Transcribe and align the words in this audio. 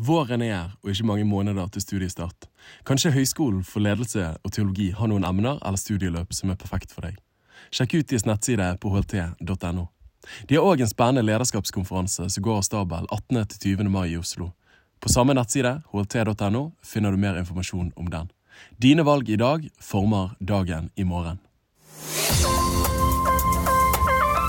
Våren 0.00 0.40
er 0.40 0.54
her, 0.54 0.68
og 0.82 0.90
ikke 0.90 1.04
mange 1.04 1.24
måneder 1.28 1.66
til 1.68 1.82
studiestart. 1.82 2.46
Kanskje 2.88 3.12
Høgskolen 3.12 3.64
for 3.64 3.84
ledelse 3.84 4.30
og 4.40 4.52
teologi 4.52 4.90
har 4.96 5.10
noen 5.10 5.26
emner 5.28 5.58
eller 5.60 5.76
studieløp 5.76 6.32
som 6.32 6.52
er 6.52 6.56
perfekt 6.56 6.94
for 6.94 7.04
deg. 7.04 7.18
Sjekk 7.68 7.98
ut 7.98 8.08
deres 8.08 8.24
nettside 8.24 8.70
på 8.80 8.94
hlt.no. 8.94 9.84
De 10.48 10.56
har 10.56 10.64
òg 10.64 10.80
en 10.80 10.88
spennende 10.88 11.26
lederskapskonferanse 11.28 12.30
som 12.32 12.46
går 12.46 12.62
av 12.62 12.64
stabel 12.64 13.10
18. 13.12 13.44
til 13.52 13.76
20. 13.76 13.92
mai 13.92 14.14
i 14.14 14.16
Oslo. 14.16 14.54
På 15.04 15.12
samme 15.12 15.36
nettside, 15.36 15.82
hlt.no, 15.92 16.70
finner 16.80 17.12
du 17.12 17.20
mer 17.20 17.36
informasjon 17.36 17.92
om 17.96 18.08
den. 18.08 18.32
Dine 18.80 19.04
valg 19.04 19.28
i 19.28 19.36
dag 19.40 19.68
former 19.84 20.32
dagen 20.40 20.88
i 20.96 21.04
morgen. 21.04 21.44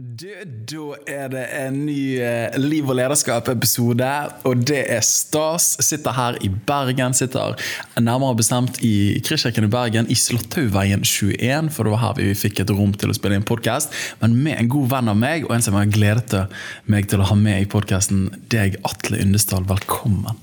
Du, 0.00 0.30
da 0.64 0.84
er 1.12 1.26
det 1.28 1.42
en 1.58 1.74
ny 1.84 2.16
eh, 2.24 2.54
Liv 2.56 2.88
og 2.88 2.96
lederskap-episode, 2.96 4.06
og 4.48 4.62
det 4.64 4.78
er 4.94 5.02
stas. 5.04 5.74
Sitter 5.84 6.14
her 6.16 6.38
i 6.40 6.48
Bergen, 6.48 7.12
sitter 7.16 7.58
nærmere 8.00 8.38
bestemt 8.38 8.78
i 8.86 9.20
Kristkirken 9.26 9.66
i 9.66 9.70
Bergen, 9.72 10.08
i 10.08 10.16
Slåtthaugveien 10.16 11.04
21, 11.04 11.68
for 11.74 11.84
det 11.84 11.92
var 11.92 12.00
her 12.06 12.16
vi 12.16 12.30
fikk 12.38 12.62
et 12.64 12.72
rom 12.72 12.94
til 12.96 13.12
å 13.12 13.18
spille 13.18 13.36
inn 13.36 13.44
podkast. 13.44 13.92
Men 14.22 14.38
med 14.40 14.56
en 14.56 14.70
god 14.72 14.88
venn 14.94 15.12
av 15.12 15.20
meg, 15.20 15.44
og 15.44 15.52
en 15.58 15.66
som 15.68 15.76
har 15.76 15.92
gledet 15.92 16.46
meg 16.88 17.10
til 17.12 17.20
å 17.20 17.28
ha 17.28 17.36
med 17.36 17.66
i 17.66 17.68
podkasten, 17.68 18.30
deg, 18.54 18.80
Atle 18.88 19.20
Yndesdal. 19.20 19.68
Velkommen. 19.68 20.40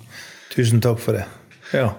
Tusen 0.53 0.85
takk 0.85 1.01
for 1.01 1.17
det. 1.17 1.25
Ja. 1.73 1.95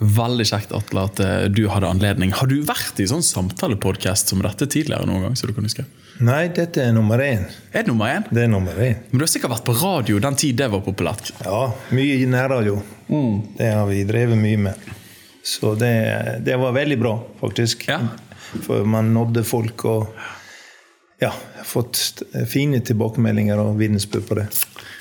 Veldig 0.00 0.48
kjekt, 0.48 0.72
Atle, 0.72 1.04
at 1.12 1.20
eh, 1.20 1.50
du 1.52 1.66
hadde 1.68 1.92
anledning. 1.92 2.32
Har 2.40 2.48
du 2.48 2.62
vært 2.64 3.04
i 3.04 3.10
sånn 3.10 3.26
samtalepodkast 3.26 4.32
som 4.32 4.40
dette 4.40 4.64
tidligere 4.64 5.04
noen 5.10 5.28
gang? 5.28 5.36
så 5.36 5.50
du 5.50 5.52
kan 5.52 5.68
huske? 5.68 5.84
Nei, 6.20 6.48
dette 6.54 6.82
er 6.84 6.92
nummer 6.92 7.20
én. 7.24 7.46
Er 7.72 7.86
det 7.86 7.88
nummer 7.88 8.10
én? 8.12 8.26
Det 8.28 8.44
er 8.44 8.50
nummer 8.50 8.76
én. 8.76 8.98
Men 9.10 9.20
du 9.20 9.24
har 9.24 9.30
sikkert 9.32 9.54
vært 9.54 9.64
på 9.66 9.76
radio 9.80 10.20
den 10.22 10.36
tid 10.38 10.58
det 10.60 10.68
var 10.72 10.82
populært? 10.84 11.32
Ja, 11.44 11.70
mye 11.94 12.18
i 12.20 12.26
nærradio. 12.28 12.82
Mm. 13.08 13.56
Det 13.56 13.70
har 13.72 13.88
vi 13.88 14.02
drevet 14.08 14.38
mye 14.38 14.60
med. 14.68 14.92
Så 15.42 15.74
det, 15.74 15.94
det 16.46 16.58
var 16.60 16.76
veldig 16.76 16.98
bra, 17.00 17.16
faktisk. 17.40 17.88
Ja. 17.88 17.98
For 18.52 18.84
man 18.84 19.10
nådde 19.14 19.42
folk 19.48 19.84
og 19.88 20.12
ja, 21.22 21.32
fått 21.64 22.22
fine 22.50 22.82
tilbakemeldinger 22.84 23.60
og 23.62 23.78
vitnesbyrd 23.80 24.28
på 24.28 24.38
det. 24.38 24.46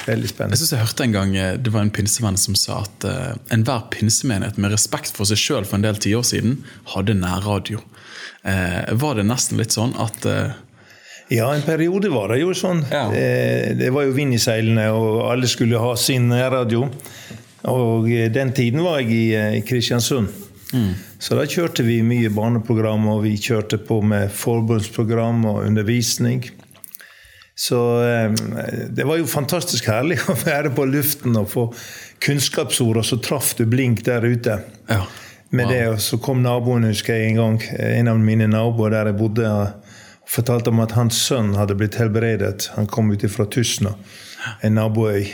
Veldig 0.06 0.30
spennende. 0.30 0.56
Jeg 0.56 0.64
synes 0.64 0.74
jeg 0.74 0.82
hørte 0.82 1.06
en 1.06 1.14
gang 1.14 1.36
eh, 1.38 1.52
Det 1.62 1.74
var 1.74 1.86
en 1.86 1.94
pinsevenn 1.94 2.38
som 2.42 2.56
sa 2.58 2.80
at 2.82 3.06
uh, 3.06 3.34
enhver 3.54 3.84
pinsemenighet 3.94 4.58
med 4.62 4.74
respekt 4.74 5.14
for 5.18 5.30
seg 5.30 5.38
sjøl 5.38 5.68
for 5.68 5.78
en 5.78 5.86
del 5.86 6.00
tiår 6.02 6.26
siden, 6.26 6.60
hadde 6.96 7.18
nærradio. 7.20 7.84
Uh, 8.42 8.90
var 8.98 9.20
det 9.20 9.28
nesten 9.30 9.62
litt 9.62 9.76
sånn 9.76 9.94
at 10.02 10.26
uh, 10.26 10.58
ja, 11.32 11.54
en 11.56 11.62
periode 11.64 12.10
var 12.12 12.34
det 12.34 12.42
jo 12.42 12.52
sånn. 12.52 12.82
Ja. 12.92 13.06
Eh, 13.16 13.72
det 13.80 13.88
var 13.96 14.04
jo 14.04 14.16
vind 14.16 14.36
i 14.36 14.40
seilene, 14.42 14.90
og 14.92 15.22
alle 15.32 15.48
skulle 15.48 15.80
ha 15.80 15.94
sin 15.96 16.28
radio. 16.28 16.90
Og 17.72 18.10
eh, 18.12 18.28
den 18.34 18.52
tiden 18.58 18.84
var 18.84 19.00
jeg 19.00 19.14
i, 19.16 19.28
eh, 19.40 19.54
i 19.62 19.62
Kristiansund. 19.64 20.28
Mm. 20.76 20.90
Så 21.24 21.38
da 21.40 21.46
kjørte 21.48 21.86
vi 21.88 22.02
mye 22.04 22.32
barneprogram, 22.36 23.08
og 23.14 23.24
vi 23.24 23.38
kjørte 23.40 23.80
på 23.80 24.02
med 24.04 24.28
forbundsprogram 24.36 25.46
og 25.54 25.62
undervisning. 25.70 26.44
Så 27.62 27.78
det 28.90 29.04
var 29.06 29.20
jo 29.20 29.28
fantastisk 29.30 29.86
herlig 29.92 30.18
å 30.32 30.36
være 30.40 30.72
på 30.76 30.88
luften 30.90 31.36
og 31.38 31.48
få 31.52 31.66
kunnskapsord, 32.24 33.00
og 33.04 33.08
så 33.08 33.20
traff 33.24 33.54
du 33.60 33.64
blink 33.70 34.04
der 34.08 34.26
ute. 34.28 34.58
Ja. 34.90 35.06
Med 35.52 35.72
det, 35.72 35.84
og 35.92 36.00
så 36.04 36.20
kom 36.24 36.44
naboen, 36.44 36.88
husker 36.88 37.16
jeg 37.16 37.32
en 37.32 37.40
gang. 37.40 37.58
En 37.76 38.12
av 38.12 38.20
mine 38.20 38.48
naboer 38.52 38.96
der 38.96 39.12
jeg 39.12 39.20
bodde 39.20 39.56
fortalte 40.32 40.72
om 40.72 40.82
at 40.84 40.96
hans 40.96 41.18
sønn 41.28 41.56
hadde 41.60 41.76
blitt 41.80 41.98
helbredet. 42.00 42.70
Han 42.78 42.88
kom 42.88 43.12
ut 43.12 43.26
fra 43.32 43.48
Tysna, 43.52 43.96
en 44.64 44.78
naboøy. 44.80 45.28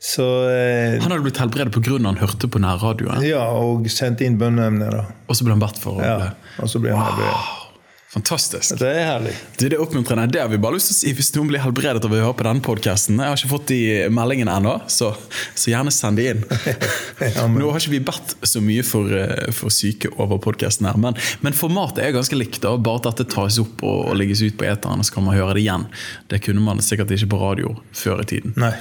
Så, 0.00 0.24
eh, 0.52 0.96
han 1.02 1.10
hadde 1.10 1.24
blitt 1.24 1.40
helbredet 1.40 1.72
pga. 1.74 1.98
han 2.04 2.20
hørte 2.20 2.48
på 2.48 2.60
nærradioen? 2.62 3.22
Ja, 3.26 3.48
og 3.50 3.88
sendte 3.90 4.24
inn 4.24 4.38
bønneemner. 4.38 5.06
Og 5.26 5.36
så 5.36 5.44
ble 5.44 5.56
han 5.56 5.62
bedt 5.62 5.80
for? 5.82 6.02
Ja, 6.04 6.34
og 6.60 6.68
så 6.70 6.80
ble 6.80 6.92
han 6.92 7.00
wow. 7.00 7.12
helbredet. 7.12 7.65
Fantastisk. 8.06 8.76
Det 8.78 8.86
er 8.86 9.08
herlig. 9.08 9.32
Det, 9.58 9.66
er 9.72 9.80
oppmuntrende. 9.82 10.28
Det 10.30 10.38
har 10.38 10.48
vi 10.48 10.60
bare 10.62 10.76
lyst 10.76 10.92
til 10.92 10.94
å 10.94 10.98
si 11.00 11.14
hvis 11.18 11.32
noen 11.34 11.50
blir 11.50 11.60
helbredet 11.60 12.04
av 12.06 12.12
å 12.14 12.20
høre 12.20 12.36
på 12.38 12.46
denne 12.46 12.62
podkasten. 12.62 13.18
Jeg 13.18 13.32
har 13.32 13.40
ikke 13.40 13.50
fått 13.50 13.72
de 13.72 13.80
meldingene 14.14 14.54
ennå, 14.60 14.76
så, 14.92 15.10
så, 15.48 15.72
gjerne 15.72 15.90
send 15.94 16.22
de 16.22 16.28
inn. 16.30 16.44
Nå 17.56 17.72
har 17.72 17.82
ikke 17.82 17.96
vi 17.96 18.02
bedt 18.06 18.36
så 18.46 18.62
mye 18.62 18.86
for, 18.86 19.10
eh, 19.10 19.50
for 19.56 19.74
syke 19.74 20.12
over 20.22 20.38
podkasten 20.46 20.86
her, 20.86 21.02
men, 21.02 21.18
men, 21.42 21.56
formatet 21.58 22.04
er 22.06 22.14
ganske 22.14 22.38
likt. 22.38 22.62
Da, 22.62 22.76
bare 22.78 23.02
at 23.02 23.10
dette 23.10 23.26
tas 23.34 23.58
opp 23.62 23.82
og, 23.82 24.12
og 24.12 24.18
legges 24.22 24.44
ut 24.46 24.56
på 24.56 24.70
eteren, 24.70 25.02
og 25.02 25.08
så 25.08 25.18
kan 25.18 25.26
man 25.26 25.36
høre 25.36 25.58
det 25.58 25.66
igjen. 25.66 25.90
Det 26.30 26.44
kunne 26.46 26.62
man 26.62 26.84
sikkert 26.86 27.10
ikke 27.16 27.34
på 27.34 27.42
radio 27.42 27.74
før 27.90 28.22
i 28.22 28.30
tiden. 28.36 28.54
Nei. 28.62 28.76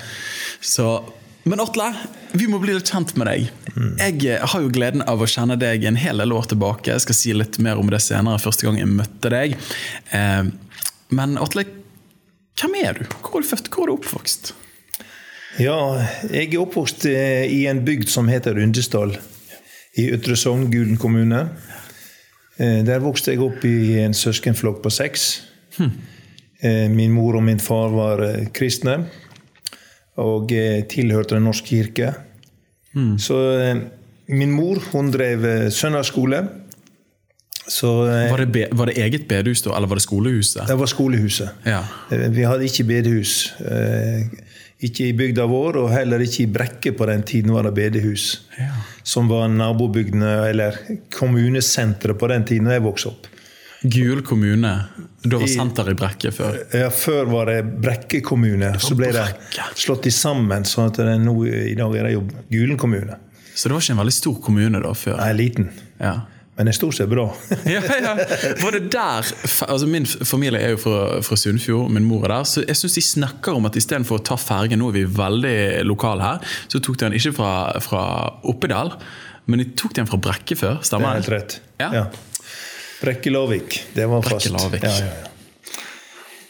Så 0.62 1.00
men 1.46 1.62
Atle, 1.62 1.92
vi 2.34 2.48
må 2.50 2.58
bli 2.58 2.74
litt 2.74 2.90
kjent 2.90 3.12
med 3.20 3.28
deg. 3.30 3.50
Jeg 3.76 4.22
eh, 4.26 4.42
har 4.50 4.64
jo 4.64 4.72
gleden 4.74 5.04
av 5.06 5.22
å 5.22 5.28
kjenne 5.30 5.54
deg 5.62 5.84
en 5.86 6.00
hel 6.02 6.24
del 6.24 6.34
år 6.34 6.48
tilbake. 6.50 6.90
Jeg 6.90 7.04
skal 7.04 7.18
si 7.20 7.34
litt 7.38 7.60
mer 7.62 7.78
om 7.78 7.92
det 7.94 8.00
senere, 8.02 8.42
første 8.42 8.66
gang 8.66 8.80
jeg 8.80 8.90
møtte 8.90 9.30
deg. 9.30 9.54
Eh, 10.10 10.48
men 11.14 11.36
Atle, 11.38 11.68
hvem 12.58 12.78
er 12.82 12.98
du? 12.98 13.04
Hvor 13.20 13.38
er 13.38 13.46
du 13.46 13.50
født? 13.52 13.70
Hvor 13.70 13.86
er 13.86 13.92
du 13.92 13.94
oppvokst? 14.00 14.56
Ja, 15.62 15.78
jeg 16.32 16.50
er 16.50 16.64
oppvokst 16.64 17.06
eh, 17.12 17.46
i 17.54 17.62
en 17.70 17.84
bygd 17.86 18.10
som 18.10 18.32
heter 18.32 18.58
Undesdal. 18.64 19.14
I 20.02 20.08
Ytre 20.18 20.40
Sogn, 20.40 20.66
Gulen 20.74 20.98
kommune. 21.00 21.46
Der 22.58 23.04
vokste 23.04 23.34
jeg 23.34 23.44
opp 23.44 23.62
i 23.68 24.00
en 24.02 24.16
søskenflokk 24.16 24.82
på 24.84 24.92
seks. 24.92 25.28
Hm. 25.78 25.94
Min 26.92 27.14
mor 27.16 27.38
og 27.38 27.44
min 27.44 27.60
far 27.64 27.92
var 27.92 28.24
kristne 28.56 28.98
og 30.22 30.52
eh, 30.56 30.84
tilhørte 30.90 31.36
Den 31.36 31.48
norske 31.50 31.68
kirke. 31.68 32.14
Mm. 32.96 33.18
Så 33.20 33.40
eh, 33.60 33.82
min 34.32 34.54
mor 34.56 34.80
hun 34.92 35.12
drev 35.12 35.46
eh, 35.46 35.72
søndagsskole. 35.72 36.46
Så, 37.66 37.90
var, 38.06 38.38
det 38.38 38.52
be, 38.54 38.68
var, 38.78 38.92
det 38.92 39.00
eget 39.02 39.24
bedehus 39.28 39.64
da, 39.66 39.72
eller 39.74 39.90
var 39.90 39.98
det 39.98 40.04
skolehuset? 40.06 40.68
Det 40.70 40.76
var 40.78 40.90
skolehuset. 40.92 41.64
Ja. 41.66 41.80
Vi 42.12 42.44
hadde 42.46 42.68
ikke 42.68 42.84
bedehus. 42.86 43.56
Ikke 44.86 45.08
i 45.08 45.16
bygda 45.18 45.48
vår, 45.50 45.80
og 45.82 45.90
heller 45.90 46.22
ikke 46.22 46.44
i 46.44 46.52
Brekke 46.54 46.94
på 46.94 47.08
den 47.10 47.24
tiden 47.26 47.56
var 47.56 47.66
det 47.66 47.74
bedehus. 47.74 48.44
Ja. 48.60 48.70
Som 49.02 49.32
var 49.34 49.48
nabobygdene, 49.50 50.36
eller 50.52 50.78
kommunesenteret 51.16 52.22
på 52.22 52.30
den 52.30 52.46
tiden 52.46 52.70
da 52.70 52.78
jeg 52.78 52.86
vokste 52.86 53.16
opp. 53.16 53.32
Gul 53.82 54.22
kommune. 54.22 54.76
Da 55.32 55.40
var 55.42 55.50
senteret 55.50 55.96
i 55.96 56.00
Brekke 56.00 56.32
før? 56.36 56.60
Ja, 56.76 56.90
før 56.94 57.30
var 57.32 57.50
det 57.52 57.60
Brekke 57.82 58.22
kommune. 58.26 58.76
Så 58.82 58.98
ble 58.98 59.12
det 59.16 59.26
slått 59.80 60.08
sammen, 60.14 60.68
sånn 60.70 60.92
at 60.92 61.02
det 61.02 61.18
nå, 61.24 61.36
i 61.46 61.76
dag 61.78 61.98
er 61.98 62.10
det 62.10 62.16
jo 62.16 62.24
Gulen 62.52 62.80
kommune. 62.82 63.20
Så 63.56 63.70
det 63.70 63.76
var 63.76 63.84
ikke 63.84 63.96
en 63.96 64.02
veldig 64.04 64.16
stor 64.16 64.40
kommune 64.44 64.82
da 64.84 64.96
før? 64.98 65.20
Nei, 65.22 65.36
liten. 65.38 65.70
Ja. 66.02 66.16
Men 66.56 66.70
det 66.70 66.72
er 66.72 66.78
stort 66.78 66.96
sett 66.96 67.10
bra. 67.12 67.26
ja, 67.68 67.82
ja. 67.84 68.14
Var 68.62 68.76
det 68.78 68.86
der, 68.94 69.32
altså 69.68 69.88
Min 69.92 70.06
familie 70.08 70.62
er 70.64 70.76
jo 70.76 70.80
fra, 70.86 71.00
fra 71.26 71.38
Sunnfjord, 71.40 71.92
min 71.92 72.06
mor 72.08 72.24
er 72.28 72.38
der. 72.38 72.48
Så 72.48 72.64
jeg 72.64 72.80
syns 72.80 72.96
de 72.96 73.04
snakker 73.04 73.58
om 73.60 73.68
at 73.68 73.76
istedenfor 73.80 74.22
å 74.22 74.26
ta 74.32 74.38
fergen, 74.40 74.80
nå 74.80 74.92
er 74.92 75.02
vi 75.02 75.06
veldig 75.18 75.58
lokale 75.88 76.24
her, 76.24 76.56
så 76.72 76.80
tok 76.80 77.00
de 77.00 77.10
den 77.10 77.18
ikke 77.20 77.36
fra, 77.42 77.52
fra 77.84 78.04
Oppedal, 78.48 78.94
men 79.52 79.62
de 79.62 79.68
tok 79.78 79.98
den 80.00 80.08
fra 80.08 80.20
Brekke 80.20 80.56
før. 80.60 80.80
Stemmer 80.88 81.12
det? 81.12 81.12
er 81.12 81.22
helt 81.22 81.34
rett. 81.36 81.60
Ja. 81.82 81.92
ja. 82.00 82.06
Brekkelavik. 83.06 83.80
Det 83.96 84.10
var 84.12 84.26
fast. 84.26 84.50
Brekkelavik. 84.50 84.84
Ja, 84.84 84.94
ja, 85.00 85.14
ja. 85.22 85.32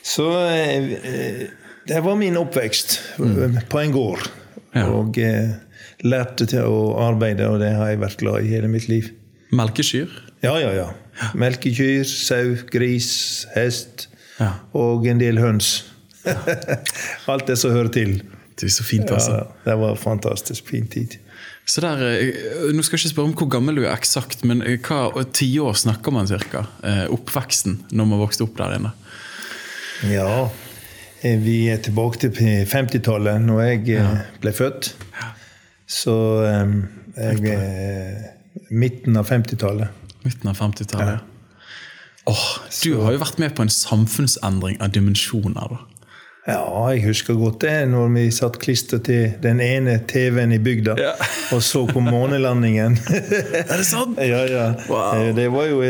Så 0.05 0.25
eh, 0.47 1.47
det 1.87 2.01
var 2.05 2.15
min 2.15 2.37
oppvekst 2.37 2.99
mm. 3.17 3.59
på 3.69 3.79
en 3.79 3.91
gård. 3.91 4.27
Ja. 4.75 4.85
Og 4.93 5.17
eh, 5.17 5.55
lærte 6.05 6.47
til 6.49 6.67
å 6.67 6.93
arbeide, 7.07 7.47
og 7.49 7.61
det 7.63 7.73
har 7.77 7.93
jeg 7.93 8.01
vært 8.03 8.21
glad 8.21 8.45
i 8.45 8.53
hele 8.53 8.69
mitt 8.71 8.87
liv. 8.91 9.09
Melkekyr? 9.55 10.11
Ja, 10.45 10.55
ja, 10.61 10.71
ja. 10.75 10.87
Melkekyr, 11.37 12.03
sau, 12.09 12.55
gris, 12.71 13.09
hest 13.55 14.09
og 14.75 15.07
en 15.07 15.21
del 15.21 15.39
høns. 15.39 15.85
Alt 17.31 17.47
det 17.47 17.57
som 17.61 17.73
hører 17.73 17.93
til. 17.93 18.17
Det 18.55 18.69
er 18.69 18.73
så 18.73 18.85
fint, 18.87 19.11
altså. 19.11 19.39
Ja, 19.41 19.47
det 19.65 19.77
var 19.81 19.95
fantastisk 19.99 20.69
fin 20.69 20.87
tid. 20.91 21.17
Så 21.65 21.81
der, 21.81 22.01
eh, 22.05 22.69
nå 22.73 22.83
skal 22.85 22.99
jeg 22.99 23.07
ikke 23.07 23.13
spørre 23.15 23.31
om 23.31 23.37
hvor 23.39 23.49
gammel 23.49 23.79
du 23.79 23.85
er 23.87 23.95
eksakt, 23.95 24.43
men 24.45 24.61
eh, 24.61 24.77
hva 24.85 25.25
tiår 25.33 25.73
snakker 25.81 26.13
man 26.13 26.29
ca.? 26.29 26.67
Eh, 26.85 27.05
oppveksten 27.13 27.79
når 27.89 28.09
man 28.11 28.21
vokste 28.21 28.45
opp 28.45 28.53
der 28.59 28.77
inne? 28.77 28.93
Ja, 30.11 30.49
vi 31.23 31.57
er 31.73 31.79
tilbake 31.81 32.21
til 32.21 32.35
50-tallet, 32.69 33.41
når 33.41 33.61
jeg 33.63 33.85
ja. 33.95 34.09
ble 34.43 34.53
født. 34.53 34.91
Så 35.89 36.13
jeg 36.45 37.55
er 37.55 38.67
midten 38.69 39.17
av 39.17 39.31
50-tallet. 39.31 40.03
Midten 40.25 40.51
av 40.51 40.59
50-tallet, 40.59 41.17
ja. 41.17 41.31
Oh, 42.25 42.45
du 42.81 42.95
har 43.05 43.13
jo 43.13 43.21
vært 43.21 43.37
med 43.41 43.53
på 43.53 43.61
en 43.61 43.69
samfunnsendring 43.69 44.79
av 44.81 44.93
dimensjoner. 44.93 45.75
da. 45.75 45.94
Ja, 46.45 46.61
jeg 46.93 47.07
husker 47.07 47.33
godt 47.39 47.63
det 47.63 47.87
når 47.89 48.11
vi 48.13 48.23
satt 48.33 48.59
klistra 48.61 48.99
til 49.01 49.33
den 49.41 49.57
ene 49.65 49.95
TV-en 50.05 50.53
i 50.53 50.59
bygda 50.61 50.93
ja. 50.99 51.13
og 51.55 51.63
så 51.65 51.87
på 51.89 52.03
månelandingen. 52.05 52.99
er 53.63 53.71
det 53.71 53.87
sant? 53.87 54.19
Ja, 54.21 54.43
ja. 54.45 54.67
Wow. 54.85 55.23
Eh, 55.23 55.31
det 55.33 55.47
var 55.53 55.65
jo 55.71 55.81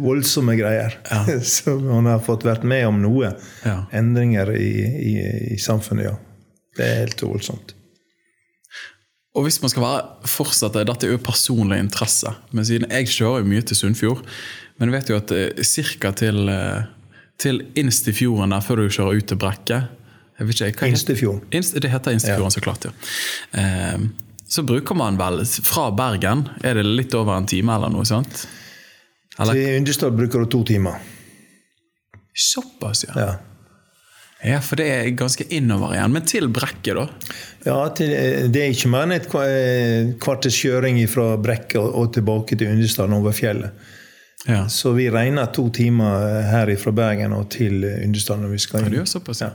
voldsomme 0.00 0.54
greier. 0.56 0.96
Ja. 1.10 1.24
Så 1.44 1.76
man 1.82 2.06
har 2.08 2.22
fått 2.24 2.46
vært 2.46 2.64
med 2.64 2.86
om 2.88 3.02
noe. 3.02 3.34
Ja. 3.66 3.82
Endringer 3.92 4.54
i, 4.56 4.70
i, 4.86 5.12
i, 5.52 5.58
samfunnet, 5.60 6.08
ja. 6.08 6.14
Det 6.78 6.86
er 6.86 7.02
helt 7.02 7.24
voldsomt. 7.26 7.74
Og 9.36 9.44
hvis 9.44 9.60
man 9.62 9.70
skal 9.70 9.84
være 9.84 10.30
fortsatt, 10.30 10.78
Dette 10.88 11.06
er 11.06 11.14
jo 11.14 11.20
personlig 11.22 11.82
interesse, 11.82 12.32
men 12.54 12.66
siden 12.66 12.88
jeg 12.94 13.10
kjører 13.12 13.42
jo 13.42 13.50
mye 13.50 13.66
til 13.66 13.78
Sunnfjord, 13.78 14.24
men 14.80 14.94
vet 14.94 15.10
jo 15.10 15.18
at 15.18 15.30
ca. 15.30 16.12
til, 16.16 16.48
eh, 16.48 16.88
til 17.38 17.60
innst 17.78 18.08
i 18.08 18.14
fjorden 18.14 18.54
der 18.54 18.64
før 18.64 18.82
du 18.82 18.88
kjører 18.88 19.20
ut 19.20 19.28
til 19.30 19.42
Brekke 20.38 20.88
Instefjorden. 20.88 21.42
Inst, 21.50 21.76
det 21.82 21.90
heter 21.90 22.14
Instefjorden, 22.14 22.50
så 22.50 22.60
klart. 22.60 22.84
ja. 22.84 22.92
Eh, 23.60 23.98
så 24.48 24.62
bruker 24.62 24.94
man 24.94 25.18
vel 25.20 25.42
fra 25.44 25.90
Bergen 25.92 26.46
Er 26.64 26.78
det 26.78 26.86
litt 26.88 27.12
over 27.14 27.36
en 27.36 27.46
time 27.46 27.74
eller 27.74 27.92
noe 27.92 28.06
sånt? 28.08 28.46
Eller? 29.38 29.52
Til 29.52 29.76
Yndestad 29.82 30.16
bruker 30.16 30.40
du 30.40 30.50
to 30.50 30.62
timer. 30.64 30.96
Såpass, 32.32 33.04
ja. 33.08 33.20
ja. 33.20 33.34
Ja, 34.42 34.60
For 34.62 34.78
det 34.78 34.86
er 34.86 35.10
ganske 35.18 35.44
innover 35.50 35.96
igjen. 35.96 36.12
Men 36.14 36.26
til 36.30 36.48
Brekke, 36.54 36.94
da? 36.94 37.06
Ja, 37.66 37.78
til, 37.94 38.12
Det 38.54 38.62
er 38.62 38.74
ikke 38.74 38.90
mer 38.92 39.06
enn 39.06 39.16
et 39.16 39.28
kvarters 40.22 40.58
kjøring 40.62 41.00
fra 41.10 41.32
Brekke 41.42 41.82
og 41.82 42.12
tilbake 42.14 42.56
til 42.56 42.70
Yndestad 42.70 43.14
over 43.14 43.34
fjellet. 43.34 43.74
Ja. 44.46 44.62
Så 44.70 44.92
vi 44.94 45.08
regner 45.10 45.50
to 45.52 45.66
timer 45.74 46.44
her 46.46 46.70
fra 46.78 46.92
Bergen 46.94 47.34
og 47.34 47.48
til 47.50 47.82
Yndestad 47.82 48.38
når 48.40 48.54
vi 48.54 48.60
skal 48.62 48.86
inn. 48.86 48.94
Ja, 49.00 49.02
det 49.02 49.10
såpass, 49.10 49.42
ja. 49.42 49.50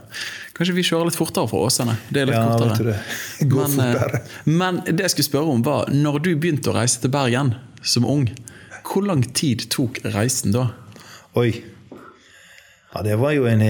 Kanskje 0.54 0.76
vi 0.76 0.84
kjører 0.86 1.08
litt 1.10 1.18
fortere 1.18 1.50
fra 1.50 1.64
Åsane? 1.66 1.96
Det 2.14 2.22
er 2.22 2.28
litt 2.30 2.38
ja, 2.38 2.46
kortere. 2.54 2.94
Det. 2.94 3.46
Går 3.52 3.70
men, 3.72 3.80
eh, 3.82 3.94
fortere. 3.98 4.20
men 4.62 4.80
det 4.86 5.06
jeg 5.08 5.14
skulle 5.16 5.30
spørre 5.32 5.54
om 5.56 5.64
var, 5.66 5.90
når 5.90 6.20
du 6.22 6.32
begynte 6.38 6.70
å 6.70 6.76
reise 6.76 7.02
til 7.02 7.10
Bergen 7.14 7.56
som 7.82 8.06
ung, 8.06 8.28
hvor 8.84 9.06
lang 9.08 9.24
tid 9.34 9.66
tok 9.74 9.98
reisen 10.14 10.54
da? 10.54 10.68
Oi. 11.40 11.50
Ja, 12.94 13.02
det 13.02 13.16
var 13.18 13.32
jo 13.34 13.48
en 13.50 13.64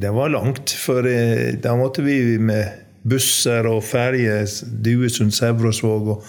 Det 0.00 0.10
var 0.10 0.32
langt. 0.34 0.74
For 0.74 1.06
eh, 1.06 1.54
da 1.62 1.76
måtte 1.78 2.02
vi 2.02 2.38
med 2.42 2.82
busser 3.06 3.68
og 3.70 3.84
ferje 3.86 4.40
Duesund-Sævrosvåg 4.82 6.10
og, 6.16 6.26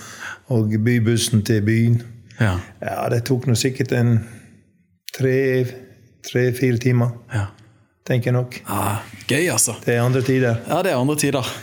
og 0.54 0.78
bybussen 0.86 1.42
til 1.42 1.64
byen. 1.66 2.02
Ja. 2.38 2.60
ja 2.84 3.10
det 3.10 3.24
tok 3.26 3.48
nå 3.50 3.58
sikkert 3.58 3.96
en 3.98 4.20
tre-fire 5.18 6.78
timer. 6.78 7.16
Ja. 7.34 7.48
Tenker 8.08 8.32
jeg 8.32 8.38
nok. 8.38 8.60
Ja, 8.64 8.98
gøy, 9.28 9.46
altså. 9.52 9.76
Det 9.84 9.98
er 9.98 10.04
andre 10.06 10.24
tider. 10.24 10.62
Ja, 10.68 10.82
det 10.86 10.94
er 10.94 11.00
andre 11.02 11.18
tider. 11.20 11.56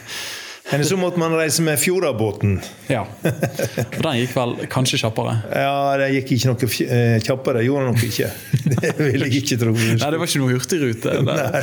Men 0.71 0.85
så 0.85 0.97
måtte 0.97 1.21
man 1.21 1.33
reise 1.37 1.63
med 1.63 1.79
Fjordabåten. 1.81 2.61
Ja. 2.89 3.05
For 3.21 4.01
den 4.07 4.17
gikk 4.19 4.33
vel 4.37 4.55
kanskje 4.73 4.99
kjappere? 5.03 5.35
Ja, 5.53 5.93
det 6.01 6.09
gikk 6.15 6.33
ikke 6.37 6.51
noe 6.51 6.69
eh, 6.87 7.17
kjappere. 7.25 7.63
Gjorde 7.67 7.85
den 7.85 7.93
nok 7.93 8.07
ikke. 8.09 8.31
Det 8.75 8.93
vil 8.99 9.27
jeg 9.27 9.43
ikke 9.43 9.59
tro. 9.61 9.75
Nei, 9.77 9.99
det 10.01 10.21
var 10.21 10.31
ikke 10.31 10.41
noe 10.41 10.55
hurtigrute? 10.57 11.15
Nei. 11.29 11.63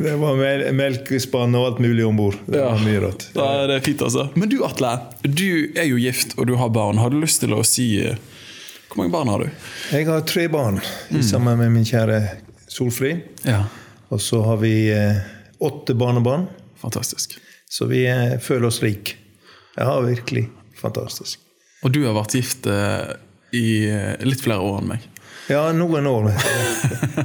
Det 0.00 0.16
var 0.18 0.36
mel 0.40 0.66
melkespann 0.74 1.54
og 1.54 1.68
alt 1.68 1.80
mulig 1.84 2.04
om 2.06 2.18
bord. 2.18 2.36
Det 2.50 2.58
ja. 2.58 2.70
var 2.72 2.82
mye 2.82 3.02
rått. 3.06 3.26
Ja, 3.38 3.48
det 3.70 3.78
er 3.78 3.86
fint, 3.86 4.02
altså. 4.06 4.26
Men 4.34 4.50
du 4.50 4.58
Atle, 4.66 4.92
du 5.22 5.70
er 5.78 5.86
jo 5.86 6.02
gift 6.02 6.34
og 6.38 6.50
du 6.50 6.56
har 6.60 6.74
barn. 6.74 6.98
Har 7.02 7.14
du 7.14 7.20
lyst 7.22 7.44
til 7.44 7.54
å 7.54 7.62
si 7.66 7.92
eh, 8.02 8.18
Hvor 8.90 9.04
mange 9.04 9.14
barn 9.14 9.30
har 9.30 9.46
du? 9.46 9.66
Jeg 9.94 10.10
har 10.10 10.26
tre 10.26 10.48
barn 10.50 10.82
mm. 10.82 11.22
sammen 11.30 11.62
med 11.62 11.74
min 11.78 11.86
kjære 11.86 12.24
Solfrid. 12.70 13.20
Ja. 13.42 13.64
Og 14.08 14.20
så 14.22 14.42
har 14.42 14.60
vi 14.62 14.90
eh, 14.94 15.16
åtte 15.58 15.94
barnebarn. 15.94 16.46
Fantastisk. 16.80 17.38
Så 17.70 17.86
vi 17.90 18.04
eh, 18.06 18.38
føler 18.38 18.70
oss 18.70 18.82
rike. 18.82 19.18
Ja, 19.76 20.00
virkelig 20.00 20.48
fantastisk. 20.78 21.40
Og 21.82 21.92
du 21.94 22.02
har 22.04 22.14
vært 22.16 22.34
gift 22.38 22.66
eh, 22.70 23.14
i 23.56 23.66
litt 24.26 24.42
flere 24.44 24.62
år 24.62 24.80
enn 24.80 24.92
meg? 24.92 25.06
Ja, 25.50 25.64
noen 25.74 26.06
år. 26.06 26.28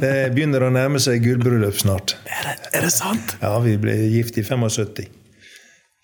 Det 0.01 0.13
begynner 0.33 0.65
å 0.65 0.71
nærme 0.73 0.97
seg 1.03 1.21
gullbryllup 1.21 1.77
snart. 1.77 2.15
Er 2.25 2.47
det, 2.47 2.71
er 2.73 2.87
det, 2.87 2.93
sant? 2.95 3.35
Ja, 3.43 3.53
vi 3.61 3.75
ble 3.81 3.93
gift 4.15 4.39
i 4.41 4.43
75. 4.45 5.05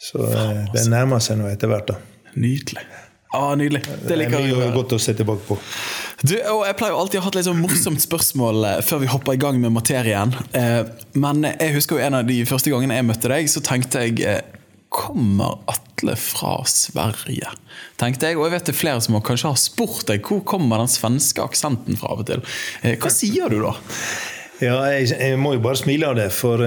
Så 0.01 0.27
det 0.73 0.85
nærmer 0.89 1.21
seg 1.23 1.39
nå 1.41 1.49
etter 1.49 1.71
hvert. 1.71 1.89
da. 1.89 1.97
Nydelig. 2.37 2.85
Ah, 3.33 3.55
nydelig. 3.57 3.81
Det 4.05 4.17
liker 4.19 4.43
jeg. 4.43 4.53
Mye 4.59 4.69
godt 4.75 4.93
å 4.97 5.01
se 5.01 5.15
tilbake 5.17 5.45
på. 5.47 5.57
Du, 6.21 6.35
og 6.37 6.63
jeg 6.67 6.77
pleier 6.77 6.93
jo 6.93 6.99
alltid 7.01 7.17
å 7.17 7.23
ha 7.25 7.29
et 7.31 7.37
litt 7.39 7.47
sånn 7.47 7.61
morsomt 7.63 8.01
spørsmål 8.03 8.65
eh, 8.69 8.79
før 8.85 9.01
vi 9.01 9.09
hopper 9.09 9.37
i 9.37 9.39
gang 9.41 9.57
med 9.61 9.73
materien. 9.73 10.33
Eh, 10.57 10.83
men 11.17 11.47
jeg 11.49 11.73
husker 11.73 11.97
jo 11.97 12.03
en 12.05 12.19
av 12.19 12.27
de 12.27 12.37
første 12.45 12.69
gangene 12.69 12.99
jeg 12.99 13.07
møtte 13.07 13.31
deg, 13.31 13.49
så 13.49 13.63
tenkte 13.65 14.05
jeg 14.05 14.21
eh, 14.27 14.41
Kommer 14.91 15.61
Atle 15.71 16.17
fra 16.19 16.59
Sverige? 16.67 17.49
Tenkte 18.01 18.27
jeg, 18.27 18.37
Og 18.37 18.43
jeg 18.45 18.53
vet 18.53 18.67
det 18.67 18.73
er 18.75 18.79
flere 18.81 19.01
som 19.01 19.17
kanskje 19.23 19.53
har 19.53 19.61
spurt 19.61 20.03
deg 20.09 20.25
hvor 20.27 20.43
kommer 20.45 20.83
den 20.83 20.91
svenske 20.91 21.41
aksenten 21.41 21.97
fra 21.97 22.11
av 22.11 22.25
og 22.25 22.27
til. 22.27 22.43
Hva 22.99 23.11
sier 23.13 23.49
du 23.49 23.61
da? 23.63 23.71
Ja, 24.61 24.77
jeg, 24.91 25.13
jeg, 25.15 25.39
må 25.41 25.55
jo 25.55 25.63
bare 25.63 25.79
smile 25.79 26.11
av 26.11 26.19
det, 26.19 26.27
for 26.35 26.61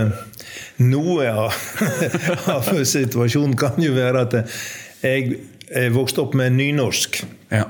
noe 0.82 1.28
av, 1.30 1.58
av 2.56 2.72
situasjonen 2.80 3.54
kan 3.60 3.76
jo 3.82 3.92
være 3.94 4.24
at 4.24 4.40
jeg 5.04 5.36
jeg 5.74 5.94
vokste 5.94 6.22
opp 6.22 6.34
med 6.38 6.54
nynorsk. 6.58 7.22
Ja. 7.52 7.64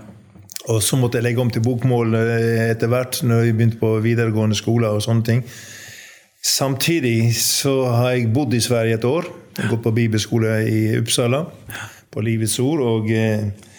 Og 0.72 0.80
så 0.82 0.96
måtte 0.96 1.18
jeg 1.18 1.26
legge 1.26 1.42
om 1.42 1.50
til 1.52 1.64
bokmål 1.64 2.16
eh, 2.16 2.70
etter 2.70 2.88
hvert 2.88 3.20
når 3.26 3.42
jeg 3.44 3.56
begynte 3.58 3.80
på 3.82 3.90
videregående 4.04 4.56
skole. 4.56 4.88
og 4.88 5.02
sånne 5.04 5.26
ting. 5.26 5.42
Samtidig 6.44 7.34
så 7.36 7.84
har 7.88 8.14
jeg 8.14 8.32
bodd 8.32 8.54
i 8.54 8.62
Sverige 8.64 8.98
et 8.98 9.04
år. 9.04 9.28
Gått 9.70 9.84
på 9.84 9.94
bibelskole 9.94 10.56
i 10.68 10.80
Uppsala, 10.98 11.44
på 12.10 12.24
Livets 12.24 12.58
Ord. 12.58 12.80
og... 12.80 13.12
Eh, 13.12 13.72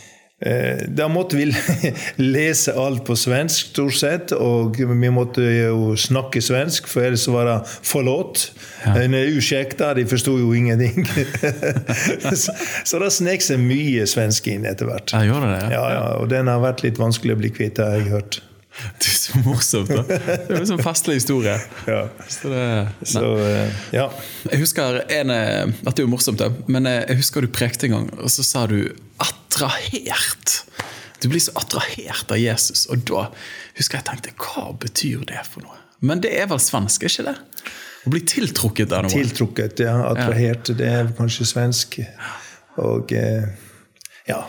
da 0.88 1.08
måtte 1.10 1.40
vi 1.40 1.48
lese 2.36 2.74
alt 2.78 3.06
på 3.08 3.16
svensk, 3.18 3.72
stort 3.74 3.98
sett. 3.98 4.34
Og 4.38 4.78
vi 4.78 5.12
måtte 5.14 5.42
jo 5.42 5.96
snakke 6.00 6.44
svensk, 6.44 6.90
for 6.92 7.06
ellers 7.08 7.28
var 7.28 7.50
det 7.50 7.58
'forlåt'. 7.82 8.52
Ja. 8.86 8.96
En 9.02 9.14
ursäkta, 9.14 9.94
de 9.94 10.06
forsto 10.06 10.38
jo 10.40 10.54
ingenting. 10.54 11.08
så 12.90 13.00
det 13.02 13.12
snek 13.14 13.42
seg 13.42 13.62
mye 13.62 14.06
svensk 14.10 14.48
inn 14.54 14.66
etter 14.70 14.90
hvert. 14.90 15.14
Ja, 15.14 15.24
gjorde 15.26 15.54
det. 15.54 15.64
Ja, 15.74 15.86
ja, 15.94 16.04
og 16.20 16.30
den 16.30 16.52
har 16.52 16.62
vært 16.62 16.86
litt 16.86 17.02
vanskelig 17.02 17.38
å 17.38 17.42
bli 17.42 17.54
kvitt, 17.56 17.82
har 17.82 17.98
jeg 17.98 18.12
hørt. 18.14 18.42
Det 19.00 19.08
er 19.08 19.16
så 19.18 19.40
morsomt. 19.46 19.90
da. 19.90 20.04
Det 20.08 20.18
er 20.50 20.58
jo 20.58 20.62
en 20.64 20.70
sånn 20.74 20.84
festlig 20.84 21.20
historie. 21.20 21.56
Ja. 21.88 22.02
Så 22.32 22.52
det, 22.52 22.66
så, 23.08 23.24
eh, 23.46 23.78
ja. 23.96 24.10
Jeg 24.50 24.62
husker 24.62 25.00
en, 25.06 25.32
eh, 25.32 25.72
Dette 25.86 26.02
er 26.02 26.06
jo 26.06 26.12
morsomt, 26.12 26.42
da, 26.42 26.50
men 26.72 26.90
eh, 26.90 27.02
jeg 27.06 27.22
husker 27.24 27.46
du 27.46 27.52
prekte 27.56 27.88
en 27.88 27.96
gang, 27.96 28.10
og 28.20 28.32
så 28.32 28.44
sa 28.46 28.66
du 28.72 28.96
'attrahert'. 29.24 30.58
Du 31.24 31.30
blir 31.32 31.40
så 31.40 31.56
attrahert 31.56 32.32
av 32.32 32.38
Jesus. 32.38 32.86
Og 32.92 33.06
da 33.08 33.30
husker 33.80 34.02
jeg 34.02 34.08
tenkte 34.10 34.36
hva 34.36 34.74
betyr 34.78 35.24
det 35.26 35.42
for 35.48 35.64
noe? 35.64 35.80
Men 36.06 36.20
det 36.22 36.36
er 36.38 36.50
vel 36.52 36.60
svensk, 36.60 37.04
er 37.04 37.14
ikke 37.14 37.30
det? 37.32 37.38
Å 38.06 38.12
bli 38.12 38.22
tiltrukket 38.22 38.92
av 38.92 39.06
noe? 39.06 39.14
Tiltrukket, 39.14 39.80
ja. 39.88 39.96
Attrahert. 40.12 40.70
Det 40.78 40.86
er 40.86 41.08
kanskje 41.18 41.48
svensk. 41.48 42.02
Og 42.84 43.14
ja 44.28 44.42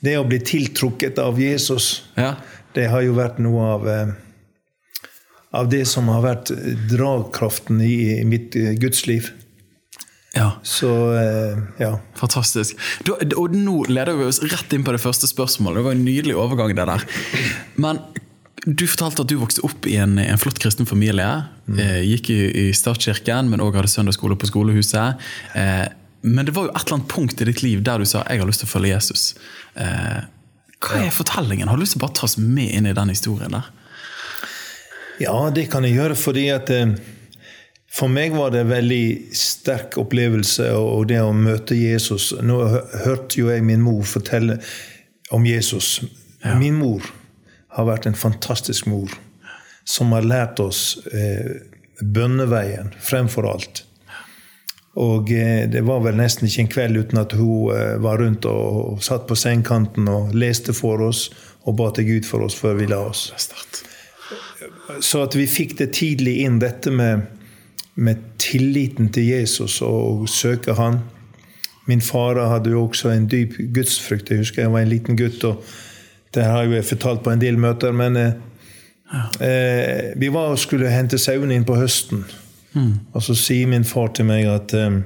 Det 0.00 0.14
å 0.16 0.24
bli 0.24 0.38
tiltrukket 0.40 1.18
av 1.20 1.38
Jesus. 1.38 2.08
Ja 2.16 2.38
det 2.76 2.86
har 2.90 3.04
jo 3.04 3.16
vært 3.18 3.40
noe 3.42 3.66
av, 3.74 3.88
eh, 3.88 4.12
av 5.56 5.70
det 5.72 5.84
som 5.90 6.08
har 6.12 6.22
vært 6.24 6.52
dragkraften 6.90 7.82
i, 7.82 8.22
mitt 8.28 8.56
eh, 8.56 8.76
gudsliv. 8.80 9.32
Ja. 10.36 10.52
Så, 10.62 10.90
eh, 11.18 11.58
ja. 11.82 11.96
Fantastisk. 12.20 12.78
Du, 13.04 13.16
og 13.34 13.56
nå 13.56 13.82
leder 13.90 14.14
vi 14.18 14.28
oss 14.30 14.42
rett 14.46 14.72
inn 14.76 14.86
på 14.86 14.94
det 14.94 15.02
første 15.02 15.26
spørsmålet. 15.30 15.80
Det 15.80 15.88
var 15.88 15.98
en 15.98 16.06
nydelig 16.06 16.38
overgang, 16.38 16.74
det 16.78 16.86
der. 16.86 17.06
Men 17.82 17.98
du 18.66 18.84
fortalte 18.86 19.24
at 19.24 19.32
du 19.32 19.40
vokste 19.40 19.64
opp 19.66 19.88
i 19.90 19.96
en, 19.98 20.18
en 20.22 20.38
flott 20.38 20.60
kristen 20.62 20.86
familie. 20.86 21.26
Mm. 21.66 21.80
gikk 22.04 22.30
i, 22.34 22.40
i 22.68 22.70
statskirken, 22.76 23.48
men 23.50 23.62
òg 23.64 23.78
hadde 23.78 23.90
søndagsskole 23.90 24.36
på 24.38 24.48
skolehuset. 24.50 25.22
men 26.22 26.46
det 26.46 26.52
var 26.52 26.66
jo 26.66 26.72
et 26.74 26.82
eller 26.82 26.96
annet 26.98 27.08
punkt 27.08 27.40
i 27.40 27.46
ditt 27.48 27.62
liv 27.62 27.80
der 27.86 28.02
du 28.02 28.04
sa 28.10 28.24
jeg 28.26 28.42
har 28.42 28.50
lyst 28.50 28.60
til 28.60 28.68
å 28.68 28.72
følge 28.74 28.90
Jesus. 28.90 29.22
Hva 30.80 31.04
er 31.04 31.12
fortellingen? 31.12 31.68
Har 31.68 31.76
du 31.76 31.84
lyst 31.84 31.96
til 31.96 32.00
å 32.00 32.06
bare 32.06 32.16
ta 32.16 32.26
oss 32.28 32.38
med 32.40 32.72
inn 32.72 32.88
i 32.88 32.96
den 32.96 33.12
historien 33.12 33.52
der? 33.52 33.68
Ja, 35.20 35.36
det 35.52 35.66
kan 35.72 35.84
jeg 35.84 35.98
gjøre, 35.98 36.16
fordi 36.16 36.46
at 36.54 36.70
eh, 36.72 36.94
for 37.92 38.08
meg 38.08 38.32
var 38.32 38.54
det 38.54 38.62
en 38.64 38.72
veldig 38.72 39.04
sterk 39.36 39.98
opplevelse 40.00 40.70
og 40.78 41.08
det 41.10 41.18
å 41.20 41.34
møte 41.36 41.76
Jesus. 41.76 42.30
Nå 42.40 42.62
hørte 43.04 43.42
jo 43.42 43.50
jeg 43.50 43.66
min 43.66 43.82
mor 43.84 44.06
fortelle 44.08 44.60
om 45.34 45.44
Jesus. 45.46 45.98
Ja. 46.40 46.54
Min 46.56 46.78
mor 46.80 47.04
har 47.76 47.88
vært 47.90 48.08
en 48.08 48.16
fantastisk 48.18 48.88
mor 48.90 49.12
som 49.84 50.14
har 50.14 50.24
lært 50.24 50.62
oss 50.62 51.00
eh, 51.12 51.60
bønneveien 52.00 52.94
fremfor 53.02 53.48
alt. 53.50 53.84
Og 54.98 55.30
eh, 55.32 55.68
det 55.70 55.84
var 55.86 56.02
vel 56.02 56.18
nesten 56.18 56.48
ikke 56.48 56.64
en 56.64 56.72
kveld 56.74 56.98
uten 56.98 57.20
at 57.22 57.36
hun 57.38 57.70
eh, 57.74 57.94
var 58.02 58.18
rundt 58.18 58.46
og, 58.50 58.98
satt 59.04 59.28
på 59.28 59.38
sengekanten 59.38 60.08
og 60.10 60.34
leste 60.34 60.74
for 60.74 61.02
oss 61.06 61.28
og 61.68 61.76
ba 61.78 61.90
til 61.94 62.08
Gud 62.08 62.26
for 62.26 62.42
oss 62.46 62.56
før 62.58 62.80
vi 62.80 62.88
la 62.90 62.98
oss. 63.10 63.28
Så 65.00 65.22
at 65.22 65.36
vi 65.38 65.46
fikk 65.46 65.76
det 65.78 65.92
tidlig 65.94 66.40
inn, 66.42 66.58
dette 66.58 66.90
med, 66.90 67.28
med 67.94 68.24
tilliten 68.42 69.12
til 69.14 69.30
Jesus 69.30 69.78
og 69.86 70.26
søke 70.28 70.74
Han. 70.74 71.00
Min 71.86 72.00
far 72.00 72.38
hadde 72.50 72.70
jo 72.70 72.84
også 72.84 73.10
en 73.10 73.28
dyp 73.30 73.56
gudsfrykt. 73.74 74.30
Jeg 74.30 74.44
husker 74.44 74.62
jeg 74.62 74.72
var 74.72 74.84
en 74.84 74.92
liten 74.92 75.16
gutt. 75.18 75.44
og 75.44 75.64
Det 76.34 76.44
har 76.44 76.62
jeg 76.62 76.84
fortalt 76.84 77.22
på 77.22 77.30
en 77.30 77.40
del 77.40 77.58
møter. 77.58 77.92
Men 77.92 78.16
eh, 78.16 78.32
eh, 79.40 80.12
vi 80.16 80.28
var 80.32 80.54
og 80.54 80.58
skulle 80.58 80.90
hente 80.90 81.18
sauene 81.18 81.54
inn 81.54 81.66
på 81.66 81.78
høsten. 81.78 82.24
Mm. 82.74 82.92
Og 83.12 83.24
så 83.26 83.36
sier 83.38 83.70
min 83.70 83.86
far 83.86 84.12
til 84.16 84.28
meg 84.28 84.48
at 84.50 84.74
um, 84.78 85.02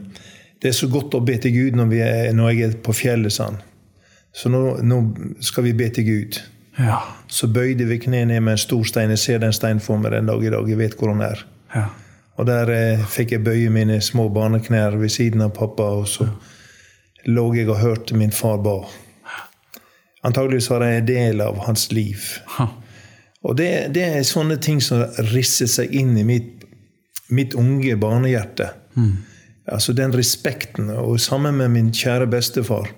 det 0.62 0.71
er 0.71 0.76
så 0.76 0.88
godt 0.92 1.16
å 1.16 1.23
be 1.25 1.37
til 1.40 1.54
Gud 1.54 1.78
når, 1.78 1.94
er, 2.00 2.33
når 2.37 2.50
jeg 2.50 2.68
er 2.68 2.78
på 2.85 2.94
fjellet. 2.97 3.35
Sånn. 3.35 3.61
Så 4.35 4.50
nå, 4.52 4.62
nå, 4.83 5.00
skal 5.44 5.68
vi 5.68 5.75
be 5.76 5.90
til 5.94 6.09
Gud. 6.09 6.40
Ja. 6.78 7.02
Så 7.30 7.49
bøyde 7.52 7.87
vi 7.88 8.00
kneet 8.02 8.28
ned 8.30 8.42
med 8.42 8.56
en 8.56 8.64
stor 8.64 8.83
stein. 8.88 9.12
Jeg 9.14 9.23
ser 9.23 9.44
den 9.44 9.54
steinen 9.54 9.83
for 9.85 10.00
meg 10.00 10.16
den 10.16 10.30
dag 10.30 10.42
i 10.42 10.52
dag. 10.52 10.71
Jeg 10.71 10.80
vet 10.80 10.99
hvor 10.99 11.12
den 11.12 11.23
er. 11.25 11.44
Ja. 11.75 11.87
Og 12.35 12.49
der 12.49 12.71
eh, 12.75 13.04
fikk 13.06 13.37
jeg 13.37 13.44
bøye 13.47 13.71
mine 13.71 14.00
små 14.02 14.26
barneknær 14.35 14.97
ved 14.99 15.12
siden 15.14 15.47
av 15.47 15.54
pappa. 15.56 15.92
og 16.00 16.11
så... 16.11 16.28
Ja 16.30 16.52
lå 17.25 17.49
jeg 17.56 17.71
og 17.71 17.80
hørte 17.80 18.16
min 18.18 18.33
far 18.35 18.61
ba. 18.64 18.78
Antageligvis 20.25 20.71
var 20.73 20.85
det 20.85 20.90
en 20.94 21.09
del 21.09 21.40
av 21.44 21.61
hans 21.66 21.90
liv. 21.92 22.21
Og 23.44 23.56
det, 23.59 23.71
det, 23.92 24.04
er 24.04 24.23
sånne 24.25 24.56
ting 24.62 24.80
som 24.80 25.04
risser 25.33 25.68
seg 25.68 25.92
inn 25.92 26.14
i 26.16 26.25
mitt, 26.25 26.63
mitt 27.28 27.54
unge 27.54 27.97
barnehjerte. 27.97 28.71
Mm. 28.95 29.16
Altså 29.66 29.93
den 29.97 30.12
respekten. 30.16 30.90
Og 30.90 31.21
sammen 31.21 31.57
med 31.57 31.73
min 31.75 31.93
kjære 31.93 32.28
bestefar 32.31 32.90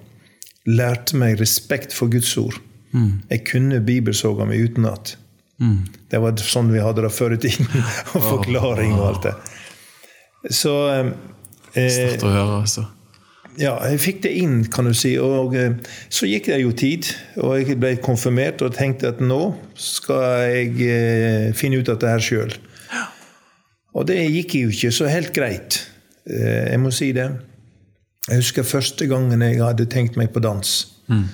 lærte 0.67 1.17
meg 1.17 1.41
respekt 1.41 1.95
for 1.95 2.11
Guds 2.11 2.37
ord. 2.37 2.59
Mm. 2.91 3.23
Jeg 3.31 3.45
kunne 3.47 3.81
bibelsoga 3.87 4.47
meg 4.49 4.67
utenat. 4.67 5.17
Mm. 5.63 5.87
Det 6.11 6.21
var 6.21 6.37
sånn 6.43 6.73
vi 6.75 6.83
hadde 6.83 7.07
det 7.07 7.13
før 7.15 7.37
i 7.37 7.41
tiden. 7.47 7.71
og 8.17 8.27
forklaring 8.33 8.97
og 8.99 9.07
alt 9.13 9.31
det. 9.31 9.37
Så 10.55 10.75
eh, 10.93 11.15
Sterkt 11.77 12.27
å 12.27 12.33
høre, 12.33 12.61
altså. 12.63 12.87
Ja, 13.57 13.73
jeg 13.89 14.01
fikk 14.03 14.19
det 14.27 14.35
inn, 14.37 14.59
kan 14.73 14.89
du 14.89 14.93
si. 14.97 15.15
Og 15.21 15.55
og 15.55 15.57
så 16.13 16.29
gikk 16.29 16.51
det 16.51 16.61
jo 16.61 16.75
tid, 16.77 17.09
og 17.41 17.57
jeg 17.57 17.79
ble 17.81 17.95
konfirmert 18.05 18.63
og 18.65 18.75
tenkte 18.77 19.15
at 19.15 19.23
nå 19.25 19.41
skal 19.81 20.51
jeg 20.51 20.75
eh, 20.85 21.53
finne 21.57 21.81
ut 21.81 21.93
av 21.93 22.01
det 22.03 22.13
her 22.13 22.27
sjøl. 22.27 22.57
Og 23.97 24.07
det 24.09 24.19
gikk 24.29 24.57
jo 24.59 24.71
ikke 24.73 24.93
så 24.93 25.09
helt 25.11 25.33
greit. 25.37 25.81
Eh, 26.29 26.73
jeg 26.73 26.81
må 26.83 26.93
si 26.95 27.13
det. 27.17 27.31
Jeg 28.27 28.43
husker 28.43 28.67
første 28.67 29.07
gangen 29.09 29.45
jeg 29.45 29.63
hadde 29.63 29.89
tenkt 29.91 30.19
meg 30.21 30.33
på 30.35 30.43
dans. 30.43 30.73
Mm. 31.07 31.27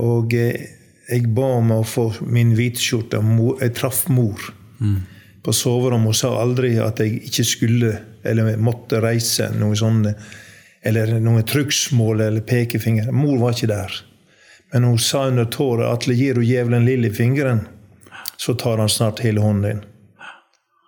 Og 0.00 0.34
jeg 0.36 1.30
ba 1.34 1.46
om 1.58 1.72
å 1.74 1.78
få 1.84 2.06
min 2.28 2.52
hvitskjorte. 2.56 3.18
Jeg 3.60 3.72
traff 3.76 4.02
mor 4.12 4.44
mm. 4.78 4.98
på 5.44 5.54
soverommet. 5.56 6.12
Hun 6.12 6.18
sa 6.20 6.34
aldri 6.42 6.74
at 6.80 7.00
jeg 7.00 7.22
ikke 7.30 7.46
skulle 7.48 7.94
eller 8.22 8.56
måtte 8.60 9.00
reise. 9.00 9.48
noe 9.56 9.76
sånt 9.76 10.12
eller 10.82 11.18
noen 11.20 11.44
trugsmål 11.44 12.20
eller 12.20 12.40
pekefinger. 12.40 13.10
Mor 13.12 13.38
var 13.38 13.56
ikke 13.56 13.72
der. 13.72 13.98
Men 14.72 14.84
hun 14.84 14.98
sa 14.98 15.26
under 15.28 15.44
tåret 15.44 15.88
Atle, 15.88 16.14
gir 16.14 16.38
du 16.38 16.44
djevelen 16.44 16.86
lillefingeren, 16.86 17.64
så 18.36 18.54
tar 18.54 18.78
han 18.78 18.88
snart 18.88 19.20
hele 19.24 19.40
hånden 19.40 19.68
din. 19.68 19.82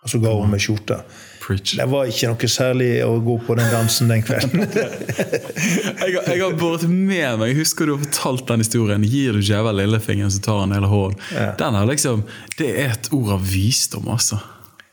Og 0.03 0.11
så 0.11 0.19
ga 0.23 0.33
hun 0.35 0.51
meg 0.51 0.63
skjorta. 0.63 1.03
Det 1.43 1.85
var 1.91 2.07
ikke 2.07 2.29
noe 2.31 2.49
særlig 2.51 2.89
å 3.03 3.17
gå 3.23 3.35
på 3.47 3.55
den 3.59 3.69
dansen 3.71 4.11
den 4.11 4.23
kvelden. 4.23 4.63
jeg, 4.73 6.13
har, 6.15 6.29
jeg 6.31 6.39
har 6.39 6.55
båret 6.59 6.85
med 6.87 7.41
meg 7.41 7.59
Husker 7.59 7.91
du 7.91 7.97
har 7.97 8.05
fortalt 8.05 8.47
den 8.51 8.63
historien? 8.63 9.03
Gir 9.07 9.35
du 9.35 9.43
djevelen 9.43 9.83
lillefingeren, 9.83 10.31
så 10.31 10.43
tar 10.43 10.63
han 10.63 10.75
hele 10.75 10.91
hånden. 10.91 11.19
Ja. 11.35 11.49
Den 11.59 11.79
er 11.79 11.91
liksom, 11.91 12.23
Det 12.59 12.71
er 12.85 12.95
et 12.95 13.11
ord 13.15 13.35
av 13.37 13.47
visdom, 13.47 14.07
altså. 14.15 14.39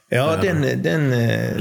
Ja, 0.09 0.25
den, 0.41 0.65
den, 0.81 1.11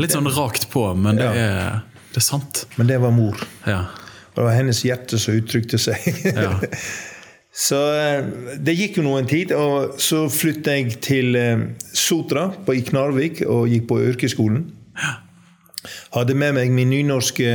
Litt 0.01 0.17
sånn 0.17 0.29
rakt 0.33 0.71
på, 0.73 0.87
men 0.97 1.21
det 1.21 1.29
ja. 1.29 1.37
er 1.37 1.81
det 2.09 2.23
er 2.23 2.25
sant. 2.25 2.65
Men 2.77 2.89
det 2.89 2.97
var 2.99 3.13
mor. 3.15 3.37
Ja. 3.69 3.85
Og 4.33 4.41
Det 4.41 4.47
var 4.49 4.57
hennes 4.57 4.81
hjerte 4.85 5.21
som 5.21 5.37
uttrykte 5.39 5.79
seg. 5.79 6.09
Ja. 6.25 6.57
så 7.59 7.79
eh, 7.99 8.27
det 8.63 8.77
gikk 8.79 9.01
jo 9.01 9.07
noen 9.09 9.27
tid, 9.27 9.51
og 9.57 9.97
så 10.03 10.27
flyttet 10.31 10.69
jeg 10.77 10.99
til 11.03 11.39
eh, 11.39 11.65
Sotra 11.91 12.49
på, 12.55 12.77
i 12.79 12.85
Knarvik 12.87 13.43
og 13.47 13.67
gikk 13.73 13.89
på 13.91 13.99
yrkesskolen. 14.13 14.69
Hadde 16.15 16.37
med 16.39 16.55
meg 16.55 16.71
min 16.75 16.93
nynorske 16.93 17.49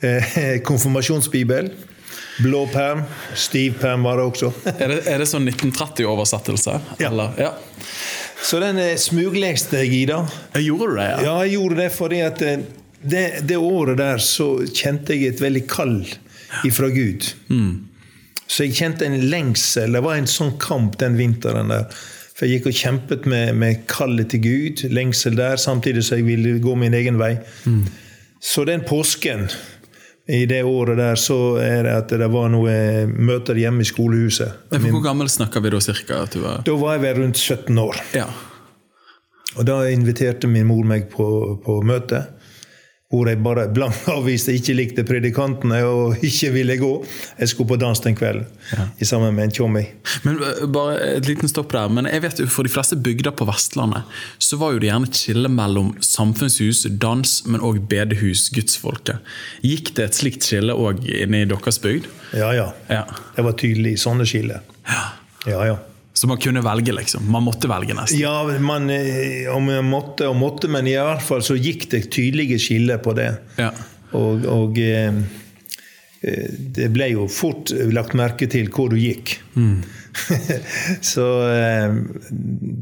eh, 0.00 0.38
konfirmasjonsbibel. 0.68 1.68
Blå 2.40 2.62
perm. 2.72 3.02
Stiv 3.36 3.76
perm 3.80 4.06
var 4.08 4.20
det 4.20 4.24
også. 4.30 4.50
er, 4.72 4.94
det, 4.94 5.02
er 5.04 5.20
det 5.20 5.28
sånn 5.28 5.48
1930-oversettelse? 5.52 6.78
Ja. 7.04 7.12
ja. 7.36 7.52
Så 8.40 8.60
den 8.62 8.80
eh, 8.80 8.94
smugleste 9.00 9.82
jeg 9.84 9.92
i, 9.98 10.02
da. 10.08 10.22
Jeg 10.56 10.70
gjorde 10.70 10.94
du 10.94 11.00
det? 11.02 11.10
Ja, 11.10 11.20
ja 11.28 11.36
jeg 11.44 11.58
gjorde 11.58 11.80
det 11.82 11.90
fordi 11.96 12.22
at 12.24 12.40
det, 12.40 13.26
det, 13.44 13.60
året 13.60 14.00
der 14.00 14.24
så 14.24 14.48
kjente 14.64 15.12
jeg 15.12 15.34
et 15.34 15.44
veldig 15.44 15.64
kall 15.68 15.98
ifra 16.64 16.88
Gud. 16.88 17.28
Mm. 17.52 17.95
Så 18.46 18.66
jeg 18.66 18.76
kjente 18.78 19.06
en 19.06 19.18
lengsel. 19.30 19.96
Det 19.96 20.02
var 20.04 20.18
en 20.20 20.28
sånn 20.30 20.54
kamp 20.62 20.98
den 21.00 21.18
vinteren 21.18 21.72
der. 21.72 21.88
For 22.36 22.44
jeg 22.44 22.60
gikk 22.60 22.68
og 22.68 22.76
kjempet 22.76 23.30
med, 23.32 23.54
med 23.56 23.86
kallet 23.88 24.28
til 24.34 24.42
Gud, 24.44 24.82
lengsel 24.92 25.38
der, 25.38 25.56
samtidig 25.56 26.04
som 26.04 26.20
jeg 26.20 26.26
ville 26.28 26.58
gå 26.60 26.74
min 26.76 26.94
egen 26.94 27.16
vei. 27.20 27.38
Mm. 27.64 27.86
Så 28.44 28.66
den 28.68 28.84
påsken 28.86 29.46
i 30.26 30.42
det 30.50 30.60
året 30.66 30.98
der 30.98 31.16
så 31.20 31.56
er 31.62 31.86
det 31.86 31.94
at 32.02 32.12
det 32.20 32.28
var 32.32 32.50
noe 32.52 32.74
møter 33.06 33.56
hjemme 33.56 33.86
i 33.86 33.88
skolehuset. 33.88 34.68
Men 34.74 34.88
Hvor 34.90 35.04
gammel 35.04 35.30
snakker 35.32 35.64
vi 35.64 35.72
da 35.72 35.80
cirka? 35.80 36.24
Var... 36.34 36.60
Da 36.66 36.76
var 36.76 36.96
jeg 36.96 37.04
vel 37.06 37.20
rundt 37.22 37.40
17 37.40 37.78
år. 37.78 38.02
Ja. 38.18 38.26
Og 39.56 39.64
da 39.64 39.80
inviterte 39.88 40.50
min 40.50 40.66
mor 40.68 40.84
meg 40.84 41.08
på, 41.12 41.26
på 41.64 41.78
møte 41.86 42.26
hvor 43.12 43.28
jeg 43.30 43.38
bare 43.38 43.68
blankt 43.70 44.08
avviste, 44.16 44.54
ikke 44.56 44.74
likte 44.74 45.04
predikantene 45.06 45.78
og 45.86 46.16
ikke 46.28 46.50
ville 46.54 46.78
gå. 46.80 46.92
Jeg 47.38 47.52
skulle 47.52 47.70
på 47.70 47.78
dans 47.80 48.02
den 48.02 48.16
kvelden 48.18 48.46
ja. 48.72 48.88
sammen 49.06 49.36
med 49.36 49.48
en 49.48 49.56
tjommi. 49.58 49.84
Men 50.26 50.40
eh, 50.42 50.64
bare 50.72 50.98
et 51.14 51.30
liten 51.30 51.50
stopp 51.50 51.70
der. 51.74 51.92
Men 51.92 52.10
jeg 52.10 52.24
vet 52.24 52.42
jo 52.42 52.48
For 52.50 52.66
de 52.66 52.72
fleste 52.72 52.98
bygder 52.98 53.34
på 53.36 53.46
Vestlandet 53.48 54.06
så 54.42 54.58
var 54.60 54.74
jo 54.74 54.80
det 54.82 54.90
gjerne 54.90 55.08
et 55.10 55.18
skille 55.18 55.50
mellom 55.52 55.92
samfunnshus, 56.04 56.84
dans, 57.02 57.32
men 57.46 57.62
òg 57.64 57.82
bedehus, 57.90 58.48
gudsfolket. 58.54 59.22
Gikk 59.66 59.94
det 59.98 60.10
et 60.10 60.18
slikt 60.18 60.46
skille 60.46 60.74
òg 60.74 61.04
inne 61.06 61.44
i 61.44 61.48
deres 61.48 61.80
bygd? 61.82 62.08
Ja, 62.36 62.50
ja, 62.56 62.70
ja. 62.90 63.04
Det 63.36 63.44
var 63.46 63.58
tydelig 63.60 63.96
sånne 64.02 64.26
skiller. 64.28 64.64
Ja. 64.90 65.04
Ja, 65.46 65.60
ja. 65.68 65.76
Så 66.16 66.26
man 66.26 66.38
kunne 66.38 66.60
velge, 66.64 66.92
liksom? 66.92 67.30
Man 67.32 67.42
måtte 67.44 67.68
velge 67.68 67.92
nesten? 67.94 68.20
Ja, 68.20 68.58
man, 68.58 68.90
eh, 68.90 69.50
om 69.52 69.66
man 69.68 69.84
måtte 69.84 70.30
og 70.30 70.38
måtte, 70.40 70.68
men 70.72 70.86
i 70.88 70.94
hvert 70.96 71.20
fall 71.20 71.42
så 71.44 71.58
gikk 71.60 71.90
det 71.92 72.06
tydelige 72.14 72.56
skiller 72.62 73.02
på 73.04 73.12
det. 73.18 73.34
Ja. 73.60 73.68
Og, 74.16 74.46
og 74.48 74.80
eh, 74.80 75.18
eh, 76.24 76.54
det 76.78 76.88
ble 76.94 77.10
jo 77.10 77.26
fort 77.28 77.74
lagt 77.92 78.16
merke 78.16 78.48
til 78.48 78.70
hvor 78.72 78.88
du 78.94 78.96
gikk. 78.96 79.34
Mm. 79.60 79.82
så 81.12 81.26
eh, 81.50 82.00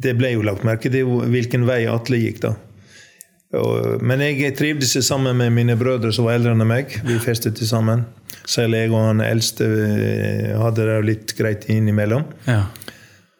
det 0.06 0.14
ble 0.20 0.36
jo 0.36 0.46
lagt 0.46 0.62
merke 0.62 0.94
til 0.94 1.26
hvilken 1.34 1.66
vei 1.66 1.80
Atle 1.90 2.22
gikk, 2.22 2.38
da. 2.46 2.54
Og, 3.58 3.98
men 3.98 4.22
jeg 4.22 4.54
trivdes 4.54 4.94
sammen 5.06 5.42
med 5.42 5.50
mine 5.58 5.74
brødre 5.78 6.14
som 6.14 6.30
var 6.30 6.38
eldre 6.38 6.54
enn 6.54 6.68
meg. 6.70 7.00
Vi 7.02 7.18
festet 7.22 7.58
sammen. 7.66 8.06
Selv 8.46 8.78
jeg 8.78 8.94
og 8.94 9.08
han 9.08 9.26
eldste 9.26 9.66
eh, 9.66 10.54
hadde 10.62 10.86
det 10.86 11.02
litt 11.10 11.38
greit 11.42 11.66
innimellom. 11.66 12.30
Ja 12.46 12.62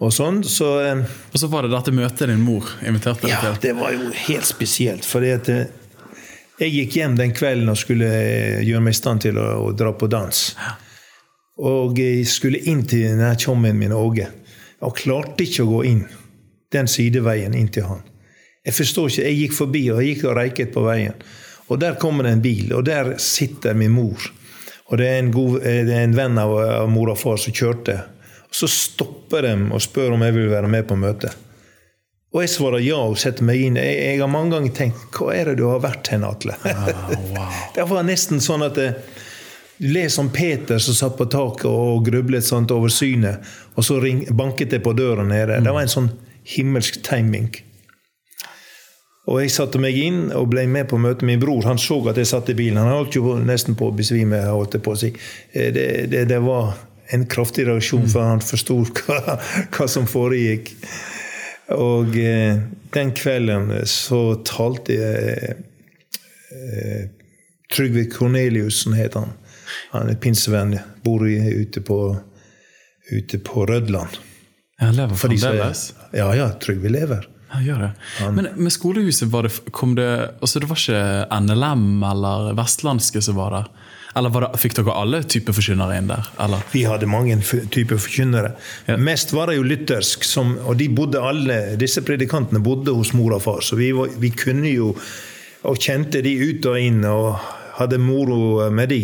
og 0.03 0.13
sånn. 0.15 0.43
Så, 0.47 0.69
eh, 0.85 1.03
og 1.33 1.41
så 1.41 1.51
var 1.53 1.67
det 1.67 1.75
dette 1.75 1.95
møtet 1.95 2.31
din 2.31 2.43
mor 2.43 2.69
inviterte 2.87 3.27
deg 3.27 3.35
ja, 3.35 3.41
til? 3.41 3.55
Ja, 3.55 3.63
det 3.63 3.75
var 3.79 3.95
jo 3.95 4.13
helt 4.27 4.49
spesielt. 4.49 5.07
at 5.07 5.49
eh, 5.53 5.67
jeg 6.59 6.71
gikk 6.71 6.97
hjem 7.01 7.17
den 7.19 7.35
kvelden 7.35 7.71
og 7.71 7.79
skulle 7.79 8.09
eh, 8.09 8.63
gjøre 8.67 8.85
meg 8.87 8.95
i 8.95 9.01
stand 9.01 9.25
til 9.27 9.39
å, 9.39 9.47
å, 9.67 9.73
dra 9.73 9.93
på 9.93 10.07
dans. 10.07 10.43
Og 11.59 11.99
jeg 11.99 12.27
skulle 12.27 12.63
inn 12.71 12.83
til 12.87 13.07
denne 13.07 13.35
tjommen 13.39 13.79
min 13.79 13.95
Åge. 13.95 14.29
Og 14.85 14.97
klarte 14.99 15.47
ikke 15.47 15.65
å 15.65 15.71
gå 15.77 15.85
inn 15.93 16.05
den 16.75 16.91
sideveien 16.91 17.55
inn 17.55 17.71
til 17.71 17.87
han. 17.87 18.03
Jeg 18.65 18.75
forstår 18.75 19.11
ikke, 19.11 19.27
jeg 19.29 19.41
gikk 19.43 19.55
forbi 19.55 19.83
og 19.93 20.01
jeg 20.01 20.15
gikk 20.15 20.25
og 20.27 20.39
reiket 20.39 20.73
på 20.75 20.83
veien. 20.87 21.15
Og 21.71 21.79
der 21.81 21.99
kommer 22.01 22.27
det 22.27 22.33
en 22.35 22.43
bil, 22.45 22.73
og 22.77 22.83
der 22.85 23.15
sitter 23.23 23.77
min 23.77 23.95
mor. 23.95 24.21
Og 24.91 24.99
det 25.01 25.07
er 25.09 25.21
en, 25.23 25.31
god, 25.33 25.63
det 25.63 25.95
er 25.95 26.03
en 26.05 26.17
venn 26.17 26.41
av, 26.41 26.53
av 26.83 26.91
mor 26.93 27.13
og 27.15 27.21
far 27.21 27.39
som 27.41 27.55
kjørte. 27.57 27.97
Så 28.55 28.69
stopper 28.71 29.49
de 29.49 29.55
og 29.75 29.83
spør 29.83 30.15
om 30.15 30.23
jeg 30.23 30.37
vil 30.37 30.53
være 30.53 30.71
med 30.71 30.87
på 30.87 30.99
møtet. 30.99 31.35
Og 32.35 32.43
jeg 32.43 32.51
svarer 32.51 32.83
ja 32.83 32.99
og 32.99 33.19
setter 33.19 33.47
meg 33.47 33.63
inn. 33.63 33.77
Jeg, 33.79 33.99
jeg 33.99 34.23
har 34.23 34.31
mange 34.31 34.57
ganger 34.57 34.75
tenkt 34.75 35.15
Hva 35.15 35.31
er 35.35 35.51
det 35.51 35.61
du 35.61 35.69
har 35.71 35.83
vært 35.83 36.11
hen, 36.11 36.27
Atle? 36.27 36.57
Ah, 36.67 36.89
wow. 37.31 37.61
det 37.77 37.87
var 37.91 38.07
nesten 38.07 38.43
sånn 38.43 38.67
at 38.67 38.79
det, 38.79 38.89
du 39.79 39.87
leser 39.91 40.23
om 40.23 40.31
Peter 40.35 40.83
som 40.83 40.97
satt 40.99 41.19
på 41.19 41.27
taket 41.31 41.67
og 41.71 42.03
grublet 42.07 42.47
sånt 42.47 42.71
over 42.75 42.91
synet, 42.95 43.43
og 43.75 43.87
så 43.87 43.99
ring, 44.03 44.23
banket 44.31 44.71
det 44.71 44.83
på 44.85 44.95
døra 44.95 45.27
nede. 45.27 45.59
Mm. 45.59 45.67
Det 45.67 45.75
var 45.75 45.87
en 45.87 45.95
sånn 45.95 46.11
himmelsk 46.55 47.01
timing. 47.07 47.51
Og 49.31 49.41
jeg 49.41 49.55
satte 49.55 49.81
meg 49.81 49.97
inn 49.99 50.27
og 50.37 50.51
ble 50.53 50.67
med 50.71 50.87
på 50.91 50.99
møtet. 51.01 51.25
Min 51.27 51.41
bror 51.41 51.65
han 51.67 51.81
så 51.81 51.97
at 52.11 52.19
jeg 52.21 52.29
satt 52.29 52.51
i 52.53 52.57
bilen. 52.59 52.83
Han 52.83 52.93
holdt 52.93 53.17
jo 53.17 53.39
nesten 53.41 53.77
på 53.79 53.89
å 53.89 53.95
besvime. 53.97 54.43
holdt 54.45 54.77
jeg 54.77 54.85
på 54.85 54.93
å 54.93 54.99
si. 55.01 55.11
Eh, 55.53 55.71
det, 55.73 55.87
det, 56.13 56.27
det 56.29 56.41
var 56.45 56.75
en 57.13 57.27
kraftig 57.27 57.67
reaksjon, 57.69 58.07
for 58.09 58.25
han 58.25 58.43
forsto 58.45 58.79
hva, 59.05 59.39
hva, 59.75 59.89
som 59.91 60.09
foregikk. 60.09 60.75
Og 61.75 62.17
eh, 62.21 62.61
den 62.95 63.13
kvelden 63.17 63.73
så 63.89 64.23
talte 64.45 64.99
jeg 64.99 65.55
eh, 66.55 67.05
Trygve 67.75 68.05
Korneliussen 68.13 68.95
het 68.95 69.17
han. 69.19 69.33
Han 69.95 70.11
er 70.13 70.19
pinsevenn. 70.21 70.77
Bor 71.03 71.25
ute 71.27 71.81
på, 71.83 71.99
ute 73.11 73.41
på 73.43 73.67
Rødland. 73.67 74.21
Han 74.83 74.97
lever 74.97 75.19
fremdeles? 75.19 75.89
Ja, 76.13 76.29
ja. 76.37 76.51
Trygve 76.63 76.93
lever. 76.93 77.27
Ja, 77.55 77.61
gjør 77.63 77.83
det. 77.85 77.91
Men 78.35 78.49
med 78.57 78.73
skolehuset, 78.75 79.29
var 79.31 79.47
det, 79.47 79.53
kom 79.71 79.95
det 79.95 80.09
altså 80.43 80.61
Det 80.61 80.69
var 80.71 80.81
ikke 80.81 81.41
NLM 81.45 82.03
eller 82.11 82.55
Vestlandske 82.59 83.23
som 83.23 83.39
var 83.39 83.55
der? 83.55 83.69
Eller 84.15 84.31
det, 84.45 84.51
fikk 84.63 84.77
dere 84.79 84.95
alle 84.95 85.23
typer 85.27 85.57
forkynnere 85.57 85.99
inn 85.99 86.11
der? 86.11 86.31
Eller? 86.45 86.63
Vi 86.71 86.85
hadde 86.87 87.11
mange 87.11 87.37
typer 87.43 87.99
forkynnere. 87.99 88.55
Ja. 88.87 88.97
Mest 89.01 89.35
var 89.35 89.51
det 89.51 89.59
jo 89.59 89.67
lyttersk, 89.67 90.25
som, 90.27 90.55
og 90.63 90.79
de 90.79 90.89
bodde 90.95 91.23
alle, 91.23 91.61
disse 91.81 92.05
predikantene 92.07 92.63
bodde 92.63 92.95
hos 92.95 93.15
mor 93.17 93.35
og 93.35 93.43
far. 93.43 93.63
Så 93.67 93.79
vi, 93.81 93.91
var, 93.97 94.15
vi 94.23 94.31
kunne 94.35 94.71
jo 94.71 94.93
og 95.65 95.81
kjente 95.81 96.21
de 96.25 96.35
ut 96.45 96.67
og 96.69 96.77
inn 96.81 97.05
og 97.09 97.39
hadde 97.79 97.99
moro 98.03 98.69
med 98.71 98.93
de. 98.93 99.03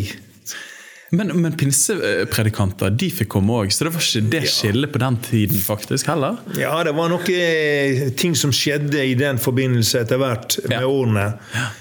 Men, 1.12 1.32
men 1.42 1.56
pinsepredikanter 1.58 2.92
de 2.94 3.08
fikk 3.10 3.32
komme 3.34 3.56
òg, 3.64 3.72
så 3.74 3.86
det 3.86 3.90
var 3.96 4.04
ikke 4.04 4.30
det 4.30 4.42
skillet 4.46 4.92
på 4.94 5.00
den 5.02 5.16
tiden 5.24 5.58
faktisk 5.58 6.06
heller? 6.06 6.36
Ja, 6.54 6.76
det 6.86 6.92
var 6.94 7.10
noen 7.10 7.30
eh, 7.34 8.04
ting 8.14 8.36
som 8.38 8.52
skjedde 8.54 9.02
i 9.02 9.16
den 9.18 9.40
forbindelse 9.42 10.04
etter 10.04 10.20
hvert 10.22 10.60
med 10.68 10.76
ja. 10.76 10.86
årene. 10.86 11.24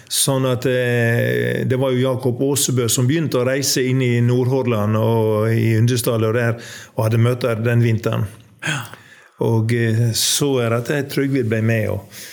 Sånn 0.10 0.48
at 0.50 0.66
eh, 0.66 1.62
Det 1.70 1.78
var 1.78 1.94
jo 1.94 2.02
Jakob 2.02 2.42
Aasebø 2.42 2.88
som 2.90 3.06
begynte 3.06 3.38
å 3.38 3.46
reise 3.46 3.84
inn 3.86 4.02
i 4.02 4.16
Nordhordland 4.26 4.98
og 4.98 5.54
i 5.54 5.76
Undesdal 5.78 6.26
og 6.26 6.34
der, 6.40 6.58
og 6.96 7.06
hadde 7.06 7.22
møter 7.22 7.62
den 7.62 7.86
vinteren. 7.86 8.26
Ja. 8.66 8.80
Og 9.46 9.76
eh, 9.78 10.08
så 10.18 10.56
er 10.64 10.74
det 10.74 10.98
at 11.04 11.14
Trygve 11.14 11.46
ble 11.46 11.62
med. 11.62 11.94
og 11.94 12.26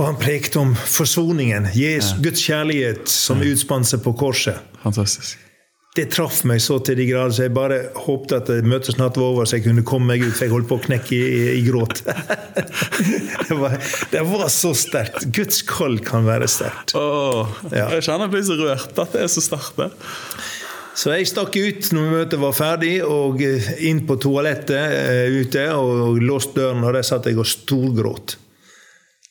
og 0.00 0.06
han 0.06 0.16
prekte 0.16 0.56
om 0.56 0.70
forsoningen, 0.72 1.66
Jesus, 1.76 2.16
Guds 2.24 2.40
kjærlighet 2.48 3.12
som 3.12 3.44
utspant 3.44 3.90
seg 3.90 4.00
på 4.00 4.16
korset. 4.16 4.56
Fantastisk 4.80 5.42
det 5.92 6.06
traff 6.14 6.38
meg 6.48 6.60
så 6.64 6.78
til 6.80 6.96
de 6.96 7.04
grader, 7.10 7.34
så 7.36 7.44
jeg 7.44 7.52
bare 7.52 7.78
håpte 8.06 8.38
at 8.40 8.48
møtet 8.64 8.96
snart 8.96 9.18
var 9.20 9.34
over, 9.34 9.48
så 9.48 9.58
jeg 9.58 9.66
kunne 9.66 9.84
komme 9.84 10.08
meg 10.14 10.24
ut. 10.24 10.32
For 10.32 10.46
jeg 10.46 10.54
holdt 10.54 10.70
på 10.70 10.78
å 10.78 10.84
knekke 10.86 11.12
i, 11.12 11.20
i, 11.20 11.42
i 11.58 11.64
gråt. 11.66 12.00
det, 13.48 13.58
var, 13.58 13.76
det, 14.14 14.22
var, 14.30 14.46
så 14.52 14.72
sterkt. 14.78 15.26
Guds 15.36 15.60
kall 15.68 15.98
kan 16.04 16.24
være 16.24 16.48
sterkt. 16.48 16.94
Oh, 16.96 17.44
ja. 17.68 17.90
Jeg 17.98 18.06
kjenner 18.08 18.24
jeg 18.30 18.32
blir 18.38 18.46
så 18.48 18.56
rørt 18.62 19.02
at 19.04 19.16
det 19.18 19.26
er 19.26 19.32
så 19.34 19.44
sterkt. 19.44 19.82
Så 20.96 21.12
jeg 21.12 21.28
stakk 21.28 21.56
ut 21.56 21.90
når 21.92 22.08
møtet 22.14 22.40
var 22.40 22.56
ferdig, 22.56 22.94
og 23.04 23.44
eh, 23.44 23.68
inn 23.88 24.02
på 24.08 24.16
toalettet 24.20 24.96
uh, 24.96 25.40
ute 25.42 25.66
og, 25.76 25.92
og 26.06 26.24
låste 26.24 26.56
døren. 26.60 26.84
Og 26.86 26.96
der 26.96 27.04
satt 27.04 27.28
jeg 27.28 27.36
og 27.36 27.48
storgråt. 27.48 28.38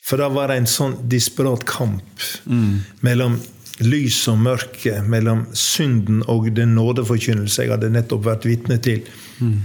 For 0.06 0.22
da 0.22 0.30
var 0.34 0.54
det 0.54 0.62
en 0.62 0.70
sånn 0.70 0.96
desperat 1.10 1.66
kamp 1.70 2.22
mm. 2.46 3.02
mellom 3.06 3.38
lys 3.86 4.20
og 4.32 4.40
mørke, 4.44 5.00
mellom 5.08 5.46
synden 5.58 6.24
og 6.32 6.50
den 6.56 6.76
nådeforkynnelse 6.78 7.66
jeg 7.66 7.74
hadde 7.74 7.92
nettopp 7.94 8.26
vært 8.26 8.48
vitne 8.50 8.78
til. 8.84 9.04
Mm. 9.40 9.60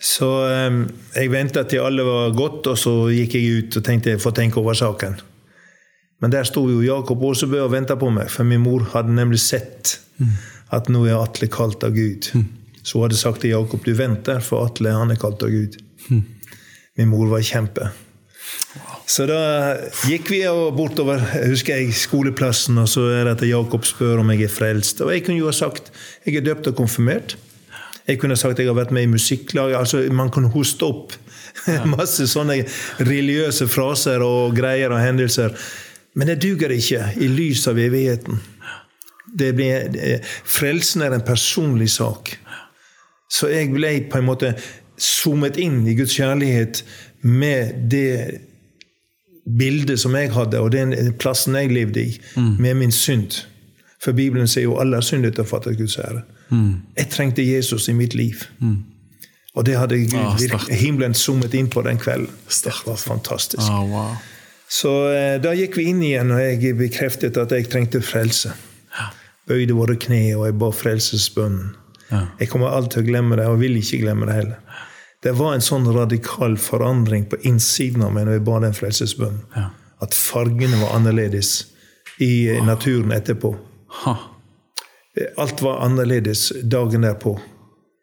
Så 0.00 0.28
um, 0.48 0.84
jeg 1.12 1.32
venta 1.32 1.64
til 1.68 1.84
alle 1.84 2.04
var 2.06 2.32
gått, 2.36 2.70
og 2.70 2.78
så 2.80 2.94
gikk 3.12 3.36
jeg 3.36 3.58
ut 3.58 3.76
og 3.80 3.84
tenkte 3.84 4.14
jeg 4.14 4.22
får 4.22 4.36
tenke 4.38 4.60
over 4.62 4.78
saken. 4.78 5.18
Men 6.20 6.32
der 6.32 6.44
sto 6.48 6.66
jo 6.68 6.80
Jakob 6.84 7.22
Aasebø 7.24 7.60
og 7.64 7.72
venta 7.72 7.96
på 8.00 8.08
meg, 8.12 8.28
for 8.32 8.48
min 8.48 8.62
mor 8.64 8.84
hadde 8.94 9.12
nemlig 9.16 9.40
sett 9.44 9.98
mm. 10.20 10.32
at 10.76 10.88
nå 10.92 11.04
er 11.08 11.20
Atle 11.20 11.48
kalt 11.52 11.84
av 11.84 11.96
Gud. 11.96 12.30
Mm. 12.36 12.48
Så 12.82 12.96
hun 12.96 13.06
hadde 13.06 13.20
sagt 13.20 13.42
til 13.44 13.54
Jakob 13.54 13.84
du 13.84 13.92
venter, 13.96 14.40
for 14.44 14.68
Atle 14.68 14.92
han 14.96 15.12
er 15.12 15.20
kalt 15.20 15.44
av 15.44 15.52
Gud. 15.52 15.76
Mm. 16.08 16.24
Min 17.00 17.12
mor 17.12 17.28
var 17.32 17.44
kjempe. 17.44 17.92
Så 19.10 19.26
da 19.26 19.40
gikk 20.06 20.28
vi 20.30 20.40
bortover 20.76 21.22
husker 21.48 21.80
jeg, 21.80 21.94
skoleplassen, 21.98 22.78
og 22.78 22.86
så 22.90 23.08
er 23.10 23.24
det 23.26 23.38
at 23.38 23.48
Jakob 23.48 23.86
spør 23.88 24.22
om 24.22 24.30
jeg 24.30 24.46
er 24.46 24.52
frelst. 24.54 25.00
Og 25.02 25.10
jeg 25.10 25.24
kunne 25.26 25.40
jo 25.40 25.48
ha 25.50 25.54
sagt 25.56 25.90
jeg 26.26 26.38
er 26.38 26.44
døpt 26.46 26.70
og 26.70 26.76
konfirmert. 26.78 27.34
Jeg 28.06 28.20
kunne 28.20 28.36
ha 28.36 28.40
sagt 28.40 28.60
jeg 28.62 28.70
har 28.70 28.78
vært 28.78 28.94
med 28.94 29.08
i 29.08 29.10
musikklag. 29.10 29.74
altså 29.74 30.04
Man 30.14 30.30
kunne 30.30 30.52
hoste 30.54 30.86
opp 30.86 31.16
masse 31.96 32.28
sånne 32.30 32.62
religiøse 33.02 33.66
fraser 33.70 34.22
og 34.22 34.54
greier 34.56 34.94
og 34.94 35.02
hendelser. 35.02 35.56
Men 36.14 36.30
det 36.30 36.42
duger 36.44 36.70
ikke 36.74 37.10
i 37.18 37.30
lys 37.30 37.66
av 37.70 37.78
evigheten. 37.82 38.38
Det 39.26 39.50
blir, 39.54 40.22
frelsen 40.46 41.02
er 41.06 41.16
en 41.16 41.26
personlig 41.26 41.90
sak. 41.96 42.36
Så 43.30 43.50
jeg 43.50 43.72
ble 43.74 43.92
på 44.10 44.18
en 44.18 44.26
måte 44.26 44.54
zoomet 45.00 45.58
inn 45.62 45.82
i 45.88 45.96
Guds 45.98 46.14
kjærlighet 46.18 46.82
med 47.22 47.90
det 47.90 48.49
bildet 49.58 50.00
som 50.00 50.14
jeg 50.14 50.32
hadde, 50.34 50.60
og 50.60 50.72
den 50.72 50.94
plassen 51.18 51.56
jeg 51.58 51.72
levde 51.72 52.02
i, 52.02 52.20
mm. 52.36 52.54
med 52.58 52.74
min 52.74 52.92
synd. 52.92 53.42
For 54.00 54.16
Bibelen 54.16 54.48
sier 54.48 54.64
jo 54.64 54.78
alle 54.80 54.96
har 54.96 55.04
syndet 55.04 55.38
og 55.38 55.48
fattet 55.48 55.78
Guds 55.78 55.98
ære. 55.98 56.22
Mm. 56.50 56.80
Jeg 56.96 57.10
trengte 57.12 57.44
Jesus 57.44 57.88
i 57.88 57.92
mitt 57.92 58.14
liv. 58.14 58.46
Mm. 58.58 58.78
Og 59.54 59.66
det 59.66 59.76
hadde 59.76 59.98
Gud, 59.98 60.14
ah, 60.54 60.66
himmelen 60.70 61.14
zoomet 61.14 61.54
inn 61.58 61.68
på 61.70 61.82
den 61.82 61.98
kvelden. 61.98 62.30
Det 62.64 62.72
var 62.86 62.96
fantastisk. 62.96 63.62
Ah, 63.66 63.82
wow. 63.90 64.14
Så 64.70 64.92
eh, 65.10 65.36
da 65.42 65.52
gikk 65.58 65.80
vi 65.80 65.88
inn 65.90 66.02
igjen, 66.06 66.30
og 66.30 66.38
jeg 66.38 66.76
bekreftet 66.78 67.38
at 67.40 67.50
jeg 67.50 67.66
trengte 67.72 68.00
frelse. 68.06 68.52
Ja. 68.94 69.08
Bøyde 69.50 69.74
våre 69.74 69.96
kne, 69.98 70.22
og 70.38 70.46
jeg 70.46 70.56
ba 70.60 70.70
frelsesbønnen. 70.70 71.72
Ja. 72.10 72.22
Jeg 72.38 72.50
kommer 72.52 72.70
alltid 72.70 73.00
til 73.00 73.02
å 73.02 73.08
glemme 73.10 73.38
det, 73.40 73.48
og 73.50 73.58
vil 73.62 73.78
ikke 73.80 74.00
glemme 74.04 74.30
det 74.30 74.38
heller. 74.38 74.86
Det 75.22 75.32
var 75.36 75.54
en 75.54 75.64
sånn 75.64 75.84
radikal 75.92 76.56
forandring 76.60 77.26
på 77.28 77.36
innsiden 77.48 78.06
av 78.06 78.14
meg 78.14 78.26
når 78.26 78.38
jeg 78.38 78.46
ba 78.46 78.60
den 78.64 78.76
frelsesbønnen. 78.76 79.42
Ja. 79.56 79.66
At 80.00 80.16
fargene 80.16 80.78
var 80.80 80.94
annerledes 80.96 81.50
i 82.24 82.48
oh. 82.54 82.62
naturen 82.64 83.12
etterpå. 83.12 83.52
Ha. 84.04 84.14
Alt 85.36 85.60
var 85.62 85.82
annerledes 85.84 86.52
dagen 86.62 87.04
derpå. 87.04 87.34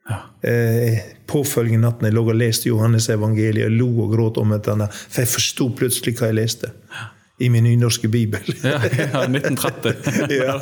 Ja. 0.09 0.19
Eh, 0.49 0.99
påfølgende 1.27 1.87
natten 1.87 2.07
jeg 2.07 2.15
lå 2.15 2.23
og 2.27 2.37
leste 2.37 2.69
Johannes 2.69 3.09
evangeliet 3.11 3.67
og 3.67 3.75
lo 3.79 3.89
og 4.05 4.13
gråt 4.13 4.37
om 4.41 4.53
et 4.55 4.69
annet. 4.71 4.93
For 4.93 5.23
jeg 5.23 5.33
forsto 5.33 5.69
plutselig 5.79 6.15
hva 6.19 6.29
jeg 6.31 6.37
leste. 6.37 6.71
Ja. 6.93 7.09
I 7.41 7.49
min 7.53 7.65
nynorske 7.67 8.09
bibel. 8.09 8.45
ja, 8.65 8.77
ja, 8.81 9.25
1930. 9.25 10.37
ja. 10.37 10.57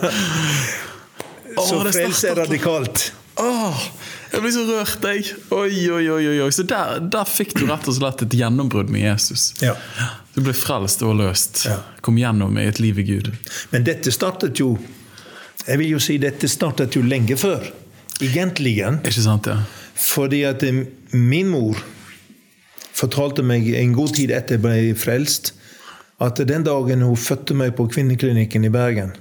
Så 1.55 1.83
frelse 1.83 2.31
er 2.31 2.41
radikalt. 2.45 3.11
Åh, 3.39 3.85
jeg 4.35 4.43
blir 4.43 4.51
så 4.51 4.63
rørt, 4.67 5.05
jeg. 5.07 5.37
Oi, 5.55 5.85
oi, 5.95 6.03
oi, 6.11 6.23
oi. 6.43 6.49
Så 6.51 6.65
der, 6.67 6.99
der, 6.99 7.27
fikk 7.29 7.53
du 7.55 7.63
rett 7.69 7.87
og 7.87 7.95
slett 7.95 8.25
et 8.25 8.35
gjennombrudd 8.35 8.91
med 8.91 9.05
Jesus. 9.05 9.53
Ja. 9.63 9.77
Du 10.35 10.41
ble 10.43 10.51
frelst 10.57 11.05
og 11.07 11.15
løst. 11.21 11.63
Ja. 11.69 11.77
Kom 12.03 12.19
gjennom 12.19 12.59
i 12.59 12.67
et 12.67 12.81
liv 12.83 12.99
i 12.99 13.07
Gud. 13.07 13.31
Men 13.71 13.87
dette 13.87 14.11
startet 14.11 14.59
jo 14.59 14.75
Jeg 15.65 15.79
vil 15.81 15.95
jo 15.95 15.99
si 16.03 16.19
dette 16.21 16.45
startet 16.51 16.93
jo 16.93 17.01
lenge 17.01 17.33
før. 17.41 17.63
Egentlig. 18.21 18.75
Ikke 18.83 19.23
sant, 19.23 19.47
ja. 19.49 19.63
Fordi 19.97 20.43
at 20.45 20.61
eh, 20.67 20.83
min 21.15 21.47
mor 21.49 21.79
fortalte 22.95 23.41
meg 23.41 23.71
en 23.73 23.95
god 23.95 24.13
tid 24.19 24.35
etter 24.35 24.59
jeg 24.59 24.63
ble 24.63 24.99
frelst, 24.99 25.55
at 26.21 26.37
den 26.47 26.67
dagen 26.67 27.01
hun 27.01 27.17
fødte 27.17 27.57
meg 27.57 27.73
på 27.79 27.87
kvinneklinikken 27.91 28.67
i 28.67 28.71
Bergen 28.71 29.15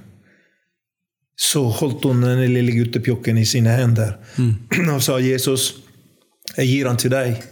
så 1.37 1.65
holdt 1.69 2.05
hun 2.07 2.23
den 2.23 2.45
lille 2.53 2.73
guttepjokken 2.77 3.39
i 3.39 3.47
sine 3.49 3.75
hender 3.75 4.17
mm. 4.37 4.53
og 4.95 5.03
sa, 5.03 5.19
'Jesus, 5.19 5.75
jeg 6.57 6.69
gir 6.69 6.89
han 6.89 7.01
til 7.01 7.11
deg. 7.15 7.43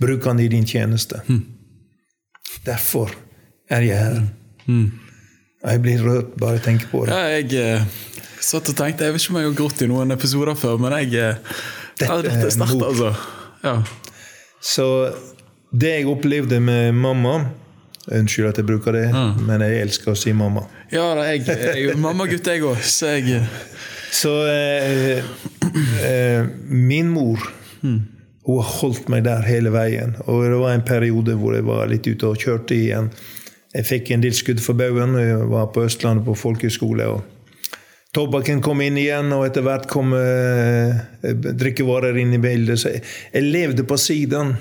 Bruk 0.00 0.26
han 0.28 0.40
i 0.40 0.48
din 0.48 0.66
tjeneste.' 0.66 1.22
Mm. 1.26 1.42
Derfor 2.66 3.10
er 3.70 3.82
jeg 3.86 3.98
her. 3.98 4.22
Mm. 4.66 4.90
Jeg 5.66 5.82
blir 5.82 6.02
rørt 6.02 6.34
bare 6.38 6.58
jeg 6.58 6.62
tenker 6.62 6.90
på 6.90 7.04
det. 7.06 7.14
Ja, 7.14 7.38
jeg 7.38 7.54
eh, 7.58 7.86
satt 8.42 8.68
og 8.70 8.76
tenkte, 8.78 9.04
Jeg 9.04 9.14
vet 9.14 9.22
ikke 9.22 9.34
om 9.34 9.40
jeg 9.40 9.48
har 9.48 9.58
grått 9.58 9.82
i 9.82 9.88
noen 9.90 10.14
episoder 10.14 10.54
før, 10.58 10.78
men 10.82 10.94
jeg 11.00 11.14
eh, 11.18 11.54
Dette, 11.96 12.18
dette 12.26 12.46
er 12.46 12.52
sterkt, 12.52 12.82
altså. 12.84 13.12
Ja. 13.64 13.76
Så 14.62 14.86
det 15.72 15.94
jeg 15.94 16.08
opplevde 16.10 16.60
med 16.60 16.92
mamma 16.94 17.38
Unnskyld 18.06 18.52
at 18.52 18.58
jeg 18.60 18.66
bruker 18.68 18.94
det, 18.94 19.06
mm. 19.10 19.46
men 19.48 19.62
jeg 19.66 19.80
elsker 19.82 20.12
å 20.12 20.18
si 20.18 20.30
mamma. 20.36 20.62
Ja, 20.94 21.08
da, 21.18 21.24
jeg, 21.26 21.42
er 21.90 21.98
mammagutt, 21.98 22.46
jeg 22.46 22.62
òg. 22.62 22.78
Så, 22.86 23.16
jeg... 23.18 23.42
så 24.14 24.34
eh, 24.46 25.24
eh, 26.06 26.46
min 26.70 27.10
mor 27.10 27.42
mm. 27.82 27.98
hun 28.46 28.60
har 28.60 28.70
holdt 28.78 29.10
meg 29.10 29.26
der 29.26 29.42
hele 29.48 29.74
veien. 29.74 30.14
Og 30.30 30.46
det 30.46 30.60
var 30.62 30.76
en 30.76 30.86
periode 30.86 31.34
hvor 31.40 31.58
jeg 31.58 31.66
var 31.66 31.90
litt 31.90 32.06
ute 32.06 32.30
og 32.30 32.38
kjørte 32.38 32.78
igjen. 32.78 33.10
Jeg 33.74 33.90
fikk 33.90 34.14
en 34.14 34.22
del 34.22 34.38
skudd 34.38 34.62
for 34.62 34.78
baugen. 34.78 35.18
Jeg 35.18 35.50
var 35.50 35.72
på 35.74 35.88
Østlandet 35.88 36.28
på 36.30 36.38
folkehøyskole. 36.38 37.10
Tobakken 38.14 38.62
kom 38.64 38.80
inn 38.80 38.96
igjen, 38.96 39.34
og 39.34 39.48
etter 39.50 39.66
hvert 39.66 39.90
kom 39.90 40.14
eh, 40.16 40.94
drikkevarer 41.26 42.16
inn 42.22 42.38
i 42.38 42.40
bildet. 42.40 42.78
Så 42.80 42.94
jeg, 42.94 43.02
jeg 43.34 43.50
levde 43.50 43.84
på 43.84 43.98
siden. 43.98 44.54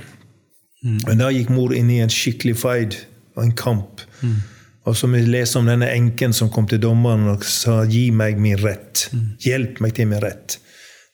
Mm. 0.81 1.03
Men 1.05 1.21
da 1.21 1.29
gikk 1.29 1.53
mor 1.53 1.77
inn 1.77 1.93
i 1.93 2.01
en 2.01 2.11
skikkelig 2.11 2.57
fight 2.57 3.05
og 3.35 3.43
en 3.43 3.55
kamp. 3.57 4.03
Mm. 4.21 4.35
Og 4.85 4.97
som 4.97 5.15
vi 5.15 5.23
leser 5.25 5.59
om 5.59 5.69
denne 5.69 5.89
enken 5.93 6.33
som 6.35 6.51
kom 6.53 6.67
til 6.69 6.81
dommeren 6.81 7.27
og 7.31 7.45
sa 7.45 7.83
'gi 7.85 8.11
meg 8.11 8.37
min 8.39 8.57
rett'. 8.57 9.09
Mm. 9.13 9.25
Hjelp 9.41 9.81
meg 9.81 9.95
til 9.95 10.07
min 10.07 10.21
rett. 10.21 10.59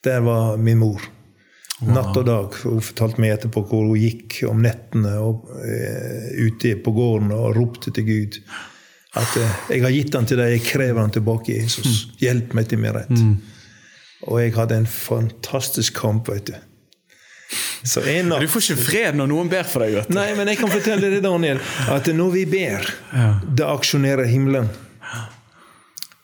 Der 0.04 0.20
var 0.20 0.56
min 0.56 0.78
mor. 0.78 1.00
Natt 1.82 2.16
og 2.16 2.26
dag. 2.26 2.54
Hun 2.62 2.80
fortalte 2.80 3.20
meg 3.20 3.32
etterpå 3.32 3.64
hvor 3.66 3.88
hun 3.88 3.98
gikk 3.98 4.42
om 4.46 4.60
nettene 4.62 5.16
og, 5.18 5.48
uh, 5.50 6.28
ute 6.46 6.76
på 6.78 6.92
gården 6.94 7.32
og 7.34 7.56
ropte 7.56 7.90
til 7.90 8.04
Gud. 8.06 8.38
At 9.14 9.36
uh, 9.36 9.70
'jeg 9.70 9.82
har 9.82 9.90
gitt 9.90 10.14
han 10.14 10.26
til 10.26 10.38
deg, 10.38 10.50
jeg 10.50 10.68
krever 10.68 11.00
han 11.00 11.10
tilbake, 11.10 11.56
Jesus. 11.62 12.08
Hjelp 12.20 12.54
meg 12.54 12.68
til 12.68 12.78
min 12.78 12.92
rett'. 12.92 13.18
Mm. 13.18 13.40
Og 14.22 14.42
jeg 14.42 14.54
hadde 14.54 14.76
en 14.76 14.86
fantastisk 14.86 15.94
kamp. 15.94 16.28
vet 16.28 16.46
du. 16.46 16.54
Natt, 17.82 18.40
du 18.40 18.48
får 18.50 18.62
ikke 18.62 18.84
fred 18.84 19.16
når 19.18 19.28
noen 19.32 19.48
ber 19.50 19.66
for 19.66 19.82
deg? 19.82 19.96
Vet 19.98 20.10
du. 20.10 20.14
Nei, 20.14 20.28
men 20.38 20.50
jeg 20.52 20.60
kan 20.60 20.70
fortelle 20.70 21.08
deg, 21.10 21.18
Daniel, 21.24 21.58
at 21.90 22.10
når 22.14 22.30
vi 22.36 22.44
ber, 22.46 22.86
ja. 23.10 23.28
da 23.42 23.72
aksjonerer 23.74 24.30
himmelen. 24.30 24.70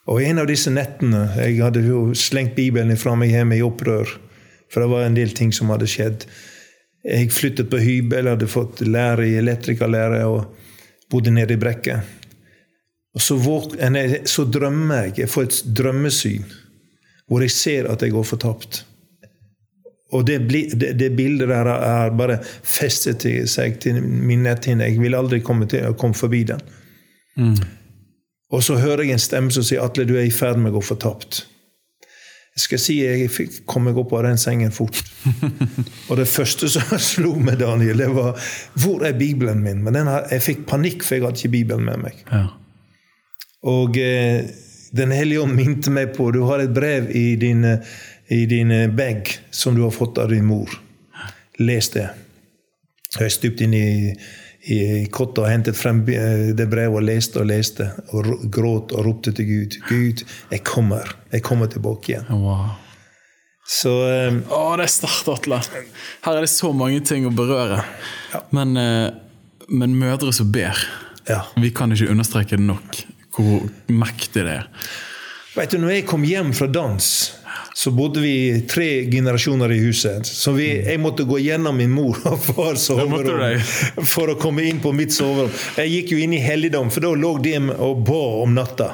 Og 0.08 0.22
en 0.24 0.40
av 0.40 0.46
disse 0.48 0.70
nettene 0.72 1.26
Jeg 1.36 1.58
hadde 1.60 1.82
jo 1.84 2.14
slengt 2.16 2.54
Bibelen 2.56 2.96
fra 2.96 3.12
meg 3.18 3.34
hjemme 3.34 3.58
i 3.58 3.64
opprør. 3.64 4.14
For 4.72 4.84
det 4.84 4.92
var 4.92 5.04
en 5.04 5.16
del 5.16 5.34
ting 5.36 5.50
som 5.52 5.72
hadde 5.72 5.88
skjedd. 5.88 6.24
Jeg 7.04 7.32
flyttet 7.32 7.68
på 7.72 7.80
hybel, 7.80 8.30
hadde 8.30 8.48
fått 8.50 8.80
lære 8.84 9.26
i 9.28 9.36
elektrikerlære 9.40 10.22
og 10.28 10.54
bodde 11.12 11.32
nede 11.34 11.56
i 11.56 11.60
brekket. 11.60 12.16
Og 13.16 13.24
så, 13.24 13.36
så 14.28 14.44
drømmer 14.44 15.08
jeg. 15.08 15.14
Jeg 15.24 15.32
får 15.32 15.48
et 15.48 15.60
drømmesyn 15.80 16.48
hvor 17.28 17.44
jeg 17.44 17.52
ser 17.52 17.88
at 17.92 18.00
jeg 18.00 18.14
går 18.14 18.24
fortapt. 18.24 18.82
Og 20.12 20.24
det, 20.26 20.38
det, 20.48 20.94
det, 20.96 21.10
bildet 21.16 21.50
der 21.50 21.68
har 21.68 22.14
bare 22.16 22.38
festet 22.64 23.26
seg 23.50 23.76
til 23.82 24.00
min 24.02 24.46
netthinne. 24.46 24.86
Jeg 24.88 25.02
vil 25.02 25.16
aldri 25.18 25.42
komme, 25.44 25.68
til, 25.68 25.84
komme 26.00 26.16
forbi 26.16 26.46
den. 26.48 26.62
Mm. 27.36 27.58
Og 28.56 28.64
så 28.64 28.78
hører 28.80 29.04
jeg 29.04 29.18
en 29.18 29.22
stemme 29.22 29.52
som 29.52 29.64
sier 29.66 29.84
'Atle, 29.84 30.06
du 30.08 30.16
er 30.16 30.24
i 30.24 30.32
ferd 30.32 30.56
med 30.56 30.72
å 30.72 30.78
gå 30.78 30.86
fortapt'. 30.88 31.42
Jeg 32.58 32.62
skal 32.64 32.80
si 32.82 32.94
jeg 33.04 33.28
fikk, 33.30 33.58
kom 33.70 33.84
meg 33.86 33.98
opp 34.00 34.12
av 34.18 34.24
den 34.26 34.40
sengen 34.40 34.72
fort. 34.74 34.96
og 36.08 36.16
det 36.18 36.26
første 36.26 36.70
som 36.72 36.96
slo 37.12 37.36
meg, 37.36 37.60
Daniel, 37.60 38.00
det 38.00 38.08
var 38.16 38.40
'Hvor 38.74 39.04
er 39.06 39.12
Bibelen 39.12 39.60
min?' 39.62 39.84
Men 39.84 40.06
har, 40.06 40.26
jeg 40.30 40.42
fikk 40.42 40.66
panikk, 40.66 41.04
for 41.04 41.14
jeg 41.14 41.24
hadde 41.24 41.38
ikke 41.38 41.56
Bibelen 41.58 41.84
med 41.84 42.02
meg. 42.02 42.24
Ja. 42.32 42.46
Og 43.62 43.98
eh, 43.98 44.48
Den 44.96 45.10
hellige 45.12 45.42
ånd 45.42 45.52
minte 45.52 45.90
meg 45.90 46.14
på 46.16 46.30
Du 46.32 46.46
har 46.48 46.62
et 46.64 46.72
brev 46.72 47.10
i 47.12 47.36
din, 47.36 47.60
i 48.28 48.44
din 48.46 48.72
bag 48.96 49.30
som 49.50 49.76
du 49.76 49.82
har 49.86 49.94
fått 49.94 50.18
av 50.18 50.32
din 50.32 50.46
mor. 50.46 50.72
Les 51.58 51.88
det. 51.94 52.08
Jeg 53.18 53.32
stupte 53.32 53.64
inn 53.64 53.74
i 53.74 53.88
i 54.68 55.06
kottet 55.14 55.38
og 55.44 55.48
hentet 55.48 55.76
frem 55.78 56.02
eh, 56.12 56.50
det 56.56 56.66
brevet 56.68 56.98
og 56.98 57.06
leste 57.06 57.40
og 57.40 57.48
leste. 57.48 57.88
Og 58.12 58.48
gråt 58.52 58.92
og 58.92 59.06
ropte 59.06 59.32
til 59.36 59.46
Gud. 59.48 59.78
Gud, 59.88 60.24
jeg 60.50 60.64
kommer. 60.66 61.08
Jeg 61.32 61.44
kommer 61.46 61.70
tilbake 61.72 62.12
igjen. 62.12 62.28
Wow. 62.28 62.74
Så 63.68 63.92
um, 63.92 64.42
Å, 64.48 64.62
det 64.80 64.88
er 64.88 64.92
sterkt, 64.92 65.28
Atle. 65.32 65.60
Her 66.24 66.38
er 66.40 66.44
det 66.44 66.52
så 66.52 66.72
mange 66.76 67.00
ting 67.04 67.26
å 67.28 67.32
berøre. 67.32 67.82
Ja. 68.32 68.42
Men, 68.56 68.74
men, 69.68 69.96
mødre 70.00 70.32
som 70.36 70.48
ber 70.52 70.76
ja. 71.28 71.42
Vi 71.60 71.68
kan 71.76 71.92
ikke 71.92 72.08
understreke 72.08 72.56
det 72.56 72.64
nok 72.64 73.02
hvor 73.36 73.66
mektig 73.92 74.46
det 74.46 74.54
er. 74.62 74.70
Vet 75.52 75.74
du, 75.74 75.78
når 75.82 75.98
jeg 75.98 76.06
kom 76.08 76.24
hjem 76.24 76.54
fra 76.56 76.68
dans 76.72 77.08
så 77.78 77.90
bodde 77.90 78.20
vi 78.20 78.60
tre 78.66 79.04
generasjoner 79.10 79.72
i 79.72 79.78
huset. 79.78 80.26
Så 80.26 80.52
vi, 80.52 80.66
mm. 80.80 80.88
jeg 80.90 80.98
måtte 80.98 81.26
gå 81.28 81.36
gjennom 81.38 81.76
min 81.78 81.92
mor 81.94 82.16
og 82.26 82.40
fars 82.48 82.88
soverom 82.88 83.60
for 84.14 84.32
å 84.32 84.38
komme 84.40 84.64
inn 84.66 84.80
på 84.82 84.90
mitt 84.96 85.14
soverom. 85.14 85.52
Jeg 85.78 85.92
gikk 85.92 86.16
jo 86.16 86.18
inn 86.24 86.34
i 86.34 86.40
helligdom, 86.42 86.90
for 86.90 87.06
da 87.06 87.12
lå 87.14 87.36
de 87.44 87.54
og 87.76 88.00
ba 88.08 88.24
om 88.42 88.56
natta. 88.56 88.90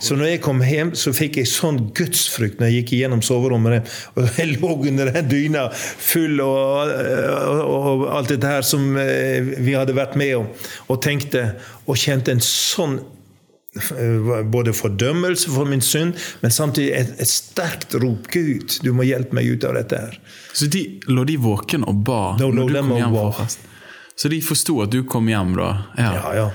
Så 0.00 0.16
når 0.16 0.30
jeg 0.30 0.40
kom 0.46 0.62
hjem, 0.64 0.94
så 0.96 1.12
fikk 1.12 1.36
jeg 1.42 1.50
sånn 1.50 1.82
gudsfrykt 1.92 2.56
når 2.56 2.70
jeg 2.70 2.78
gikk 2.78 2.94
igjennom 2.96 3.20
soverommet. 3.26 3.92
Og 4.16 4.30
jeg 4.38 4.54
lå 4.54 4.70
under 4.88 5.12
den 5.18 5.28
dyna 5.28 5.66
full 5.74 6.40
og, 6.40 6.88
og, 6.88 7.60
og, 7.66 8.06
alt 8.16 8.32
dette 8.32 8.54
her 8.54 8.64
som 8.64 8.96
eh, 8.96 9.44
vi 9.60 9.76
hadde 9.76 9.92
vært 10.00 10.16
med 10.16 10.38
om, 10.38 10.48
og 10.88 11.02
tenkte 11.04 11.50
og 11.84 12.00
kjente 12.00 12.32
en 12.32 12.40
sånn 12.40 12.96
både 14.50 14.72
fordømmelse 14.72 15.50
for 15.50 15.66
min 15.66 15.82
synd, 15.82 16.14
men 16.40 16.50
samtidig 16.54 16.92
et, 16.94 17.14
et, 17.18 17.28
sterkt 17.28 17.94
rop. 17.98 18.28
Gud, 18.30 18.78
du 18.84 18.92
må 18.94 19.06
hjelpe 19.06 19.34
meg 19.34 19.50
ut 19.50 19.66
av 19.66 19.74
dette 19.78 19.98
her. 19.98 20.18
Så 20.54 20.68
de, 20.70 20.84
lå 21.10 21.24
de 21.26 21.36
våken 21.42 21.86
og 21.90 22.04
ba 22.06 22.22
no, 22.38 22.52
når 22.54 22.70
du 22.70 22.78
kom 22.78 22.94
hjem 22.98 23.16
fra 23.16 23.30
fest? 23.42 23.70
Så 24.14 24.30
de 24.30 24.38
forsto 24.46 24.78
at 24.84 24.92
du 24.94 25.00
kom 25.10 25.26
hjem 25.30 25.56
da? 25.58 25.70
Ja, 25.98 26.12
ja. 26.14 26.34
ja. 26.38 26.46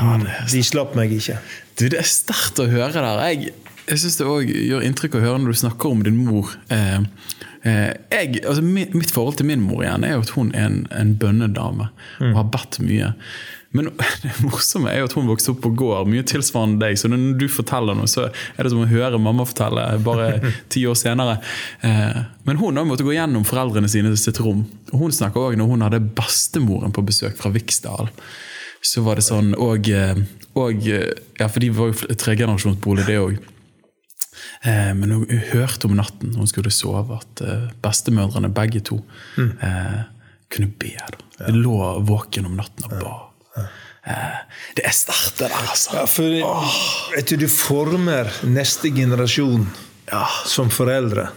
mm, 0.00 0.24
de 0.52 0.62
slapp 0.64 0.96
meg 0.96 1.12
ikke. 1.12 1.36
Du, 1.76 1.90
Det 1.92 2.00
er 2.00 2.08
sterkt 2.08 2.62
å 2.62 2.68
høre 2.70 3.04
der. 3.04 3.20
Jeg, 3.28 3.52
jeg 3.84 4.00
syns 4.00 4.16
det 4.20 4.28
òg 4.28 4.48
gjør 4.48 4.88
inntrykk 4.88 5.18
å 5.18 5.24
høre 5.26 5.44
når 5.44 5.52
du 5.52 5.62
snakker 5.66 5.92
om 5.92 6.04
din 6.06 6.22
mor. 6.24 6.54
Eh, 6.72 6.98
eh, 7.68 7.92
jeg, 8.16 8.40
altså, 8.46 8.64
mitt 8.64 9.12
forhold 9.12 9.40
til 9.40 9.50
min 9.52 9.64
mor 9.66 9.84
igjen 9.84 10.08
er 10.08 10.16
jo 10.16 10.24
at 10.24 10.34
hun 10.38 10.54
er 10.56 10.70
en, 10.70 10.82
en 10.96 11.16
bønnedame 11.20 11.90
mm. 11.92 12.30
og 12.32 12.38
har 12.40 12.52
bedt 12.56 12.80
mye. 12.86 13.12
Men 13.76 13.90
det 14.22 14.32
morsomme 14.42 14.90
er 14.90 15.02
jo 15.02 15.08
at 15.08 15.14
hun 15.14 15.28
vokste 15.30 15.52
opp 15.52 15.62
på 15.64 15.72
gård, 15.78 16.08
mye 16.10 16.26
tilsvarende 16.26 16.82
deg. 16.82 16.98
Så 16.98 17.10
når 17.10 17.36
du 17.38 17.46
forteller 17.52 17.98
noe, 17.98 18.10
så 18.10 18.26
er 18.30 18.66
det 18.66 18.72
som 18.72 18.82
å 18.82 18.90
høre 18.90 19.20
mamma 19.22 19.46
fortelle 19.48 19.84
bare 20.06 20.32
ti 20.72 20.84
år 20.90 20.98
senere. 20.98 21.38
Eh, 21.86 22.18
men 22.48 22.60
hun 22.60 22.80
har 22.80 22.88
måttet 22.88 23.06
gå 23.06 23.14
gjennom 23.14 23.46
foreldrene 23.46 23.90
sine 23.90 24.12
sitt 24.18 24.42
rom. 24.42 24.64
Og 24.90 25.06
hun 25.06 25.14
snakker 25.14 25.50
òg 25.52 25.60
når 25.60 25.70
hun 25.70 25.86
hadde 25.86 26.02
bestemoren 26.18 26.94
på 26.94 27.06
besøk 27.06 27.38
fra 27.38 27.52
Viksdal. 27.54 28.10
Så 28.82 29.04
var 29.04 29.20
det 29.20 29.26
sånn 29.28 29.54
og, 29.60 29.88
eh, 29.92 30.18
og 30.58 30.82
Ja, 30.82 31.46
for 31.46 31.62
de 31.62 31.70
var 31.70 31.92
jo 31.92 32.14
tregenerasjonsbolig, 32.18 33.06
det 33.06 33.20
òg. 33.22 33.38
Eh, 34.66 34.92
men 34.98 35.14
hun 35.14 35.42
hørte 35.52 35.86
om 35.86 35.94
natten 35.96 36.34
hun 36.34 36.48
skulle 36.50 36.74
sove, 36.74 37.20
at 37.22 37.44
bestemødrene 37.84 38.50
begge 38.52 38.82
to 38.82 38.98
mm. 39.38 39.52
kunne 40.50 40.72
be. 40.80 40.96
Da. 40.98 41.46
De 41.46 41.60
lå 41.60 41.78
våken 42.08 42.50
om 42.50 42.58
natten 42.58 42.90
og 42.90 42.98
ba. 42.98 43.18
Eh, 44.06 44.40
det 44.76 44.86
er 44.88 44.94
sterkt, 44.96 45.38
det 45.38 45.50
der, 45.50 45.68
altså. 45.68 45.96
Ja, 45.98 46.06
for 46.08 47.14
vet 47.14 47.28
du, 47.28 47.36
du 47.36 47.48
former 47.52 48.30
neste 48.48 48.92
generasjon 48.96 49.66
ja. 50.10 50.24
som 50.48 50.70
foreldre. 50.72 51.28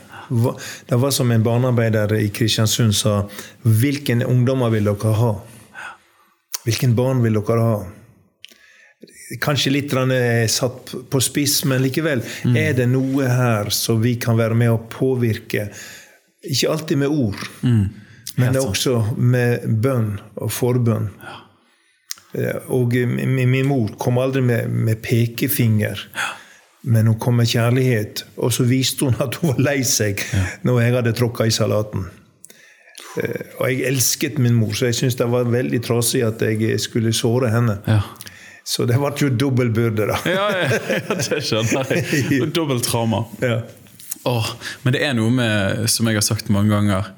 Det 0.88 0.96
var 0.96 1.12
som 1.12 1.32
en 1.32 1.44
barnearbeider 1.44 2.14
i 2.16 2.30
Kristiansund 2.34 2.96
sa 2.96 3.18
Hvilken 3.62 4.24
ungdommer 4.24 4.72
vil 4.72 4.88
dere 4.88 5.12
ha? 5.20 5.34
Hvilken 6.64 6.96
barn 6.96 7.20
vil 7.26 7.42
dere 7.42 7.66
ha? 7.68 7.76
Kanskje 9.44 9.74
litt 9.74 9.92
satt 10.52 10.94
på 11.10 11.20
spiss, 11.22 11.64
men 11.66 11.82
likevel. 11.84 12.24
Mm. 12.46 12.58
Er 12.58 12.74
det 12.78 12.88
noe 12.88 13.28
her 13.28 13.70
som 13.74 14.00
vi 14.02 14.16
kan 14.22 14.38
være 14.40 14.56
med 14.56 14.72
å 14.72 14.80
påvirke? 14.88 15.68
Ikke 16.44 16.72
alltid 16.72 17.02
med 17.04 17.12
ord, 17.12 17.40
mm. 17.64 17.86
men 18.38 18.60
også 18.60 19.16
med 19.18 19.68
bønn 19.84 20.16
og 20.36 20.52
forbønn. 20.54 21.10
Ja. 21.24 21.43
Eh, 22.34 22.72
og 22.74 22.96
min 22.98 23.68
mor 23.70 23.94
kom 24.02 24.18
aldri 24.22 24.42
med, 24.46 24.70
med 24.70 25.02
pekefinger. 25.06 26.08
Men 26.84 27.08
hun 27.08 27.20
kom 27.20 27.40
med 27.40 27.48
kjærlighet. 27.48 28.26
Og 28.38 28.54
så 28.54 28.66
viste 28.68 29.08
hun 29.08 29.20
at 29.24 29.40
hun 29.42 29.54
var 29.54 29.64
lei 29.72 29.80
seg 29.88 30.22
når 30.68 30.82
jeg 30.82 30.98
hadde 30.98 31.16
tråkka 31.20 31.48
i 31.48 31.56
salaten. 31.56 32.10
Eh, 33.22 33.54
og 33.60 33.70
jeg 33.70 33.86
elsket 33.92 34.42
min 34.42 34.58
mor, 34.58 34.74
så 34.76 34.90
jeg 34.90 35.00
syntes 35.00 35.20
det 35.22 35.30
var 35.32 35.50
veldig 35.54 35.82
trasig 35.86 36.24
at 36.26 36.42
jeg 36.42 36.80
skulle 36.82 37.14
såre 37.16 37.54
henne. 37.54 37.78
Ja. 37.88 38.02
Så 38.64 38.88
det 38.88 38.96
ble 38.96 39.12
jo 39.20 39.30
dobbel 39.36 39.74
byrde, 39.76 40.08
da. 40.08 40.18
ja, 40.24 40.44
ja, 40.56 41.16
det 41.20 41.42
skjønner 41.44 41.90
jeg. 41.92 42.48
Dobbelt 42.56 42.86
trauma. 42.88 43.26
Ja. 43.44 43.60
Åh, 44.24 44.52
men 44.86 44.96
det 44.96 45.02
er 45.04 45.18
noe 45.18 45.32
med, 45.36 45.84
som 45.92 46.08
jeg 46.08 46.16
har 46.16 46.24
sagt 46.24 46.48
mange 46.54 46.72
ganger 46.72 47.10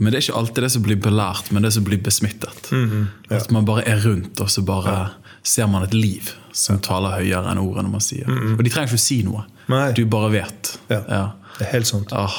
men 0.00 0.12
det 0.12 0.16
er 0.16 0.24
ikke 0.24 0.38
alltid 0.40 0.64
det 0.64 0.70
som 0.72 0.84
blir 0.84 0.96
belært, 0.96 1.50
men 1.52 1.66
det 1.66 1.74
som 1.76 1.84
blir 1.84 2.00
besmittet. 2.00 2.70
Mm 2.72 2.90
-hmm. 2.90 3.06
ja. 3.28 3.36
At 3.36 3.50
man 3.50 3.64
bare 3.64 3.88
er 3.88 4.00
rundt, 4.00 4.40
og 4.40 4.50
så 4.50 4.62
bare 4.62 4.92
ja. 4.92 5.06
ser 5.42 5.66
man 5.66 5.82
et 5.82 5.94
liv 5.94 6.30
som 6.52 6.78
taler 6.78 7.10
høyere 7.10 7.50
enn 7.50 7.58
ordene 7.58 7.88
man 7.88 8.00
sier. 8.00 8.28
Mm 8.28 8.38
-hmm. 8.38 8.58
Og 8.58 8.64
de 8.64 8.70
trenger 8.70 8.88
ikke 8.88 8.94
å 9.02 9.08
si 9.08 9.22
noe. 9.22 9.44
Nei. 9.68 9.92
Du 9.92 10.06
bare 10.06 10.32
vet. 10.32 10.78
Ja. 10.88 11.30
Det 11.58 11.66
er 11.66 11.72
helt 11.72 11.86
sant. 11.86 12.12
Ah. 12.12 12.32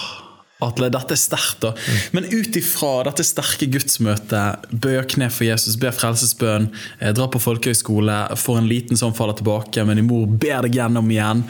Atle, 0.62 0.90
dette 0.90 1.14
er 1.14 1.18
sterkt. 1.18 1.62
da. 1.62 1.72
Mm. 1.72 2.00
Men 2.12 2.26
ut 2.26 2.56
ifra 2.56 3.04
dette 3.04 3.24
sterke 3.24 3.66
gudsmøtet, 3.66 4.56
bøyer 4.72 5.08
kne 5.10 5.30
for 5.30 5.44
Jesus, 5.44 5.76
ber 5.76 5.92
frelsesbønn, 5.92 6.70
eh, 7.00 7.14
drar 7.14 7.28
på 7.28 7.40
folkehøyskole, 7.40 8.38
får 8.38 8.58
en 8.58 8.68
liten 8.68 8.98
sånn 8.98 9.16
faller 9.16 9.34
tilbake, 9.34 9.86
men 9.86 9.98
din 9.98 10.08
mor 10.08 10.28
ber 10.28 10.62
deg 10.62 10.76
gjennom 10.76 11.10
igjen. 11.10 11.44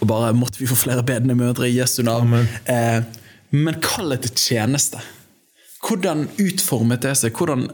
Og 0.00 0.08
bare 0.08 0.32
måtte 0.32 0.58
vi 0.58 0.66
få 0.66 0.76
flere 0.76 1.02
bedende 1.02 1.34
mødre 1.34 1.66
i 1.66 1.76
Jesu 1.78 2.02
navn. 2.02 2.48
Eh, 2.66 3.02
men 3.50 3.80
kallet 3.80 4.22
til 4.22 4.30
tjeneste. 4.30 4.98
Hvordan 5.86 6.26
utformet 6.42 7.04
det 7.04 7.14
seg? 7.20 7.36
Hvordan, 7.36 7.68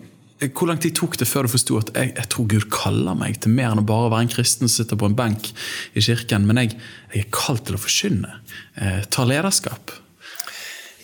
hvor 0.52 0.68
lang 0.68 0.80
tid 0.82 0.96
tok 0.98 1.16
det 1.20 1.28
før 1.30 1.46
du 1.46 1.52
forsto 1.54 1.78
at 1.80 1.92
jeg, 1.96 2.12
jeg, 2.18 2.28
tror 2.32 2.48
Gud 2.50 2.68
kaller 2.72 3.16
meg 3.16 3.38
til 3.40 3.54
mer 3.56 3.72
enn 3.72 3.80
å 3.80 3.88
bare 3.88 4.10
være 4.12 4.26
en 4.26 4.32
kristen 4.34 4.68
som 4.68 4.82
sitter 4.82 5.00
på 5.00 5.08
en 5.08 5.16
benk 5.16 5.48
i 5.96 6.04
kirken, 6.04 6.44
men 6.48 6.60
jeg, 6.60 6.76
jeg 7.14 7.24
er 7.24 7.32
kalt 7.32 7.64
til 7.68 7.78
å 7.78 7.82
forkynne, 7.82 8.36
eh, 8.76 9.02
ta 9.08 9.24
lederskap? 9.28 9.94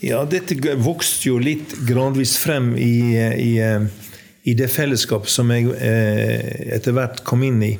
Ja, 0.04 0.22
dette 0.30 0.54
vokste 0.78 1.32
jo 1.32 1.40
litt 1.42 1.72
gradvis 1.88 2.36
frem 2.38 2.74
i, 2.78 3.16
i, 3.18 3.52
i 4.46 4.54
det 4.58 4.68
fellesskapet 4.70 5.32
som 5.32 5.50
jeg 5.50 5.72
eh, 5.74 6.74
etter 6.76 6.94
hvert 6.94 7.24
kom 7.26 7.42
inn 7.46 7.64
i. 7.66 7.72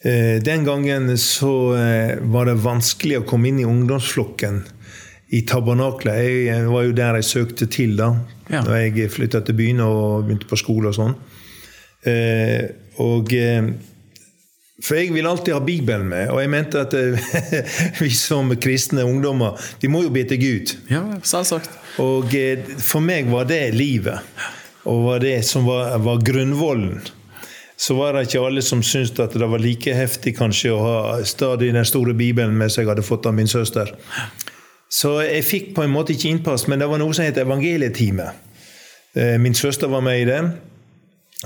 Eh, 0.00 0.40
den 0.42 0.64
gangen 0.64 1.12
så 1.20 1.76
eh, 1.76 2.16
var 2.32 2.48
det 2.48 2.56
vanskelig 2.64 3.20
å 3.20 3.26
komme 3.28 3.50
inn 3.50 3.60
i 3.60 3.68
ungdomsflokken 3.68 4.62
i 5.30 5.42
tabernaklet. 5.46 6.22
Jeg 6.48 6.70
var 6.70 6.86
jo 6.86 6.94
der 6.96 7.20
jeg 7.20 7.28
søkte 7.28 7.70
til 7.70 7.96
da 8.00 8.14
Ja. 8.50 8.64
Når 8.66 8.74
jeg 8.74 9.10
flytta 9.14 9.40
til 9.46 9.54
byen 9.54 9.80
og 9.84 10.24
begynte 10.24 10.48
på 10.50 10.56
skole 10.58 10.90
og 10.90 10.96
sånn. 10.96 11.12
Eh, 12.02 12.64
og 12.98 13.30
eh, 13.30 13.68
For 14.82 14.96
jeg 14.96 15.12
vil 15.14 15.28
alltid 15.28 15.54
ha 15.54 15.60
Bibelen 15.60 16.08
med, 16.08 16.32
og 16.32 16.40
jeg 16.40 16.50
mente 16.50 16.80
at 16.82 16.96
eh, 16.98 17.30
vi 18.00 18.10
som 18.10 18.50
kristne 18.58 19.04
ungdommer 19.04 19.54
vi 19.78 19.92
må 19.92 20.02
jo 20.02 20.10
be 20.10 20.24
til 20.26 20.40
Gud. 20.42 20.74
Ja, 20.90 21.04
selvsagt. 21.22 21.70
Og 22.02 22.34
eh, 22.34 22.66
for 22.80 23.04
meg 23.04 23.30
var 23.30 23.46
det 23.46 23.74
livet. 23.76 24.18
Og 24.90 25.04
var 25.04 25.22
det 25.22 25.44
som 25.46 25.68
var, 25.68 25.94
var 26.02 26.18
grunnvollen. 26.26 26.98
Så 27.80 27.94
var 27.94 28.16
det 28.16 28.26
ikke 28.26 28.42
alle 28.44 28.66
som 28.66 28.82
syntes 28.82 29.14
at 29.22 29.38
det 29.38 29.46
var 29.46 29.62
like 29.62 29.94
heftig 29.94 30.34
kanskje 30.36 30.72
å 30.74 30.80
ha 30.82 30.96
stadig 31.24 31.70
den 31.72 31.86
store 31.86 32.16
Bibelen 32.18 32.58
med 32.58 32.72
seg, 32.72 32.90
hadde 32.90 33.06
fått 33.06 33.30
av 33.30 33.36
min 33.36 33.48
søster. 33.48 33.94
Så 34.90 35.20
jeg 35.22 35.46
fikk 35.46 35.68
på 35.76 35.84
en 35.84 35.92
måte 35.92 36.14
ikke 36.16 36.32
innpass, 36.34 36.66
men 36.68 36.82
det 36.82 36.88
var 36.90 36.98
noe 36.98 37.14
som 37.14 37.26
het 37.26 37.38
evangelietime. 37.38 38.26
Eh, 39.14 39.36
Min 39.38 39.54
søster 39.54 39.90
var 39.90 40.02
med 40.02 40.22
i 40.22 40.26
det, 40.26 40.40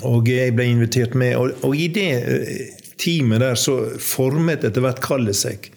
og 0.03 0.29
jeg 0.29 0.55
ble 0.57 0.71
invitert 0.73 1.15
med. 1.15 1.37
Og, 1.37 1.53
og 1.65 1.77
i 1.77 1.91
det 1.93 2.09
eh, 2.23 2.63
teamet 3.01 3.43
der 3.45 3.61
så 3.61 3.77
formet 4.01 4.65
etter 4.65 4.85
hvert 4.85 5.03
kallet 5.05 5.37
seg. 5.37 5.69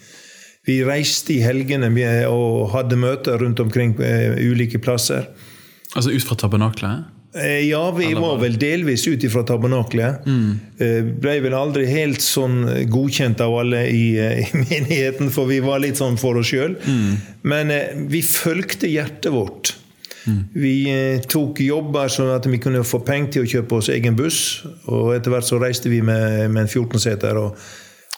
Vi 0.67 0.82
reiste 0.84 1.36
i 1.36 1.43
helgene 1.43 1.91
og 2.27 2.71
hadde 2.73 2.99
møter 2.99 3.39
rundt 3.39 3.60
omkring 3.63 3.95
eh, 4.03 4.36
ulike 4.47 4.80
plasser. 4.84 5.27
Altså 5.95 6.12
ut 6.12 6.25
fra 6.27 6.36
tabernaklet? 6.39 7.06
Eh, 7.36 7.68
Ja, 7.70 7.92
vi 7.92 8.13
var 8.13 8.38
vel 8.42 8.56
delvis 8.60 9.08
ut 9.08 9.24
ifra 9.24 9.44
tabernaklet. 9.44 10.26
Mm. 10.26 10.60
Ble 11.22 11.40
vel 11.44 11.54
aldri 11.58 11.86
helt 11.90 12.22
sånn 12.24 12.62
godkjent 12.90 13.42
av 13.44 13.58
alle 13.60 13.84
i, 13.92 14.06
eh, 14.20 14.46
i 14.54 14.62
menigheten, 14.63 15.30
for 15.34 15.46
vi 15.50 15.60
var 15.60 15.80
litt 15.84 16.00
sånn 16.00 16.18
for 16.18 16.40
oss 16.40 16.48
sjøl. 16.54 16.78
Men 17.44 17.72
eh, 17.74 17.92
vi 18.10 18.22
fulgte 18.26 18.88
hjertet 18.90 19.32
vårt. 19.36 19.76
Vi 20.54 20.90
eh, 20.92 21.22
tok 21.24 21.62
jobber 21.63 22.10
sånn 22.12 22.34
at 22.34 22.46
vi 22.52 22.58
kunne 22.60 22.82
få 22.84 23.00
penger 23.08 23.30
til 23.38 23.46
å 23.46 23.52
kjøpe 23.54 23.78
oss 23.80 23.88
egen 23.94 24.16
buss. 24.20 24.40
Og 24.92 25.13
etter 25.16 25.32
hvert 25.32 25.48
så 25.48 25.60
reiste 25.62 25.88
vi 25.92 26.02
med, 26.04 26.50
med 26.52 26.66
en 26.66 26.72
14-seter 26.72 27.38
og 27.40 27.56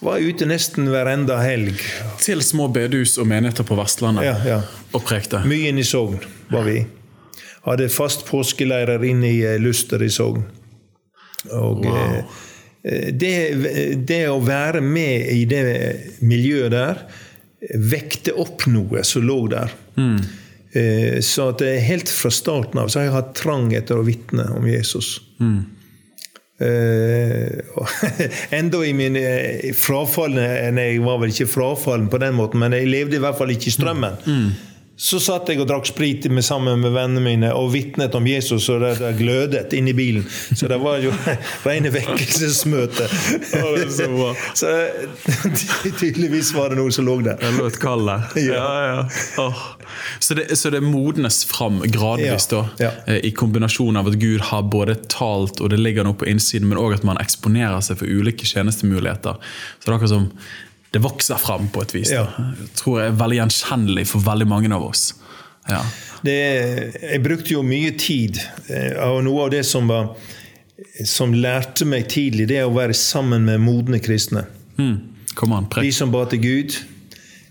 var 0.01 0.17
ute 0.23 0.47
nesten 0.47 0.87
hver 0.89 1.09
enda 1.11 1.37
helg. 1.43 1.75
Til 2.23 2.41
små 2.45 2.69
bedehus 2.73 3.17
og 3.19 3.27
menigheter 3.29 3.67
på 3.67 3.75
Vestlandet 3.77 4.25
Ja, 4.25 4.37
ja. 4.47 4.59
og 4.95 5.03
prekte. 5.05 5.43
Mye 5.45 5.69
inn 5.73 5.81
i 5.81 5.85
Sogn 5.85 6.17
var 6.49 6.63
vi. 6.65 6.79
Hadde 7.69 7.89
fast 7.93 8.25
påskeleirer 8.29 9.03
inne 9.05 9.29
i 9.29 9.41
eh, 9.45 9.59
Luster 9.61 10.01
i 10.03 10.09
Sogn. 10.09 10.43
Og 11.55 11.85
eh, 11.85 12.23
det, 13.13 13.33
det 14.09 14.21
å 14.31 14.39
være 14.43 14.81
med 14.83 15.29
i 15.35 15.43
det 15.49 15.63
miljøet 16.25 16.71
der 16.73 17.01
vekte 17.75 18.31
opp 18.39 18.63
noe 18.71 19.01
som 19.03 19.25
lå 19.27 19.39
der. 19.51 19.73
Eh, 20.71 21.17
Så 21.25 21.49
at 21.51 21.59
det 21.63 21.73
helt 21.87 22.09
fra 22.13 22.31
starten 22.31 22.79
av 22.79 22.87
så 22.91 22.99
har 23.01 23.09
jeg 23.09 23.15
hatt 23.17 23.33
trang 23.39 23.67
etter 23.75 23.99
å 23.99 24.05
vitne 24.07 24.45
om 24.55 24.67
Jesus. 24.69 25.17
Mm. 25.43 25.59
Enda 28.59 28.81
i 28.85 28.93
min 28.93 29.15
eh, 29.15 29.69
frafalne 29.79 30.43
Nei, 30.75 30.89
jeg 30.93 31.03
var 31.05 31.21
vel 31.21 31.31
ikke 31.31 31.47
frafallen 31.47 32.09
på 32.11 32.19
den 32.21 32.35
måten, 32.35 32.59
men 32.63 32.75
jeg 32.75 32.89
levde 32.89 33.19
i 33.19 33.23
hvert 33.23 33.37
fall 33.39 33.53
ikke 33.53 33.69
i 33.71 33.75
strømmen. 33.77 34.19
Så 34.99 35.15
satt 35.23 35.47
jeg 35.47 35.61
og 35.63 35.67
drakk 35.69 35.87
sprit 35.87 36.25
med, 36.27 36.43
sammen 36.43 36.81
med 36.83 36.91
vennene 36.91 37.21
mine 37.23 37.49
og 37.55 37.69
vitnet 37.71 38.15
om 38.19 38.25
Jesus, 38.27 38.65
og 38.73 38.81
det, 38.83 38.97
det 38.99 39.13
glødet 39.21 39.71
inni 39.77 39.93
bilen. 39.95 40.25
Så 40.27 40.67
det 40.67 40.75
var 40.83 40.99
jo 40.99 41.13
rene 41.67 41.91
vekkelsesmøte. 41.93 43.07
Er 43.07 43.87
så. 43.95 44.33
Så 44.59 44.73
tydeligvis 46.01 46.51
var 46.55 46.73
det 46.73 46.81
noe 46.81 46.91
som 46.91 47.07
lå 47.07 47.15
der. 47.23 47.39
Det 47.39 47.53
lå 47.55 47.69
et 47.71 47.79
kall 47.79 48.05
der. 48.11 48.27
Ja. 48.49 48.59
Ja, 48.59 48.85
ja. 48.89 49.01
Åh. 49.45 49.63
Så, 50.19 50.35
det, 50.35 50.49
så 50.57 50.71
det 50.73 50.79
modnes 50.83 51.43
fram 51.47 51.79
gradvis, 51.91 52.47
da, 52.51 52.63
eh, 52.79 53.19
i 53.27 53.31
kombinasjon 53.35 53.99
av 53.99 54.09
at 54.09 54.17
Gud 54.19 54.41
har 54.49 54.65
både 54.71 54.95
talt 55.11 55.61
og 55.63 55.71
det 55.71 55.79
ligger 55.79 56.07
noe 56.07 56.17
på 56.17 56.27
innsiden, 56.29 56.67
men 56.69 56.79
òg 56.81 56.97
at 56.99 57.05
man 57.07 57.19
eksponerer 57.21 57.79
seg 57.85 58.01
for 58.01 58.09
ulike 58.09 58.47
tjenestemuligheter. 58.49 59.39
Så 59.39 59.85
det 59.85 59.93
er 59.93 59.97
akkurat 59.99 60.17
som 60.17 60.31
det 60.91 60.99
vokser 60.99 61.35
fram 61.35 61.69
på 61.69 61.83
et 61.85 61.95
vis. 61.95 62.11
Ja. 62.13 62.25
Tror 62.79 63.01
jeg 63.01 63.11
er 63.11 63.17
veldig 63.19 63.39
gjenkjennelig 63.43 64.07
for 64.09 64.25
veldig 64.25 64.47
mange 64.49 64.71
av 64.73 64.85
oss. 64.87 65.11
Ja. 65.69 65.83
Det, 66.25 66.37
jeg 67.03 67.21
brukte 67.23 67.53
jo 67.53 67.63
mye 67.63 67.93
tid, 67.99 68.39
eh, 68.67 68.95
og 69.05 69.21
noe 69.27 69.45
av 69.45 69.53
det 69.53 69.63
som, 69.67 69.87
var, 69.87 70.15
som 71.05 71.35
lærte 71.35 71.87
meg 71.87 72.09
tidlig, 72.11 72.49
det 72.49 72.59
er 72.63 72.67
å 72.67 72.75
være 72.75 72.97
sammen 72.97 73.45
med 73.47 73.61
modne 73.63 74.01
kristne. 74.03 74.47
Mm. 74.79 74.97
Kom 75.37 75.53
an, 75.55 75.69
De 75.77 75.91
som 75.95 76.11
ba 76.11 76.25
til 76.27 76.41
Gud, 76.43 76.79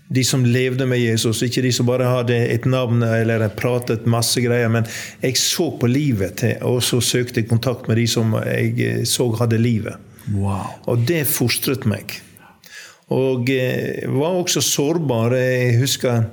de 0.09 0.23
som 0.25 0.43
levde 0.45 0.85
med 0.89 0.99
Jesus, 0.99 1.41
ikke 1.45 1.63
de 1.63 1.71
som 1.73 1.87
bare 1.87 2.09
hadde 2.09 2.35
et 2.49 2.65
navn 2.69 3.05
eller 3.05 3.45
pratet 3.55 4.07
masse 4.09 4.41
greier. 4.41 4.69
Men 4.73 4.87
jeg 5.21 5.37
så 5.39 5.69
på 5.79 5.89
livet 5.89 6.41
til, 6.41 6.55
og 6.65 6.81
så 6.85 6.99
søkte 7.01 7.41
jeg 7.43 7.49
kontakt 7.49 7.87
med 7.89 8.01
de 8.01 8.07
som 8.09 8.33
jeg 8.43 8.73
eh, 8.83 9.03
så 9.09 9.29
hadde 9.39 9.61
livet. 9.61 9.95
Wow. 10.33 10.75
Og 10.91 11.05
det 11.09 11.23
fostret 11.29 11.87
meg. 11.89 12.19
Og 13.15 13.49
eh, 13.49 14.05
var 14.13 14.37
også 14.37 14.61
sårbar. 14.61 15.33
Jeg 15.37 15.79
husker 15.81 16.29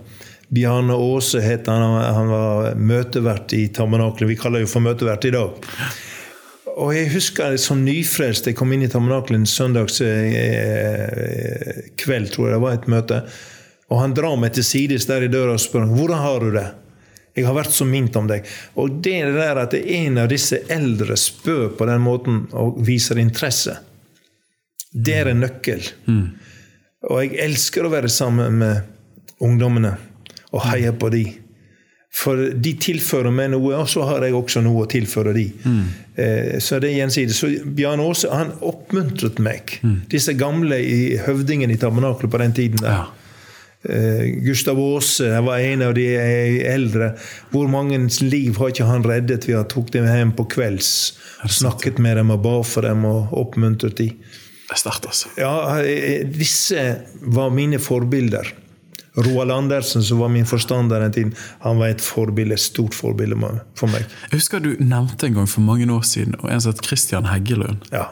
Bjarne 0.53 0.95
Aase 0.95 1.41
het 1.43 1.71
han. 1.71 1.83
Han 2.03 2.29
var 2.31 2.77
møtevert 2.77 3.53
i 3.57 3.67
Tabernaklet. 3.69 4.31
Vi 4.31 4.39
kaller 4.41 4.63
jo 4.63 4.71
for 4.71 4.85
møtevert 4.85 5.25
i 5.27 5.35
dag. 5.35 5.71
Og 6.77 6.93
jeg 6.93 7.09
husker 7.15 7.57
som 7.61 7.81
nyfrelst 7.87 8.51
jeg 8.51 8.57
kom 8.59 8.75
inn 8.77 8.85
i 8.85 8.91
Tabernaklet 8.93 9.41
en 9.41 9.49
søndags 9.49 10.03
eh, 10.05 11.87
tror 11.97 12.51
jeg 12.51 12.53
det 12.53 12.63
var 12.63 12.77
et 12.77 12.91
møte. 12.93 13.23
Og 13.89 14.03
han 14.03 14.17
drar 14.17 14.37
meg 14.37 14.53
til 14.57 14.67
sides 14.67 15.07
der 15.09 15.25
i 15.25 15.31
døra 15.33 15.55
og 15.57 15.63
spør 15.63 15.87
hvordan 15.89 16.21
har 16.21 16.45
du 16.45 16.51
det. 16.59 16.67
Jeg 17.37 17.45
har 17.45 17.57
vært 17.57 17.75
så 17.77 17.85
mint 17.85 18.17
om 18.17 18.29
deg. 18.29 18.47
Og 18.81 19.01
det 19.05 19.19
der 19.35 19.61
at 19.61 19.75
en 19.77 20.19
av 20.23 20.31
disse 20.33 20.63
eldre 20.73 21.17
spør 21.21 21.69
på 21.77 21.89
den 21.89 22.01
måten 22.05 22.47
og 22.57 22.81
viser 22.85 23.21
interesse, 23.21 23.77
det 24.93 25.17
er 25.21 25.33
en 25.33 25.43
nøkkel. 25.45 25.85
Og 27.11 27.23
jeg 27.23 27.39
elsker 27.47 27.87
å 27.87 27.93
være 27.93 28.11
sammen 28.11 28.61
med 28.63 29.43
ungdommene 29.45 29.95
og 30.53 30.63
heie 30.71 30.93
på 30.97 31.11
de. 31.13 31.25
For 32.17 32.39
de 32.57 32.73
tilfører 32.81 33.33
meg 33.35 33.51
noe, 33.53 33.75
og 33.77 33.91
så 33.93 34.07
har 34.09 34.25
jeg 34.25 34.35
også 34.39 34.63
noe 34.65 34.87
å 34.87 34.89
tilføre 34.89 35.35
de. 35.37 35.45
Eh, 36.17 36.55
så 36.65 36.79
det 36.81 36.95
er 36.95 37.03
gjensidig. 37.03 37.35
Så 37.37 37.51
Bjarne 37.77 38.07
Aase 38.09 38.31
han 38.33 38.55
oppmuntret 38.65 39.39
meg. 39.45 39.77
Disse 40.09 40.33
gamle 40.39 40.79
i 40.81 41.19
høvdingen 41.27 41.75
i 41.75 41.77
tabernaklet 41.83 42.33
på 42.33 42.41
den 42.41 42.57
tiden. 42.57 42.81
der. 42.81 43.03
Ja. 43.05 43.27
Eh, 43.87 44.23
Gustav 44.47 44.81
Aase 44.81 45.29
var 45.45 45.61
en 45.61 45.83
av 45.83 45.93
de 45.95 46.07
eldre. 46.67 47.13
Hvor 47.53 47.69
mange 47.69 48.01
liv 48.25 48.57
har 48.57 48.73
ikke 48.73 48.89
han 48.89 49.05
reddet 49.05 49.47
ved 49.47 49.61
å 49.61 49.69
tok 49.69 49.93
dem 49.93 50.09
hjem 50.09 50.33
på 50.39 50.49
kvelds? 50.57 51.13
Snakket 51.47 52.01
med 52.01 52.17
dem 52.17 52.33
og 52.33 52.43
ba 52.43 52.57
for 52.65 52.89
dem 52.89 53.05
og 53.05 53.37
oppmuntret 53.37 54.01
dem. 54.01 54.17
Det 54.67 54.75
er 54.75 54.81
sterkt, 54.83 55.07
altså. 55.07 55.29
Ja, 55.39 55.53
eh, 55.79 56.25
disse 56.27 56.83
var 57.23 57.51
mine 57.55 57.79
forbilder. 57.79 58.53
Roald 59.17 59.51
Andersen, 59.55 60.03
som 60.05 60.19
var 60.21 60.29
min 60.29 60.45
forstander 60.45 61.01
den 61.01 61.13
tiden, 61.15 61.31
han 61.63 61.79
var 61.81 61.89
et 61.95 62.03
forbilde, 62.05 62.59
stort 62.61 62.93
forbilde 62.95 63.39
for 63.79 63.89
meg. 63.89 64.05
Jeg 64.29 64.41
husker 64.43 64.61
du 64.61 64.75
nevnte 64.83 65.27
en 65.31 65.39
gang 65.39 65.49
for 65.49 65.65
mange 65.65 65.87
år 65.89 66.03
siden 66.05 66.35
og 66.43 66.51
en 66.53 66.61
som 66.61 66.75
het 66.75 66.83
Christian 66.85 67.25
Heggelund. 67.31 67.87
Ja. 67.95 68.09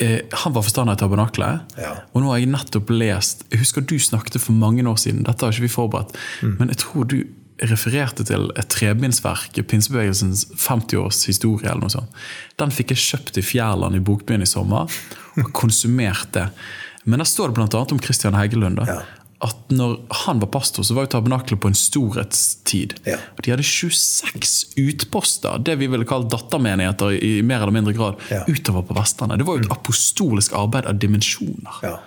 Eh, 0.00 0.22
han 0.32 0.54
var 0.56 0.64
forstander 0.64 0.96
i 0.96 1.02
Tabernaklet. 1.04 1.76
Ja. 1.78 1.92
Og 2.16 2.22
nå 2.24 2.32
har 2.32 2.40
jeg 2.40 2.48
nettopp 2.50 2.88
lest 2.96 3.44
Jeg 3.52 3.60
husker 3.60 3.84
du 3.84 3.98
snakket 4.00 4.40
for 4.40 4.56
mange 4.56 4.82
år 4.88 4.96
siden, 4.98 5.22
dette 5.28 5.44
har 5.44 5.52
ikke 5.52 5.68
vi 5.68 5.74
forberedt, 5.76 6.16
Mm. 6.42 6.56
men 6.58 6.68
jeg 6.68 6.78
tror 6.78 7.04
du 7.06 7.18
refererte 7.60 8.24
til 8.24 8.50
et 8.58 8.68
trebindsverk, 8.68 9.58
pinsebevegelsens 9.68 10.46
50-års 10.56 11.24
historie 11.28 11.68
eller 11.70 11.80
noe 11.86 11.90
sånt. 11.94 12.10
Den 12.58 12.70
fikk 12.74 12.90
jeg 12.94 12.98
kjøpt 12.98 13.38
i 13.38 13.42
Fjærland 13.42 13.96
i 13.96 14.00
Bokbyen 14.00 14.42
i 14.42 14.46
sommer, 14.48 14.90
og 15.38 15.52
konsumerte. 15.52 16.50
Men 17.04 17.18
der 17.18 17.24
står 17.28 17.52
det 17.52 17.58
annet 17.64 17.92
om 17.92 18.00
Christian 18.02 18.34
Heggelund. 18.34 18.76
da, 18.76 18.84
Ja. 18.86 19.02
At 19.42 19.70
når 19.74 19.96
han 20.22 20.38
var 20.38 20.46
pastor, 20.54 20.84
så 20.86 20.94
var 20.94 21.02
jo 21.02 21.18
tabernaklet 21.18 21.58
på 21.60 21.66
en 21.66 21.74
storhetstid. 21.74 22.92
Ja. 23.04 23.16
De 23.42 23.50
hadde 23.50 23.64
26 23.66 24.74
utposter, 24.78 25.58
det 25.58 25.74
vi 25.80 25.88
ville 25.90 26.04
kalt 26.06 26.28
dattermenigheter 26.30 27.16
i 27.18 27.42
mer 27.42 27.56
eller 27.64 27.72
mindre 27.74 27.92
grad, 27.92 28.20
Ja. 28.30 28.44
utover 28.46 28.82
på 28.86 28.94
Vestlandet. 28.94 29.38
Det 29.38 29.46
var 29.46 29.56
jo 29.58 29.64
et 29.64 29.72
apostolisk 29.72 30.52
arbeid 30.54 30.86
av 30.86 30.94
dimensjoner. 30.98 31.74
ja. 31.82 31.98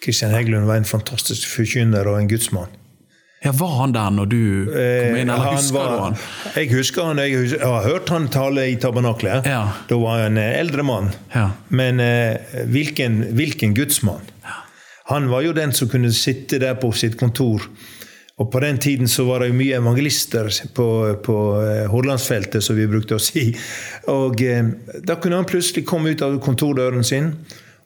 Kristian 0.00 0.30
Heggelund 0.30 0.66
var 0.66 0.76
en 0.76 0.84
fantastisk 0.84 1.48
forkynner 1.48 2.06
og 2.06 2.20
en 2.20 2.28
gudsmann. 2.28 2.68
Ja, 3.44 3.52
Var 3.54 3.74
han 3.78 3.92
der 3.94 4.10
når 4.10 4.26
du 4.32 4.38
kom 4.66 4.74
inn, 4.74 5.30
eller 5.30 5.34
Eh, 5.34 5.40
Han 5.44 5.54
husker 5.56 5.74
var- 5.78 5.92
du 5.92 6.02
han? 6.02 6.16
Jeg 6.56 6.70
husker 6.72 7.04
han. 7.06 7.18
Jeg, 7.22 7.36
husker, 7.38 7.58
jeg 7.60 7.68
har 7.68 7.82
hørt 7.84 8.08
han 8.08 8.28
tale 8.28 8.64
i 8.72 8.76
tabernaklet. 8.76 9.46
Ja. 9.46 9.60
Da 9.88 9.96
var 9.98 10.18
han 10.22 10.36
en 10.38 10.56
eldre 10.58 10.82
mann. 10.82 11.12
Ja. 11.34 11.50
Men 11.70 12.00
eh, 12.00 12.36
hvilken, 12.66 13.20
hvilken 13.38 13.74
gudsmann? 13.74 14.20
Han 15.08 15.30
var 15.30 15.40
jo 15.46 15.52
den 15.52 15.72
som 15.72 15.88
kunne 15.88 16.10
sitte 16.12 16.58
der 16.60 16.74
på 16.74 16.90
sitt 16.92 17.16
kontor. 17.18 17.62
Og 18.38 18.50
på 18.52 18.60
den 18.60 18.76
tiden 18.78 19.08
så 19.08 19.24
var 19.26 19.40
det 19.40 19.48
jo 19.48 19.54
mye 19.54 19.78
evangelister 19.80 20.50
på, 20.74 20.88
på 21.24 21.36
eh, 21.62 21.86
Hordalandsfeltet, 21.90 22.62
som 22.62 22.76
vi 22.76 22.86
brukte 22.86 23.14
å 23.16 23.22
si. 23.22 23.52
Og 24.08 24.42
eh, 24.42 24.68
da 25.02 25.14
kunne 25.16 25.36
han 25.40 25.46
plutselig 25.48 25.86
komme 25.86 26.10
ut 26.10 26.22
av 26.22 26.36
kontordøren 26.44 27.02
sin, 27.04 27.32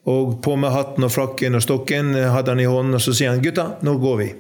og 0.04 0.40
på 0.42 0.56
med 0.58 0.72
hatten 0.74 1.04
og 1.06 1.12
frakken 1.14 1.54
og 1.54 1.62
stokken 1.62 2.14
eh, 2.16 2.30
hadde 2.34 2.50
han 2.56 2.60
i 2.60 2.66
hånden, 2.68 2.94
og 2.98 3.00
så 3.04 3.14
sier 3.14 3.30
han 3.30 3.40
'Gutta, 3.44 3.68
nå 3.82 3.94
går 4.02 4.16
vi'. 4.24 4.32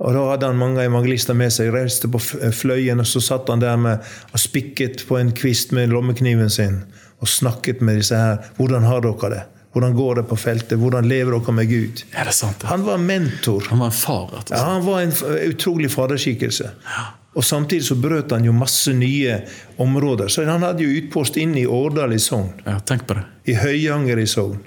Og 0.00 0.14
Da 0.16 0.24
hadde 0.30 0.48
han 0.48 0.60
mange 0.60 0.84
evangelister 0.84 1.36
med 1.36 1.52
seg. 1.52 1.74
Reiste 1.74 2.08
på 2.08 2.18
Fløyen, 2.56 3.02
og 3.02 3.08
så 3.08 3.20
satt 3.20 3.50
han 3.52 3.60
der 3.60 3.76
med, 3.76 4.00
og 4.32 4.40
spikket 4.40 5.04
på 5.08 5.18
en 5.20 5.32
kvist 5.36 5.74
med 5.76 5.92
lommekniven 5.92 6.50
sin 6.50 6.82
og 7.20 7.28
snakket 7.28 7.82
med 7.84 8.00
disse 8.00 8.16
her. 8.16 8.38
'Hvordan 8.56 8.82
har 8.82 9.00
dere 9.00 9.30
det?' 9.30 9.46
Hvordan 9.72 9.94
går 9.94 10.14
det 10.14 10.22
på 10.28 10.36
feltet? 10.36 10.78
Hvordan 10.78 11.06
lever 11.08 11.30
dere 11.30 11.52
med 11.52 11.68
Gud? 11.68 12.02
Er 12.12 12.24
det 12.24 12.34
sant? 12.34 12.62
Han 12.62 12.82
var 12.82 12.96
mentor. 12.96 13.62
Han 13.68 13.78
var 13.78 13.86
en 13.86 13.92
far, 13.92 14.30
rett 14.32 14.50
Ja, 14.50 14.64
han 14.64 14.86
var 14.86 15.00
en 15.00 15.12
utrolig 15.50 15.90
faderskikkelse. 15.90 16.70
Ja. 16.84 17.04
Og 17.34 17.44
Samtidig 17.44 17.84
så 17.84 17.94
brøt 17.94 18.30
han 18.30 18.44
jo 18.44 18.52
masse 18.52 18.92
nye 18.92 19.42
områder. 19.78 20.28
Så 20.28 20.44
Han 20.44 20.62
hadde 20.62 20.82
jo 20.82 20.88
utpost 20.88 21.36
inn 21.36 21.54
i 21.54 21.66
Årdal 21.66 22.12
i 22.12 22.18
Sogn. 22.18 22.50
Ja, 22.66 22.80
tenk 22.80 23.06
på 23.06 23.14
det. 23.14 23.22
I 23.44 23.54
Høyanger 23.54 24.18
i 24.18 24.26
Sogn 24.26 24.58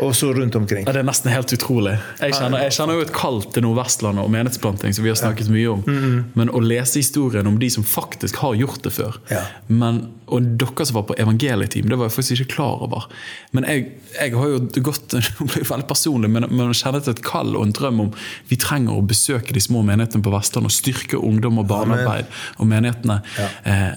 og 0.00 0.16
så 0.16 0.32
rundt 0.32 0.54
omkring. 0.56 0.86
Ja, 0.86 0.94
det 0.96 1.02
er 1.02 1.06
nesten 1.08 1.28
helt 1.32 1.52
utrolig. 1.52 1.92
Jeg 2.22 2.32
kjenner, 2.32 2.62
jeg 2.64 2.72
kjenner 2.72 2.96
jo 2.96 3.04
et 3.04 3.12
kall 3.12 3.42
til 3.52 3.66
Nordvestlandet 3.66 4.24
og 4.24 4.32
menighetsplanting, 4.32 4.94
som 4.96 5.04
vi 5.04 5.12
har 5.12 5.18
snakket 5.20 5.50
mye 5.52 5.68
om. 5.68 5.82
Mm 5.86 5.98
-hmm. 5.98 6.22
Men 6.34 6.50
å 6.50 6.60
lese 6.60 6.98
historien 6.98 7.46
om 7.46 7.58
de 7.58 7.70
som 7.70 7.84
faktisk 7.84 8.36
har 8.36 8.54
gjort 8.54 8.82
det 8.82 8.92
før 8.92 9.16
ja. 9.30 9.42
men, 9.66 10.12
Og 10.26 10.42
dere 10.42 10.86
som 10.86 10.94
var 10.94 11.02
på 11.02 11.14
evangelieteam, 11.18 11.88
det 11.88 11.98
var 11.98 12.04
jeg 12.04 12.12
faktisk 12.12 12.40
ikke 12.40 12.54
klar 12.54 12.82
over. 12.82 13.04
Men 13.52 13.64
jeg, 13.64 13.86
jeg 14.20 14.36
har 14.36 14.46
jo 14.48 14.58
gått 14.82 15.12
Nå 15.40 15.46
blir 15.46 15.70
veldig 15.70 15.86
personlig, 15.86 16.30
men, 16.30 16.46
men 16.50 16.72
til 16.72 17.10
et 17.10 17.22
kall 17.22 17.56
og 17.56 17.62
en 17.62 17.72
drøm 17.72 18.00
om 18.00 18.12
vi 18.48 18.56
trenger 18.56 18.92
å 18.92 19.06
besøke 19.06 19.52
de 19.52 19.60
små 19.60 19.82
menighetene 19.82 20.22
på 20.22 20.30
Vestlandet 20.30 20.72
og 20.72 20.72
styrke 20.72 21.16
ungdom 21.16 21.58
og 21.58 21.66
barnearbeid 21.66 22.24
og 22.58 22.66
menighetene. 22.66 23.20
Ja. 23.38 23.48
Eh, 23.64 23.92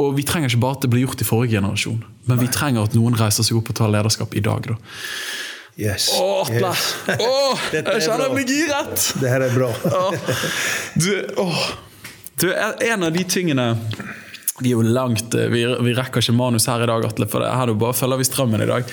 og 0.00 0.16
vi 0.16 0.24
trenger 0.26 0.50
ikke 0.50 0.62
bare 0.62 0.78
at 0.78 0.86
det 0.86 0.90
blir 0.92 1.04
gjort 1.04 1.22
i 1.22 1.28
forrige 1.28 1.58
generasjon, 1.58 2.00
men 2.30 2.40
vi 2.40 2.48
trenger 2.52 2.88
at 2.88 2.96
noen 2.98 3.18
reiser 3.18 3.46
seg 3.46 3.60
opp 3.60 3.70
og 3.72 3.78
tar 3.80 3.92
lederskap 3.92 4.34
i 4.38 4.42
dag. 4.44 4.72
da. 4.72 4.78
Yes. 5.80 6.10
Åh, 6.20 6.40
Atle! 6.44 6.72
Yes. 6.72 6.86
Åh, 7.08 7.62
jeg 7.76 8.02
kjenner 8.04 8.26
jeg 8.26 8.34
blir 8.34 8.50
giret! 8.50 9.04
Det 9.20 9.30
her 9.32 9.44
er 9.46 9.54
bra. 9.54 9.70
du, 11.00 11.12
åh. 11.40 11.62
du, 12.42 12.50
en 12.52 13.06
av 13.06 13.14
de 13.14 13.24
tingene 13.24 13.70
vi 14.60 14.74
er 14.74 14.76
jo 14.76 14.84
langt, 14.84 15.34
eh, 15.34 15.48
vi, 15.48 15.62
vi, 15.64 15.94
rekker 15.96 16.20
ikke 16.20 16.36
manus 16.36 16.68
her 16.68 16.82
i 16.84 16.88
dag, 16.90 17.04
Atle, 17.08 17.28
for 17.30 17.40
det, 17.40 17.52
her 17.56 17.72
bare 17.80 17.96
følger 17.96 18.20
vi 18.20 18.26
strømmen 18.28 18.60
i 18.60 18.68
dag. 18.68 18.90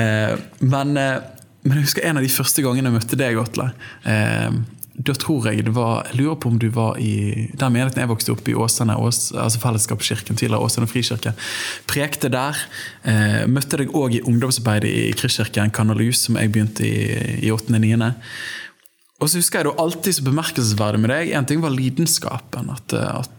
Eh, 0.00 0.36
men, 0.64 0.94
eh, 0.96 1.18
men, 1.66 1.74
jeg 1.76 1.84
husker 1.84 2.06
en 2.08 2.20
av 2.20 2.24
de 2.24 2.30
første 2.32 2.64
gangene 2.64 2.88
jeg 2.88 2.96
møtte 2.96 3.18
deg, 3.20 3.40
Atle. 3.42 3.68
Eh, 4.08 4.48
da 4.92 5.14
tror 5.16 5.46
jeg 5.48 5.64
det 5.64 5.72
var 5.72 6.06
Jeg 6.10 6.18
lurer 6.20 6.36
på 6.36 6.50
om 6.52 6.58
du 6.60 6.68
var 6.72 6.98
i 7.00 7.48
den 7.48 7.72
menigheten 7.72 8.02
jeg 8.02 8.10
vokste 8.10 8.34
opp 8.34 8.48
i, 8.48 8.54
Åsane, 8.54 8.96
Ås, 9.00 9.30
altså 9.32 9.60
Fellesskapskirken, 9.62 10.36
tidligere 10.36 10.60
Åsane 10.60 10.88
frikirke. 10.90 11.32
Prekte 11.88 12.28
der. 12.32 12.58
Eh, 13.08 13.42
møtte 13.48 13.80
deg 13.80 13.94
òg 13.96 14.18
i 14.18 14.24
ungdomsarbeidet 14.28 14.90
i 14.90 15.06
Kristkirken 15.16 15.72
Kanalus, 15.72 16.26
som 16.26 16.36
jeg 16.36 16.52
begynte 16.52 16.84
i, 16.84 17.48
8.-9. 17.48 18.12
Og 19.22 19.30
så 19.30 19.38
husker 19.38 19.62
jeg 19.62 19.70
det 19.70 19.80
alltid 19.80 20.18
så 20.18 20.26
bemerkelsesverdig 20.26 21.00
med 21.00 21.12
deg. 21.14 21.32
En 21.38 21.48
ting 21.48 21.62
var 21.62 21.72
lidenskapen. 21.72 22.72
At, 22.74 22.92
at, 22.92 23.30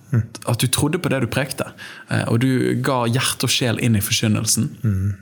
at, 0.48 0.64
du 0.64 0.68
trodde 0.72 1.02
på 1.02 1.12
det 1.12 1.22
du 1.26 1.30
prekte. 1.30 1.70
Eh, 2.10 2.26
og 2.32 2.42
du 2.42 2.82
ga 2.82 3.04
hjerte 3.12 3.46
og 3.46 3.54
sjel 3.54 3.82
inn 3.84 4.00
i 4.00 4.04
forkynnelsen. 4.04 4.72
Mm. 4.82 5.14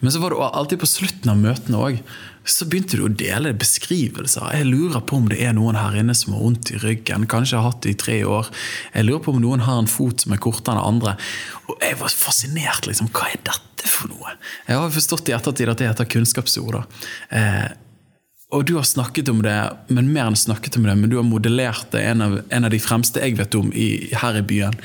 Men 0.00 0.12
så 0.12 0.22
var 0.22 0.34
det 0.34 0.50
alltid 0.52 0.82
på 0.82 0.90
slutten 0.90 1.32
av 1.32 1.40
møtene 1.40 1.80
òg. 1.80 1.98
Så 2.44 2.66
begynte 2.66 2.98
du 2.98 3.04
å 3.06 3.10
dele 3.10 3.52
beskrivelser. 3.54 4.48
Jeg 4.56 4.66
lurer 4.66 5.04
på 5.06 5.20
om 5.20 5.28
det 5.30 5.38
er 5.46 5.54
noen 5.54 5.78
her 5.78 5.94
inne 6.00 6.14
som 6.18 6.34
har 6.34 6.42
vondt 6.42 6.72
i 6.74 6.80
ryggen. 6.82 7.28
Kanskje 7.30 7.60
har 7.60 7.70
hatt 7.70 7.84
det 7.86 7.94
i 7.94 8.00
tre 8.00 8.16
år. 8.26 8.50
Jeg 8.96 9.06
lurer 9.06 9.22
på 9.22 9.34
om 9.36 9.42
noen 9.44 9.62
har 9.62 9.78
en 9.78 9.90
fot 9.90 10.24
som 10.24 10.34
er 10.34 10.42
kortere 10.42 10.74
enn 10.74 10.96
andre. 10.96 11.14
Og 11.70 11.76
jeg 11.78 12.00
var 12.00 12.16
fascinert. 12.24 12.88
liksom, 12.90 13.12
Hva 13.14 13.30
er 13.30 13.38
dette 13.46 13.86
for 13.86 14.10
noe? 14.10 14.34
Jeg 14.66 14.80
har 14.80 14.90
forstått 14.96 15.30
i 15.30 15.36
ettertid 15.38 15.70
at 15.70 15.78
det 15.78 15.92
heter 15.92 16.10
kunnskapsord. 16.16 16.82
Eh, 17.30 17.70
og 18.52 18.66
du 18.68 18.74
har 18.76 18.84
snakket 18.84 19.30
om 19.32 19.40
det, 19.44 19.56
men 19.88 20.10
mer 20.12 20.28
enn 20.28 20.36
snakket 20.36 20.76
om 20.76 20.84
det, 20.84 20.96
men 20.98 21.12
du 21.12 21.16
har 21.16 21.24
modellert 21.24 21.94
det. 21.94 22.02
En 22.10 22.24
av, 22.26 22.40
en 22.50 22.66
av 22.68 22.74
de 22.74 22.80
fremste 22.82 23.22
jeg 23.22 23.38
vet 23.38 23.54
om 23.56 23.70
i, 23.72 24.10
her 24.12 24.36
i 24.36 24.42
byen. 24.44 24.76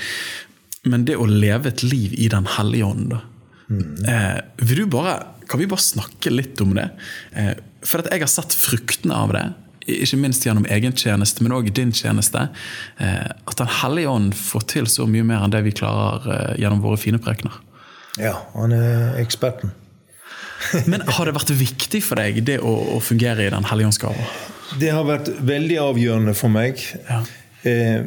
Men 0.87 1.03
det 1.09 1.17
å 1.19 1.27
leve 1.27 1.73
et 1.73 1.83
liv 1.83 2.13
i 2.15 2.29
Den 2.31 2.47
hellige 2.57 2.87
ånd, 2.87 3.09
da. 3.11 3.23
Mm. 3.69 4.05
Eh, 4.07 4.85
bare, 4.87 5.23
kan 5.47 5.59
vi 5.59 5.67
bare 5.67 5.83
snakke 5.83 6.31
litt 6.31 6.61
om 6.61 6.75
det? 6.75 6.89
Eh, 7.33 7.55
for 7.85 8.03
jeg 8.07 8.23
har 8.23 8.31
sett 8.31 8.55
fruktene 8.55 9.15
av 9.15 9.33
det. 9.35 9.45
Ikke 9.87 10.19
minst 10.19 10.43
gjennom 10.43 10.65
egen 10.67 10.95
tjeneste, 10.95 11.43
men 11.43 11.55
òg 11.55 11.69
din 11.75 11.93
tjeneste. 11.95 12.49
Eh, 12.99 13.27
at 13.27 13.57
Den 13.57 13.71
hellige 13.81 14.11
ånd 14.11 14.35
får 14.35 14.67
til 14.73 14.87
så 14.91 15.07
mye 15.07 15.23
mer 15.23 15.45
enn 15.45 15.53
det 15.53 15.63
vi 15.67 15.75
klarer 15.75 16.27
eh, 16.27 16.61
gjennom 16.61 16.83
våre 16.83 16.99
fine 16.99 17.19
prekener. 17.23 17.55
Ja, 18.19 18.35
han 18.55 18.73
er 18.75 19.19
eksperten. 19.21 19.71
men 20.91 21.03
har 21.05 21.29
det 21.29 21.35
vært 21.37 21.53
viktig 21.53 22.01
for 22.03 22.19
deg 22.19 22.41
det 22.47 22.57
å, 22.65 22.71
å 22.97 23.01
fungere 23.03 23.45
i 23.45 23.51
Den 23.53 23.67
hellige 23.69 23.91
ånds 23.91 24.01
gave? 24.01 24.29
Det 24.81 24.89
har 24.91 25.05
vært 25.07 25.29
veldig 25.47 25.77
avgjørende 25.79 26.33
for 26.35 26.51
meg. 26.51 26.81
Ja. 27.07 27.21
Eh, 27.67 28.05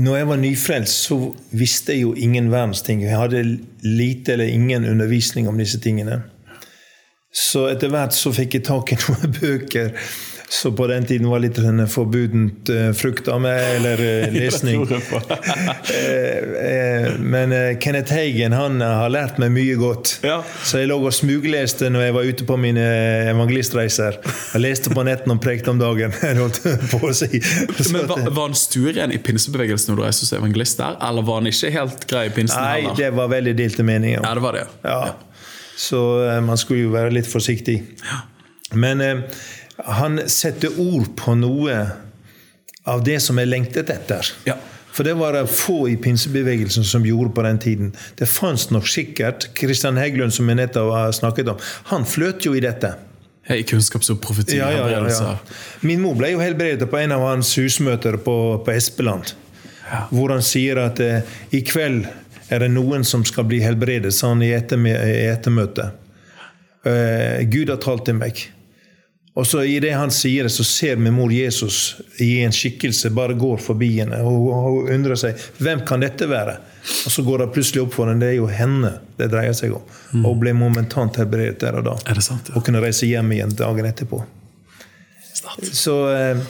når 0.00 0.16
jeg 0.16 0.28
var 0.28 0.40
nyfrelst, 0.40 1.06
så 1.08 1.18
visste 1.50 1.94
jeg 1.94 2.02
jo 2.02 2.14
ingen 2.14 2.50
verdens 2.52 2.82
ting. 2.86 3.02
Jeg 3.04 3.18
hadde 3.18 3.44
lite 3.82 4.34
eller 4.34 4.50
ingen 4.50 4.84
undervisning 4.88 5.48
om 5.48 5.58
disse 5.58 5.80
tingene. 5.80 6.22
Så 7.30 7.68
etter 7.70 7.92
hvert 7.92 8.14
så 8.16 8.32
fikk 8.34 8.58
jeg 8.58 8.66
tak 8.66 8.92
i 8.94 8.98
noen 9.04 9.34
bøker 9.40 9.92
så 10.52 10.72
på 10.72 10.86
den 10.86 11.04
tiden 11.06 11.28
var 11.30 11.38
litt 11.44 11.54
sånn 11.62 11.78
forbudent 11.86 12.66
uh, 12.74 12.88
frukt 12.98 13.28
av 13.30 13.38
meg, 13.44 13.54
eller 13.76 14.00
uh, 14.26 14.32
lesning. 14.34 14.82
uh, 14.82 14.96
men 17.34 17.54
Kenneth 17.78 18.10
Hagen 18.10 18.56
han 18.58 18.82
har 18.82 19.12
lært 19.14 19.38
meg 19.38 19.52
mye 19.54 19.76
godt. 19.78 20.16
Ja. 20.26 20.40
Så 20.66 20.82
jeg 20.82 20.90
lå 20.90 20.98
og 20.98 21.14
smugleste 21.14 21.86
når 21.94 22.02
jeg 22.08 22.16
var 22.16 22.30
ute 22.32 22.46
på 22.48 22.56
mine 22.58 22.82
evangelistreiser. 23.30 24.18
Jeg 24.26 24.64
leste 24.64 24.90
på 24.90 25.04
nettene 25.06 25.38
og 25.38 25.42
prekte 25.44 25.70
om 25.70 25.78
dagen. 25.78 26.10
si. 27.20 27.30
men 27.94 28.10
var, 28.10 28.26
var 28.26 28.42
han 28.48 28.58
stueren 28.58 29.14
i 29.14 29.22
pinsebevegelsen 29.22 29.94
når 29.94 30.00
du 30.00 30.04
reiste 30.08 30.26
som 30.26 30.42
evangelist 30.42 30.82
der, 30.82 30.98
eller 30.98 31.22
var 31.30 31.44
han 31.44 31.50
ikke 31.52 31.70
helt 31.76 32.08
grei 32.10 32.24
i 32.26 32.34
pinsen? 32.34 32.58
Nei, 32.58 32.80
heller? 32.80 32.98
det 32.98 33.12
var 33.20 33.30
veldig 33.30 33.54
delte 33.62 33.86
meninger. 33.86 34.26
Ja, 34.26 34.34
det 34.34 34.42
var 34.48 34.58
det. 34.58 34.66
Ja. 34.82 34.98
ja. 35.12 35.46
Så 35.78 36.02
man 36.42 36.58
skulle 36.58 36.88
jo 36.88 36.92
være 36.98 37.14
litt 37.14 37.30
forsiktig. 37.30 37.78
Ja. 38.02 38.18
Men 38.74 39.00
han 39.84 40.20
setter 40.28 40.74
ord 40.80 41.12
på 41.16 41.34
noe 41.38 41.76
av 42.88 43.04
det 43.04 43.20
som 43.22 43.38
jeg 43.38 43.50
lengtet 43.50 43.90
etter. 43.92 44.32
Ja. 44.48 44.56
For 44.90 45.06
det 45.06 45.14
var 45.20 45.36
det 45.36 45.44
få 45.46 45.84
i 45.88 45.96
pinsebevegelsen 45.96 46.84
som 46.84 47.04
gjorde 47.06 47.34
på 47.34 47.44
den 47.46 47.58
tiden. 47.62 47.92
Det 48.18 48.26
fantes 48.26 48.70
nok 48.74 48.88
sikkert. 48.90 49.50
Kristian 49.54 50.00
Heggelund, 50.00 50.34
som 50.34 50.48
jeg 50.50 50.58
nettopp 50.58 50.90
har 50.94 51.14
snakket 51.14 51.52
om, 51.52 51.60
han 51.92 52.06
fløt 52.08 52.46
jo 52.46 52.56
i 52.58 52.64
dette. 52.64 52.92
I 53.50 53.62
kunnskaps- 53.66 54.10
og 54.12 54.20
profeti. 54.22 54.58
Ja, 54.58 54.70
ja, 54.70 55.06
ja, 55.08 55.36
Min 55.80 56.02
mor 56.02 56.14
ble 56.18 56.34
jo 56.34 56.42
helbredet 56.42 56.90
på 56.90 56.98
en 57.00 57.14
av 57.16 57.24
hans 57.24 57.54
husmøter 57.58 58.18
på, 58.22 58.36
på 58.64 58.74
Espeland. 58.74 59.32
Hvor 60.10 60.30
han 60.30 60.42
sier 60.46 60.78
at 60.84 61.00
eh, 61.02 61.26
i 61.56 61.64
kveld 61.66 62.04
er 62.50 62.62
det 62.62 62.70
noen 62.70 63.02
som 63.06 63.24
skal 63.26 63.46
bli 63.50 63.58
helbredet, 63.62 64.12
sa 64.14 64.30
han 64.34 64.42
i 64.42 64.52
ettermøtet. 64.54 65.96
Eh, 66.86 67.42
Gud 67.50 67.72
har 67.72 67.80
talt 67.82 68.06
til 68.06 68.18
meg. 68.20 68.44
Og 69.40 69.46
så 69.46 69.62
I 69.64 69.78
det 69.80 69.94
han 69.96 70.10
sier 70.12 70.44
det, 70.44 70.50
så 70.52 70.64
ser 70.68 70.98
min 71.00 71.14
mor 71.16 71.32
Jesus 71.32 71.96
i 72.20 72.42
en 72.44 72.52
skikkelse 72.52 73.08
bare 73.16 73.32
går 73.40 73.62
forbi 73.64 73.88
henne. 73.94 74.18
Og 74.20 74.50
hun 74.52 74.90
undrer 74.92 75.16
seg 75.16 75.40
hvem 75.64 75.80
kan 75.88 76.04
dette 76.04 76.28
være. 76.28 76.58
Og 77.06 77.14
så 77.14 77.24
går 77.24 77.40
det 77.40 77.46
plutselig 77.54 77.86
opp 77.86 77.96
for 77.96 78.10
henne 78.10 78.20
det 78.20 78.34
er 78.34 78.36
jo 78.36 78.50
henne 78.52 78.92
det 79.16 79.30
dreier 79.32 79.56
seg 79.56 79.72
om. 79.78 79.96
Mm. 80.12 80.28
Og 80.28 80.36
ble 80.42 80.52
momentant 80.56 81.16
helbredet 81.22 81.56
der 81.64 81.80
og 81.80 81.88
da. 81.88 81.96
Er 82.04 82.20
det 82.20 82.26
sant, 82.26 82.52
ja? 82.52 82.58
Og 82.60 82.68
kunne 82.68 82.84
reise 82.84 83.08
hjem 83.08 83.32
igjen 83.32 83.56
dagen 83.56 83.88
etterpå. 83.88 84.20
Start. 85.32 85.72
Så 85.72 85.96
eh, 86.12 86.44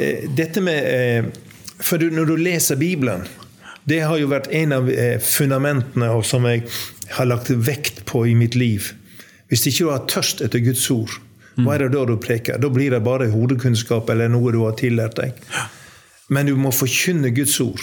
eh, 0.00 0.26
dette 0.32 0.64
med 0.64 0.90
eh, 0.96 1.30
For 1.76 2.00
du, 2.00 2.08
når 2.14 2.28
du 2.30 2.36
leser 2.40 2.78
Bibelen 2.80 3.26
Det 3.88 3.98
har 4.00 4.16
jo 4.20 4.28
vært 4.32 4.48
en 4.56 4.72
av 4.76 4.88
eh, 4.88 5.18
fundamentene 5.20 6.08
som 6.24 6.48
jeg 6.48 6.64
har 7.18 7.28
lagt 7.28 7.52
vekt 7.52 8.06
på 8.08 8.24
i 8.30 8.36
mitt 8.38 8.56
liv. 8.56 8.94
Hvis 9.52 9.66
ikke 9.68 9.84
du 9.84 9.92
har 9.92 10.06
tørst 10.08 10.40
etter 10.46 10.62
Guds 10.64 10.88
ord, 10.94 11.20
hva 11.66 11.76
er 11.76 11.84
det 11.86 11.92
da 11.94 12.06
du 12.08 12.16
preker? 12.20 12.58
Da 12.60 12.70
blir 12.72 12.94
det 12.94 13.02
bare 13.06 13.30
hodekunnskap 13.32 14.10
eller 14.12 14.30
noe 14.32 14.52
du 14.54 14.62
har 14.64 14.76
tillært 14.78 15.20
deg. 15.20 15.38
Men 16.30 16.46
du 16.46 16.54
må 16.58 16.70
forkynne 16.74 17.32
Guds 17.34 17.56
ord. 17.62 17.82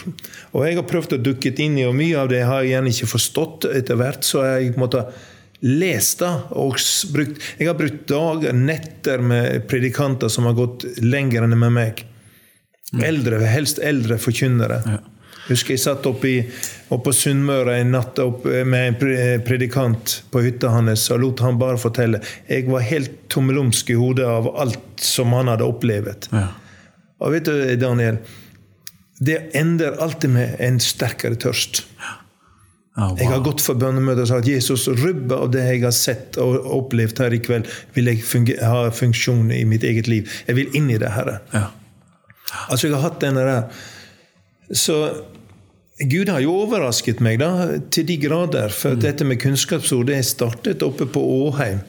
Og 0.55 0.61
jeg 0.63 0.77
har 0.77 0.87
prøvd 0.87 1.17
å 1.17 1.23
dukke 1.23 1.51
inn 1.63 1.79
i, 1.81 1.87
og 1.87 1.97
mye 1.97 2.21
av 2.21 2.29
det 2.31 2.45
har 2.47 2.63
jeg 2.63 2.71
igjen 2.71 2.91
ikke 2.93 3.09
forstått 3.11 3.67
etter 3.73 3.99
hvert. 3.99 4.23
Så 4.23 4.45
jeg 4.45 4.77
måtte 4.79 5.03
lest 5.67 6.23
det. 6.23 6.31
Og 6.55 6.79
brukt, 7.11 7.43
jeg 7.59 7.67
har 7.67 7.75
brukt 7.79 8.05
dager, 8.07 8.55
netter 8.55 9.25
med 9.33 9.67
predikanter 9.67 10.31
som 10.31 10.47
har 10.47 10.55
gått 10.55 10.87
lenger 11.03 11.43
enn 11.43 11.57
med 11.59 11.75
meg. 11.75 12.05
Eldre, 13.03 13.41
helst 13.43 13.83
eldre 13.83 14.15
forkynnere. 14.21 14.81
Ja 14.87 15.03
husker 15.47 15.75
jeg 15.75 15.83
satt 15.83 16.05
oppe, 16.09 16.29
i, 16.29 16.37
oppe 16.89 17.09
på 17.09 17.15
Sunnmøre 17.15 17.77
en 17.81 17.93
natt 17.95 18.19
med 18.67 19.01
en 19.03 19.43
predikant 19.47 20.17
på 20.31 20.43
hytta 20.45 20.71
hans 20.73 21.07
og 21.13 21.23
lot 21.23 21.43
han 21.45 21.59
bare 21.61 21.79
fortelle. 21.81 22.21
Jeg 22.49 22.67
var 22.69 22.85
helt 22.87 23.15
tommelumsk 23.33 23.91
i 23.93 23.99
hodet 23.99 24.27
av 24.27 24.49
alt 24.59 25.03
som 25.03 25.33
han 25.37 25.51
hadde 25.51 25.67
opplevd. 25.67 26.29
Ja. 26.35 26.49
Og 27.23 27.33
vet 27.33 27.47
du, 27.49 27.55
Daniel, 27.81 28.19
det 29.19 29.39
ender 29.57 29.97
alltid 30.03 30.29
med 30.29 30.55
en 30.61 30.79
sterkere 30.83 31.37
tørst. 31.39 31.83
Oh, 32.97 33.11
wow. 33.11 33.17
Jeg 33.19 33.29
har 33.29 33.41
gått 33.45 33.61
for 33.61 33.77
bønnemøter 33.77 34.23
og 34.25 34.29
sagt 34.31 34.47
at 34.47 34.51
Jesus, 34.51 34.87
rubbe 34.89 35.37
av 35.37 35.51
det 35.53 35.63
jeg 35.67 35.83
har 35.83 35.93
sett 35.93 36.37
og 36.41 36.65
opplevd 36.79 37.19
her 37.21 37.35
i 37.37 37.41
kveld, 37.45 37.69
vil 37.93 38.09
jeg 38.09 38.57
ha 38.65 38.87
funksjon 38.93 39.51
i 39.53 39.63
mitt 39.69 39.85
eget 39.85 40.09
liv. 40.09 40.29
Jeg 40.47 40.57
vil 40.57 40.77
inn 40.77 40.89
i 40.89 40.97
det, 41.01 41.11
Herre. 41.13 41.39
Ja. 41.53 41.67
Altså, 42.67 42.87
jeg 42.87 42.95
har 42.95 43.05
hatt 43.05 43.21
denne 43.21 43.45
der. 43.45 43.83
Så 44.73 44.97
Gud 45.97 46.29
har 46.29 46.43
jo 46.43 46.53
overrasket 46.61 47.21
meg 47.25 47.39
da, 47.41 47.79
til 47.93 48.05
de 48.05 48.19
grader. 48.21 48.73
For 48.73 48.93
mm. 48.93 49.01
dette 49.01 49.25
med 49.25 49.39
kunnskapsord 49.41 50.11
det 50.11 50.19
startet 50.29 50.85
oppe 50.85 51.07
på 51.09 51.23
Åheim. 51.47 51.81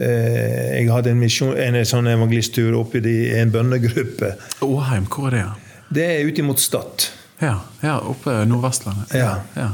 Eh, 0.00 0.78
jeg 0.78 0.88
hadde 0.92 1.12
en, 1.12 1.20
mission, 1.20 1.52
en 1.56 1.76
sånn 1.88 2.08
evangelisttur 2.08 2.76
oppe 2.80 3.02
i 3.04 3.18
en 3.36 3.52
bønnegruppe. 3.52 4.32
Åheim, 4.64 5.08
hvor 5.12 5.32
er 5.34 5.42
det? 5.42 5.74
Det 5.96 6.06
er 6.14 6.30
ute 6.30 6.46
mot 6.46 6.60
Stad. 6.60 7.10
Ja, 7.42 7.58
ja, 7.84 7.98
oppe 8.00 8.40
Nordvestlandet. 8.48 9.12
Ja. 9.16 9.36
ja. 9.56 9.70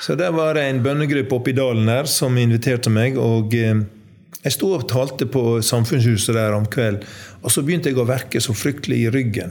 Så 0.00 0.16
der 0.16 0.32
var 0.32 0.56
det 0.56 0.64
en 0.70 0.80
bønnegruppe 0.82 1.36
oppe 1.36 1.52
i 1.52 1.56
dalen 1.58 1.88
der 1.90 2.08
som 2.10 2.40
inviterte 2.40 2.92
meg. 2.92 3.20
og... 3.20 3.54
Eh, 3.54 3.86
jeg 4.38 4.54
sto 4.54 4.68
og 4.70 4.84
talte 4.86 5.26
på 5.26 5.58
Samfunnshuset 5.66 6.36
der 6.36 6.54
om 6.54 6.66
kvelden, 6.70 7.02
og 7.42 7.50
så 7.50 7.64
begynte 7.66 7.90
jeg 7.90 7.98
å 7.98 8.06
verke 8.06 8.38
så 8.40 8.54
fryktelig 8.54 9.00
i 9.02 9.10
ryggen. 9.10 9.50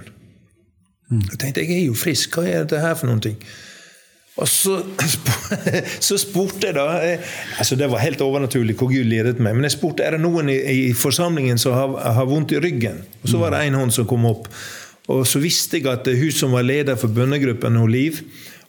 Mm. 1.09 1.23
Jeg 1.31 1.39
tenkte 1.39 1.63
jeg 1.63 1.77
er 1.77 1.87
jo 1.87 1.97
frisk, 1.97 2.35
hva 2.35 2.45
er 2.47 2.65
dette 2.65 2.83
her 2.83 2.95
for 2.99 3.09
noen 3.09 3.23
ting? 3.23 3.37
Og 4.37 4.49
så, 4.49 4.75
så 6.07 6.17
spurte 6.21 6.67
jeg 6.67 6.75
da 6.77 6.83
altså 7.57 7.75
Det 7.79 7.87
var 7.89 8.03
helt 8.03 8.21
overnaturlig 8.21 8.75
hvor 8.77 8.91
Gud 8.91 9.07
ledet 9.09 9.39
meg. 9.41 9.55
Men 9.57 9.65
jeg 9.65 9.77
spurte 9.79 10.05
er 10.05 10.13
det 10.13 10.21
noen 10.21 10.51
i, 10.53 10.59
i 10.89 10.91
forsamlingen 10.93 11.57
som 11.61 11.73
har, 11.73 11.95
har, 12.19 12.27
vondt 12.29 12.53
i 12.53 12.61
ryggen. 12.61 13.01
Og 13.23 13.31
Så 13.31 13.41
var 13.41 13.55
det 13.55 13.63
en 13.65 13.79
hånd 13.81 13.95
som 13.95 14.05
kom 14.09 14.27
opp. 14.29 14.45
Og 15.07 15.23
så 15.25 15.39
visste 15.41 15.79
jeg 15.79 15.89
at 15.89 16.05
hun 16.05 16.35
som 16.35 16.53
var 16.53 16.67
leder 16.67 16.99
for 16.99 17.09
bønnegruppen, 17.13 17.79
Liv 17.89 18.21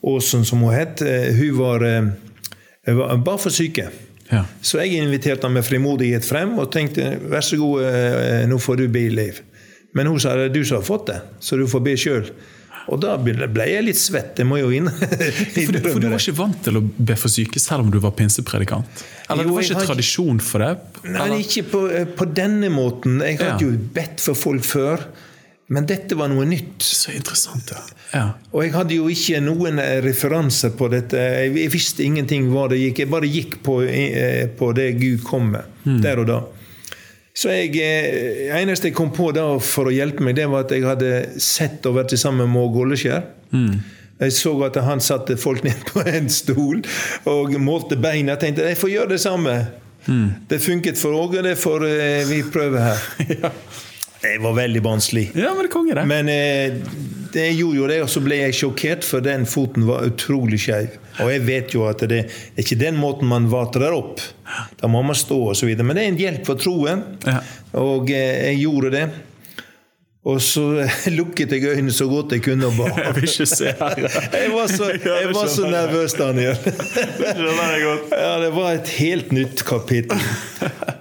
Aasen, 0.06 0.44
som 0.46 0.62
hun 0.62 0.74
het, 0.74 1.02
eh, 1.02 1.34
hun 1.34 1.58
var, 1.58 1.82
eh, 1.82 2.94
var 2.94 3.16
bare 3.16 3.38
for 3.38 3.50
syke. 3.50 3.88
Ja. 4.30 4.44
Så 4.62 4.78
jeg 4.78 5.02
inviterte 5.02 5.42
ham 5.42 5.52
med 5.52 5.64
frimodighet 5.64 6.24
frem 6.24 6.58
og 6.58 6.72
tenkte 6.72 7.18
vær 7.20 7.40
så 7.40 7.56
god, 7.56 7.82
eh, 7.82 8.46
nå 8.46 8.58
får 8.58 8.76
du 8.76 8.88
bli 8.88 9.08
Liv. 9.08 9.40
Men 9.98 10.12
hun 10.12 10.22
sa 10.22 10.36
det 10.38 10.52
er 10.52 10.54
du 10.54 10.62
som 10.62 10.78
har 10.78 10.86
fått 10.86 11.10
det, 11.10 11.18
så 11.42 11.58
du 11.58 11.66
får 11.70 11.82
be 11.82 11.98
sjøl. 11.98 12.30
Og 12.88 13.00
da 13.02 13.16
ble 13.20 13.66
jeg 13.68 13.84
litt 13.84 14.00
svett. 14.00 14.38
Jeg 14.40 14.48
må 14.48 14.60
jo 14.62 14.70
inn. 14.72 14.88
for, 14.94 15.74
du, 15.74 15.78
for, 15.84 16.00
du 16.00 16.08
var 16.08 16.20
ikke 16.22 16.36
vant 16.38 16.60
til 16.64 16.80
å 16.80 16.82
be 16.82 17.16
for 17.20 17.32
syke 17.32 17.60
selv 17.60 17.84
om 17.84 17.92
du 17.92 17.98
var 18.00 18.14
pinsepredikant? 18.16 19.02
Eller 19.28 19.44
jo, 19.44 19.50
det 19.50 19.56
var 19.58 19.66
ikke 19.66 19.88
tradisjon 19.90 20.40
for 20.44 20.64
det? 20.64 20.70
Nei, 21.12 21.30
ikke 21.42 21.66
på, 21.68 21.82
på, 22.16 22.28
denne 22.32 22.70
måten. 22.72 23.20
Jeg 23.24 23.42
hadde 23.42 23.66
ja. 23.66 23.68
jo 23.68 23.90
bedt 23.98 24.24
for 24.24 24.38
folk 24.38 24.64
før. 24.64 25.04
Men 25.68 25.84
dette 25.84 26.16
var 26.16 26.30
noe 26.32 26.46
nytt. 26.48 26.80
Så 26.80 27.12
interessant, 27.12 27.74
ja. 27.74 27.82
ja. 28.14 28.26
Og 28.54 28.64
jeg 28.64 28.72
hadde 28.72 28.96
jo 28.96 29.10
ikke 29.12 29.42
noen 29.44 29.82
eh, 29.82 29.98
referanser 30.00 30.72
på 30.78 30.88
dette. 30.94 31.20
Jeg 31.44 31.68
visste 31.74 32.06
ingenting 32.06 32.48
hva 32.54 32.70
det 32.72 32.80
gikk. 32.80 33.02
Jeg 33.04 33.12
bare 33.12 33.28
gikk 33.28 33.58
på, 33.66 33.82
eh, 33.84 34.46
på 34.48 34.72
det 34.78 34.94
Gud 34.96 35.26
kom 35.28 35.52
med, 35.58 35.68
mm. 35.84 35.98
der 36.06 36.24
og 36.24 36.30
da. 36.30 36.38
Så 37.38 37.52
jeg, 37.52 37.76
eh, 37.78 38.48
eneste 38.58 38.90
jeg 38.90 38.96
kom 38.98 39.12
på 39.14 39.30
da 39.36 39.46
for 39.62 39.90
å 39.90 39.94
hjelpe 39.94 40.24
meg, 40.26 40.34
det 40.38 40.48
var 40.50 40.66
at 40.66 40.74
jeg 40.74 40.86
hadde 40.86 41.12
sett 41.42 41.86
og 41.86 42.00
vært 42.00 42.16
sammen 42.18 42.50
med 42.50 42.64
Åge 42.64 42.82
Olleskjær. 42.82 43.28
Mm. 43.54 43.76
Jeg 44.18 44.34
så 44.34 44.52
at 44.66 44.78
han 44.82 44.98
satte 45.04 45.36
folk 45.38 45.62
ned 45.62 45.84
på 45.86 46.02
en 46.02 46.26
stol 46.32 46.80
og 47.30 47.54
målte 47.62 47.98
beina. 48.00 48.34
Jeg 48.34 48.42
tenkte 48.42 48.66
jeg 48.66 48.80
får 48.80 48.90
gjøre 48.90 49.12
det 49.14 49.20
samme. 49.22 49.54
Mm. 50.08 50.26
Det 50.50 50.58
funket 50.64 50.98
for 50.98 51.14
Åge, 51.14 51.44
det 51.46 51.54
får 51.60 51.86
eh, 51.86 52.24
vi 52.26 52.42
prøve 52.42 52.82
her. 52.82 53.06
ja. 53.36 53.52
Jeg 54.18 54.42
var 54.42 54.56
veldig 54.58 54.82
barnslig. 54.82 55.28
Ja, 55.38 55.52
Men 55.54 55.94
det. 55.94 56.06
Men 56.10 56.28
eh, 56.32 57.17
det 57.32 57.46
gjorde 57.58 57.78
jo 57.78 57.86
det, 57.90 58.00
og 58.04 58.10
så 58.12 58.22
ble 58.24 58.40
jeg 58.40 58.56
sjokkert, 58.56 59.06
for 59.06 59.24
den 59.24 59.46
foten 59.48 59.86
var 59.88 60.06
utrolig 60.08 60.60
skeiv. 60.62 60.98
Og 61.22 61.32
jeg 61.32 61.44
vet 61.46 61.74
jo 61.74 61.86
at 61.88 62.04
det 62.10 62.24
er 62.24 62.60
ikke 62.62 62.78
den 62.78 62.98
måten 63.00 63.30
man 63.30 63.48
vatrer 63.50 63.94
opp. 63.94 64.22
Da 64.80 64.90
må 64.90 65.02
man 65.04 65.18
stå 65.18 65.38
og 65.50 65.56
så 65.58 65.68
videre. 65.68 65.86
Men 65.86 65.98
det 65.98 66.04
er 66.04 66.12
en 66.12 66.20
hjelp 66.22 66.46
for 66.48 66.60
troen, 66.60 67.02
ja. 67.26 67.40
og 67.78 68.12
eh, 68.14 68.52
jeg 68.52 68.62
gjorde 68.62 68.94
det. 68.94 69.08
Og 70.28 70.42
så 70.42 70.64
lukket 71.18 71.54
jeg 71.56 71.64
øynene 71.72 71.94
så 71.94 72.08
godt 72.10 72.34
jeg 72.36 72.44
kunne 72.44 72.68
og 72.68 72.76
ba. 72.78 72.90
Jeg 72.96 73.16
vil 73.16 73.28
ikke 73.30 73.48
se 73.48 73.72
her. 73.80 74.04
Jeg 74.42 74.52
var 74.52 74.70
så, 74.72 74.90
jeg 74.92 75.32
var 75.34 75.48
så 75.52 75.70
nervøs, 75.70 76.12
Daniel. 76.18 76.56
Ja, 78.18 78.34
det 78.42 78.52
var 78.54 78.72
et 78.72 78.88
helt 78.98 79.32
nytt 79.32 79.64
kapittel. 79.64 80.20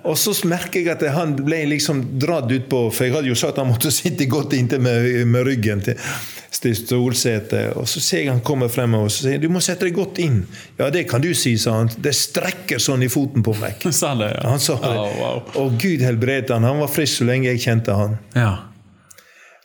Og 0.07 0.15
så 0.19 0.31
merker 0.47 0.81
jeg 0.81 0.93
at 0.93 1.03
han 1.11 1.33
ble 1.35 1.63
liksom 1.73 2.03
dratt 2.19 2.51
utpå, 2.53 2.85
for 2.95 3.07
jeg 3.07 3.15
hadde 3.15 3.31
jo 3.31 3.37
sagt 3.37 3.57
at 3.57 3.63
han 3.63 3.71
måtte 3.71 3.91
sitte 3.99 4.27
godt 4.31 4.55
inntil 4.57 4.81
med, 4.83 5.07
med 5.27 5.47
ryggen 5.47 5.83
til, 5.83 5.97
til. 5.97 7.73
Og 7.75 7.87
så 7.91 8.01
ser 8.01 8.23
jeg 8.23 8.31
han 8.31 8.41
kommer 8.45 8.71
fremover 8.71 9.09
og 9.09 9.13
så 9.13 9.27
sier 9.27 9.41
du 9.43 9.49
må 9.51 9.61
sette 9.63 9.87
deg 9.87 9.97
godt 9.97 10.21
inn. 10.23 10.39
Ja, 10.79 10.89
det 10.93 11.05
kan 11.11 11.23
du 11.23 11.33
si, 11.35 11.57
sa 11.59 11.79
han. 11.81 11.91
Det 11.97 12.15
strekker 12.15 12.81
sånn 12.81 13.03
i 13.03 13.11
foten 13.11 13.45
på 13.45 13.55
meg. 13.59 13.83
Sa 13.97 14.13
det, 14.17 14.31
ja. 14.37 14.47
Han 14.47 14.61
sa 14.63 14.77
det. 14.81 14.93
Oh, 14.93 15.13
wow. 15.19 15.43
Og 15.63 15.77
Gud 15.81 16.03
helbredet 16.05 16.53
han. 16.53 16.65
Han 16.67 16.81
var 16.83 16.91
frisk 16.91 17.21
så 17.21 17.27
lenge 17.27 17.49
jeg 17.49 17.63
kjente 17.65 17.95
han. 17.97 18.17
Ja. 18.37 18.51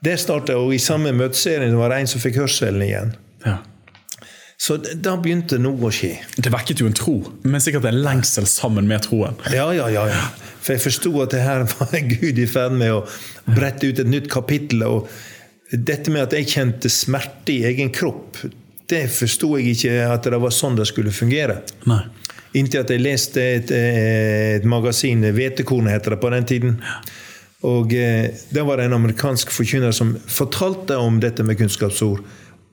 Det 0.03 0.17
startet, 0.19 0.57
og 0.59 0.73
I 0.75 0.81
samme 0.83 1.13
møteserien 1.15 1.77
var 1.79 1.93
det 1.93 2.03
en 2.03 2.11
som 2.11 2.23
fikk 2.23 2.41
hørselen 2.43 2.83
igjen. 2.83 3.13
Ja. 3.47 3.61
Så 4.63 4.77
da 4.79 5.17
begynte 5.19 5.59
noe 5.59 5.89
å 5.89 5.91
skje. 5.91 6.13
Det 6.39 6.53
vekket 6.55 6.85
jo 6.85 6.87
en 6.87 6.95
tro, 6.95 7.17
men 7.43 7.63
sikkert 7.63 7.89
en 7.91 7.99
lengsel 8.05 8.47
sammen 8.47 8.87
med 8.87 9.03
troen. 9.09 9.35
Ja, 9.51 9.67
ja, 9.75 9.89
ja. 9.91 10.05
ja. 10.13 10.21
For 10.63 10.77
jeg 10.77 10.85
forsto 10.85 11.11
at 11.25 11.35
det 11.35 11.43
her 11.43 11.65
var 11.73 11.97
Gud 12.13 12.39
i 12.39 12.47
ferd 12.47 12.77
med 12.79 12.95
å 12.95 13.01
brette 13.49 13.91
ut 13.91 13.99
et 13.99 14.11
nytt 14.11 14.29
kapittel. 14.31 14.85
Og 14.87 15.09
dette 15.73 16.15
med 16.15 16.29
at 16.29 16.37
jeg 16.39 16.51
kjente 16.53 16.93
smerte 16.93 17.57
i 17.57 17.65
egen 17.73 17.91
kropp, 17.95 18.39
det 18.93 19.07
forsto 19.11 19.57
jeg 19.59 19.75
ikke 19.75 19.97
at 20.13 20.31
det 20.31 20.41
var 20.45 20.55
sånn 20.55 20.79
det 20.79 20.87
skulle 20.91 21.15
fungere. 21.17 21.59
Nei. 21.91 22.05
Inntil 22.61 22.85
at 22.85 22.93
jeg 22.93 23.03
leste 23.03 23.43
et, 23.57 23.73
et 23.73 24.69
magasin, 24.69 25.25
Hvetekornet 25.35 25.97
heter 25.97 26.15
det 26.15 26.21
på 26.23 26.31
den 26.35 26.47
tiden. 26.47 26.79
Og 27.67 27.95
eh, 27.97 28.31
Der 28.53 28.67
var 28.69 28.79
det 28.79 28.87
en 28.87 28.99
amerikansk 29.01 29.51
forkynner 29.55 29.95
som 29.97 30.15
fortalte 30.31 31.01
om 31.01 31.19
dette 31.23 31.43
med 31.47 31.59
kunnskapsord. 31.59 32.23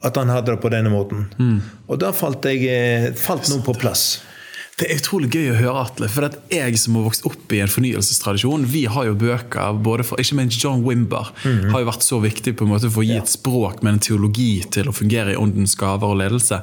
At 0.06 0.16
han 0.16 0.32
hadde 0.32 0.54
det 0.54 0.62
på 0.64 0.72
denne 0.72 0.92
måten. 0.94 1.28
Mm. 1.40 1.60
Og 1.90 2.00
da 2.00 2.14
falt, 2.16 2.46
jeg, 2.48 2.64
eh, 2.72 3.12
falt 3.20 3.50
noe 3.52 3.64
på 3.66 3.76
plass. 3.76 4.22
Det 4.80 4.88
er 4.88 5.00
utrolig 5.02 5.28
gøy 5.34 5.50
å 5.52 5.58
høre, 5.58 5.82
Atle. 5.82 6.08
For 6.08 6.32
jeg 6.54 6.78
som 6.80 6.96
har 6.96 7.10
vokst 7.10 7.26
opp 7.28 7.52
i 7.52 7.60
en 7.60 7.72
fornyelsestradisjon, 7.72 8.64
vi 8.72 8.86
har 8.88 9.10
jo 9.10 9.18
bøker 9.20 9.82
både 9.84 10.06
for, 10.08 10.22
Ikke 10.24 10.38
minst 10.40 10.64
John 10.64 10.86
Wimber 10.86 11.34
mm 11.44 11.52
-hmm. 11.52 11.72
har 11.72 11.80
jo 11.80 11.90
vært 11.92 12.04
så 12.04 12.22
viktig 12.22 12.56
på 12.56 12.64
en 12.64 12.72
måte 12.72 12.90
for 12.90 13.04
å 13.04 13.08
gi 13.08 13.18
et 13.18 13.28
språk 13.28 13.84
med 13.84 13.94
en 13.94 14.00
teologi 14.00 14.64
til 14.72 14.88
å 14.88 14.96
fungere 14.96 15.34
i 15.34 15.36
åndens 15.36 15.76
gaver 15.76 16.08
og 16.08 16.18
ledelse. 16.18 16.62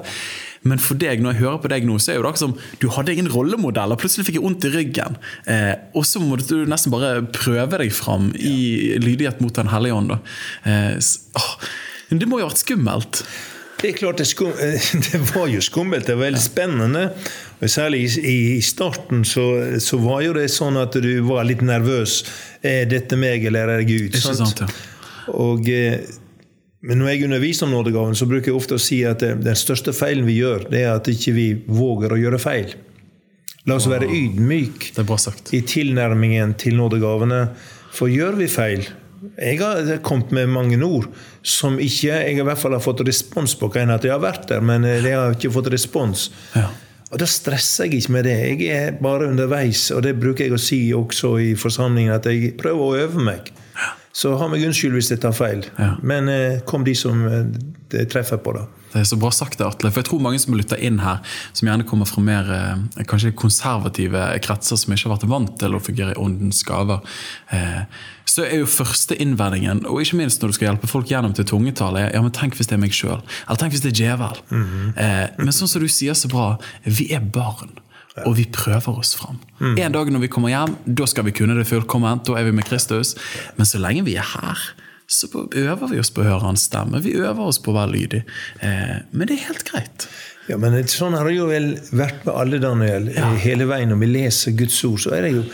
Men 0.62 0.78
for 0.78 0.94
deg, 0.94 1.20
når 1.20 1.32
jeg 1.32 1.42
hører 1.42 1.62
på 1.62 1.68
deg 1.68 1.84
nå, 1.84 1.98
så 1.98 2.12
er 2.12 2.16
jo 2.16 2.22
det 2.22 2.28
akkurat 2.28 2.38
som 2.38 2.58
du 2.80 2.88
hadde 2.88 3.12
ingen 3.12 3.32
rollemodell, 3.32 3.92
og 3.92 3.98
plutselig 3.98 4.26
fikk 4.26 4.38
jeg 4.40 4.42
vondt 4.42 4.64
i 4.64 4.72
ryggen. 4.74 5.16
Eh, 5.46 5.74
og 5.94 6.04
så 6.06 6.20
måtte 6.20 6.48
du 6.48 6.66
nesten 6.66 6.90
bare 6.90 7.22
prøve 7.22 7.78
deg 7.78 7.92
fram 7.92 8.32
i 8.34 8.96
lydighet 8.98 9.40
mot 9.40 9.54
Den 9.54 9.68
hellige 9.68 9.94
ånd. 9.94 10.18
Eh, 10.64 10.98
det 12.10 12.26
må 12.30 12.40
jo 12.40 12.46
ha 12.46 12.52
vært 12.52 12.62
skummelt? 12.62 13.22
Det 13.76 13.90
er 13.90 13.96
klart 13.98 14.20
det, 14.22 14.26
skum, 14.30 14.52
det, 15.06 15.20
var 15.34 15.48
jo 15.52 15.60
skummelt. 15.64 16.06
Det 16.08 16.16
var 16.16 16.30
veldig 16.30 16.42
spennende. 16.42 17.06
Og 17.60 17.70
Særlig 17.70 18.06
i, 18.18 18.60
starten 18.64 19.24
så, 19.24 19.46
så, 19.82 19.98
var 20.00 20.22
jo 20.24 20.36
det 20.36 20.48
sånn 20.52 20.78
at 20.80 20.96
du 21.02 21.10
var 21.28 21.44
litt 21.48 21.64
nervøs. 21.66 22.22
Er 22.64 22.88
dette 22.88 23.18
meg, 23.20 23.44
eller 23.48 23.74
er 23.74 23.82
det 23.82 23.90
Gud? 23.90 24.16
Ikke 24.16 24.36
sant? 24.38 24.64
Ja. 24.64 24.70
Og, 25.34 25.68
eh, 25.68 26.00
men 26.86 27.02
når 27.02 27.12
jeg 27.12 27.26
underviser 27.26 27.66
om 27.66 27.74
nådegaven, 27.74 28.16
så 28.16 28.28
bruker 28.30 28.52
jeg 28.52 28.56
ofte 28.56 28.78
å 28.78 28.82
si 28.82 29.00
at 29.08 29.24
den 29.24 29.58
største 29.58 29.94
feilen 29.96 30.26
vi 30.28 30.38
gjør, 30.38 30.68
det 30.70 30.84
er 30.84 30.92
at 30.94 31.08
ikke 31.10 31.34
vi 31.34 31.46
våger 31.66 32.14
å 32.14 32.20
gjøre 32.20 32.40
feil. 32.40 32.76
La 33.66 33.80
oss 33.80 33.88
være 33.90 34.06
ydmyk 34.06 34.92
i 35.56 35.60
tilnærmingen 35.66 36.54
til 36.60 36.76
nådegavene. 36.78 37.40
For 37.96 38.12
gjør 38.12 38.38
vi 38.38 38.46
feil, 38.50 38.86
jeg 39.34 39.60
har 39.60 40.00
kommet 40.06 40.32
med 40.36 40.50
mange 40.54 40.78
ord 40.84 41.08
som 41.46 41.78
ikke 41.82 42.10
jeg 42.10 42.38
i 42.38 42.46
hvert 42.46 42.60
fall 42.60 42.76
har 42.76 42.84
fått 42.84 43.04
respons 43.06 43.54
på. 43.58 43.70
Kan 43.74 43.92
at 43.94 44.04
jeg 44.06 44.14
har 44.14 44.22
vært 44.22 44.48
der, 44.50 44.64
men 44.64 44.86
jeg 44.86 45.14
har 45.14 45.36
ikke 45.36 45.54
fått 45.54 45.70
respons. 45.74 46.30
Ja. 46.56 46.68
Og 47.12 47.20
Da 47.22 47.26
stresser 47.30 47.86
jeg 47.86 48.02
ikke 48.02 48.16
med 48.16 48.26
det. 48.26 48.36
Jeg 48.60 48.72
er 48.74 48.96
bare 48.98 49.28
underveis. 49.30 49.90
Og 49.94 50.02
det 50.02 50.16
bruker 50.18 50.46
jeg 50.46 50.56
å 50.56 50.60
si 50.60 50.80
også 50.94 51.36
i 51.42 51.52
forsamlingen, 51.58 52.16
at 52.16 52.26
jeg 52.26 52.56
prøver 52.58 52.82
å 52.82 53.06
øve 53.06 53.28
meg. 53.28 53.52
Så 54.16 54.32
ha 54.40 54.48
meg 54.48 54.64
unnskyld 54.64 54.96
hvis 54.96 55.12
jeg 55.12 55.20
tar 55.20 55.34
feil. 55.36 55.66
Ja. 55.76 55.92
Men 56.00 56.30
eh, 56.32 56.62
kom 56.66 56.86
de 56.86 56.94
som 56.96 57.20
eh, 57.28 57.44
det 57.92 58.06
treffer 58.14 58.40
på, 58.40 58.54
da. 58.56 58.64
Det 58.92 59.02
er 59.02 59.08
så 59.10 59.18
bra 59.20 59.28
sagt, 59.34 59.60
Atle. 59.60 59.90
For 59.92 60.00
jeg 60.00 60.08
tror 60.08 60.22
mange 60.24 60.40
som 60.40 60.56
lytter 60.56 60.80
inn 60.80 61.02
her, 61.02 61.20
som 61.52 61.68
gjerne 61.68 61.84
kommer 61.88 62.08
fra 62.08 62.22
mer 62.24 62.48
eh, 62.54 63.04
kanskje 63.10 63.34
konservative 63.36 64.22
kretser, 64.46 64.80
som 64.80 64.94
ikke 64.94 65.10
har 65.10 65.18
vært 65.18 65.28
vant 65.30 65.52
til 65.60 65.76
å 65.76 65.82
fungere 65.84 66.14
i 66.14 66.20
åndens 66.22 66.62
gaver, 66.66 67.04
eh, 67.52 67.82
så 68.36 68.44
er 68.44 68.60
jo 68.60 68.68
første 68.68 69.16
innvendingen, 69.22 69.86
og 69.88 70.02
ikke 70.02 70.18
minst 70.18 70.42
når 70.42 70.52
du 70.52 70.56
skal 70.58 70.68
hjelpe 70.68 70.90
folk 70.90 71.08
gjennom 71.08 71.32
til 71.36 71.46
tungetale, 71.48 72.02
ja, 72.12 72.20
men 72.20 72.34
tenk 72.36 72.58
hvis 72.58 72.68
det 72.68 72.76
er 72.76 72.82
meg 72.82 72.92
sjøl. 72.92 73.22
Eller 73.46 73.60
tenk 73.62 73.72
hvis 73.72 73.84
det 73.86 73.94
er 73.94 74.00
djevel. 74.02 74.40
Mm 74.50 74.64
-hmm. 74.64 74.90
eh, 75.00 75.28
men 75.38 75.52
sånn 75.56 75.70
som 75.72 75.82
du 75.82 75.88
sier 75.88 76.14
så 76.14 76.28
bra, 76.28 76.58
vi 76.84 77.12
er 77.14 77.20
barn. 77.20 77.78
Og 78.24 78.36
vi 78.36 78.46
prøver 78.48 78.98
oss 78.98 79.14
fram. 79.14 79.38
Mm. 79.60 79.78
En 79.78 79.92
dag 79.92 80.10
når 80.12 80.20
vi 80.20 80.28
kommer 80.28 80.48
hjem, 80.48 80.76
da 80.86 81.06
skal 81.06 81.24
vi 81.24 81.32
kunne 81.36 81.54
det 81.54 81.66
fullkomment. 81.66 82.24
Da 82.26 82.38
er 82.38 82.44
vi 82.44 82.52
med 82.52 82.64
Kristus. 82.64 83.14
Men 83.56 83.66
så 83.66 83.78
lenge 83.78 84.04
vi 84.04 84.14
er 84.16 84.24
her, 84.24 84.58
så 85.06 85.28
øver 85.52 85.90
vi 85.90 85.98
oss 85.98 86.10
på 86.10 86.22
å 86.22 86.24
høre 86.24 86.40
hans 86.40 86.64
stemme. 86.64 87.02
Vi 87.04 87.12
øver 87.12 87.44
oss 87.44 87.58
på 87.58 87.70
å 87.70 87.76
være 87.76 87.92
lydig. 87.92 88.22
Eh, 88.60 88.96
men 89.12 89.28
det 89.28 89.36
er 89.36 89.48
helt 89.48 89.64
greit. 89.70 90.08
Ja, 90.48 90.56
men 90.56 90.88
Sånn 90.88 91.12
har 91.12 91.28
det 91.28 91.36
jo 91.36 91.46
vel 91.50 91.76
vært 91.92 92.24
med 92.24 92.34
alle, 92.34 92.58
Daniel. 92.58 93.10
Ja. 93.12 93.34
Hele 93.34 93.66
veien 93.66 93.88
når 93.88 93.98
vi 93.98 94.06
leser 94.06 94.56
Guds 94.56 94.84
ord, 94.84 95.00
så 95.00 95.10
er 95.16 95.22
det 95.22 95.32
jo 95.36 95.44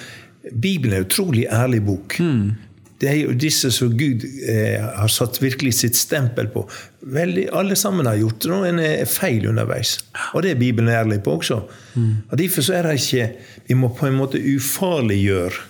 Bibelen 0.53 0.93
er 0.95 1.03
en 1.03 1.07
utrolig 1.07 1.47
ærlig 1.51 1.83
bok. 1.87 2.19
Mm. 2.19 2.72
Det 3.03 3.09
er 3.11 3.17
jo 3.19 3.33
disse 3.35 3.73
som 3.75 3.91
Gud 3.99 4.23
eh, 4.47 4.79
har 4.79 5.11
satt 5.11 5.41
virkelig 5.43 5.73
sitt 5.81 5.99
stempel 5.99 6.47
på. 6.53 6.63
Veldig, 7.11 7.49
alle 7.59 7.75
sammen 7.79 8.07
har 8.07 8.21
gjort 8.21 8.47
noen 8.47 8.79
feil 9.11 9.49
underveis. 9.51 9.97
Og 10.37 10.45
det 10.45 10.53
er 10.55 10.61
Bibelen 10.61 10.93
ærlig 10.95 11.19
på 11.27 11.35
også. 11.41 11.65
Mm. 11.99 12.13
Og 12.29 12.39
Derfor 12.39 12.63
så 12.63 12.79
er 12.79 12.87
det 12.87 12.95
ikke 13.01 13.27
Vi 13.67 13.75
må 13.75 13.91
på 13.99 14.07
en 14.07 14.21
måte 14.21 14.39
ufarliggjøre 14.39 15.67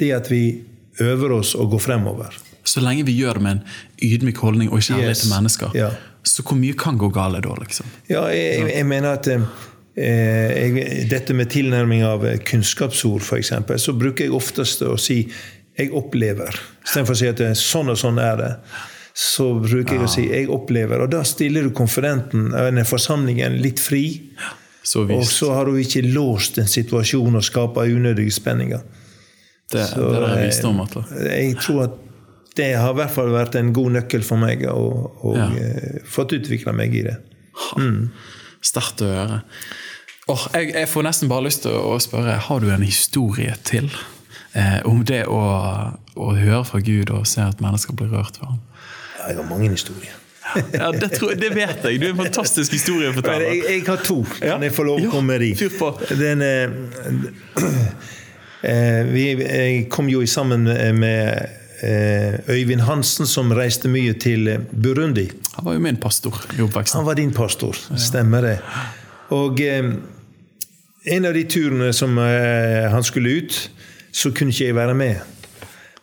det 0.00 0.12
at 0.16 0.30
vi 0.32 0.62
øver 1.04 1.36
oss 1.36 1.54
og 1.54 1.74
går 1.74 1.84
fremover. 1.84 2.36
Så 2.64 2.80
lenge 2.80 3.04
vi 3.04 3.16
gjør 3.18 3.38
det 3.38 3.44
med 3.44 3.58
en 3.58 3.62
ydmyk 4.02 4.40
holdning 4.40 4.72
og 4.72 4.80
kjærlighet 4.80 5.16
yes. 5.16 5.24
til 5.24 5.34
mennesker, 5.34 5.76
ja. 5.76 5.90
så 6.24 6.44
hvor 6.44 6.58
mye 6.60 6.76
kan 6.78 6.98
gå 7.00 7.08
galt 7.12 7.42
da? 7.44 7.56
liksom? 7.60 7.88
Ja, 8.08 8.26
jeg, 8.32 8.68
jeg 8.74 8.86
mener 8.88 9.16
at 9.16 9.28
eh, 9.28 9.40
jeg, 9.96 11.06
dette 11.10 11.36
med 11.36 11.50
tilnærming 11.52 12.04
av 12.06 12.26
kunnskapsord, 12.48 13.24
f.eks., 13.24 13.52
så 13.80 13.96
bruker 13.96 14.28
jeg 14.28 14.36
oftest 14.36 14.84
å 14.86 14.96
si 15.00 15.22
'jeg 15.80 15.92
opplever'. 15.96 16.56
Istedenfor 16.84 17.16
å 17.16 17.18
si 17.18 17.28
at 17.30 17.42
sånn 17.56 17.90
og 17.90 17.98
sånn 17.98 18.20
er 18.20 18.36
det. 18.36 18.50
Så 19.16 19.50
bruker 19.58 19.96
jeg 19.96 20.04
å 20.04 20.10
si 20.10 20.28
'jeg 20.28 20.48
opplever'. 20.48 21.02
Og 21.02 21.10
da 21.10 21.22
stiller 21.24 21.62
du 21.62 21.70
konferenten, 21.70 22.50
denne 22.52 22.84
forsamlingen, 22.84 23.60
litt 23.60 23.80
fri. 23.80 24.30
Så 24.82 25.04
og 25.04 25.24
så 25.24 25.52
har 25.52 25.66
du 25.66 25.76
ikke 25.76 26.02
låst 26.02 26.58
en 26.58 26.68
situasjon 26.68 27.36
og 27.36 27.44
skapa 27.44 27.84
unødige 27.84 28.32
spenninger. 28.32 28.80
Det, 29.70 29.86
så, 29.86 30.06
det 30.12 30.30
er 30.30 30.46
visdom, 30.46 30.80
Atle. 30.80 31.04
Jeg 31.30 31.56
tror 31.60 31.82
at 31.84 31.98
det 32.56 32.72
har 32.74 32.90
i 32.90 32.98
hvert 32.98 33.14
fall 33.14 33.30
vært 33.30 33.54
en 33.60 33.72
god 33.72 33.92
nøkkel 34.00 34.24
for 34.26 34.40
meg, 34.40 34.64
og, 34.72 35.20
og 35.22 35.36
ja. 35.38 35.46
uh, 35.46 36.00
fått 36.10 36.34
utvikla 36.34 36.74
meg 36.76 36.96
i 36.96 37.04
det. 37.06 37.16
Mm. 37.78 38.08
Sterkt 38.66 39.04
å 39.04 39.10
høre. 39.12 39.42
Oh, 40.30 40.42
jeg, 40.54 40.72
jeg, 40.74 40.88
får 40.90 41.06
nesten 41.06 41.30
bare 41.30 41.46
lyst 41.46 41.64
til 41.64 41.76
å 41.76 41.94
spørre, 42.02 42.36
har 42.48 42.62
du 42.62 42.70
en 42.70 42.86
historie 42.86 43.54
til 43.66 43.90
eh, 44.54 44.80
om 44.88 45.04
det 45.06 45.24
å, 45.28 45.40
å, 46.14 46.32
høre 46.38 46.64
fra 46.68 46.80
Gud 46.84 47.10
og 47.14 47.26
se 47.28 47.42
at 47.44 47.62
mennesker 47.62 47.96
blir 47.98 48.08
rørt 48.12 48.40
ved 48.40 48.48
ham? 48.48 48.58
Ja, 49.18 49.28
jeg 49.28 49.36
har 49.40 49.48
mange 49.50 49.70
historier. 49.70 50.16
ja, 50.80 50.90
det, 50.90 51.12
tror, 51.14 51.34
det, 51.38 51.52
vet 51.54 51.84
jeg. 51.84 52.00
Du 52.00 52.06
er 52.08 52.14
en 52.14 52.24
fantastisk 52.24 52.72
historieforteller. 52.74 53.46
Jeg, 53.52 53.64
jeg 53.68 53.86
har 53.86 54.00
to. 54.04 54.24
Kan 54.40 54.62
jeg 54.66 54.74
få 54.74 54.82
lov 54.88 55.04
å 55.04 55.12
komme 55.12 55.34
med 55.34 55.44
de? 55.44 55.50
Fyr 55.60 55.72
på. 55.78 55.92
Den, 56.18 56.42
eh, 58.72 59.02
vi, 59.12 59.24
vi 59.44 59.86
kom 59.92 60.10
jo 60.10 60.24
sammen 60.26 60.62
med 60.98 61.60
Eh, 61.82 62.34
Øyvind 62.48 62.80
Hansen, 62.80 63.26
som 63.26 63.52
reiste 63.56 63.88
mye 63.88 64.12
til 64.20 64.48
eh, 64.48 64.64
Burundi. 64.82 65.30
Han 65.54 65.64
var 65.64 65.78
jo 65.78 65.80
min 65.80 65.96
pastor 65.96 66.36
i 66.52 66.60
oppveksten. 66.60 66.98
Han 66.98 67.06
var 67.06 67.16
din 67.16 67.32
pastor, 67.32 67.76
stemmer 67.96 68.44
det. 68.44 68.56
Og 69.32 69.62
eh, 69.64 69.88
en 71.14 71.24
av 71.24 71.32
de 71.34 71.44
turene 71.48 71.88
som 71.96 72.18
eh, 72.20 72.90
han 72.92 73.06
skulle 73.06 73.32
ut, 73.40 73.60
så 74.12 74.32
kunne 74.34 74.54
ikke 74.54 74.70
jeg 74.70 74.78
være 74.78 74.96
med. 74.98 75.38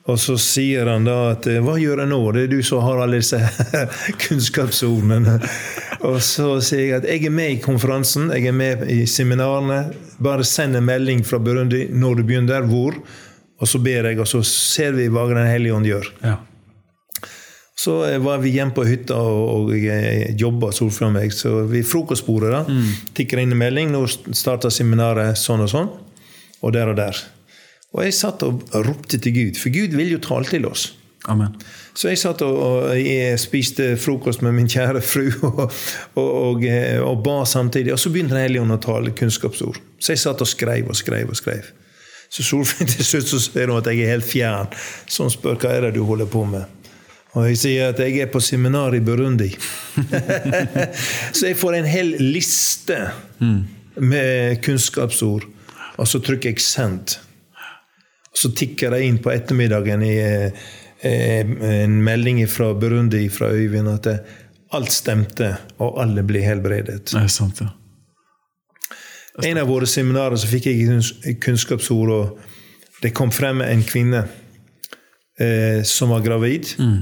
Og 0.08 0.16
så 0.20 0.38
sier 0.40 0.88
han 0.88 1.08
da 1.08 1.34
at 1.34 1.48
eh, 1.52 1.60
'hva 1.64 1.76
gjør 1.80 2.04
jeg 2.04 2.10
nå?' 2.14 2.32
Det 2.32 2.44
er 2.46 2.52
du 2.52 2.62
som 2.64 2.84
har 2.86 3.02
alle 3.04 3.20
disse 3.20 3.40
kunnskapsordene. 4.24 5.36
Og 6.08 6.22
så 6.24 6.62
sier 6.64 6.84
jeg 6.86 6.98
at 7.02 7.08
jeg 7.10 7.26
er 7.28 7.34
med 7.34 7.58
i 7.58 7.62
konferansen, 7.64 8.32
jeg 8.32 8.48
er 8.48 8.56
med 8.56 8.86
i 8.88 9.06
seminarene. 9.06 9.92
Bare 10.24 10.48
send 10.48 10.78
en 10.80 10.88
melding 10.88 11.26
fra 11.28 11.42
Burundi 11.44 11.88
når 11.92 12.22
du 12.22 12.24
begynner, 12.24 12.64
hvor. 12.70 12.96
Og 13.60 13.68
så 13.68 13.82
ber 13.84 14.08
jeg, 14.08 14.20
og 14.22 14.30
så 14.30 14.44
ser 14.46 14.96
vi 14.96 15.10
hva 15.10 15.28
Den 15.28 15.48
hellige 15.50 15.76
ånd 15.76 15.90
gjør. 15.90 16.12
Ja. 16.24 16.38
Så 17.78 18.00
eh, 18.08 18.18
var 18.24 18.40
vi 18.40 18.56
hjemme 18.56 18.74
på 18.74 18.88
hytta 18.88 19.20
og, 19.20 19.68
og 19.68 20.40
jobba 20.40 20.72
solfra 20.72 21.12
meg. 21.12 21.36
Så 21.36 21.68
vi 21.68 21.84
frokostbordet 21.84 22.54
da, 22.56 22.64
mm. 22.64 23.12
tikker 23.18 23.44
inn 23.44 23.52
en 23.52 23.60
melding. 23.60 23.92
Nå 23.92 24.06
starter 24.08 24.72
seminaret 24.72 25.36
sånn 25.36 25.68
og 25.68 25.74
sånn. 25.74 25.92
Og 26.64 26.72
der 26.74 26.96
og 26.96 26.96
der. 26.98 27.28
Og 27.96 28.04
jeg 28.04 28.16
satt 28.18 28.44
og 28.44 28.64
ropte 28.86 29.20
til 29.22 29.34
Gud, 29.36 29.60
for 29.62 29.74
Gud 29.74 29.96
vil 29.96 30.16
jo 30.18 30.24
tale 30.24 30.50
til 30.50 30.68
oss. 30.68 30.92
Amen. 31.28 31.56
Så 31.98 32.12
jeg 32.12 32.20
satt 32.22 32.44
og, 32.46 32.58
og 32.62 33.00
jeg 33.00 33.40
spiste 33.42 33.90
frokost 34.00 34.44
med 34.46 34.54
min 34.56 34.70
kjære 34.72 35.02
fru 35.04 35.26
og, 35.50 35.66
og, 36.22 36.64
og 37.04 37.24
ba 37.26 37.42
samtidig. 37.46 37.94
Og 37.94 38.00
så 38.00 38.12
begynte 38.14 38.36
Den 38.36 38.46
hellige 38.46 38.64
ånd 38.64 38.76
å 38.76 38.80
tale 38.84 39.16
kunnskapsord. 39.18 39.82
Så 40.00 40.14
jeg 40.14 40.24
satt 40.24 40.44
og 40.44 40.50
skrev 40.50 40.88
og 40.88 41.00
skrev 41.00 41.34
og 41.34 41.40
skrev. 41.40 41.68
Så 42.30 42.44
Solfrid 42.44 42.92
til 42.96 43.08
slutt 43.08 43.32
så 43.32 43.42
ser 43.44 43.72
hun 43.72 43.82
at 43.82 43.92
jeg 43.92 44.06
er 44.06 44.16
helt 44.16 44.28
fjern. 44.28 44.72
Så 45.08 45.28
hun 45.28 45.34
spør 45.34 45.60
hva 45.60 45.76
er 45.76 45.88
det 45.88 45.98
du 45.98 46.04
holder 46.08 46.32
på 46.32 46.46
med. 46.48 46.74
Og 47.38 47.50
jeg 47.50 47.60
sier 47.60 47.92
at 47.92 48.00
jeg 48.02 48.22
er 48.24 48.32
på 48.32 48.40
seminar 48.42 48.96
i 48.98 49.04
Burundi. 49.04 49.52
så 51.38 51.50
jeg 51.50 51.58
får 51.60 51.78
en 51.78 51.90
hel 51.90 52.16
liste 52.24 52.98
med 53.98 54.62
kunnskapsord, 54.66 55.46
og 55.98 56.08
så 56.08 56.22
trykker 56.24 56.56
jeg 56.56 56.64
'send'. 56.64 57.27
Så 58.38 58.52
tikker 58.54 58.94
det 58.94 59.02
inn 59.08 59.18
på 59.24 59.32
ettermiddagen 59.34 60.04
i 60.06 60.16
eh, 60.22 60.68
en 61.08 61.98
melding 62.04 62.44
fra 62.50 62.74
Burundi 62.78 63.24
fra 63.34 63.50
Øyvind 63.54 63.90
at 63.94 64.10
alt 64.76 64.92
stemte, 64.92 65.54
og 65.80 66.00
alle 66.02 66.24
ble 66.28 66.42
helbredet. 66.44 67.06
Det 67.12 67.22
er 67.22 67.32
sant, 67.32 67.62
ja. 67.64 67.72
En 69.46 69.60
av 69.62 69.70
våre 69.70 69.86
seminarer 69.90 70.40
så 70.42 70.50
fikk 70.50 70.66
jeg 70.72 71.38
kunnskapsord, 71.44 72.10
og 72.10 73.02
det 73.04 73.14
kom 73.16 73.30
frem 73.32 73.62
en 73.62 73.84
kvinne 73.86 74.24
eh, 75.38 75.84
som 75.86 76.10
var 76.10 76.26
gravid. 76.26 76.74
Mm. 76.82 76.98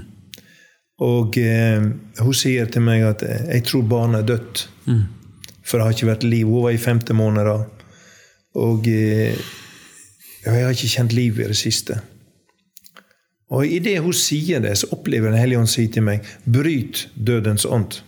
Og 1.05 1.37
eh, 1.39 1.85
hun 2.19 2.35
sier 2.35 2.67
til 2.71 2.83
meg 2.83 3.05
at 3.07 3.23
eh, 3.23 3.45
'jeg 3.53 3.63
tror 3.69 3.87
barnet 3.87 4.23
er 4.23 4.35
dødt', 4.35 4.67
mm. 4.85 5.03
for 5.63 5.77
det 5.77 5.85
har 5.85 5.95
ikke 5.95 6.11
vært 6.11 6.27
liv. 6.27 6.47
Hun 6.47 6.63
var 6.63 6.75
i 6.75 6.77
femte 6.77 7.13
måned. 7.13 7.51
Og 8.55 8.87
eh, 8.87 9.35
jeg 10.45 10.65
har 10.65 10.75
ikke 10.75 10.93
kjent 10.97 11.15
liv 11.17 11.39
i 11.39 11.47
det 11.49 11.57
siste. 11.57 11.99
Og 13.53 13.65
idet 13.65 13.99
hun 14.01 14.13
sier 14.13 14.61
det, 14.61 14.73
så 14.77 14.89
opplever 14.93 15.31
Den 15.31 15.39
hellige 15.39 15.59
ånd 15.59 15.69
si 15.69 15.87
til 15.87 16.03
meg 16.03 16.25
'bryt 16.45 17.07
dødens 17.15 17.65
ånd' 17.65 18.01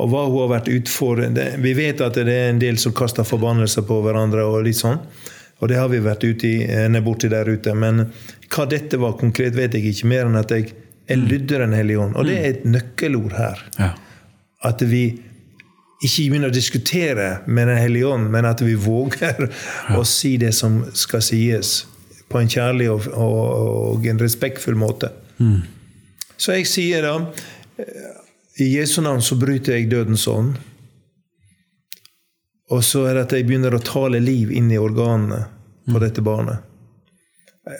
og 0.00 0.08
hva 0.10 0.24
hun 0.26 0.40
har 0.40 0.52
vært 0.56 0.70
utfor. 0.72 1.20
Vi 1.62 1.72
vet 1.76 2.00
at 2.04 2.16
det 2.16 2.32
er 2.32 2.50
en 2.50 2.60
del 2.62 2.78
som 2.80 2.94
kaster 2.96 3.26
forbannelser 3.28 3.84
på 3.86 4.00
hverandre. 4.04 4.44
Og 4.48 4.64
litt 4.66 4.80
sånn. 4.80 5.00
Og 5.62 5.70
det 5.70 5.78
har 5.78 5.90
vi 5.92 6.00
vært 6.02 6.24
ute 6.24 6.52
eh, 6.64 7.00
borti 7.04 7.30
der 7.30 7.48
ute. 7.48 7.74
Men 7.78 8.06
hva 8.50 8.66
dette 8.70 8.98
var 8.98 9.18
konkret, 9.20 9.54
vet 9.54 9.76
jeg 9.76 9.92
ikke. 9.92 10.08
Mer 10.10 10.30
enn 10.30 10.40
at 10.40 10.54
jeg, 10.54 10.72
jeg 11.06 11.20
lydder 11.20 11.36
lydde 11.36 11.60
Den 11.66 11.76
hellige 11.76 12.06
ånd. 12.06 12.16
Og 12.16 12.26
det 12.26 12.38
er 12.38 12.48
et 12.54 12.64
nøkkelord 12.66 13.36
her. 13.36 13.62
Ja. 13.78 13.92
At 14.66 14.82
vi 14.88 15.04
ikke 16.02 16.28
begynner 16.32 16.50
å 16.50 16.54
diskutere 16.54 17.28
med 17.46 17.68
Den 17.70 17.78
hellige 17.78 18.10
ånd, 18.10 18.30
men 18.30 18.48
at 18.48 18.62
vi 18.64 18.74
våger 18.74 19.46
ja. 19.48 19.98
å 19.98 20.04
si 20.08 20.36
det 20.40 20.52
som 20.56 20.82
skal 20.98 21.22
sies. 21.22 21.82
På 22.32 22.40
en 22.40 22.50
kjærlig 22.50 22.88
og, 22.90 23.06
og, 23.12 23.38
og 23.92 24.06
en 24.08 24.20
respektfull 24.20 24.78
måte. 24.78 25.12
Mm. 25.38 25.62
Så 26.36 26.56
jeg 26.56 26.68
sier 26.70 27.04
da 27.06 27.16
i 28.62 28.68
Jesu 28.76 29.00
navn 29.04 29.22
så 29.22 29.36
bryter 29.40 29.76
jeg 29.76 29.90
dødens 29.90 30.26
ånd. 30.28 30.56
Og 32.72 32.84
så 32.84 33.04
er 33.08 33.16
det 33.16 33.26
at 33.26 33.34
jeg 33.36 33.46
begynner 33.48 33.74
å 33.76 33.82
tale 33.84 34.20
liv 34.22 34.52
inn 34.54 34.70
i 34.72 34.80
organene 34.80 35.44
på 35.88 35.96
mm. 35.96 36.02
dette 36.02 36.24
barnet. 36.24 36.68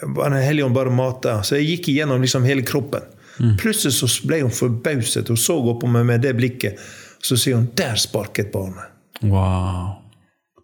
Den 0.04 0.36
hellige 0.38 0.66
ånd 0.68 0.76
bare 0.76 0.92
mata. 0.94 1.40
Så 1.42 1.58
jeg 1.58 1.70
gikk 1.70 1.92
igjennom 1.92 2.22
liksom 2.22 2.44
hele 2.46 2.64
kroppen. 2.66 3.04
Mm. 3.40 3.56
Plutselig 3.60 3.96
så 3.96 4.08
ble 4.28 4.42
hun 4.44 4.52
forbauset. 4.54 5.30
Hun 5.32 5.40
så 5.40 5.56
opp 5.58 5.80
på 5.82 5.90
meg 5.90 6.06
med 6.08 6.24
det 6.24 6.34
blikket. 6.38 6.80
Så 7.22 7.36
sier 7.38 7.56
hun 7.56 7.70
'Der 7.76 7.96
sparket 7.96 8.52
barnet'. 8.52 8.90
Wow. 9.22 10.02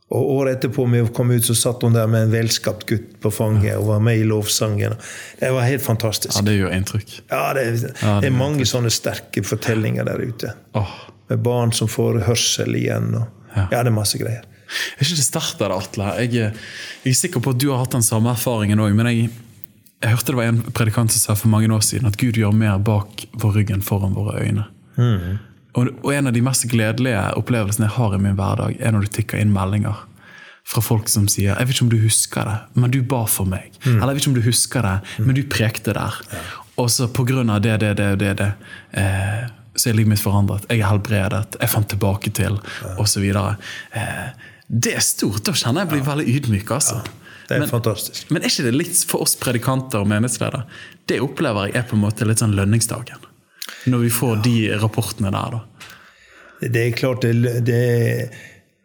Og 0.09 0.30
året 0.38 0.56
etterpå 0.56 0.86
vi 0.88 1.02
kom 1.12 1.30
ut, 1.30 1.44
så 1.44 1.54
satt 1.54 1.82
hun 1.84 1.92
der 1.92 2.06
med 2.09 2.22
en 2.26 2.32
velskapt 2.32 2.86
gutt 2.88 3.18
på 3.20 3.30
fanget 3.30 3.76
og 3.76 3.90
var 3.90 3.98
med 4.00 4.22
i 4.22 4.24
lovsangen. 4.24 4.94
Det 5.40 5.50
var 5.52 5.66
helt 5.68 5.84
fantastisk. 5.84 6.32
Ja, 6.36 6.42
Det 6.42 6.54
gjør 6.56 6.76
inntrykk. 6.76 7.16
Ja, 7.28 7.42
det, 7.54 7.64
er, 7.66 7.82
ja, 8.00 8.14
det 8.22 8.30
er 8.30 8.36
mange 8.36 8.64
sånne 8.68 8.90
sterke 8.90 9.44
fortellinger 9.44 10.09
der 10.09 10.22
ute. 10.24 10.54
Oh. 10.72 10.94
Med 11.28 11.42
barn 11.44 11.74
som 11.76 11.90
får 11.92 12.22
hørsel 12.24 12.78
igjen. 12.78 13.11
Og, 13.20 13.26
ja. 13.52 13.66
ja. 13.66 13.82
det 13.82 13.92
er 13.92 13.96
masse 13.98 14.20
greier. 14.20 14.46
Er 14.96 15.04
ikke 15.04 15.18
det 15.18 15.26
sterkt 15.26 15.61
det, 15.61 15.68
Atle? 15.76 16.09
Jeg, 16.22 16.32
jeg, 17.04 17.12
er 17.12 17.18
sikker 17.20 17.44
på 17.44 17.52
at 17.52 17.61
du 17.61 17.68
har 17.72 17.82
hatt 17.84 17.92
den 17.98 18.04
samme 18.04 18.32
erfaringen 18.32 18.80
òg. 18.80 18.96
Men 18.96 19.11
jeg, 19.12 19.28
jeg, 20.00 20.14
hørte 20.14 20.32
det 20.32 20.40
var 20.40 20.48
en 20.54 20.62
predikant 20.72 21.12
som 21.12 21.20
sa 21.20 21.36
for 21.36 21.52
mange 21.52 21.68
år 21.68 21.84
siden 21.84 22.09
at 22.09 22.16
Gud 22.20 22.40
gjør 22.40 22.56
mer 22.56 22.80
bak 22.80 23.28
vår 23.36 23.61
rygg 23.61 23.76
enn 23.76 23.84
foran 23.84 24.16
våre 24.16 24.40
øyne. 24.40 24.64
Mm. 24.96 25.36
Og, 25.77 25.91
og, 26.03 26.12
en 26.14 26.31
av 26.31 26.33
de 26.33 26.43
mest 26.43 26.64
gledelige 26.71 27.21
opplevelsene 27.39 27.89
jeg 27.89 27.97
har 27.99 28.14
i 28.14 28.21
min 28.23 28.39
hverdag, 28.39 28.79
er 28.81 28.95
når 28.95 29.07
du 29.07 29.16
tikker 29.19 29.41
inn 29.41 29.53
meldinger 29.55 30.07
fra 30.69 30.83
folk 30.85 31.09
som 31.09 31.29
sier 31.29 31.55
'Jeg 31.55 31.66
vet 31.66 31.75
ikke 31.77 31.85
om 31.87 31.93
du 31.93 32.01
husker 32.03 32.45
det, 32.45 32.59
men 32.75 32.91
du 32.91 33.03
ba 33.03 33.25
for 33.25 33.45
meg'. 33.45 33.73
Mm. 33.85 34.03
Eller 34.03 34.09
'Jeg 34.09 34.14
vet 34.14 34.23
ikke 34.23 34.31
om 34.31 34.41
du 34.41 34.49
husker 34.49 34.83
det, 34.83 35.25
men 35.25 35.35
du 35.35 35.43
prekte 35.43 35.95
der'. 35.97 36.19
Ja. 36.33 36.43
Og 36.79 36.91
så 36.91 37.09
på 37.09 37.25
grunn 37.25 37.51
av 37.51 37.62
det, 37.62 37.81
det, 37.81 37.97
det, 37.97 38.19
det, 38.19 38.37
det 38.39 38.53
eh, 38.93 39.49
så 39.79 39.91
er 39.91 39.97
livet 39.99 40.12
mitt 40.12 40.23
forandret. 40.23 40.66
Jeg 40.71 40.83
er 40.83 40.91
helbredet, 40.91 41.57
jeg 41.61 41.71
fant 41.71 41.89
tilbake 41.89 42.31
til, 42.35 42.59
ja. 42.83 42.95
osv. 42.99 43.25
Eh, 43.25 44.29
det 44.69 44.95
er 44.95 45.05
stort. 45.05 45.45
Da 45.47 45.55
kjenner 45.57 45.87
jeg 45.87 45.93
blir 45.95 46.03
ja. 46.03 46.09
veldig 46.11 46.29
ydmyk. 46.37 46.71
altså. 46.71 47.01
Ja. 47.05 47.29
Det 47.49 47.57
er 47.57 47.64
men, 47.64 47.71
fantastisk. 47.71 48.29
Men 48.31 48.45
er 48.45 48.53
ikke 48.53 48.66
det 48.66 48.75
litt 48.77 49.05
for 49.09 49.25
oss 49.25 49.33
predikanter 49.41 50.03
og 50.03 50.11
menighetsledere? 50.11 50.66
Det 51.09 51.21
opplever 51.25 51.71
jeg 51.71 51.81
er 51.81 51.87
på 51.89 51.97
en 51.97 52.05
måte 52.05 52.27
litt 52.29 52.43
sånn 52.43 52.53
lønningsdagen. 52.59 53.25
Når 53.89 54.05
vi 54.05 54.11
får 54.12 54.39
de 54.45 54.57
rapportene 54.81 55.33
der, 55.35 55.57
da. 55.57 55.64
Det 56.61 56.81
er 56.83 56.95
klart 56.97 57.23
det, 57.23 57.61
det, 57.66 58.31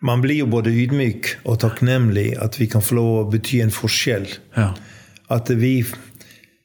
Man 0.06 0.22
blir 0.22 0.44
jo 0.44 0.50
både 0.52 0.70
ydmyk 0.70 1.30
og 1.50 1.58
takknemlig 1.64 2.36
at 2.42 2.60
vi 2.60 2.68
kan 2.70 2.84
få 2.86 3.00
lov 3.00 3.14
å 3.22 3.30
bety 3.34 3.64
en 3.64 3.74
forskjell. 3.74 4.28
Ja. 4.58 4.74
At 5.34 5.50
vi 5.50 5.80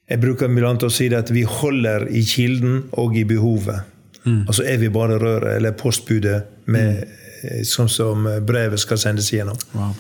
Jeg 0.09 0.21
bruker 0.23 0.49
blant 0.49 0.83
å 0.83 0.89
si 0.89 1.11
det 1.13 1.19
at 1.19 1.31
vi 1.31 1.43
holder 1.45 2.07
i 2.09 2.23
kilden 2.25 2.87
og 2.97 3.17
i 3.17 3.27
behovet. 3.29 3.85
Mm. 4.25 4.47
Altså 4.49 4.65
er 4.65 4.79
vi 4.81 4.89
bare 4.89 5.19
røret 5.21 5.59
eller 5.59 5.75
postbudet 5.77 6.39
med, 6.65 7.03
mm. 7.43 7.65
sånn 7.69 7.91
som 7.93 8.25
brevet 8.49 8.81
skal 8.81 8.97
sendes 9.01 9.29
igjennom. 9.35 9.59
Wow, 9.75 9.93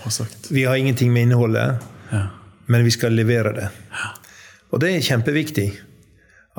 vi 0.49 0.64
har 0.64 0.81
ingenting 0.81 1.12
med 1.12 1.29
innholdet, 1.29 1.85
ja. 2.09 2.23
men 2.73 2.87
vi 2.89 2.95
skal 2.97 3.12
levere 3.12 3.53
det. 3.57 3.69
Ja. 3.93 4.09
Og 4.73 4.81
det 4.81 4.95
er 4.95 5.05
kjempeviktig. 5.05 5.69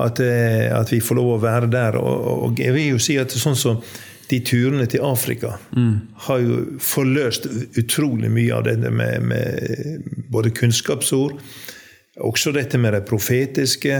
At, 0.00 0.20
eh, 0.24 0.70
at, 0.72 0.92
vi 0.92 1.00
får 1.04 1.18
lov 1.18 1.34
å 1.34 1.42
være 1.42 1.70
der. 1.72 1.98
Og, 2.00 2.30
og 2.46 2.62
jeg 2.62 2.74
vil 2.76 2.94
jo 2.94 3.02
si 3.02 3.18
at 3.20 3.34
sånn 3.34 3.58
som 3.58 3.82
de 4.30 4.38
turene 4.46 4.86
til 4.86 5.02
Afrika 5.02 5.56
mm. 5.74 5.94
har 6.26 6.44
jo 6.44 6.60
forløst 6.82 7.48
utrolig 7.80 8.30
mye 8.30 8.54
av 8.54 8.68
dette 8.68 8.92
med, 8.94 9.26
med 9.26 10.06
både 10.30 10.52
kunnskapsord, 10.54 11.34
også 12.20 12.52
dette 12.54 12.78
med 12.78 12.94
det 12.94 13.02
profetiske, 13.08 13.98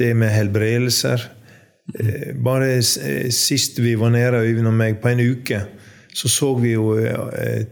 det 0.00 0.10
med 0.16 0.32
helbredelser. 0.32 1.26
Mm. 1.92 2.40
Bare 2.44 2.78
sist 2.80 3.80
vi 3.82 3.92
var 4.00 4.14
nede, 4.14 4.40
Øyvind 4.40 4.70
og 4.70 4.76
meg, 4.78 5.00
på 5.02 5.12
en 5.12 5.20
uke, 5.20 5.60
så 6.16 6.28
så 6.32 6.52
vi 6.60 6.72
jo 6.72 6.94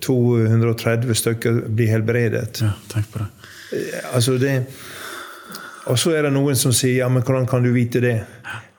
230 0.05 1.17
stykker 1.17 1.63
bli 1.69 1.89
helbredet. 1.89 2.61
Ja, 2.65 2.75
tenk 2.93 3.09
på 3.13 3.23
det. 3.25 3.31
Altså 4.13 4.37
det 4.41 4.55
og 5.91 5.99
så 6.01 6.15
er 6.17 6.27
det 6.27 6.35
noen 6.35 6.59
som 6.59 6.75
sier 6.75 7.03
ja, 7.03 7.09
men 7.13 7.25
hvordan 7.27 7.49
kan 7.51 7.65
du 7.67 7.73
vite 7.75 8.03
det? 8.03 8.19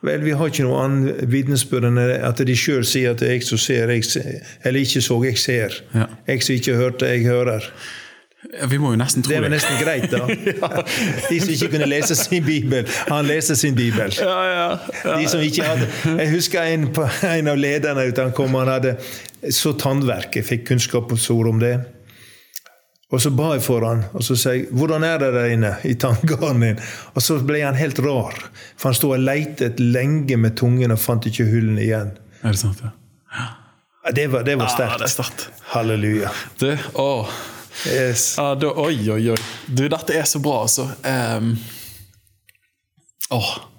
Vel, 0.01 0.23
vi 0.25 0.33
har 0.33 0.49
ikke 0.49 0.65
noe 0.65 0.81
annet 0.81 1.25
vitnesbyrd 1.29 1.91
enn 1.91 1.99
at 2.01 2.39
de 2.47 2.53
sjøl 2.57 2.85
sier 2.87 3.13
at 3.13 3.21
jeg 3.21 3.43
som 3.45 3.59
ser, 3.61 3.91
jeg 3.93 4.05
ser, 4.07 4.53
eller 4.65 4.81
ikke 4.81 5.03
så, 5.05 5.17
jeg 5.27 5.37
ser. 5.37 5.75
Ja. 5.93 6.07
Jeg 6.31 6.45
som 6.47 6.55
ikke 6.57 6.77
hørte, 6.79 7.09
jeg 7.11 7.27
hører. 7.29 7.67
Vi 8.41 8.79
må 8.81 8.95
jo 8.95 8.97
nesten 8.97 9.21
tro 9.21 9.29
det. 9.29 9.37
Det 9.37 9.43
var 9.45 9.53
nesten 9.53 9.77
greit, 9.77 10.07
da. 10.09 10.25
ja. 10.63 10.83
De 11.29 11.37
som 11.43 11.51
ikke 11.53 11.69
kunne 11.75 11.89
lese 11.91 12.17
sin 12.17 12.41
bibel, 12.43 12.89
han 13.11 13.29
leser 13.29 13.59
sin 13.59 13.77
bibel. 13.77 14.15
Ja, 14.17 14.79
De 15.05 15.27
som 15.29 15.43
ikke 15.45 15.67
hadde 15.67 15.87
Jeg 16.17 16.31
husker 16.33 16.65
en, 16.73 16.89
en 17.35 17.51
av 17.53 17.61
lederne 17.61 18.07
han 18.09 18.33
kom, 18.35 18.57
han 18.57 18.73
hadde 18.73 18.95
så 19.53 19.75
tannverk. 19.77 20.41
Jeg 20.41 20.49
fikk 20.49 20.67
kunnskapsord 20.71 21.53
om 21.53 21.61
det. 21.61 21.75
Og 23.11 23.19
så 23.19 23.31
ba 23.35 23.49
jeg 23.57 23.63
for 23.65 23.83
han, 23.83 24.05
og 24.15 24.23
så 24.23 24.37
sa 24.39 24.53
jeg 24.55 24.69
'Hvordan 24.71 25.03
er 25.03 25.17
det 25.19 25.33
der 25.33 25.51
inne 25.51 25.75
i 25.83 25.93
tanngaren 25.93 26.61
din?' 26.61 26.79
Og 27.15 27.21
så 27.21 27.39
ble 27.43 27.61
han 27.61 27.75
helt 27.75 27.99
rar, 27.99 28.35
for 28.77 28.89
han 28.89 28.95
sto 28.95 29.11
og 29.11 29.19
leitet 29.19 29.79
lenge 29.79 30.37
med 30.37 30.55
tungen 30.55 30.91
og 30.91 30.99
fant 30.99 31.25
ikke 31.25 31.45
hullene 31.45 31.81
igjen. 31.81 32.11
Er 32.43 32.51
det 32.51 32.59
sant, 32.59 32.79
ja? 32.81 32.91
ja 34.05 34.11
det 34.11 34.27
var, 34.31 34.43
det 34.43 34.55
var 34.55 34.67
sterkt. 34.67 35.49
Ja. 35.49 35.63
Halleluja. 35.73 36.31
Du, 36.59 36.77
å. 36.93 37.27
Yes. 37.87 38.35
Ja, 38.37 38.55
da, 38.55 38.67
oi, 38.67 39.09
oi, 39.09 39.29
oi. 39.31 39.37
Du, 39.67 39.87
dette 39.87 40.15
er 40.15 40.23
så 40.23 40.39
bra, 40.39 40.61
altså. 40.61 40.87
Um, 41.03 41.57
åh. 43.29 43.70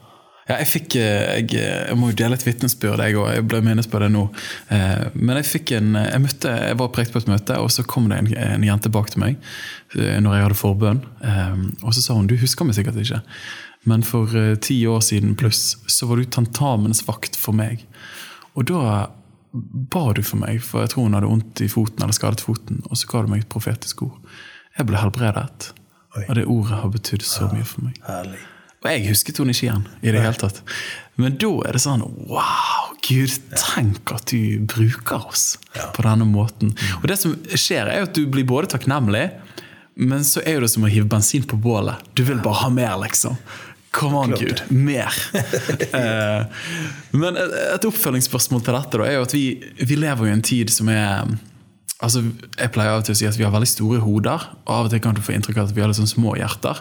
Ja, 0.52 0.58
jeg 0.60 0.68
fikk 0.68 0.96
eh, 1.00 1.38
jeg, 1.38 1.54
jeg, 1.56 1.96
må 1.96 2.10
jo 2.10 2.16
dele 2.18 2.36
et 2.36 2.44
vitnesbyrd, 2.44 3.00
jeg 3.00 3.16
òg. 3.16 3.30
Jeg 3.38 3.44
ble 3.48 3.62
minnes 3.64 3.88
på 3.88 4.00
det 4.02 4.10
nå. 4.12 4.26
Eh, 4.74 5.06
men 5.16 5.38
jeg 5.40 5.48
fikk 5.48 5.72
en 5.78 5.96
Jeg 5.96 6.20
møtte, 6.20 6.52
jeg 6.68 6.78
var 6.82 6.90
prekt 6.92 7.14
på 7.14 7.22
et 7.22 7.30
møte, 7.30 7.56
og 7.56 7.72
så 7.72 7.86
kom 7.88 8.10
det 8.10 8.18
en, 8.20 8.28
en 8.36 8.66
jente 8.66 8.92
bak 8.92 9.08
til 9.14 9.22
meg 9.24 9.38
eh, 9.96 10.18
når 10.20 10.36
jeg 10.36 10.46
hadde 10.46 10.60
forbønn. 10.60 11.00
Og 11.80 11.96
så 11.96 12.04
sa 12.04 12.18
hun 12.18 12.28
du 12.28 12.36
husker 12.40 12.68
meg 12.68 12.76
sikkert 12.76 13.00
ikke, 13.00 13.22
men 13.88 14.04
for 14.06 14.30
ti 14.62 14.76
år 14.86 15.00
siden 15.02 15.34
pluss 15.38 15.78
så 15.90 16.06
var 16.10 16.20
du 16.20 16.28
tentamens 16.28 17.02
vakt 17.08 17.38
for 17.38 17.56
meg. 17.56 17.86
Og 18.52 18.68
da 18.68 19.08
ba 19.52 20.04
du 20.16 20.22
for 20.24 20.40
meg, 20.42 20.60
for 20.64 20.84
jeg 20.84 20.92
tror 20.92 21.08
hun 21.08 21.16
hadde 21.16 21.32
vondt 21.32 21.64
i 21.64 21.70
foten 21.72 22.04
eller 22.04 22.16
skadet 22.16 22.44
foten, 22.44 22.84
og 22.90 23.00
så 23.00 23.08
ga 23.08 23.24
du 23.24 23.32
meg 23.32 23.46
et 23.46 23.52
profetisk 23.52 24.04
ord. 24.06 24.20
Jeg 24.76 24.88
ble 24.88 25.00
helbredet. 25.00 25.72
Oi. 26.12 26.26
Og 26.28 26.34
det 26.36 26.48
ordet 26.48 26.80
har 26.82 26.92
betydd 26.92 27.24
så 27.24 27.48
mye 27.52 27.64
for 27.64 27.88
meg. 27.88 27.96
Herlig. 28.04 28.40
Og 28.82 28.88
jeg 28.90 29.06
husket 29.08 29.38
henne 29.38 29.54
ikke 29.54 29.68
igjen. 29.68 29.86
i 30.02 30.14
det 30.14 30.22
hele 30.24 30.38
tatt. 30.38 30.62
Men 31.20 31.36
da 31.38 31.50
er 31.68 31.76
det 31.76 31.82
sånn 31.84 32.02
Wow! 32.30 32.90
Gud, 33.02 33.34
tenk 33.58 34.12
at 34.14 34.30
du 34.30 34.62
bruker 34.70 35.24
oss 35.26 35.56
på 35.74 36.04
denne 36.06 36.26
måten. 36.28 36.70
Og 37.00 37.08
det 37.10 37.16
som 37.18 37.34
skjer, 37.50 37.90
er 37.90 38.06
at 38.06 38.14
du 38.14 38.28
blir 38.30 38.46
både 38.46 38.70
takknemlig, 38.76 39.24
men 39.98 40.22
så 40.24 40.40
er 40.46 40.62
det 40.62 40.70
som 40.70 40.86
å 40.86 40.90
hive 40.90 41.08
bensin 41.10 41.42
på 41.42 41.58
bålet. 41.58 41.98
Du 42.14 42.22
vil 42.28 42.38
bare 42.44 42.62
ha 42.62 42.70
mer, 42.72 42.94
liksom. 43.02 43.34
Come 43.92 44.22
on, 44.22 44.36
Gud. 44.38 44.62
Mer! 44.70 45.12
Eh, 45.92 46.62
men 47.12 47.36
et 47.36 47.84
oppfølgingsspørsmål 47.84 48.62
til 48.64 48.76
dette 48.78 49.00
da, 49.00 49.04
er 49.04 49.18
jo 49.18 49.24
at 49.26 49.34
vi, 49.36 49.42
vi 49.82 49.98
lever 49.98 50.30
i 50.30 50.32
en 50.32 50.44
tid 50.46 50.70
som 50.72 50.88
er 50.88 51.34
Altså, 52.02 52.24
jeg 52.58 52.72
pleier 52.74 52.96
av 52.96 53.00
og 53.00 53.06
til 53.06 53.14
å 53.14 53.18
si 53.20 53.26
at 53.28 53.36
vi 53.38 53.44
har 53.46 53.52
veldig 53.54 53.68
store 53.70 54.00
hoder, 54.02 54.46
og 54.64 54.70
av 54.74 54.88
og 54.88 54.90
til 54.90 55.02
kan 55.04 55.14
du 55.14 55.20
få 55.22 55.36
inntrykk 55.36 55.60
av 55.60 55.68
at 55.68 55.74
vi 55.76 55.84
har 55.84 55.90
litt 55.90 56.00
sånn 56.00 56.10
små 56.10 56.32
hjerter. 56.34 56.80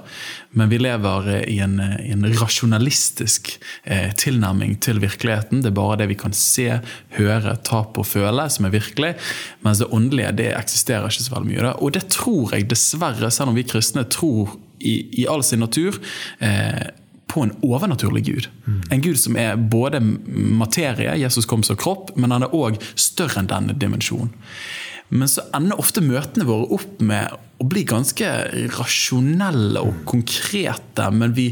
Men 0.57 0.71
vi 0.71 0.79
lever 0.81 1.29
i 1.45 1.59
en, 1.61 1.75
eh, 1.83 2.07
i 2.07 2.15
en 2.15 2.25
rasjonalistisk 2.39 3.51
eh, 3.85 4.09
tilnærming 4.17 4.79
til 4.81 5.01
virkeligheten. 5.03 5.61
Det 5.61 5.69
er 5.69 5.77
bare 5.77 5.99
det 6.01 6.09
vi 6.09 6.17
kan 6.17 6.33
se, 6.33 6.79
høre, 7.19 7.53
ta 7.67 7.83
på 7.85 8.01
og 8.01 8.09
føle 8.09 8.47
som 8.49 8.65
er 8.65 8.73
virkelig. 8.73 9.13
Mens 9.61 9.83
det 9.83 9.91
åndelige 9.93 10.33
det 10.41 10.49
eksisterer 10.57 11.05
ikke 11.05 11.27
så 11.27 11.35
veldig 11.35 11.51
mye. 11.51 11.63
Da. 11.69 11.75
Og 11.77 11.93
det 11.93 12.07
tror 12.17 12.57
jeg 12.57 12.71
dessverre, 12.73 13.29
selv 13.29 13.53
om 13.53 13.61
vi 13.61 13.67
kristne 13.69 14.07
tror 14.09 14.57
i, 14.81 15.03
i 15.21 15.29
all 15.29 15.45
sin 15.45 15.61
natur, 15.61 16.01
eh, 16.41 16.89
på 17.29 17.45
en 17.45 17.53
overnaturlig 17.63 18.25
gud. 18.25 18.47
Mm. 18.65 18.79
En 18.91 19.01
gud 19.05 19.19
som 19.21 19.37
er 19.39 19.55
både 19.55 20.01
materie, 20.01 21.13
Jesus 21.21 21.45
kom 21.47 21.61
som 21.63 21.77
kropp, 21.79 22.09
men 22.17 22.33
han 22.33 22.43
er 22.43 22.55
òg 22.57 22.81
større 22.99 23.39
enn 23.39 23.53
denne 23.53 23.77
dimensjonen. 23.77 24.33
Men 25.11 25.27
så 25.27 25.43
ender 25.55 25.79
ofte 25.81 26.03
møtene 26.03 26.47
våre 26.47 26.69
opp 26.77 27.01
med 27.03 27.35
å 27.61 27.67
bli 27.67 27.83
ganske 27.87 28.27
rasjonelle 28.77 29.83
og 29.83 30.05
konkrete. 30.09 31.09
Men 31.11 31.35
vi, 31.37 31.51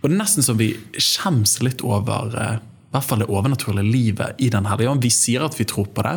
og 0.00 0.08
det 0.08 0.14
er 0.16 0.18
nesten 0.18 0.46
som 0.46 0.58
vi 0.58 0.72
skjems 0.98 1.60
litt 1.64 1.84
over 1.86 2.34
eh, 2.34 2.56
i 2.90 2.96
hvert 2.96 3.06
fall 3.06 3.22
det 3.22 3.30
overnaturlige 3.30 3.86
livet 3.86 4.40
i 4.42 4.48
Den 4.50 4.66
hellige 4.66 4.90
ånd. 4.90 5.04
Vi 5.06 5.12
sier 5.14 5.46
at 5.46 5.54
vi 5.58 5.68
tror 5.70 5.86
på 5.94 6.02
det, 6.02 6.16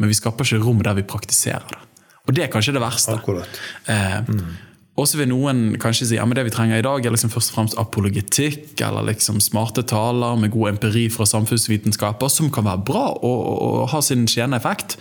men 0.00 0.08
vi 0.08 0.16
skaper 0.16 0.48
ikke 0.48 0.62
rom 0.64 0.80
der 0.84 0.96
vi 0.96 1.04
praktiserer 1.04 1.66
det. 1.74 1.82
Og 2.26 2.32
det 2.34 2.46
er 2.46 2.50
kanskje 2.50 2.72
det 2.74 2.82
verste. 2.82 3.12
Akkurat. 3.14 3.60
Eh, 3.84 4.16
mm. 4.24 4.54
Og 4.96 5.04
så 5.04 5.20
vil 5.20 5.28
noen 5.28 5.76
kanskje 5.80 6.08
si 6.08 6.16
ja, 6.16 6.24
men 6.24 6.38
det 6.38 6.46
vi 6.46 6.54
trenger 6.54 6.80
i 6.80 6.84
dag, 6.84 7.04
er 7.04 7.12
liksom 7.12 7.30
først 7.34 7.52
og 7.52 7.58
fremst 7.58 7.78
apologetikk, 7.80 8.72
eller 8.80 9.04
liksom 9.10 9.42
smarte 9.44 9.84
taler 9.84 10.40
med 10.40 10.54
god 10.54 10.72
empiri 10.72 11.04
fra 11.12 11.28
samfunnsvitenskaper, 11.28 12.32
som 12.32 12.48
kan 12.52 12.64
være 12.64 12.84
bra 12.88 13.10
og, 13.12 13.36
og, 13.36 13.58
og 13.66 13.90
ha 13.92 14.00
sin 14.04 14.24
skjene 14.30 14.56
effekt. 14.56 14.96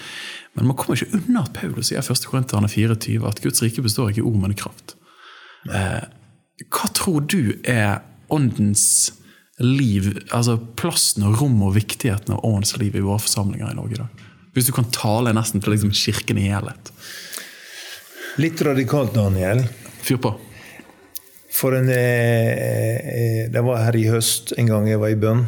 Men 0.56 0.70
man 0.70 0.78
kommer 0.80 0.96
ikke 0.96 1.20
unna 1.20 1.44
at 1.44 1.56
Paulus 1.56 1.92
sier 1.92 2.00
1. 2.00 2.28
Korinterne 2.32 2.70
24 2.72 3.28
at 3.28 3.42
Guds 3.44 3.64
rike 3.64 3.84
består 3.84 4.12
ikke 4.12 4.24
i 4.24 4.28
ord, 4.30 4.40
men 4.40 4.56
i 4.56 4.60
kraft. 4.60 4.96
Eh, 5.68 6.04
hva 6.72 6.90
tror 6.96 7.26
du 7.28 7.58
er 7.68 8.00
åndens 8.32 9.12
liv, 9.60 10.08
altså 10.36 10.58
plassen 10.80 11.26
og 11.28 11.42
rom 11.42 11.60
og 11.64 11.76
viktigheten 11.76 12.36
av 12.36 12.44
åndens 12.48 12.76
liv 12.80 12.96
i 12.96 13.04
våre 13.04 13.24
forsamlinger 13.24 13.72
i 13.72 13.78
Norge 13.78 13.98
i 13.98 14.02
dag? 14.02 14.26
Hvis 14.56 14.70
du 14.70 14.76
kan 14.76 14.88
tale 14.96 15.34
nesten 15.36 15.64
til 15.64 15.76
liksom 15.76 15.92
kirken 15.96 16.40
i 16.40 16.48
helhet. 16.48 16.92
Litt 18.40 18.62
radikalt, 18.64 19.14
Daniel. 19.16 19.66
Fyr 20.04 20.22
på. 20.24 20.32
For 21.56 21.76
en, 21.76 21.90
eh, 21.90 21.96
eh, 21.96 23.52
Det 23.52 23.64
var 23.64 23.84
her 23.84 23.96
i 23.96 24.08
høst, 24.08 24.54
en 24.58 24.68
gang 24.68 24.88
jeg 24.88 25.00
var 25.00 25.10
i 25.12 25.20
bønn. 25.20 25.46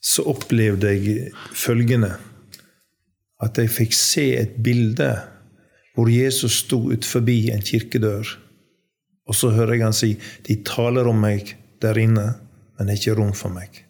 Så 0.00 0.26
opplevde 0.26 0.90
jeg 0.94 1.32
følgende 1.54 2.16
at 3.44 3.58
jeg 3.58 3.72
fikk 3.72 3.96
se 3.96 4.26
et 4.38 4.58
bilde 4.62 5.10
hvor 5.96 6.10
Jesus 6.12 6.62
sto 6.64 6.82
ut 6.92 7.06
forbi 7.06 7.50
en 7.52 7.64
kirkedør. 7.64 8.28
Og 9.28 9.36
så 9.36 9.52
hører 9.54 9.76
jeg 9.76 9.86
han 9.86 9.96
si 9.96 10.10
de 10.46 10.60
taler 10.66 11.08
om 11.10 11.18
meg 11.22 11.54
der 11.82 11.98
inne, 12.00 12.26
men 12.76 12.88
det 12.88 12.96
er 12.96 13.00
ikke 13.00 13.18
rom 13.20 13.32
for 13.36 13.52
meg. 13.54 13.82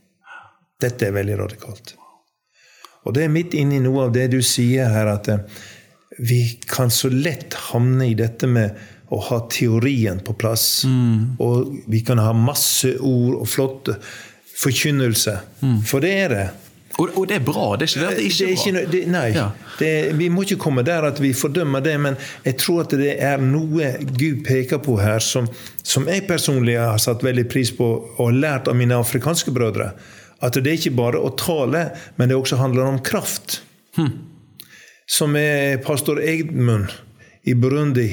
Dette 0.81 1.09
er 1.09 1.17
veldig 1.17 1.37
radikalt. 1.43 1.95
Og 3.05 3.15
det 3.17 3.25
er 3.25 3.33
midt 3.33 3.57
inni 3.57 3.81
noe 3.83 4.07
av 4.09 4.15
det 4.15 4.29
du 4.35 4.41
sier 4.45 4.91
her, 4.93 5.09
at 5.13 5.29
eh, 5.33 5.45
vi 6.21 6.43
kan 6.69 6.93
så 6.93 7.09
lett 7.13 7.57
havne 7.71 8.11
i 8.11 8.17
dette 8.19 8.49
med 8.51 8.77
å 9.11 9.21
ha 9.31 9.41
teorien 9.51 10.21
på 10.25 10.35
plass. 10.39 10.85
Mm. 10.87 11.39
Og 11.43 11.71
vi 11.91 12.03
kan 12.07 12.21
ha 12.23 12.33
masse 12.37 12.93
ord 12.99 13.41
og 13.41 13.49
flott 13.49 13.91
forkynnelse. 14.61 15.37
Mm. 15.65 15.79
For 15.89 16.05
det 16.05 16.13
er 16.27 16.35
det. 16.35 16.49
Og, 16.99 17.11
og, 17.15 17.27
det 17.31 17.37
er 17.39 17.45
bra? 17.45 17.77
Det 17.79 17.87
er 17.87 17.91
ikke 17.91 18.01
det 18.01 18.09
at 18.09 18.19
det 18.19 18.25
ikke 18.27 18.47
er, 18.47 18.77
bra? 18.77 18.93
Det, 18.93 19.01
nei. 19.11 19.27
Ja. 19.37 19.47
Det, 19.79 19.91
vi 20.19 20.29
må 20.33 20.43
ikke 20.45 20.59
komme 20.61 20.83
der 20.87 21.07
at 21.07 21.21
vi 21.23 21.31
fordømmer 21.37 21.85
det, 21.85 21.95
men 22.03 22.17
jeg 22.45 22.59
tror 22.61 22.83
at 22.85 22.97
det 22.99 23.13
er 23.23 23.43
noe 23.43 23.93
Gud 24.11 24.43
peker 24.47 24.83
på 24.83 24.97
her, 25.01 25.23
som, 25.25 25.47
som 25.87 26.09
jeg 26.11 26.27
personlig 26.29 26.77
har 26.81 26.99
satt 27.01 27.23
veldig 27.25 27.47
pris 27.53 27.71
på 27.77 27.91
og 28.21 28.35
lært 28.37 28.69
av 28.69 28.77
mine 28.79 28.99
afrikanske 28.99 29.55
brødre. 29.55 29.93
At 30.41 30.57
det 30.57 30.67
er 30.67 30.81
ikke 30.81 30.97
bare 30.99 31.21
å 31.21 31.31
tale, 31.39 31.91
men 32.17 32.31
det 32.31 32.39
også 32.39 32.59
handler 32.61 32.89
om 32.89 32.99
kraft. 33.05 33.61
Hm. 33.97 34.13
Som 35.11 35.37
er 35.39 35.79
pastor 35.85 36.21
Edmund 36.23 36.91
i 37.49 37.55
Burundi, 37.59 38.11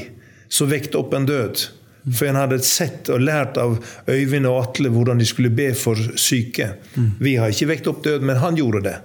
som 0.50 0.70
vekket 0.70 0.96
opp 1.00 1.16
en 1.18 1.28
død. 1.28 1.66
For 2.08 2.30
han 2.30 2.40
hadde 2.40 2.62
sett 2.64 3.10
og 3.12 3.24
lært 3.26 3.58
av 3.60 3.78
Øyvind 4.08 4.48
og 4.48 4.62
Atle 4.62 4.92
hvordan 4.94 5.20
de 5.20 5.28
skulle 5.28 5.52
be 5.52 5.74
for 5.76 6.00
syke. 6.16 6.74
Vi 7.20 7.36
har 7.36 7.52
ikke 7.52 7.72
vekt 7.74 7.92
opp 7.92 8.04
død, 8.06 8.24
men 8.24 8.40
han 8.44 8.60
gjorde 8.60 8.86
det. 8.88 8.98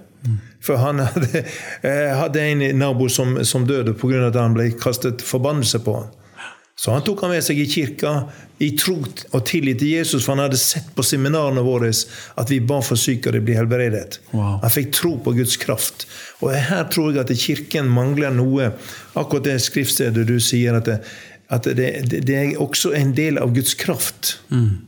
For 0.63 0.79
han 0.79 0.99
hadde, 1.03 1.43
eh, 1.81 2.17
hadde, 2.17 2.41
en 2.41 2.65
nabo 2.79 3.09
som, 3.09 3.35
som 3.45 3.67
døde 3.67 3.93
pga. 3.93 4.27
at 4.29 4.39
han 4.39 4.55
ble 4.55 4.71
kastet 4.79 5.21
forbannelse 5.21 5.83
på 5.83 5.97
ham. 5.99 6.11
Så 6.75 6.91
han 6.91 7.03
tok 7.05 7.21
han 7.21 7.29
med 7.29 7.43
seg 7.45 7.59
i 7.61 7.67
kirka 7.69 8.11
i 8.63 8.71
tro 8.79 8.95
og 8.97 9.43
tillit 9.45 9.77
til 9.77 9.91
Jesus, 9.93 10.23
for 10.23 10.33
han 10.33 10.47
hadde 10.47 10.57
sett 10.57 10.87
på 10.95 11.03
seminarene 11.05 11.61
våre 11.61 11.91
at 11.91 12.49
vi 12.49 12.57
ba 12.65 12.79
for 12.81 12.97
syke, 12.97 13.29
og 13.29 13.37
de 13.37 13.43
ble 13.45 13.59
helbredet. 13.59 14.17
Wow. 14.31 14.57
Han 14.63 14.73
fikk 14.73 14.89
tro 14.97 15.11
på 15.21 15.35
Guds 15.37 15.53
kraft. 15.61 16.07
Og 16.41 16.55
her 16.55 16.87
tror 16.89 17.11
jeg 17.13 17.21
at 17.27 17.35
Kirken 17.37 17.91
mangler 17.93 18.33
noe. 18.33 18.71
Akkurat 19.13 19.51
det 19.51 19.59
skriftstedet 19.61 20.25
du 20.25 20.39
sier, 20.41 20.79
at 20.79 20.89
det, 20.89 20.97
at 21.53 21.69
det, 21.77 21.89
det 22.25 22.35
er 22.37 22.61
også 22.61 22.93
en 22.97 23.13
del 23.15 23.39
av 23.41 23.53
Guds 23.55 23.75
kraft. 23.79 24.37
Mm. 24.49 24.87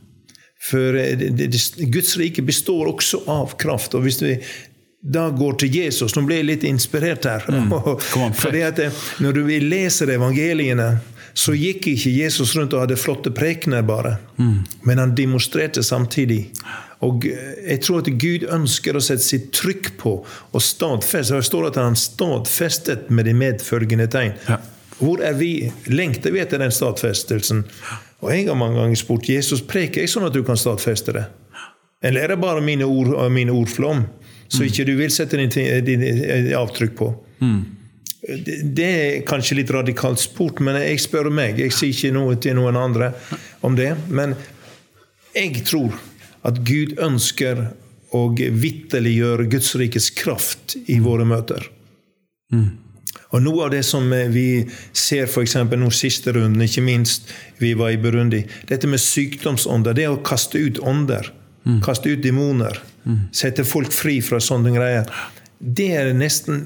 For 0.66 0.98
det, 1.16 1.50
Guds 1.94 2.16
rike 2.18 2.42
består 2.42 2.90
også 2.90 3.22
av 3.30 3.54
kraft. 3.60 3.94
og 3.94 4.06
hvis 4.06 4.22
vi 4.22 4.38
da 5.06 5.28
går 5.30 5.58
til 5.60 5.76
Jesus 5.76 6.16
Nå 6.16 6.24
ble 6.26 6.40
jeg 6.40 6.48
litt 6.48 6.64
inspirert 6.66 7.28
her. 7.28 7.44
Mm. 7.46 7.70
Fordi 8.42 8.62
at 8.66 8.80
Når 9.22 9.42
vi 9.46 9.60
leser 9.62 10.10
evangeliene, 10.16 10.96
så 11.36 11.52
gikk 11.54 11.90
ikke 11.92 12.10
Jesus 12.16 12.54
rundt 12.56 12.74
og 12.74 12.86
hadde 12.86 12.96
flotte 12.96 13.30
prekener, 13.36 13.84
bare. 13.84 14.16
Mm. 14.40 14.64
Men 14.88 15.02
han 15.02 15.12
demonstrerte 15.14 15.82
samtidig. 15.84 16.46
Og 17.04 17.26
jeg 17.28 17.82
tror 17.84 18.00
at 18.00 18.08
Gud 18.16 18.46
ønsker 18.56 18.96
å 18.96 19.02
sette 19.04 19.24
sitt 19.24 19.50
trykk 19.54 19.90
på 20.00 20.14
og 20.24 20.64
stadfeste. 20.64 21.36
Det 21.36 21.48
står 21.50 21.68
at 21.68 21.80
han 21.82 21.98
stadfestet 22.00 23.10
med 23.12 23.28
de 23.28 23.36
medfølgende 23.36 24.08
tegn. 24.10 24.32
Ja. 24.48 24.62
Hvor 24.98 25.20
er 25.24 25.36
vi? 25.36 25.68
Lengter 25.92 26.32
vi 26.32 26.40
etter 26.40 26.62
den 26.62 26.72
stadfestelsen? 26.72 27.64
Og 28.24 28.30
jeg 28.32 28.46
har 28.48 28.58
mange 28.58 28.80
ganger 28.80 28.98
spurt 28.98 29.28
Jesus 29.28 29.60
preker 29.66 30.02
jeg 30.02 30.12
sånn 30.12 30.28
at 30.28 30.36
du 30.36 30.42
kan 30.46 30.58
stadfeste 30.58 31.14
det. 31.16 31.26
Eller 32.04 32.24
er 32.24 32.34
det 32.34 32.40
bare 32.40 32.64
mine 32.64 32.86
ord 32.88 33.12
og 33.16 33.32
mine 33.32 33.52
ordflom, 33.52 34.04
så 34.48 34.62
mm. 34.62 34.66
ikke 34.68 34.86
du 34.88 34.92
vil 34.98 35.12
sette 35.12 35.40
din, 35.40 35.52
din 35.84 36.04
avtrykk 36.56 36.94
på? 36.96 37.10
Mm. 37.40 37.60
Det 38.76 38.86
er 38.88 39.24
kanskje 39.28 39.60
litt 39.60 39.70
radikalt 39.74 40.20
spurt, 40.22 40.60
men 40.64 40.78
jeg 40.80 41.00
spør 41.04 41.30
meg. 41.34 41.60
Jeg 41.62 41.74
sier 41.74 41.94
ikke 41.94 42.14
noe 42.16 42.36
til 42.42 42.56
noen 42.58 42.78
andre 42.80 43.12
om 43.66 43.76
det. 43.78 43.92
Men 44.08 44.34
jeg 45.36 45.62
tror 45.68 45.94
at 46.46 46.62
Gud 46.66 46.96
ønsker 47.02 47.68
å 48.16 48.22
vitterliggjøre 48.34 49.48
Guds 49.52 49.74
rikes 49.78 50.10
kraft 50.16 50.76
i 50.86 50.98
våre 51.02 51.26
møter. 51.28 51.68
Mm. 52.54 52.85
Og 53.36 53.42
Noe 53.44 53.66
av 53.66 53.72
det 53.74 53.82
som 53.84 54.06
vi 54.32 54.64
ser 54.96 55.26
f.eks. 55.28 55.58
nå 55.68 55.90
siste 55.92 56.32
runden, 56.32 56.62
ikke 56.64 56.84
minst 56.84 57.28
vi 57.60 57.74
var 57.76 57.92
i 57.92 58.00
Burundi, 58.00 58.42
dette 58.70 58.88
med 58.88 59.02
sykdomsånder, 59.02 59.96
det 59.96 60.08
å 60.08 60.22
kaste 60.24 60.60
ut 60.62 60.80
ånder, 60.80 61.28
mm. 61.66 61.82
kaste 61.84 62.14
ut 62.14 62.24
demoner, 62.24 62.80
mm. 63.04 63.26
sette 63.36 63.66
folk 63.68 63.92
fri 63.92 64.22
fra 64.24 64.40
sånne 64.40 64.72
greier, 64.76 65.12
det 65.58 65.90
er 65.98 66.14
nesten 66.16 66.64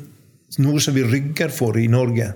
noe 0.62 0.82
som 0.82 0.94
vi 0.94 1.04
rygger 1.06 1.50
for 1.54 1.78
i 1.78 1.88
Norge. 1.90 2.32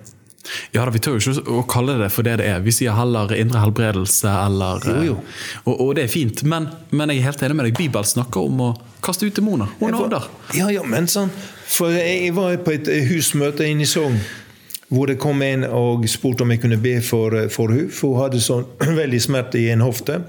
Ja, 0.74 0.84
da, 0.84 0.90
Vi 0.92 1.00
tør 1.00 1.16
jo 1.16 1.32
ikke 1.32 1.56
å 1.56 1.62
kalle 1.68 1.96
det 2.02 2.10
for 2.12 2.26
det 2.26 2.36
det 2.42 2.48
er. 2.50 2.60
Vi 2.64 2.74
sier 2.74 2.94
heller 2.98 3.32
indre 3.38 3.62
helbredelse 3.62 4.28
eller 4.28 4.84
jo, 4.90 4.96
jo. 5.08 5.16
Eh, 5.22 5.54
og, 5.64 5.74
og, 5.78 5.92
det 5.96 6.04
er 6.04 6.12
fint, 6.12 6.44
men, 6.50 6.68
men, 6.92 7.12
jeg 7.14 7.22
er 7.22 7.30
helt 7.30 7.44
enig 7.46 7.58
med 7.58 7.70
deg. 7.70 7.78
Bibelen 7.78 8.10
snakker 8.10 8.44
om 8.50 8.64
å 8.66 8.70
kaste 9.04 9.28
ut 9.28 9.36
demoner. 9.36 9.72
Var, 9.80 10.28
ja, 10.58 10.68
ja, 10.74 10.84
men 10.88 11.08
sånn 11.10 11.32
For 11.64 11.94
jeg 11.94 12.34
var 12.36 12.56
på 12.64 12.74
et 12.76 12.90
husmøte 13.08 13.66
inne 13.68 13.86
i 13.86 13.88
Sogn 13.88 14.18
hvor 14.94 15.08
det 15.10 15.18
kom 15.18 15.42
en 15.42 15.64
og 15.66 16.06
spurte 16.10 16.44
om 16.44 16.52
jeg 16.52 16.62
kunne 16.62 16.78
be 16.82 16.98
for, 17.02 17.34
for 17.52 17.72
henne. 17.72 17.90
For 17.92 18.14
hun 18.14 18.24
hadde 18.24 18.42
sånn 18.44 18.66
veldig 19.02 19.20
smerte 19.22 19.60
i 19.60 19.70
en 19.72 19.84
hofte. 19.84 20.20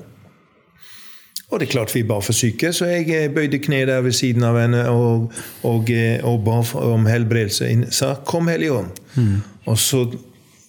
Og 1.51 1.59
det 1.61 1.67
er 1.67 1.73
klart 1.75 1.93
vi 1.93 2.01
ba 2.07 2.17
for 2.25 2.33
syke, 2.33 2.71
så 2.73 2.87
jeg 2.89 3.09
eh, 3.13 3.27
bøyde 3.31 3.59
kne 3.61 3.83
der 3.85 4.01
ved 4.01 4.15
siden 4.17 4.43
av 4.47 4.57
henne 4.57 4.81
og, 4.89 5.27
og, 5.67 5.91
eh, 5.93 6.17
og 6.25 6.41
ba 6.47 6.57
om 6.81 7.05
helbredelse. 7.05 7.67
Jeg 7.69 7.91
sa 7.93 8.15
'Kom, 8.15 8.47
Hellige 8.49 8.79
Ånd'. 8.79 8.97
Mm. 9.15 9.43
Og 9.65 9.77
så 9.77 10.07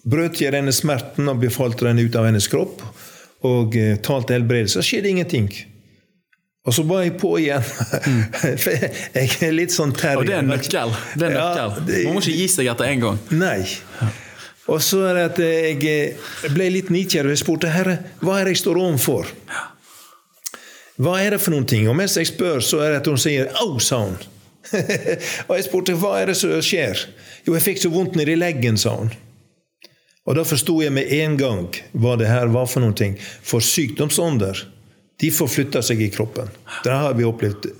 brøt 0.04 0.40
jeg 0.40 0.52
denne 0.52 0.72
smerten 0.72 1.28
og 1.28 1.40
befalte 1.40 1.86
den 1.86 2.04
ut 2.04 2.16
av 2.16 2.26
hennes 2.28 2.48
kropp. 2.48 2.82
Og 3.46 3.74
talte 4.02 4.34
helbredelse. 4.34 4.82
Så 4.82 4.82
skjedde 4.82 5.08
ingenting. 5.08 5.50
Og 6.66 6.74
så 6.74 6.82
var 6.82 7.04
jeg 7.04 7.14
på 7.20 7.32
igjen. 7.38 7.62
For 8.62 8.74
jeg 8.74 9.28
er 9.46 9.54
litt 9.54 9.74
sånn 9.74 9.94
terrier. 9.94 10.18
Og 10.18 10.26
det 10.26 10.34
er 10.34 10.42
en 10.42 10.50
nøkkel. 10.50 10.94
Det 11.14 11.28
er 11.28 11.36
nøkkel. 11.36 11.76
Man 12.08 12.16
må 12.16 12.22
ikke 12.24 12.38
gi 12.40 12.48
seg 12.56 12.70
etter 12.72 12.90
én 12.90 13.04
gang. 13.04 13.20
Nei. 13.38 13.60
Og 14.66 14.82
så 14.82 15.04
er 15.06 15.14
det 15.14 15.26
at 15.30 15.40
jeg 15.44 16.50
ble 16.54 16.70
litt 16.74 16.90
nidkjær 16.90 17.28
og 17.28 17.36
jeg 17.36 17.42
spurte 17.44 17.70
Herre, 17.70 18.00
hva 18.18 18.40
er 18.40 18.48
det 18.48 18.56
jeg 18.56 18.64
står 18.64 18.80
overfor? 18.82 19.30
Hva 20.96 21.18
er 21.22 21.36
det 21.36 21.42
for 21.44 21.54
noen 21.54 21.68
ting? 21.68 21.86
Og 21.90 21.94
mens 21.94 22.16
jeg 22.18 22.32
spør, 22.32 22.58
så 22.64 22.80
er 22.82 22.94
det 22.94 23.02
at 23.04 23.10
hun 23.12 23.20
sier 23.20 23.52
'au', 23.52 23.78
sa 23.78 24.00
hun. 24.02 24.16
og 25.46 25.52
jeg 25.54 25.66
spurte 25.68 25.94
hva 25.94 26.16
er 26.18 26.32
det 26.32 26.36
som 26.40 26.50
skjer. 26.50 27.06
Jo, 27.46 27.54
jeg 27.54 27.62
fikk 27.62 27.82
så 27.82 27.92
vondt 27.92 28.16
nedi 28.18 28.34
leggen, 28.34 28.80
sa 28.80 28.96
hun. 28.96 29.12
Og 30.26 30.34
da 30.34 30.42
forsto 30.42 30.80
jeg 30.82 30.90
med 30.90 31.12
en 31.14 31.36
gang 31.38 31.68
hva 31.94 32.16
det 32.18 32.26
her 32.26 32.50
var 32.50 32.66
for 32.66 32.82
noen 32.82 32.96
ting. 32.98 33.14
For 33.20 33.62
sykdomsånder, 33.62 34.64
de 35.20 35.32
forflytter 35.32 35.84
seg 35.84 36.02
i 36.04 36.10
kroppen. 36.12 36.50
Det 36.84 36.92
har 36.92 37.16
vi 37.16 37.24
opplevd 37.24 37.70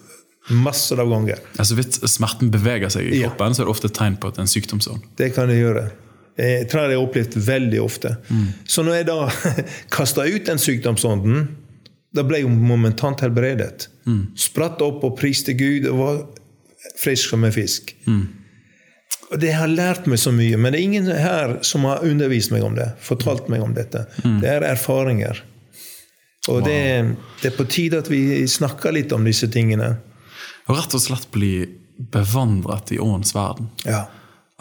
masser 0.57 1.01
av 1.03 1.11
ganger. 1.11 1.43
Altså 1.59 1.77
Hvis 1.79 2.01
smerten 2.13 2.51
beveger 2.55 2.93
seg 2.93 3.11
i 3.11 3.21
kroppen, 3.25 3.53
ja. 3.53 3.57
så 3.57 3.63
er 3.63 3.69
det 3.69 3.75
ofte 3.75 3.91
et 3.91 3.99
tegn 3.99 4.17
på 4.21 4.31
at 4.31 4.37
det 4.37 4.45
er 4.45 4.47
en 4.47 4.55
sykdomsånd? 4.55 5.07
Det 5.19 5.33
kan 5.35 5.51
det 5.51 5.59
gjøre. 5.59 5.89
Jeg 6.37 6.69
tror 6.71 6.85
jeg 6.85 6.99
har 6.99 7.05
opplevd 7.05 7.39
veldig 7.47 7.79
ofte. 7.83 8.17
Mm. 8.29 8.49
Så 8.69 8.85
når 8.87 9.01
jeg 9.01 9.09
da 9.09 9.21
kasta 9.97 10.27
ut 10.29 10.49
den 10.49 10.61
sykdomsånden 10.63 11.47
da 12.17 12.25
ble 12.27 12.41
jeg 12.41 12.51
momentant 12.51 13.21
helbredet. 13.25 13.91
Mm. 14.09 14.33
Spratt 14.39 14.83
opp 14.85 15.05
og 15.07 15.17
priste 15.19 15.57
Gud 15.59 15.89
og 15.91 16.01
var 16.01 16.21
frisk 17.01 17.33
som 17.35 17.45
en 17.47 17.55
fisk. 17.55 17.93
Mm. 18.07 18.25
Og 19.27 19.41
Det 19.43 19.53
har 19.59 19.69
lært 19.69 20.07
meg 20.07 20.21
så 20.23 20.31
mye, 20.35 20.57
men 20.57 20.73
det 20.73 20.81
er 20.81 20.87
ingen 20.87 21.11
her 21.11 21.57
som 21.67 21.87
har 21.89 22.05
undervist 22.07 22.53
meg 22.55 22.65
om 22.65 22.77
det. 22.79 22.93
Fortalt 23.03 23.51
meg 23.53 23.65
om 23.65 23.75
dette. 23.77 24.07
Mm. 24.23 24.39
Det 24.45 24.53
er 24.53 24.69
erfaringer. 24.69 25.43
Og 26.49 26.61
wow. 26.61 26.67
det, 26.67 26.81
det, 27.41 27.51
er 27.51 27.57
på 27.57 27.67
tide 27.71 28.03
at 28.03 28.11
vi 28.13 28.45
snakker 28.51 28.95
litt 28.95 29.15
om 29.17 29.27
disse 29.27 29.49
tingene. 29.53 29.97
Og 30.67 30.79
rett 30.79 30.95
og 30.95 31.03
slett 31.03 31.29
bli 31.35 31.55
bevandret 32.13 32.93
i 32.95 33.01
åndens 33.03 33.35
verden. 33.37 33.71
Ja 33.87 34.07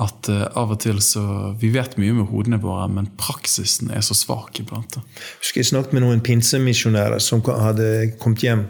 at 0.01 0.27
uh, 0.27 0.41
av 0.59 0.73
og 0.75 0.81
til 0.83 0.97
så 1.03 1.53
Vi 1.61 1.69
vet 1.71 1.95
mye 2.01 2.15
med 2.17 2.27
hodene 2.31 2.59
våre, 2.59 2.87
men 2.91 3.07
praksisen 3.19 3.93
er 3.95 4.03
så 4.03 4.17
svak 4.17 4.59
iblant. 4.59 4.97
Husker 5.39 5.61
jeg 5.61 5.71
snakket 5.71 5.95
med 5.95 6.03
noen 6.03 6.23
pinsemisjonærer 6.25 7.23
som 7.23 7.43
hadde 7.47 8.11
kommet 8.19 8.43
hjem. 8.43 8.65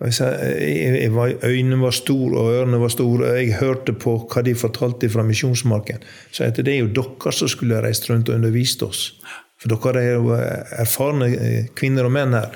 Sa, 0.00 0.30
jeg, 0.32 0.94
jeg 1.02 1.12
var, 1.12 1.34
øynene 1.44 1.80
var 1.82 1.92
store, 1.92 2.38
og 2.38 2.54
ørene 2.62 2.78
var 2.80 2.92
store. 2.94 3.32
og 3.32 3.40
Jeg 3.42 3.58
hørte 3.58 3.92
på 3.92 4.14
hva 4.30 4.44
de 4.46 4.54
fortalte 4.56 5.10
fra 5.12 5.26
misjonsmarken. 5.26 6.06
Så 6.32 6.48
det 6.56 6.70
er 6.70 6.84
jo 6.84 6.94
dere 7.02 7.34
som 7.36 7.50
skulle 7.50 7.82
reist 7.84 8.08
rundt 8.08 8.30
og 8.30 8.38
undervist 8.38 8.86
oss. 8.86 9.02
For 9.60 9.72
dere 9.72 10.00
er 10.02 10.14
jo 10.16 10.36
erfarne 10.80 11.28
eh, 11.36 11.70
kvinner 11.76 12.08
og 12.08 12.14
menn 12.14 12.36
her 12.36 12.54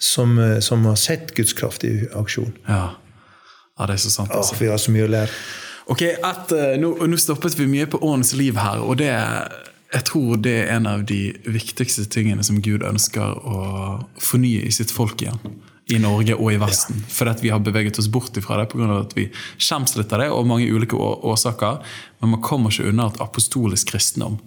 som, 0.00 0.38
eh, 0.40 0.58
som 0.64 0.86
har 0.88 0.96
sett 0.96 1.34
Guds 1.36 1.52
kraft 1.52 1.84
i 1.84 1.94
aksjon. 2.16 2.54
Ja, 2.68 2.84
ja 3.78 3.88
det 3.88 3.98
er 3.98 4.04
så 4.06 4.12
sant. 4.14 4.32
Altså. 4.32 4.56
Ja, 4.56 4.62
vi 4.62 4.70
har 4.72 4.80
så 4.80 4.94
mye 4.94 5.08
å 5.08 5.10
lære. 5.12 5.40
Ok, 5.90 6.06
et, 6.06 6.54
eh, 6.56 6.76
nå, 6.80 6.94
nå, 7.04 7.18
stoppet 7.20 7.58
vi 7.58 7.66
mye 7.68 7.88
på 7.90 8.00
Årens 8.06 8.32
liv 8.38 8.56
her, 8.60 8.80
og 8.80 9.00
det, 9.02 9.10
jeg 9.90 10.06
tror 10.08 10.38
det 10.40 10.54
er 10.62 10.76
en 10.78 10.86
av 10.88 11.02
de 11.08 11.34
viktigste 11.44 12.06
tingene 12.08 12.46
som 12.46 12.62
Gud 12.64 12.86
ønsker 12.86 13.42
å 13.42 13.58
fornye 14.22 14.64
i 14.64 14.72
sitt 14.72 14.94
folk 14.94 15.20
igjen. 15.20 15.42
I 15.90 15.98
Norge 15.98 16.36
og 16.38 16.52
i 16.54 16.58
Vesten. 16.62 17.00
Ja. 17.02 17.08
Fordi 17.10 17.42
vi 17.42 17.50
har 17.50 17.60
beveget 17.66 17.98
oss 17.98 18.06
bort 18.08 18.36
ifra 18.38 18.60
det 18.60 18.68
pga. 18.70 19.00
at 19.00 19.16
vi 19.16 19.26
skjems 19.58 19.96
litt 19.98 20.12
av 20.14 20.22
det, 20.22 20.28
og 20.30 20.46
mange 20.46 20.70
ulike 20.70 20.94
årsaker. 20.94 21.82
Men 22.20 22.36
man 22.36 22.42
kommer 22.46 22.70
ikke 22.70 22.92
unna 22.92 23.08
at 23.10 23.18
apostolisk 23.20 23.90
kristendom 23.90 24.38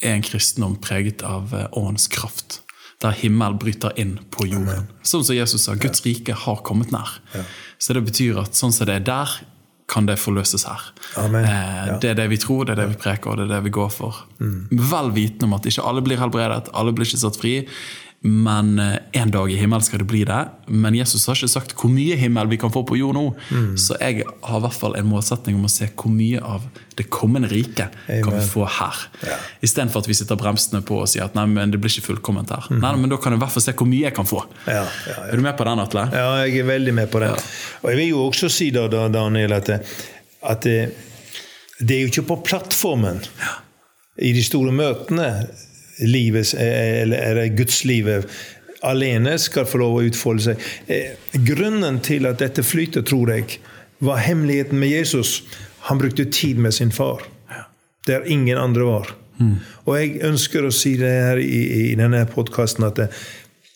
er 0.00 0.16
en 0.16 0.24
kristendom 0.24 0.76
preget 0.82 1.24
av 1.26 1.54
eh, 1.56 1.66
åndens 1.78 2.08
kraft. 2.12 2.60
Der 3.02 3.14
himmel 3.18 3.56
bryter 3.58 3.94
inn 3.98 4.18
på 4.30 4.46
jorden. 4.46 4.86
Sånn 5.02 5.24
som 5.26 5.34
Jesus 5.34 5.66
sa, 5.66 5.74
Guds 5.74 6.04
rike 6.06 6.36
har 6.38 6.60
kommet 6.66 6.92
nær. 6.94 7.16
Ja. 7.34 7.42
Så 7.82 7.96
det 7.96 8.04
betyr 8.06 8.38
at 8.44 8.54
sånn 8.54 8.74
som 8.74 8.86
det 8.86 9.00
er 9.00 9.08
der, 9.08 9.40
kan 9.92 10.06
det 10.08 10.16
forløses 10.22 10.64
her. 10.64 10.84
Amen. 11.20 11.44
Eh, 11.44 11.80
ja. 11.90 11.96
Det 12.00 12.12
er 12.12 12.20
det 12.22 12.28
vi 12.32 12.38
tror, 12.40 12.64
det 12.64 12.76
er 12.76 12.84
det 12.84 12.92
vi 12.94 13.00
preker, 13.02 13.32
og 13.32 13.40
det 13.40 13.48
er 13.48 13.56
det 13.56 13.64
vi 13.66 13.74
går 13.74 13.90
for. 13.92 14.22
Mm. 14.38 14.70
Vel 14.92 15.12
vitende 15.16 15.50
om 15.50 15.58
at 15.58 15.66
ikke 15.68 15.84
alle 15.88 16.04
blir 16.06 16.20
helbredet, 16.22 16.70
alle 16.78 16.94
blir 16.96 17.08
ikke 17.08 17.20
satt 17.24 17.38
fri. 17.40 17.58
Men 18.24 18.78
eh, 18.78 18.98
en 19.12 19.30
dag 19.30 19.50
i 19.52 19.56
himmelen 19.56 19.82
skal 19.82 19.98
det 19.98 20.04
bli 20.04 20.24
det. 20.24 20.44
Men 20.66 20.94
Jesus 20.94 21.26
har 21.26 21.34
ikke 21.34 21.50
sagt 21.50 21.72
hvor 21.78 21.90
mye 21.90 22.14
himmel 22.18 22.46
vi 22.52 22.58
kan 22.62 22.70
få 22.70 22.84
på 22.86 22.96
jord 23.00 23.16
nå. 23.18 23.24
Mm. 23.50 23.72
Så 23.80 23.96
jeg 23.98 24.22
har 24.22 24.60
i 24.60 24.62
hvert 24.62 24.78
fall 24.78 24.94
en 24.98 25.08
målsetning 25.10 25.58
om 25.58 25.66
å 25.66 25.70
se 25.72 25.88
hvor 25.90 26.12
mye 26.14 26.38
av 26.38 26.68
det 26.94 27.08
kommende 27.10 27.48
riket 27.50 27.96
kan 28.06 28.34
vi 28.36 28.44
få 28.46 28.66
her. 28.68 29.00
Ja. 29.26 29.38
Istedenfor 29.64 30.04
at 30.04 30.10
vi 30.10 30.14
sitter 30.14 30.38
bremsene 30.38 30.84
på 30.86 31.00
og 31.02 31.10
sier 31.10 31.24
at 31.26 31.34
nei, 31.34 31.48
men 31.50 31.72
det 31.72 31.80
blir 31.82 31.90
ikke 31.90 32.12
fullkomment 32.12 32.52
her. 32.54 32.68
Mm. 32.70 32.78
Nei, 32.84 32.92
men 33.00 33.12
Da 33.12 33.18
kan 33.18 33.34
jeg 33.34 33.40
i 33.40 33.42
hvert 33.42 33.56
fall 33.56 33.66
se 33.66 33.74
hvor 33.80 33.90
mye 33.90 34.06
jeg 34.06 34.16
kan 34.16 34.28
få. 34.28 34.44
Ja, 34.70 34.84
ja, 35.08 35.16
er 35.26 35.40
du 35.40 35.42
med 35.42 35.56
på 35.58 35.66
den, 35.66 35.82
Atle? 35.82 36.06
Ja, 36.14 36.28
jeg 36.44 36.62
er 36.62 36.68
veldig 36.70 36.94
med 37.00 37.10
på 37.10 37.24
den. 37.24 37.50
Og 37.82 37.90
jeg 37.90 38.00
vil 38.04 38.12
jo 38.12 38.22
også 38.28 38.52
si 38.52 38.70
da, 38.74 38.86
Daniel, 39.10 39.56
at, 39.58 39.72
at 40.52 40.62
det, 40.68 40.78
det 41.80 41.98
er 41.98 42.06
jo 42.06 42.12
ikke 42.12 42.28
på 42.30 42.38
plattformen 42.52 43.18
i 44.22 44.30
de 44.36 44.46
store 44.46 44.70
møtene 44.76 45.28
livet, 46.06 46.54
eller, 46.58 47.16
eller 47.16 47.56
gudslivet 47.56 48.28
alene 48.82 49.36
skal 49.38 49.66
få 49.68 49.78
lov 49.82 49.98
å 49.98 50.04
utfolde 50.08 50.46
seg. 50.48 50.62
Eh, 50.90 51.14
grunnen 51.46 52.00
til 52.04 52.26
at 52.30 52.40
dette 52.42 52.64
flyter, 52.66 53.04
tror 53.06 53.30
jeg, 53.34 53.60
var 54.02 54.22
hemmeligheten 54.24 54.78
med 54.78 54.90
Jesus. 54.90 55.42
Han 55.88 56.00
brukte 56.02 56.26
tid 56.34 56.58
med 56.58 56.74
sin 56.74 56.90
far, 56.94 57.22
der 58.06 58.26
ingen 58.26 58.58
andre 58.58 58.88
var. 58.88 59.12
Mm. 59.38 59.54
Og 59.86 59.94
jeg 59.98 60.18
ønsker 60.26 60.66
å 60.66 60.74
si 60.74 60.96
det 60.98 61.10
her 61.10 61.42
i, 61.42 61.62
i 61.92 61.94
denne 61.98 62.24
podkasten 62.30 62.86
at 62.88 62.98
det, 62.98 63.08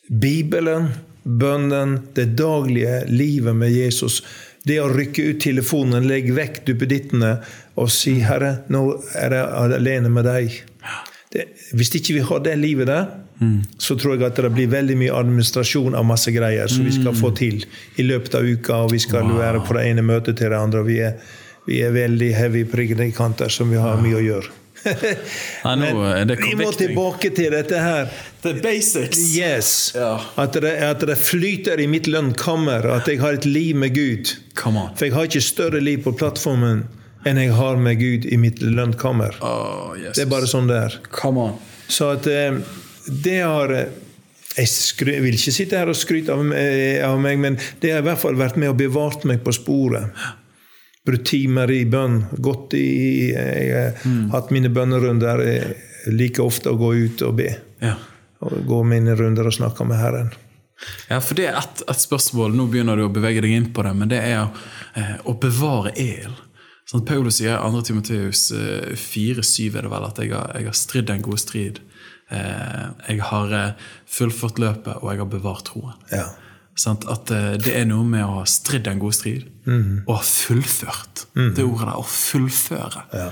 Bibelen, 0.06 0.92
bønnen, 1.22 1.96
det 2.14 2.32
daglige 2.38 3.00
livet 3.10 3.56
med 3.58 3.72
Jesus 3.74 4.20
det 4.66 4.80
å 4.82 4.90
rykke 4.90 5.28
ut 5.30 5.42
telefonen, 5.42 6.06
legge 6.10 6.34
vekk 6.34 6.64
duppedittene 6.66 7.36
og 7.78 7.90
si 7.92 8.16
'Herre, 8.18 8.64
nå 8.72 8.82
er 9.14 9.34
jeg 9.36 9.74
alene 9.78 10.10
med 10.10 10.26
deg'. 10.26 10.56
Hvis 11.76 11.94
ikke 11.98 12.18
vi 12.18 12.24
har 12.28 12.42
det 12.44 12.56
livet 12.60 12.90
der, 12.90 13.06
mm. 13.40 13.56
så 13.78 13.96
tror 13.98 14.16
jeg 14.16 14.26
at 14.28 14.38
det 14.40 14.52
blir 14.54 14.70
veldig 14.72 14.98
mye 15.00 15.14
administrasjon 15.16 15.96
av 15.98 16.06
masse 16.08 16.32
greier 16.34 16.70
som 16.72 16.86
vi 16.86 16.94
skal 16.94 17.16
få 17.16 17.32
mm. 17.32 17.38
til 17.40 17.64
i 18.00 18.06
løpet 18.06 18.38
av 18.38 18.46
uka, 18.46 18.84
og 18.86 18.94
vi 18.94 19.00
skal 19.02 19.26
wow. 19.28 19.40
være 19.40 19.64
på 19.66 19.78
det 19.78 19.88
ene 19.90 20.06
møtet 20.06 20.38
til 20.40 20.52
det 20.52 20.60
andre. 20.60 20.84
Vi 20.86 21.00
er, 21.08 21.18
vi 21.66 21.82
er 21.84 21.96
veldig 21.96 22.30
heavy 22.36 22.64
prignikanter 22.70 23.52
som 23.52 23.72
vi 23.72 23.80
har 23.82 24.00
mye 24.02 24.20
å 24.20 24.24
gjøre. 24.24 24.62
Men 25.64 26.30
vi 26.38 26.54
må 26.54 26.70
tilbake 26.76 27.32
til 27.34 27.50
dette 27.54 27.80
her. 27.82 28.10
The 28.44 28.54
basics. 28.62 29.18
Yes. 29.34 29.70
Ja. 29.96 30.20
At, 30.38 30.54
det, 30.62 30.76
at, 30.84 31.02
det, 31.08 31.16
flyter 31.18 31.80
i 31.82 31.88
mitt 31.90 32.06
lønnkammer. 32.06 32.86
At 32.94 33.10
jeg 33.10 33.18
har 33.22 33.40
et 33.40 33.48
liv 33.48 33.76
med 33.76 33.96
Gud. 33.96 34.36
For 34.54 35.08
jeg 35.08 35.16
har 35.16 35.26
ikke 35.26 35.42
større 35.42 35.82
liv 35.82 36.04
på 36.06 36.14
plattformen 36.16 36.84
enn 37.26 37.40
jeg 37.42 37.54
har 37.58 37.78
med 37.82 38.00
Gud 38.00 38.26
i 38.30 38.38
mitt 38.40 38.62
lønnkammer. 38.62 39.38
Oh, 39.44 39.92
det 39.98 40.24
er 40.24 40.30
bare 40.30 40.48
sånn 40.50 40.70
det 40.70 40.80
er. 40.88 40.98
Så 41.88 42.10
at 42.14 42.26
eh, 42.30 42.58
det 43.06 43.38
har 43.42 43.72
eh, 43.74 44.02
Jeg 44.56 45.20
vil 45.20 45.34
ikke 45.36 45.52
sitte 45.52 45.76
her 45.76 45.90
og 45.92 45.98
skryte 45.98 46.32
av, 46.32 46.40
av 46.40 47.18
meg, 47.20 47.36
men 47.42 47.58
det 47.82 47.90
har 47.92 48.00
i 48.00 48.06
hvert 48.06 48.22
fall 48.22 48.38
vært 48.40 48.56
med 48.56 48.70
og 48.72 48.78
bevart 48.80 49.26
meg 49.28 49.42
på 49.44 49.52
sporet 49.52 50.14
brukt 51.06 51.26
timer 51.26 51.70
i 51.70 51.84
bønn. 51.86 52.24
Gått 52.42 52.74
i, 52.74 53.30
jeg 53.30 53.66
har 53.74 54.00
mm. 54.02 54.30
hatt 54.34 54.50
mine 54.54 54.72
bønnerunder. 54.74 55.44
like 56.06 56.42
ofte 56.42 56.70
å 56.70 56.78
gå 56.78 56.92
ut 56.94 57.22
og 57.26 57.36
be. 57.38 57.52
Ja. 57.82 57.94
Og 58.46 58.58
gå 58.66 58.82
mine 58.86 59.14
runder 59.18 59.48
og 59.48 59.54
snakke 59.54 59.86
med 59.86 59.98
Herren. 60.00 60.32
Ja, 61.08 61.20
for 61.24 61.38
det 61.38 61.48
er 61.48 61.56
et, 61.58 61.82
et, 61.88 62.00
spørsmål, 62.02 62.52
nå 62.54 62.66
begynner 62.70 62.98
du 62.98 63.06
å 63.06 63.12
bevege 63.12 63.40
deg 63.42 63.54
inn 63.56 63.70
på 63.72 63.82
det, 63.86 63.94
men 63.96 64.10
det 64.12 64.20
er 64.20 64.42
eh, 64.94 65.14
å 65.24 65.34
bevare 65.40 65.94
el. 65.96 66.34
Sånn 66.86 67.02
Paulus 67.06 67.40
sier 67.40 67.56
i 67.56 67.70
2. 67.74 67.82
Timoteus 67.88 68.48
eh, 68.54 68.92
4,7 68.94 69.74
er 69.74 69.86
det 69.86 69.90
vel 69.90 70.06
at 70.06 70.20
jeg 70.22 70.30
har, 70.30 70.52
jeg 70.54 70.68
har 70.68 70.76
stridd 70.78 71.10
en 71.10 71.24
god 71.26 71.40
strid. 71.42 71.80
Eh, 72.30 72.84
jeg 73.08 73.22
har 73.26 73.54
eh, 73.54 73.88
fullført 74.06 74.60
løpet, 74.62 75.00
og 75.00 75.10
jeg 75.10 75.22
har 75.24 75.30
bevart 75.32 75.66
troen. 75.66 75.96
Ja. 76.12 76.28
Sant? 76.76 77.06
At 77.08 77.30
eh, 77.32 77.54
det 77.56 77.72
er 77.72 77.86
noe 77.88 78.04
med 78.04 78.24
å 78.24 78.40
ha 78.40 78.48
stridd 78.48 78.88
en 78.90 78.98
god 79.00 79.14
strid 79.16 79.46
mm. 79.64 80.04
og 80.04 80.12
ha 80.18 80.22
fullført. 80.24 81.24
Mm. 81.36 81.50
Det 81.56 81.64
ordet 81.64 81.86
der, 81.88 81.96
å 81.96 82.04
fullføre. 82.04 83.04
Ja. 83.16 83.28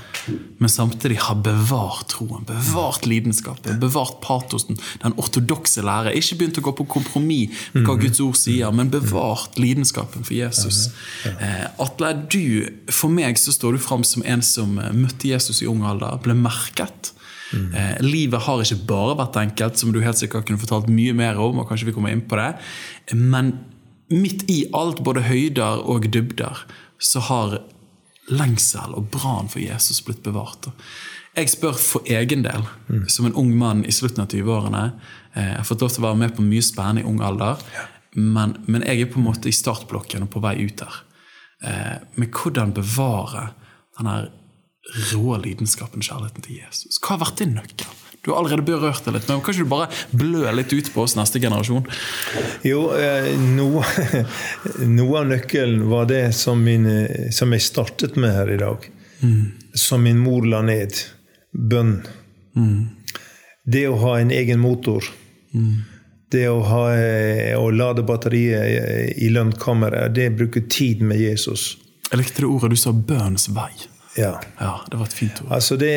Men 0.61 0.71
samtidig 0.73 1.19
ha 1.27 1.35
bevart 1.37 2.09
troen, 2.15 2.45
bevart 2.49 3.05
lidenskapen, 3.05 3.77
bevart 3.81 4.17
patosen, 4.25 4.79
den 5.03 5.15
ortodokse 5.21 5.85
lære. 5.85 6.15
Ikke 6.17 6.39
begynt 6.41 6.59
å 6.61 6.65
gå 6.65 6.73
på 6.79 6.87
kompromiss 6.97 7.69
med 7.75 7.85
hva 7.85 7.97
mm. 7.97 8.01
Guds 8.01 8.23
ord 8.25 8.39
sier, 8.39 8.73
men 8.75 8.89
bevart 8.93 9.59
lidenskapen 9.61 10.25
for 10.25 10.37
Jesus. 10.37 10.87
Ja, 11.23 11.35
ja. 11.35 11.35
Eh, 11.45 11.67
Atle, 11.85 12.15
du, 12.25 12.41
for 12.89 13.13
meg 13.13 13.37
så 13.41 13.53
står 13.53 13.77
du 13.77 13.85
fram 13.85 14.05
som 14.07 14.25
en 14.25 14.41
som 14.45 14.79
eh, 14.81 14.93
møtte 14.95 15.29
Jesus 15.29 15.61
i 15.61 15.69
ung 15.69 15.85
alder, 15.85 16.17
ble 16.25 16.37
merket. 16.37 17.13
Mm. 17.55 17.69
Eh, 17.73 18.01
livet 18.03 18.45
har 18.45 18.61
ikke 18.61 18.87
bare 18.89 19.15
vært 19.21 19.39
enkelt, 19.41 19.79
som 19.79 19.93
du 19.95 20.01
helt 20.03 20.19
sikkert 20.19 20.47
kunne 20.47 20.61
fortalt 20.61 20.91
mye 20.91 21.15
mer 21.15 21.39
om. 21.41 21.59
og 21.59 21.69
kanskje 21.69 21.89
vi 21.89 21.95
kommer 21.95 22.11
inn 22.11 22.25
på 22.27 22.39
det. 22.39 22.51
Men 23.15 23.55
midt 24.11 24.45
i 24.51 24.65
alt, 24.73 25.03
både 25.03 25.25
høyder 25.25 25.85
og 25.87 26.11
dybder, 26.11 26.65
så 26.99 27.23
har 27.29 27.59
lengsel 28.31 28.95
og 28.97 29.09
brann 29.13 29.49
for 29.51 29.61
Jesus 29.61 30.01
blitt 30.05 30.23
bevart. 30.25 30.69
Jeg 31.35 31.51
spør 31.51 31.75
for 31.75 32.07
egen 32.07 32.45
del, 32.45 32.63
mm. 32.87 33.07
som 33.11 33.27
en 33.27 33.35
ung 33.35 33.51
mann 33.59 33.83
i 33.85 33.93
slutten 33.93 34.23
av 34.23 34.31
20-årene. 34.31 34.85
Eh, 35.33 35.49
jeg 35.49 35.57
har 35.59 35.67
fått 35.67 35.83
lov 35.83 35.91
til 35.91 36.03
å 36.03 36.07
være 36.07 36.21
med 36.23 36.37
på 36.37 36.45
mye 36.45 36.63
spennende 36.63 37.03
i 37.03 37.09
ung 37.09 37.19
alder, 37.25 37.59
ja. 37.75 37.83
men, 38.15 38.55
men, 38.69 38.85
jeg 38.87 39.03
er 39.03 39.11
på 39.11 39.19
en 39.19 39.27
måte 39.27 39.51
i 39.51 39.55
startblokken 39.55 40.25
og 40.25 40.31
på 40.31 40.43
vei 40.45 40.55
ut 40.63 40.79
der. 40.79 41.01
Eh, 41.67 41.93
men 42.15 42.31
hvordan 42.31 42.73
bevare 42.77 43.49
den 43.99 44.11
her 44.11 44.31
rå 45.11 45.37
lidenskapen 45.41 46.03
kjærligheten 46.05 46.45
til 46.45 46.59
Jesus. 46.61 46.99
Hva 47.01 47.15
har 47.15 47.25
vært 47.25 47.41
din 47.41 47.55
nøkkel? 47.57 47.93
Du 48.25 48.31
har 48.31 48.39
allerede 48.39 48.65
berørt 48.65 49.05
det 49.05 49.11
litt, 49.13 49.27
men 49.29 49.41
kan 49.45 49.53
ikke 49.53 49.65
du 49.67 49.69
bare 49.69 50.17
blø 50.17 50.49
litt 50.57 50.71
ut 50.73 50.87
på 50.95 51.03
oss 51.03 51.13
neste 51.13 51.37
generasjon? 51.43 51.85
Jo, 52.65 52.87
eh, 52.97 53.27
noe, 53.37 53.83
noe, 54.97 55.19
av 55.19 55.27
nøkkelen 55.29 55.83
var 55.91 56.09
det 56.09 56.23
som, 56.33 56.63
min, 56.65 56.89
som, 57.29 57.53
jeg 57.53 57.67
startet 57.67 58.17
med 58.17 58.33
her 58.33 58.49
i 58.55 58.57
dag. 58.63 58.89
Mm. 59.21 59.43
Som 59.77 60.07
min 60.09 60.23
mor 60.25 60.47
la 60.49 60.63
ned. 60.65 60.97
Bønn. 61.53 61.99
Mm. 62.57 62.79
Det 63.61 63.85
å 63.91 63.99
ha 64.01 64.17
en 64.23 64.33
egen 64.33 64.63
motor. 64.63 65.05
Mm. 65.53 65.83
Det 66.33 66.47
å, 66.49 66.63
ha, 66.65 66.83
eh, 66.97 67.53
å 67.53 67.69
lade 67.69 68.09
batteriet 68.09 69.21
i 69.21 69.29
lønnkammeret, 69.29 70.17
det 70.17 70.31
bruker 70.33 70.65
tid 70.65 71.05
med 71.05 71.21
Jesus. 71.21 71.75
Jeg 72.09 72.23
likte 72.23 72.41
det 72.41 72.49
ordet 72.49 72.73
du 72.73 72.81
sa 72.81 72.89
'bønns 72.89 73.51
vei'. 73.53 73.85
Ja. 74.15 74.41
ja. 74.59 74.85
Det 74.91 74.97
var 74.97 75.05
et 75.05 75.13
fint 75.13 75.41
ord. 75.41 75.51
Altså 75.57 75.77
det, 75.79 75.93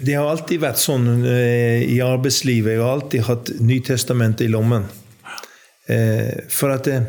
det 0.00 0.14
har 0.14 0.28
alltid 0.30 0.62
vært 0.62 0.80
sånn 0.80 1.08
eh, 1.26 1.82
i 1.88 2.00
arbeidslivet. 2.04 2.76
Jeg 2.76 2.82
har 2.82 2.98
alltid 2.98 3.26
hatt 3.26 3.52
Nytestamentet 3.60 4.46
i 4.46 4.52
lommen. 4.52 4.86
Eh, 5.88 6.46
for 6.50 6.74
at 6.74 6.88
det, 6.88 7.00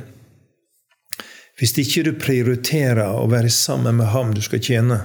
Hvis 1.57 1.74
ikke 1.82 2.03
du 2.05 2.11
prioriterer 2.22 3.18
å 3.18 3.26
være 3.32 3.49
sammen 3.49 3.97
med 3.97 4.11
ham 4.13 4.34
du 4.36 4.43
skal 4.45 4.61
tjene, 4.61 4.99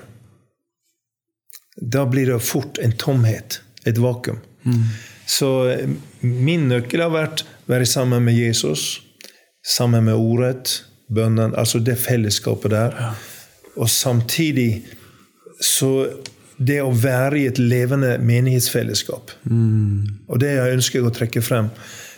da 1.81 2.05
blir 2.05 2.29
det 2.29 2.43
fort 2.45 2.77
en 2.85 2.93
tomhet, 2.93 3.63
et 3.89 3.97
vakuum. 3.97 4.43
Mm. 4.69 4.83
Så 5.27 5.49
eh, 5.73 5.89
min 6.21 6.69
nøkkel 6.69 7.01
har 7.01 7.15
vært 7.15 7.45
å 7.47 7.73
være 7.73 7.89
sammen 7.89 8.27
med 8.29 8.37
Jesus, 8.37 9.01
sammen 9.65 10.05
med 10.11 10.21
ordet, 10.21 10.83
bønnen, 11.09 11.57
altså 11.57 11.81
det 11.81 11.97
fellesskapet 12.01 12.75
der. 12.75 12.97
Ja. 13.01 13.13
Og 13.81 13.89
samtidig 13.89 14.85
så 15.63 15.93
det 16.63 16.79
å 16.83 16.93
være 16.95 17.41
i 17.41 17.49
et 17.51 17.59
levende 17.59 18.17
menighetsfellesskap. 18.23 19.33
Mm. 19.49 20.25
Og 20.29 20.41
det 20.43 20.55
jeg 20.55 20.79
ønsker 20.79 21.01
jeg 21.01 21.09
å 21.09 21.15
trekke 21.15 21.43
frem. 21.45 21.71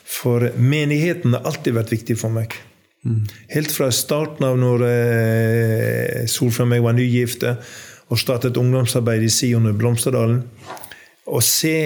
For 0.04 0.50
menigheten 0.60 1.36
har 1.36 1.46
alltid 1.48 1.76
vært 1.78 1.92
viktig 1.94 2.16
for 2.20 2.34
meg. 2.34 2.56
Mm. 3.04 3.24
Helt 3.52 3.72
fra 3.72 3.90
starten 3.92 4.46
av 4.48 4.58
når 4.60 4.86
eh, 4.88 6.24
Solfrid 6.30 6.70
og 6.70 6.76
jeg 6.76 6.84
var 6.86 6.96
nygifte 6.96 7.54
og 8.12 8.20
startet 8.20 8.60
ungdomsarbeid 8.60 9.24
i 9.24 9.32
Sion 9.32 9.68
i 9.68 9.76
Blomsterdalen. 9.76 10.42
Å 11.24 11.40
se 11.44 11.76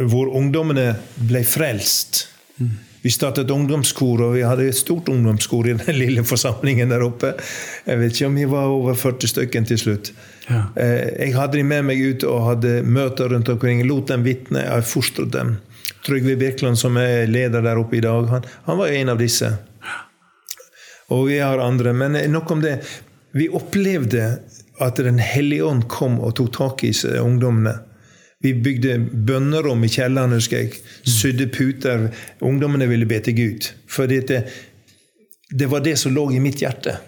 hvor 0.00 0.32
ungdommene 0.36 0.94
ble 1.28 1.44
frelst. 1.48 2.26
Mm. 2.58 2.74
Vi 3.04 3.12
startet 3.12 3.50
ungdomskor, 3.52 4.22
og 4.24 4.36
vi 4.36 4.44
hadde 4.46 4.64
et 4.70 4.76
stort 4.76 5.10
ungdomskor 5.12 5.68
i 5.68 5.74
den 5.76 5.98
lille 6.02 6.24
forsamlingen 6.24 6.92
der 6.92 7.04
oppe. 7.04 7.34
Jeg 7.84 8.00
vet 8.00 8.16
ikke 8.16 8.30
om 8.30 8.38
vi 8.40 8.46
var 8.48 8.72
over 8.72 8.96
40 8.96 9.32
stykker 9.34 9.66
til 9.68 9.80
slutt. 9.80 10.12
Eh, 10.50 11.08
jeg 11.18 11.34
hadde 11.36 11.58
dem 11.58 11.70
med 11.72 11.86
meg 11.88 12.00
ut 12.00 12.24
og 12.28 12.48
hadde 12.48 12.80
møter 12.86 13.32
rundt 13.32 13.48
omkring. 13.52 13.82
Lot 13.88 14.10
dem 14.12 14.26
vitne. 14.26 14.64
Jeg 14.66 14.88
fostret 14.88 15.32
dem. 15.34 15.56
Trygve 16.04 16.36
Birkeland, 16.40 16.78
som 16.78 16.98
er 17.00 17.28
leder 17.30 17.64
der 17.64 17.80
oppe 17.80 17.96
i 17.96 18.04
dag, 18.04 18.28
han, 18.28 18.44
han 18.66 18.80
var 18.80 18.92
en 18.92 19.14
av 19.14 19.20
disse. 19.20 19.50
Og 21.12 21.28
vi 21.30 21.38
har 21.40 21.62
andre. 21.62 21.94
Men 21.96 22.18
nok 22.32 22.50
om 22.50 22.64
det. 22.64 22.78
Vi 23.34 23.48
opplevde 23.48 24.38
at 24.82 24.96
Den 24.96 25.20
hellige 25.22 25.64
ånd 25.64 25.84
kom 25.88 26.16
og 26.18 26.34
tok 26.34 26.52
tak 26.56 26.84
i 26.84 26.90
ungdommene. 27.20 27.76
Vi 28.42 28.50
bygde 28.58 28.98
bønnerom 28.98 29.84
i 29.86 29.88
kjelleren, 29.88 30.34
husker 30.34 30.64
jeg. 30.64 30.80
Sydde 31.06 31.46
puter. 31.54 32.08
Ungdommene 32.44 32.88
ville 32.90 33.06
be 33.06 33.20
til 33.22 33.36
Gud. 33.38 33.68
For 33.88 34.10
det, 34.10 34.42
det 35.48 35.68
var 35.70 35.84
det 35.86 35.94
som 35.96 36.12
lå 36.12 36.26
i 36.34 36.42
mitt 36.42 36.60
hjerte. 36.60 36.98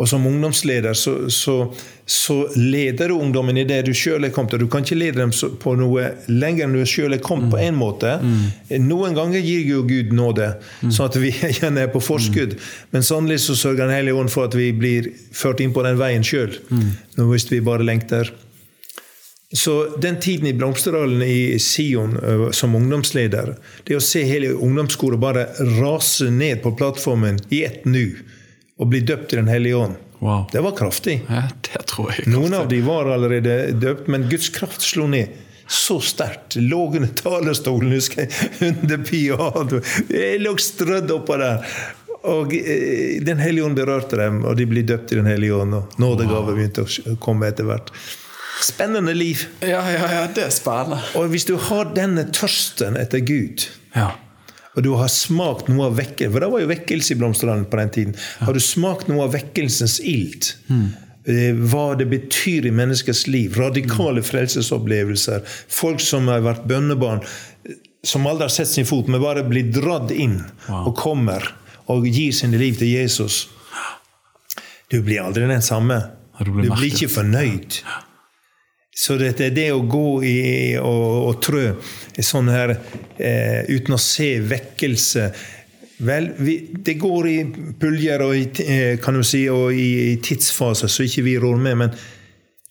Og 0.00 0.08
som 0.08 0.26
ungdomsleder 0.26 0.94
så, 0.96 1.30
så, 1.30 1.74
så 2.06 2.36
leder 2.56 3.08
du 3.08 3.14
ungdommen 3.14 3.58
i 3.60 3.64
det 3.68 3.82
du 3.84 3.92
sjøl 3.94 4.24
er 4.24 4.32
kommet 4.32 4.54
til. 4.54 4.62
Du 4.64 4.70
kan 4.72 4.86
ikke 4.86 4.96
lede 4.96 5.20
dem 5.20 5.32
på 5.60 5.74
noe 5.76 6.06
lenger 6.32 6.64
enn 6.64 6.76
du 6.78 6.86
sjøl 6.88 7.12
er 7.12 7.20
kommet, 7.22 7.50
på 7.52 7.60
en 7.60 7.76
måte. 7.76 8.14
Mm. 8.22 8.86
Noen 8.86 9.16
ganger 9.18 9.44
gir 9.44 9.68
jo 9.68 9.82
Gud 9.88 10.14
nåde, 10.16 10.54
mm. 10.80 10.94
sånn 10.96 11.10
at 11.10 11.20
vi 11.20 11.34
gjerne 11.58 11.84
er 11.84 11.92
på 11.92 12.00
forskudd. 12.00 12.56
Mm. 12.56 12.72
Men 12.96 13.06
sannelig 13.06 13.42
så 13.44 13.58
sørger 13.58 13.82
Den 13.82 13.96
hellige 13.98 14.16
ånd 14.16 14.32
for 14.32 14.48
at 14.48 14.56
vi 14.56 14.70
blir 14.72 15.10
ført 15.36 15.60
inn 15.60 15.76
på 15.76 15.84
den 15.84 16.00
veien 16.00 16.24
sjøl. 16.24 16.56
Mm. 16.72 16.88
Hvis 17.28 17.50
vi 17.52 17.60
bare 17.64 17.84
lengter. 17.84 18.32
Så 19.52 19.98
den 20.00 20.16
tiden 20.24 20.48
i 20.48 20.56
Blomsterdalen 20.56 21.20
i 21.26 21.58
Sion 21.60 22.16
som 22.56 22.74
ungdomsleder, 22.78 23.58
det 23.84 23.98
å 23.98 24.04
se 24.04 24.22
hele 24.24 24.54
ungdomskoret 24.56 25.20
bare 25.20 25.50
rase 25.76 26.30
ned 26.32 26.62
på 26.64 26.72
plattformen 26.78 27.42
i 27.52 27.66
ett 27.68 27.84
nu 27.84 28.06
og 28.80 28.88
bli 28.92 29.00
døpt 29.06 29.32
i 29.32 29.36
Den 29.36 29.48
hellige 29.52 29.76
ånd, 29.76 29.96
wow. 30.18 30.44
det 30.52 30.60
var 30.64 30.76
kraftig. 30.78 31.20
Ja, 31.28 31.44
det 31.68 31.86
tror 31.90 32.12
jeg 32.14 32.28
Noen 32.32 32.54
av 32.56 32.68
de 32.70 32.80
var 32.86 33.10
allerede 33.12 33.72
døpt, 33.72 34.08
men 34.12 34.28
Guds 34.30 34.48
kraft 34.54 34.82
slo 34.82 35.06
ned 35.10 35.32
så 35.72 36.00
sterkt. 36.04 36.56
Lå 36.60 36.86
under 36.90 37.08
talerstolen, 37.16 37.92
husker 37.94 38.26
jeg, 38.26 38.50
under 38.68 38.98
pianoet. 39.08 39.78
Jeg 40.12 40.40
lå 40.42 40.52
strødd 40.60 41.12
oppå 41.14 41.38
der. 41.40 41.62
Og 42.28 42.52
Den 43.26 43.40
hellige 43.42 43.64
ånd 43.66 43.78
berørte 43.78 44.18
dem, 44.20 44.42
og 44.46 44.58
de 44.58 44.66
ble 44.68 44.82
døpt 44.86 45.14
i 45.14 45.18
Den 45.18 45.30
hellige 45.30 45.56
ånd. 45.62 45.74
Og 45.78 45.96
nådegaver 46.02 46.58
begynte 46.58 46.84
å 46.84 47.16
komme 47.22 47.48
etter 47.50 47.66
hvert. 47.70 47.88
Spennende 48.62 49.14
liv. 49.16 49.46
Ja, 49.64 49.80
ja, 49.90 50.10
ja, 50.12 50.26
det 50.30 50.44
er 50.46 50.52
spennende. 50.54 51.00
Og 51.18 51.32
hvis 51.32 51.48
du 51.48 51.56
har 51.70 51.88
denne 51.96 52.28
tørsten 52.34 52.98
etter 53.00 53.24
Gud, 53.26 53.68
Ja. 53.96 54.12
Og 54.72 54.84
du 54.86 54.92
har 54.96 55.10
smakt 55.12 55.68
noe 55.68 55.90
av 55.90 55.98
vekkelse 55.98 56.32
For 56.32 56.44
det 56.44 56.50
var 56.54 56.62
jo 56.62 56.68
vekkelse 56.70 57.14
i 57.14 57.20
Blomsterlandet 57.20 57.70
på 57.70 57.80
den 57.80 57.90
tiden. 57.92 58.14
Har 58.40 58.56
du 58.56 58.60
smakt 58.64 59.10
noe 59.10 59.26
av 59.26 59.34
vekkelsens 59.36 59.98
ild? 60.00 60.48
Mm. 60.72 60.86
Hva 61.70 61.84
det 62.00 62.08
betyr 62.10 62.66
i 62.66 62.74
menneskers 62.74 63.26
liv. 63.30 63.58
Radikale 63.60 64.24
frelsesopplevelser. 64.26 65.44
Folk 65.68 66.00
som 66.02 66.30
har 66.32 66.42
vært 66.44 66.64
bønnebarn, 66.70 67.20
eh, 67.68 67.76
som 68.02 68.26
aldri 68.26 68.48
har 68.48 68.54
sett 68.54 68.72
sin 68.72 68.88
fot, 68.88 69.10
men 69.12 69.22
bare 69.22 69.44
blir 69.46 69.68
dratt 69.70 70.10
inn 70.10 70.40
og 70.66 70.96
kommer 70.98 71.44
og 71.92 72.08
gir 72.08 72.32
sine 72.34 72.58
liv 72.58 72.80
til 72.80 72.90
Jesus. 72.90 73.44
Du 74.90 75.02
blir 75.04 75.22
aldri 75.22 75.46
den 75.48 75.62
samme. 75.62 76.00
Du 76.38 76.44
du 76.44 76.50
Du 76.50 76.56
blir 76.62 76.72
blir, 76.72 76.90
ikke 76.90 77.12
fornøyd. 77.12 77.82
Så 78.92 79.16
det 79.16 79.40
er 79.40 79.54
det 79.56 79.70
å 79.72 79.80
gå 79.88 80.06
i 80.28 80.36
og, 80.76 81.28
og 81.30 81.40
trø 81.44 81.64
sånn 82.20 82.50
her 82.52 82.74
eh, 82.74 83.64
uten 83.72 83.96
å 83.96 84.00
se 84.00 84.34
vekkelse 84.44 85.32
Vel, 86.02 86.32
vi, 86.42 86.56
det 86.82 86.96
går 86.98 87.26
i 87.30 87.36
puljer 87.78 88.24
og 88.24 88.32
i, 88.34 88.46
eh, 88.64 88.96
kan 88.98 89.14
du 89.14 89.22
si, 89.22 89.44
og 89.52 89.70
i, 89.70 89.84
i 90.10 90.16
tidsfaser 90.18 90.90
så 90.90 91.04
ikke 91.06 91.22
vi 91.22 91.36
rår 91.38 91.60
med, 91.62 91.76
men 91.78 91.92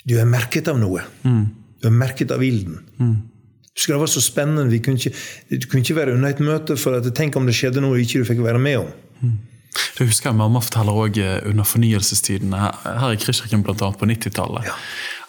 du 0.04 0.18
er 0.20 0.28
merket 0.28 0.68
av 0.68 0.82
noe. 0.82 1.06
Du 1.80 1.88
er 1.88 1.96
merket 1.96 2.34
av 2.36 2.44
ilden. 2.44 2.82
Mm. 3.00 3.14
det 3.88 4.00
var 4.02 4.12
så 4.12 4.20
spennende. 4.22 4.68
Vi 4.74 4.82
kunne 4.84 5.00
ikke, 5.00 5.14
du 5.48 5.68
kunne 5.70 5.86
ikke 5.86 5.96
være 6.02 6.18
unna 6.18 6.34
et 6.34 6.44
møte 6.44 6.76
for 6.76 6.98
at 6.98 7.08
tenk 7.16 7.40
om 7.40 7.48
det 7.48 7.56
skjedde 7.56 7.86
noe 7.86 8.02
ikke 8.02 8.20
du 8.20 8.28
fikk 8.28 8.44
være 8.44 8.60
med 8.60 8.82
om. 8.82 8.92
Det 9.72 10.04
husker 10.10 10.30
jeg 10.32 10.36
Mamma 10.36 10.60
forteller 10.60 10.98
også 11.06 11.28
under 11.48 11.64
fornyelsestiden 11.68 12.54
her 12.58 13.14
i 13.14 13.20
Kristkirken 13.22 13.62
annet 13.64 14.00
på 14.02 14.08
90-tallet. 14.10 14.68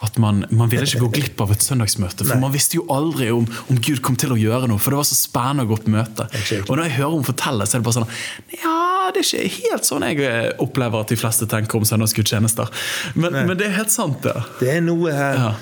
At 0.03 0.17
man, 0.19 0.41
man 0.51 0.71
ville 0.71 0.83
ikke 0.89 0.99
gå 1.05 1.11
glipp 1.15 1.41
av 1.45 1.53
et 1.55 1.63
søndagsmøte. 1.63 2.25
For 2.27 2.41
man 2.43 2.51
visste 2.55 2.81
jo 2.81 2.87
aldri 2.91 3.29
om, 3.31 3.45
om 3.71 3.79
Gud 3.79 4.01
kom 4.03 4.17
til 4.19 4.35
å 4.35 4.39
gjøre 4.41 4.67
noe. 4.71 4.83
For 4.83 4.91
det 4.91 4.99
var 4.99 5.07
så 5.07 5.15
spennende 5.19 5.63
å 5.63 5.71
gå 5.71 5.79
på 5.85 5.93
møte. 5.95 6.27
Og 6.67 6.73
når 6.75 6.89
jeg 6.89 6.97
hører 6.97 7.13
henne 7.15 7.29
fortelle, 7.29 7.69
så 7.71 7.77
er 7.79 7.83
det 7.85 7.87
bare 7.87 7.99
sånn 8.01 8.57
Ja, 8.65 8.79
det 9.15 9.23
er 9.23 9.29
ikke 9.47 9.69
helt 9.69 9.87
sånn 9.87 10.07
jeg 10.09 10.57
opplever 10.65 11.05
at 11.05 11.13
de 11.15 11.21
fleste 11.21 11.47
tenker 11.51 11.79
om 11.79 11.87
søndagsgudstjenester. 11.87 12.73
Men, 13.15 13.37
men 13.47 13.55
det 13.61 13.69
er 13.71 13.77
helt 13.79 13.95
sant, 13.95 14.19
det. 14.27 14.35
Det 14.63 14.73
er 14.79 14.83
noe 14.89 15.15
her 15.15 15.39
Ja. 15.43 15.53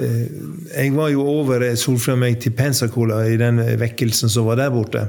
Eh, 0.00 0.24
Jeg 0.74 0.90
var 0.96 1.12
jo 1.12 1.22
over 1.36 1.62
eh, 1.68 1.76
Solfrid 1.78 2.16
og 2.16 2.22
meg 2.24 2.40
til 2.42 2.56
Pensacola 2.56 3.20
i 3.30 3.36
den 3.38 3.60
vekkelsen 3.78 4.32
som 4.32 4.48
var 4.48 4.58
der 4.58 4.72
borte. 4.74 5.04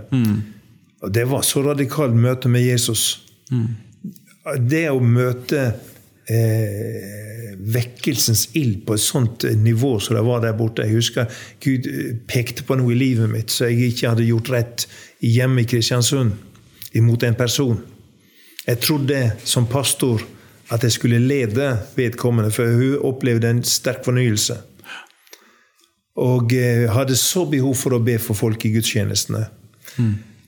Og 1.03 1.11
det 1.13 1.25
var 1.29 1.43
så 1.45 1.63
radikalt 1.65 2.15
møte 2.15 2.49
med 2.51 2.65
Jesus. 2.65 3.25
Det 4.69 4.85
å 4.91 4.99
møte 5.01 5.61
eh, 6.29 7.55
vekkelsens 7.57 8.49
ild 8.57 8.83
på 8.85 8.95
et 8.95 9.03
sånt 9.03 9.45
eh, 9.47 9.57
nivå 9.57 9.95
som 9.99 10.17
det 10.17 10.23
var 10.25 10.43
der 10.43 10.53
borte 10.57 10.85
Jeg 10.85 10.99
husker 10.99 11.39
Gud 11.63 11.87
eh, 11.89 12.13
pekte 12.29 12.65
på 12.67 12.77
noe 12.77 12.93
i 12.93 12.99
livet 12.99 13.31
mitt 13.31 13.53
så 13.53 13.69
jeg 13.69 13.91
ikke 13.93 14.11
hadde 14.13 14.27
gjort 14.27 14.51
rett 14.53 14.85
hjemme 15.25 15.63
i 15.63 15.69
Kristiansund 15.69 16.35
imot 16.95 17.25
en 17.27 17.35
person. 17.35 17.79
Jeg 18.65 18.79
trodde 18.81 19.19
som 19.43 19.67
pastor 19.67 20.23
at 20.73 20.83
jeg 20.83 20.95
skulle 20.95 21.19
lede 21.19 21.75
vedkommende, 21.95 22.51
for 22.51 22.71
hun 22.71 23.01
opplevde 23.05 23.49
en 23.51 23.63
sterk 23.67 24.05
fornyelse. 24.05 24.55
Og 26.23 26.53
eh, 26.55 26.85
hadde 26.89 27.17
så 27.19 27.43
behov 27.49 27.75
for 27.77 27.97
å 27.97 28.01
be 28.01 28.15
for 28.21 28.37
folk 28.37 28.65
i 28.65 28.71
gudstjenestene. 28.73 29.43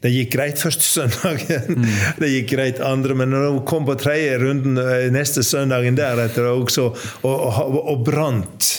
Det 0.08 0.14
gikk 0.14 0.34
greit 0.38 0.62
første 0.62 0.88
søndagen, 0.95 1.86
det 2.22 2.32
gikk 2.32 2.51
greit 2.55 2.82
andre, 2.84 3.18
men 3.20 3.34
når 3.36 3.47
hun 3.49 3.64
kom 3.68 3.88
på 3.88 3.97
tredje 3.99 4.38
runden 4.39 4.80
eh, 4.80 5.08
neste 5.12 5.43
søndagen 5.43 5.97
deretter 5.99 6.47
også, 6.53 6.89
og, 7.28 7.47
og, 7.51 7.80
og 7.93 8.05
brant 8.08 8.70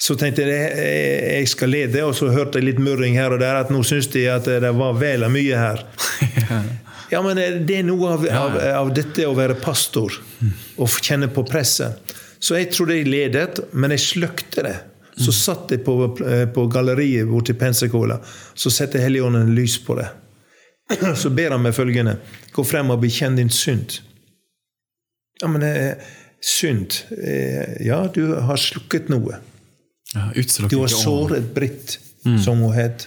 så 0.00 0.14
tenkte 0.16 0.46
jeg 0.48 0.68
eh, 0.80 1.40
jeg 1.42 1.48
skal 1.52 1.74
lede, 1.74 2.04
og 2.06 2.14
så 2.16 2.30
hørte 2.32 2.56
jeg 2.56 2.70
litt 2.70 2.80
murring 2.80 3.18
her 3.20 3.34
og 3.34 3.42
der 3.42 3.60
at 3.60 3.72
nå 3.72 3.82
syns 3.84 4.08
de 4.14 4.24
at 4.32 4.48
det 4.48 4.70
var 4.76 4.96
vel 5.00 5.28
mye 5.32 5.66
her. 5.66 5.84
Ja, 7.10 7.18
men 7.26 7.38
eh, 7.42 7.56
det 7.66 7.80
er 7.80 7.86
noe 7.88 8.12
av, 8.14 8.24
av, 8.38 8.56
av 8.84 8.92
dette 8.94 9.24
å 9.26 9.34
være 9.34 9.56
pastor 9.58 10.14
og 10.78 10.98
kjenne 11.02 11.26
på 11.34 11.42
presset. 11.42 12.14
Så 12.38 12.54
jeg 12.54 12.70
trodde 12.70 12.96
jeg 12.96 13.10
ledet, 13.10 13.64
men 13.74 13.90
jeg 13.96 14.04
sløkte 14.04 14.62
det. 14.64 14.76
Så 15.20 15.34
satt 15.34 15.74
jeg 15.74 15.82
på, 15.84 15.96
eh, 16.24 16.46
på 16.54 16.64
galleriet 16.70 17.28
borte 17.28 17.52
i 17.52 17.58
Pensacola. 17.58 18.20
Så 18.54 18.70
setter 18.72 19.02
Helligånden 19.02 19.50
lys 19.56 19.76
på 19.84 19.98
det. 19.98 20.06
Så 21.22 21.30
ber 21.30 21.54
han 21.54 21.62
meg 21.62 21.74
følgende 21.76 22.16
Gå 22.54 22.64
frem 22.66 22.90
og 22.90 23.00
bekjenn 23.04 23.36
din 23.38 23.50
synd. 23.54 24.00
Ja, 25.40 25.48
men 25.48 25.62
eh, 25.64 25.94
synd 26.42 26.98
eh, 27.14 27.76
Ja, 27.86 28.02
du 28.12 28.34
har 28.34 28.60
slukket 28.60 29.08
noe. 29.12 29.38
Ja, 30.14 30.30
Du 30.68 30.80
har 30.80 30.90
såret 30.90 31.52
Britt, 31.54 31.98
som 32.42 32.58
hun 32.64 32.74
het. 32.74 33.06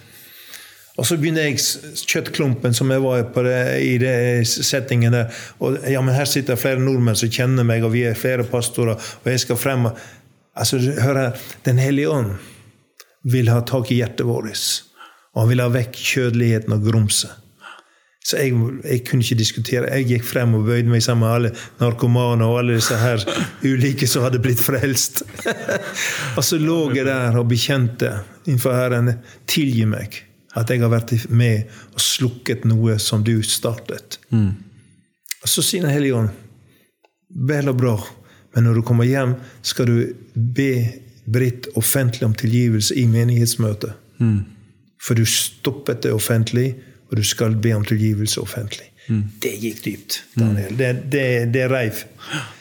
Og 0.95 1.07
så 1.09 1.17
begynner 1.17 1.47
jeg 1.47 1.57
kjøttklumpen 2.05 2.75
som 2.77 2.91
jeg 2.93 3.01
var 3.03 3.23
på 3.33 3.43
det, 3.43 3.59
i 3.81 3.97
det 3.99 4.13
settingen 4.47 5.11
der. 5.15 5.33
Og 5.59 5.79
ja, 5.89 6.01
men 6.05 6.13
her 6.15 6.29
sitter 6.29 6.59
flere 6.59 6.79
nordmenn 6.79 7.17
som 7.17 7.31
kjenner 7.33 7.65
meg, 7.65 7.83
og 7.83 7.95
vi 7.95 8.05
er 8.07 8.15
flere 8.17 8.45
pastorer, 8.47 8.95
og 8.95 9.31
jeg 9.31 9.43
skal 9.43 9.59
frem 9.59 9.89
Altså, 10.53 10.77
hør 10.77 11.17
her. 11.17 11.39
Den 11.65 11.79
hellige 11.81 12.11
ånd 12.13 12.35
vil 13.25 13.47
ha 13.49 13.63
tak 13.65 13.89
i 13.89 13.95
hjertet 14.03 14.27
vårt. 14.29 14.59
Og 15.33 15.39
han 15.41 15.49
vil 15.49 15.63
ha 15.63 15.71
vekk 15.73 15.97
kjødeligheten 15.97 16.75
og 16.75 16.83
grumset. 16.85 17.31
Så 18.23 18.39
jeg, 18.39 18.55
jeg 18.87 19.01
kunne 19.03 19.25
ikke 19.25 19.35
diskutere. 19.35 19.89
Jeg 19.97 20.07
gikk 20.07 20.27
frem 20.27 20.53
og 20.55 20.67
bøyde 20.69 20.87
meg 20.87 21.03
sammen 21.03 21.25
med 21.25 21.33
alle 21.35 21.51
narkomane 21.81 22.45
og 22.47 22.61
alle 22.61 22.77
disse 22.77 22.95
her 22.95 23.23
ulike 23.67 24.07
som 24.07 24.23
hadde 24.23 24.39
blitt 24.43 24.61
frelst. 24.63 25.25
og 26.37 26.43
så 26.43 26.59
lå 26.61 26.77
jeg 26.95 27.07
der 27.09 27.35
og 27.39 27.49
bekjente 27.51 28.13
innenfor 28.45 28.77
Herren 28.77 29.11
tilgi 29.51 29.83
meg 29.89 30.21
at 30.55 30.69
jeg 30.69 30.83
har 30.83 30.91
vært 30.93 31.11
med 31.33 31.67
og 31.91 32.01
slukket 32.03 32.63
noe 32.69 32.95
som 33.01 33.25
du 33.25 33.35
startet. 33.43 34.19
Og 35.43 35.49
så 35.49 35.63
sier 35.65 35.83
Den 35.83 35.91
hellige 35.91 36.15
ånd 36.15 36.29
vel 37.33 37.71
og 37.71 37.79
bra, 37.79 37.95
men 38.53 38.67
når 38.67 38.77
du 38.77 38.81
kommer 38.85 39.07
hjem, 39.09 39.35
skal 39.65 39.89
du 39.89 40.13
be 40.35 41.01
Britt 41.25 41.69
offentlig 41.79 42.27
om 42.27 42.35
tilgivelse 42.35 42.95
i 42.99 43.07
menighetsmøtet. 43.07 43.95
For 45.01 45.17
du 45.17 45.25
stoppet 45.25 46.03
det 46.03 46.11
offentlig, 46.13 46.75
og 47.13 47.19
du 47.21 47.23
skal 47.23 47.53
be 47.61 47.75
om 47.77 47.83
tilgivelse 47.85 48.41
offentlig. 48.41 48.89
Det 49.43 49.51
gikk 49.59 49.81
dypt, 49.83 50.15
Daniel. 50.39 50.71
Det, 50.79 50.89
det, 51.11 51.25
det 51.53 51.65
reiv 51.69 52.05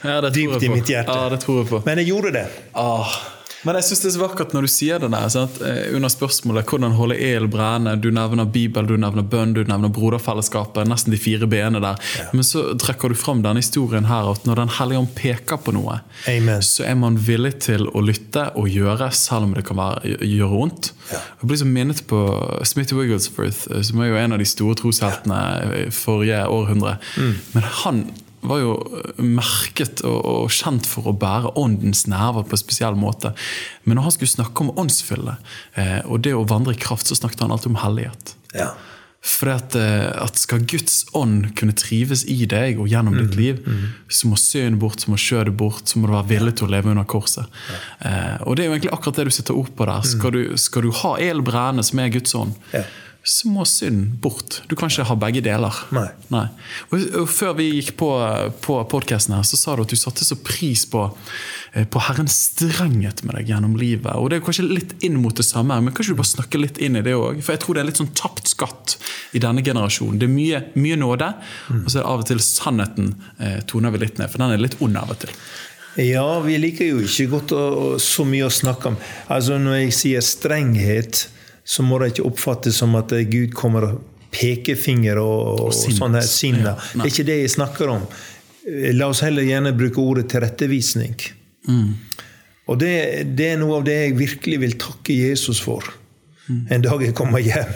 Ja, 0.03 0.19
dypt 0.27 0.65
i 0.67 0.69
mitt 0.69 0.91
hjerte. 0.91 1.15
Ja, 1.15 1.29
det 1.33 1.39
tror 1.41 1.63
jeg 1.63 1.69
på. 1.71 1.81
Men 1.87 2.03
jeg 2.03 2.11
gjorde 2.11 2.33
det. 2.35 2.43
Ah. 2.77 3.15
Men 3.63 3.77
jeg 3.79 3.87
synes 3.87 4.01
det 4.03 4.09
er 4.11 4.15
så 4.17 4.23
vakkert 4.25 4.55
når 4.57 4.65
du 4.67 4.71
sier 4.73 4.99
det 5.03 5.09
der. 5.13 5.29
Sant? 5.31 5.61
Eh, 5.63 5.93
Under 5.95 6.11
spørsmålet 6.11 6.67
hvordan 6.67 6.97
holde 6.99 7.15
el 7.23 7.47
brennende. 7.51 7.95
Du 8.03 8.09
nevner 8.15 8.49
Bibel, 8.51 8.87
du 8.89 8.97
nevner 8.99 9.23
bønn, 9.23 9.53
du 9.55 9.63
nevner 9.69 9.93
broderfellesskapet. 9.95 10.89
Nesten 10.91 11.15
de 11.15 11.21
fire 11.23 11.47
benene 11.51 11.83
der. 11.85 12.01
Men 12.35 12.47
så 12.47 12.65
trekker 12.81 13.13
du 13.13 13.19
fram 13.19 13.45
denne 13.45 13.63
historien 13.63 14.09
her 14.11 14.33
at 14.33 14.49
når 14.49 14.63
Den 14.63 14.73
hellige 14.79 14.99
ånd 15.03 15.13
peker 15.15 15.61
på 15.63 15.75
noe, 15.77 16.01
Amen. 16.31 16.63
så 16.67 16.85
er 16.91 16.99
man 16.99 17.17
villig 17.23 17.55
til 17.69 17.87
å 17.91 18.03
lytte 18.05 18.49
og 18.59 18.67
gjøre, 18.71 19.09
selv 19.15 19.47
om 19.49 19.55
det 19.57 19.65
kan 19.69 19.79
være, 19.79 20.17
gjøre 20.27 20.51
vondt. 20.53 20.91
Jeg 21.13 21.49
blir 21.51 21.61
så 21.63 21.69
minnet 21.69 22.03
på 22.11 22.19
Smith 22.69 22.95
Wigglesworth, 22.99 23.67
eh, 23.71 23.83
som 23.87 24.03
er 24.03 24.11
jo 24.13 24.19
en 24.21 24.37
av 24.37 24.43
de 24.43 24.49
store 24.49 24.79
trosheltene 24.83 25.41
i 25.85 25.87
forrige 25.95 26.43
århundre. 26.51 26.99
Men 27.55 27.71
han 27.85 28.05
var 28.43 28.63
jo 28.63 28.73
merket 29.23 30.03
og, 30.07 30.21
og 30.27 30.55
kjent 30.55 30.87
for 30.89 31.11
å 31.11 31.17
bære 31.17 31.55
åndens 31.61 32.07
nerver 32.11 32.47
på 32.47 32.57
en 32.57 32.63
spesiell 32.63 32.97
måte. 32.99 33.35
Men 33.85 33.99
når 33.99 34.09
han 34.09 34.17
skulle 34.17 34.35
snakke 34.35 34.65
om 34.65 34.73
åndsfylle 34.83 35.37
eh, 35.79 36.01
og 36.07 36.25
det 36.27 36.35
å 36.35 36.47
vandre 36.51 36.75
i 36.75 36.81
kraft, 36.81 37.07
så 37.11 37.19
snakket 37.19 37.45
han 37.45 37.55
alltid 37.55 37.75
om 37.75 37.83
hellighet. 37.85 38.35
Ja. 38.57 38.73
For 39.23 39.53
at, 39.53 39.77
eh, 39.79 40.09
at 40.19 40.41
skal 40.43 40.65
Guds 40.67 41.05
ånd 41.15 41.53
kunne 41.59 41.77
trives 41.79 42.25
i 42.27 42.41
deg 42.51 42.81
og 42.83 42.91
gjennom 42.91 43.15
ditt 43.21 43.37
liv, 43.39 43.61
så 44.11 44.27
må 44.27 44.39
synd 44.41 44.81
bort, 44.83 44.99
så 44.99 45.13
må 45.13 45.21
kjødet 45.23 45.55
bort, 45.61 45.85
så 45.87 46.03
må 46.03 46.11
du 46.11 46.17
være 46.17 46.31
villig 46.33 46.57
til 46.59 46.67
å 46.67 46.73
leve 46.75 46.91
under 46.91 47.07
korset. 47.07 47.47
Eh, 48.03 48.43
og 48.43 48.59
det 48.59 48.65
er 48.65 48.73
jo 48.73 48.75
egentlig 48.75 48.93
akkurat 48.97 49.21
det 49.23 49.29
du 49.31 49.37
sitter 49.39 49.61
ord 49.63 49.71
på 49.79 49.87
der. 49.87 50.03
Skal 50.11 50.35
du, 50.35 50.43
skal 50.59 50.89
du 50.89 50.91
ha 51.05 51.15
el 51.23 51.45
brennende 51.47 51.87
som 51.87 52.03
er 52.03 52.11
Guds 52.19 52.35
ånd, 52.35 52.59
Ja. 52.75 52.83
Så 53.23 53.47
må 53.47 53.63
synd 53.69 54.17
bort. 54.23 54.59
Du 54.67 54.75
kan 54.75 54.91
ikke 54.91 55.07
ha 55.07 55.15
begge 55.19 55.43
deler. 55.45 55.77
Nei. 56.35 56.45
Og, 56.91 57.05
og 57.21 57.29
Før 57.31 57.55
vi 57.61 57.69
gikk 57.77 57.93
på, 58.01 58.09
på 58.65 58.79
podkasten, 58.91 59.37
her, 59.37 59.47
så 59.47 59.59
sa 59.59 59.77
du 59.79 59.85
at 59.85 59.93
du 59.93 59.99
satte 59.99 60.27
så 60.27 60.35
pris 60.43 60.83
på, 60.91 61.05
eh, 61.79 61.87
på 61.87 62.03
Herrens 62.03 62.35
strenghet 62.49 63.23
med 63.23 63.39
deg 63.39 63.53
gjennom 63.53 63.77
livet. 63.79 64.11
Og 64.19 64.31
Det 64.31 64.41
er 64.41 64.45
kanskje 64.47 64.67
litt 64.67 64.97
inn 65.07 65.21
mot 65.23 65.39
det 65.39 65.47
samme, 65.47 65.79
men 65.79 65.95
kan 65.95 66.07
du 66.09 66.19
bare 66.19 66.33
snakke 66.33 66.59
litt 66.59 66.81
inn 66.83 66.99
i 66.99 67.05
det 67.07 67.15
òg? 67.15 67.39
For 67.47 67.55
jeg 67.55 67.63
tror 67.63 67.79
det 67.79 67.85
er 67.85 67.91
litt 67.93 68.01
sånn 68.03 68.15
tapt 68.19 68.51
skatt 68.51 68.97
i 69.39 69.43
denne 69.43 69.63
generasjonen. 69.63 70.19
Det 70.19 70.27
er 70.27 70.35
mye, 70.35 70.63
mye 70.83 70.99
nåde, 70.99 71.29
og 71.79 71.87
så 71.87 72.01
er 72.01 72.03
det 72.03 72.09
av 72.11 72.25
og 72.25 72.31
til 72.33 72.43
sannheten 72.43 73.13
eh, 73.39 73.61
toner 73.71 73.95
vi 73.95 74.03
litt 74.03 74.19
ned, 74.19 74.33
for 74.33 74.43
den 74.43 74.57
er 74.57 74.65
litt 74.65 74.81
ond 74.83 74.99
av 74.99 75.15
og 75.15 75.23
til. 75.23 75.37
Ja, 76.01 76.41
vi 76.41 76.57
liker 76.57 76.89
jo 76.89 77.05
ikke 77.05 77.29
godt 77.29 77.55
å, 77.55 77.63
så 78.01 78.25
mye 78.27 78.49
å 78.49 78.53
snakke 78.53 78.91
om. 78.91 78.99
Altså 79.31 79.61
Når 79.61 79.83
jeg 79.85 79.97
sier 79.99 80.25
strenghet, 80.25 81.27
så 81.65 81.85
må 81.87 81.99
det 82.01 82.13
ikke 82.13 82.27
oppfattes 82.31 82.81
som 82.83 82.97
at 82.99 83.15
eh, 83.17 83.27
Gud 83.31 83.55
kommer 83.57 83.89
og 83.89 84.01
pekefinger 84.33 85.21
og, 85.21 85.41
og, 85.53 85.65
og 85.69 85.75
sånn 85.77 86.17
her 86.17 86.27
sinne. 86.27 86.73
Ja, 86.73 86.93
det 86.97 87.05
er 87.05 87.13
ikke 87.13 87.29
det 87.29 87.39
jeg 87.43 87.55
snakker 87.57 87.93
om. 87.95 88.07
Eh, 88.67 88.91
La 88.97 89.11
oss 89.13 89.23
heller 89.25 89.47
gjerne 89.47 89.75
bruke 89.77 90.03
ordet 90.03 90.29
tilrettevisning. 90.33 91.17
Og 92.71 92.79
det, 92.79 92.95
det, 93.37 93.53
er 93.53 93.61
noe 93.61 93.81
av 93.81 93.87
det 93.87 93.99
jeg 93.99 94.19
virkelig 94.19 94.59
vil 94.63 94.79
takke 94.81 95.19
Jesus 95.19 95.61
for 95.63 95.87
en 96.51 96.83
dag 96.83 97.03
jeg 97.05 97.15
kommer 97.17 97.43
hjem. 97.43 97.71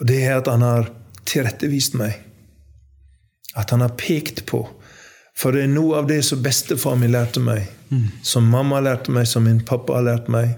Og 0.00 0.08
Det 0.08 0.18
er 0.24 0.38
at 0.38 0.48
han 0.48 0.64
har 0.64 0.90
tilrettevist 1.28 1.96
meg. 2.00 2.16
At 3.58 3.74
han 3.74 3.84
har 3.84 3.96
pekt 4.00 4.44
på. 4.48 4.62
For 5.36 5.54
det 5.54 5.64
er 5.64 5.72
noe 5.72 6.00
av 6.00 6.08
det 6.08 6.22
som 6.26 6.42
bestefar 6.42 6.98
min 7.00 7.12
lærte 7.14 7.40
meg, 7.42 7.68
mm. 7.88 8.22
som 8.26 8.48
mamma 8.50 8.80
lærte 8.84 9.12
meg, 9.14 9.28
som 9.28 9.46
min 9.46 9.62
pappa 9.64 9.98
har 9.98 10.06
lært 10.08 10.28
meg. 10.32 10.56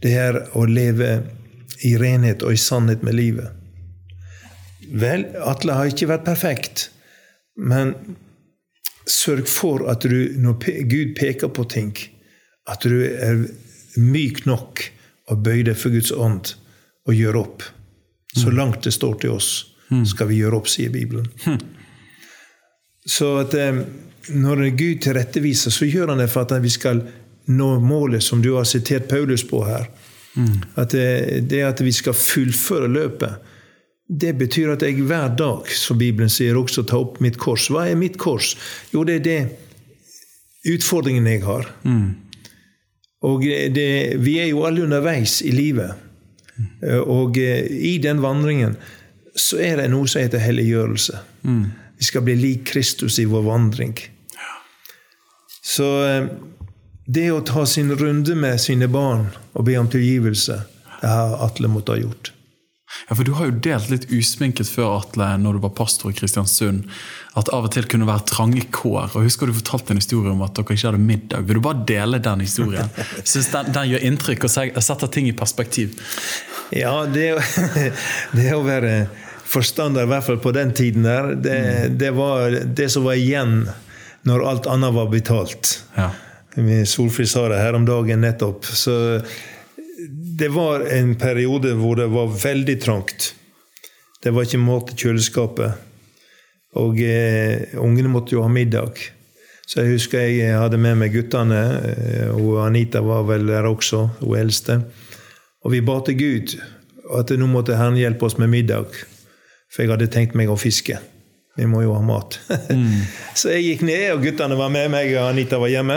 Det 0.00 0.12
er 0.16 0.38
å 0.56 0.64
leve 0.68 1.10
i 1.86 1.94
renhet 2.00 2.44
og 2.44 2.54
i 2.54 2.60
sannhet 2.60 3.04
med 3.06 3.16
livet. 3.16 3.56
Vel, 4.90 5.26
Atle 5.46 5.76
har 5.76 5.90
ikke 5.90 6.08
vært 6.10 6.26
perfekt, 6.26 6.88
men 7.60 7.94
sørg 9.10 9.48
for 9.50 9.86
at 9.90 10.04
du, 10.06 10.32
når 10.40 10.86
Gud 10.90 11.14
peker 11.18 11.52
på 11.54 11.66
ting, 11.70 11.92
at 12.70 12.84
du 12.86 13.02
er 13.04 13.44
myk 14.00 14.44
nok 14.48 14.82
og 15.30 15.44
bøy 15.44 15.62
deg 15.66 15.78
for 15.78 15.94
Guds 15.94 16.12
ånd 16.14 16.54
og 17.08 17.14
gjør 17.16 17.40
opp. 17.42 17.66
Så 18.34 18.50
mm. 18.50 18.56
langt 18.56 18.86
det 18.86 18.94
står 18.94 19.20
til 19.22 19.36
oss, 19.36 19.50
mm. 19.90 20.04
skal 20.10 20.30
vi 20.30 20.40
gjøre 20.40 20.60
opp, 20.60 20.70
sier 20.70 20.92
Bibelen. 20.94 21.26
Hm. 21.44 21.58
Så 23.10 23.32
at 23.40 23.54
eh, 23.58 23.80
når 24.36 24.68
Gud 24.78 25.00
tilretteviser, 25.02 25.74
så 25.74 25.88
gjør 25.88 26.12
han 26.12 26.22
det 26.22 26.28
for 26.30 26.46
at 26.46 26.62
vi 26.62 26.70
skal 26.70 27.02
nå 27.50 27.70
målet 27.82 28.24
som 28.24 28.42
du 28.42 28.52
har 28.54 28.68
sitert 28.68 29.08
Paulus 29.10 29.44
på 29.46 29.64
her. 29.66 29.88
Mm. 30.36 30.60
At 30.78 30.94
det, 30.94 31.48
det 31.50 31.64
at 31.66 31.82
vi 31.82 31.92
skal 31.94 32.16
fullføre 32.16 32.90
løpet. 32.90 33.50
Det 34.10 34.32
betyr 34.38 34.72
at 34.74 34.82
jeg 34.82 35.02
hver 35.06 35.34
dag, 35.38 35.68
som 35.74 35.98
Bibelen 35.98 36.30
sier, 36.32 36.58
også 36.58 36.82
tar 36.86 37.02
opp 37.02 37.20
mitt 37.22 37.38
kors. 37.38 37.68
Hva 37.70 37.86
er 37.90 37.98
mitt 37.98 38.18
kors? 38.18 38.56
Jo, 38.94 39.04
det 39.06 39.20
er 39.20 39.26
det 39.26 39.40
utfordringen 40.70 41.28
jeg 41.30 41.44
har. 41.46 41.68
Mm. 41.86 42.14
Og 43.30 43.44
det, 43.74 43.90
vi 44.24 44.38
er 44.40 44.48
jo 44.50 44.64
alle 44.66 44.86
underveis 44.86 45.40
i 45.46 45.52
livet. 45.54 45.92
Og 47.06 47.38
eh, 47.40 47.66
i 47.68 47.98
den 48.02 48.22
vandringen 48.22 48.76
så 49.38 49.60
er 49.62 49.78
det 49.80 49.90
noe 49.92 50.08
som 50.10 50.24
heter 50.24 50.42
helliggjørelse. 50.42 51.20
Mm. 51.46 51.64
Vi 52.00 52.08
skal 52.08 52.24
bli 52.26 52.36
lik 52.40 52.64
Kristus 52.72 53.18
i 53.20 53.28
vår 53.28 53.44
vandring. 53.46 53.94
Så 55.62 55.88
eh, 56.06 56.30
det 57.14 57.30
å 57.34 57.40
ta 57.46 57.64
sin 57.66 57.90
runde 57.96 58.34
med 58.38 58.60
sine 58.62 58.88
barn 58.90 59.30
og 59.52 59.64
be 59.66 59.78
om 59.80 59.88
tilgivelse, 59.90 60.60
det 61.00 61.08
har 61.10 61.40
Atle 61.46 61.70
måttet 61.72 61.96
ha 61.96 62.02
gjort. 62.04 62.32
Ja, 63.08 63.14
for 63.14 63.24
Du 63.24 63.32
har 63.38 63.46
jo 63.46 63.58
delt 63.62 63.90
litt 63.90 64.08
usminket 64.10 64.68
før, 64.68 64.98
Atle, 64.98 65.28
når 65.38 65.56
du 65.56 65.62
var 65.64 65.72
pastor 65.78 66.10
i 66.10 66.14
Kristiansund, 66.14 66.88
at 67.38 67.50
av 67.54 67.68
og 67.68 67.72
til 67.74 67.86
kunne 67.90 68.08
være 68.08 68.26
trange 68.30 68.64
kår. 68.74 69.14
og 69.14 69.26
Husker 69.26 69.46
du 69.46 69.54
fortalte 69.54 69.94
en 69.94 70.02
historie 70.02 70.32
om 70.32 70.42
at 70.46 70.56
dere 70.58 70.74
ikke 70.74 70.90
hadde 70.90 71.02
middag. 71.02 71.46
Vil 71.46 71.60
du 71.60 71.64
bare 71.64 71.84
dele 71.86 72.18
den 72.22 72.42
historien? 72.44 72.90
Syns 73.30 73.50
den, 73.54 73.70
den 73.74 73.92
gjør 73.92 74.06
inntrykk 74.10 74.46
og 74.46 74.54
setter 74.82 75.10
ting 75.10 75.30
i 75.30 75.36
perspektiv. 75.36 75.98
Ja, 76.74 76.94
det, 77.06 77.28
det 78.38 78.48
å 78.54 78.64
være 78.66 78.94
forstander, 79.50 80.06
i 80.06 80.10
hvert 80.10 80.26
fall 80.26 80.42
på 80.42 80.54
den 80.54 80.74
tiden 80.74 81.06
der, 81.06 81.32
det, 81.34 81.60
mm. 81.60 81.98
det 81.98 82.10
var 82.14 82.58
det 82.82 82.90
som 82.92 83.06
var 83.06 83.18
igjen 83.18 83.64
når 84.26 84.44
alt 84.46 84.68
annet 84.70 84.94
var 84.94 85.08
betalt. 85.10 85.78
Ja. 85.96 86.10
Solfrid 86.86 87.28
sa 87.30 87.46
det 87.48 87.60
her 87.62 87.76
om 87.78 87.86
dagen 87.86 88.24
nettopp. 88.24 88.64
Så 88.64 89.20
det 90.38 90.48
var 90.54 90.80
en 90.80 91.14
periode 91.20 91.74
hvor 91.78 91.96
det 92.00 92.08
var 92.10 92.32
veldig 92.32 92.76
trangt. 92.82 93.34
Det 94.22 94.32
var 94.34 94.44
ikke 94.44 94.60
mat 94.60 94.92
i 94.92 94.98
kjøleskapet. 95.00 95.86
Og 96.80 97.00
eh, 97.02 97.72
ungene 97.80 98.10
måtte 98.12 98.36
jo 98.36 98.44
ha 98.44 98.50
middag. 98.52 98.98
Så 99.66 99.82
jeg 99.82 99.94
husker 99.94 100.26
jeg 100.26 100.58
hadde 100.58 100.78
med 100.82 100.98
meg 101.00 101.14
guttene. 101.14 101.60
Eh, 101.94 102.34
og 102.34 102.60
Anita 102.66 103.02
var 103.04 103.24
vel 103.28 103.48
der 103.50 103.68
også, 103.70 104.06
hun 104.20 104.36
eldste. 104.38 104.80
Og 105.64 105.74
vi 105.74 105.82
ba 105.84 106.00
til 106.06 106.18
Gud 106.18 106.58
at 107.16 107.32
nå 107.34 107.48
måtte 107.50 107.78
Herren 107.78 107.98
hjelpe 107.98 108.28
oss 108.28 108.38
med 108.38 108.52
middag. 108.52 108.92
For 109.70 109.84
jeg 109.84 109.92
hadde 109.92 110.10
tenkt 110.12 110.36
meg 110.38 110.50
å 110.50 110.58
fiske. 110.58 110.98
Vi 111.58 111.66
må 111.68 111.82
jo 111.84 111.94
ha 111.96 112.02
mat. 112.04 112.38
Mm. 112.70 113.02
så 113.34 113.50
jeg 113.50 113.64
gikk 113.64 113.80
ned, 113.88 114.04
og 114.14 114.22
guttene 114.22 114.56
var 114.58 114.70
med 114.70 114.92
meg, 114.92 115.10
og 115.16 115.32
Anita 115.32 115.58
var 115.58 115.72
hjemme. 115.72 115.96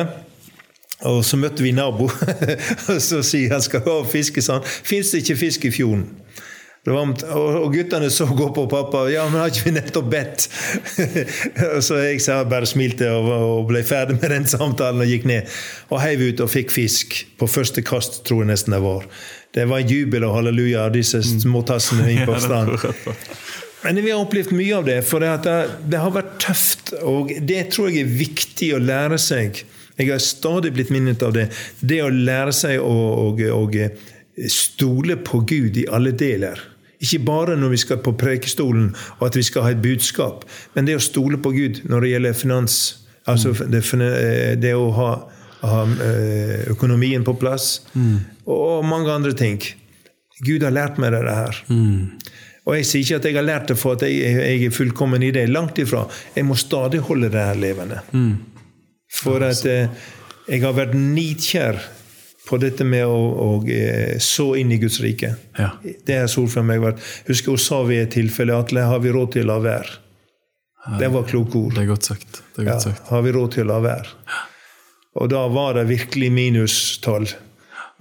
Og 1.10 1.24
så 1.28 1.38
møtte 1.39 1.66
vi 1.66 1.74
nabo, 1.76 2.08
og 2.91 2.99
så 3.04 3.20
sier 3.26 3.58
han 3.58 3.64
skal 3.64 3.84
ha 3.88 3.97
fiske 4.08 4.43
sånn. 4.43 4.64
Fins 4.64 5.12
det 5.12 5.24
ikke 5.24 5.39
fisk 5.41 5.68
i 5.68 5.74
fjorden? 5.76 6.08
Var, 6.84 7.12
og 7.32 7.72
guttene 7.72 8.10
så 8.12 8.26
gå 8.28 8.49
på 8.51 8.66
pappa. 8.68 9.06
'Ja, 9.08 9.24
men 9.32 9.39
har 9.39 9.51
ikke 9.54 9.70
vi 9.70 9.72
nettopp 9.78 10.10
bedt?' 10.12 10.49
så 11.88 11.99
jeg 12.04 12.20
sa 12.22 12.41
bare 12.43 12.68
smilte 12.68 13.08
og, 13.08 13.30
og, 13.32 13.62
ble 13.70 13.86
ferdig 13.88 14.18
med 14.20 14.34
den 14.36 14.47
samtalen 14.51 14.99
og 14.99 15.08
gikk 15.08 15.24
ned. 15.30 15.54
Og 15.95 16.01
heiv 16.04 16.26
ut 16.28 16.43
og 16.43 16.51
fikk 16.51 16.76
fisk. 16.76 17.22
På 17.39 17.47
første 17.47 17.86
kast, 17.88 18.26
tror 18.28 18.43
jeg 18.43 18.51
nesten 18.51 18.76
det 18.76 18.82
var. 18.84 19.08
Det 19.56 19.64
var 19.70 19.86
jubel 19.88 20.28
og 20.28 20.36
halleluja 20.36 20.89
av 20.89 20.97
disse 20.97 21.22
mm. 21.24 21.39
småtassene 21.45 22.10
inn 22.12 22.28
på 22.28 22.36
stranden. 22.43 23.16
Men 23.84 24.04
vi 24.04 24.12
har 24.12 24.20
opplevd 24.20 24.51
mye 24.56 24.76
av 24.76 24.88
det, 24.88 24.99
for 25.08 25.24
det, 25.24 25.56
det 25.88 26.04
har 26.04 26.12
vært 26.12 26.36
tøft. 26.43 26.91
Og 26.99 27.32
det 27.47 27.70
tror 27.72 27.93
jeg 27.93 28.04
er 28.04 28.12
viktig 28.20 28.74
å 28.76 28.84
lære 28.84 29.22
seg 29.24 29.64
jeg 29.98 30.10
har 30.10 30.22
stadig 30.24 30.74
blitt 30.74 30.91
minnet 30.94 31.22
av 31.26 31.36
det. 31.36 31.50
Det 31.80 32.02
å 32.02 32.10
lære 32.10 32.54
seg 32.56 32.82
å, 32.82 32.94
å, 33.30 33.58
å 33.58 34.48
stole 34.50 35.18
på 35.22 35.44
Gud 35.50 35.78
i 35.78 35.86
alle 35.94 36.14
deler. 36.18 36.60
Ikke 37.04 37.20
bare 37.26 37.58
når 37.60 37.74
vi 37.74 37.82
skal 37.84 38.00
på 38.04 38.16
prekestolen 38.18 38.94
og 39.20 39.28
at 39.28 39.38
vi 39.38 39.44
skal 39.46 39.68
ha 39.68 39.74
et 39.74 39.84
budskap, 39.84 40.46
men 40.74 40.88
det 40.88 40.98
å 40.98 41.04
stole 41.04 41.38
på 41.44 41.52
Gud 41.56 41.84
når 41.89 42.06
det 42.06 42.12
gjelder 42.14 42.38
finans. 42.39 42.78
Altså 43.30 43.54
mm. 43.54 43.64
det, 43.72 43.84
det, 44.64 44.74
å 44.76 44.89
ha, 44.96 45.12
ha, 45.64 45.82
eh, 46.06 46.64
økonomien 46.72 47.24
på 47.28 47.36
plass. 47.39 47.84
Mm. 47.94 48.18
Og 48.52 48.88
mange 48.88 49.12
andre 49.12 49.36
ting. 49.38 49.60
Gud 50.44 50.64
har 50.66 50.74
lært 50.76 50.98
meg 51.00 51.14
det 51.14 51.24
her. 51.28 51.60
Mm. 51.70 52.16
Og 52.64 52.78
Jeg 52.78 52.88
sier 52.88 53.04
ikke 53.04 53.20
at 53.20 53.28
jeg 53.28 53.36
har 53.36 53.46
lært 53.46 53.70
det 53.72 53.78
for 53.80 53.98
at 53.98 54.06
jeg, 54.08 54.18
jeg 54.24 54.68
er 54.68 54.76
fullkommen 54.76 55.24
i 55.24 55.32
det. 55.36 55.50
Langt 55.52 55.80
ifra. 55.84 56.06
Jeg 56.36 56.48
må 56.48 56.56
stadig 56.60 57.04
holde 57.04 57.32
det 57.32 57.44
her 57.44 57.60
levende. 57.60 58.00
Mm. 58.16 58.53
For 59.14 59.43
at 59.45 59.66
eh, 59.70 59.91
jeg 60.49 60.64
har 60.64 60.74
vært 60.78 60.95
nitkjær 60.97 61.82
på 62.43 62.59
dette 62.59 62.86
med 62.88 63.05
å, 63.07 63.20
å, 63.20 63.49
eh, 63.72 64.18
så 64.20 64.53
inn 64.59 64.74
i 64.74 64.80
Guds 64.82 64.99
rike. 65.03 65.36
Ja. 65.57 65.70
Det 65.84 66.18
har 66.24 66.32
sol 66.32 66.49
for 66.51 66.66
meg 66.68 66.82
vært. 66.84 67.03
Husker 67.30 67.55
hun 67.55 67.61
sa 67.61 67.84
ved 67.88 68.07
et 68.07 68.16
tilfelle 68.18 68.57
at 68.57 68.74
har 68.76 69.03
vi 69.03 69.14
råd 69.16 69.38
til 69.38 69.47
å 69.47 69.53
la 69.53 69.59
være? 69.64 69.99
Det 70.99 71.07
var 71.14 71.24
kloke 71.24 71.55
ord. 71.55 71.78
Det 71.78 71.86
er 71.86 71.88
godt 71.93 72.09
sagt. 72.09 72.41
Er 72.57 72.68
godt 72.68 72.89
sagt. 72.89 72.99
Ja, 73.05 73.14
har 73.16 73.24
vi 73.24 73.32
råd 73.32 73.53
til 73.55 73.64
å 73.64 73.72
la 73.72 73.80
være? 73.86 74.09
Og 75.22 75.30
da 75.32 75.45
var 75.53 75.78
det 75.78 75.86
virkelig 75.88 76.32
minustall. 76.34 77.30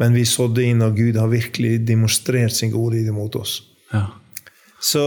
Men 0.01 0.17
vi 0.17 0.25
sådde 0.27 0.65
inn, 0.67 0.83
og 0.83 0.97
Gud 0.99 1.19
har 1.21 1.31
virkelig 1.31 1.77
demonstrert 1.87 2.57
sin 2.57 2.73
godhet 2.73 3.13
mot 3.15 3.37
oss. 3.39 3.61
Ja. 3.93 4.09
Så 4.83 5.03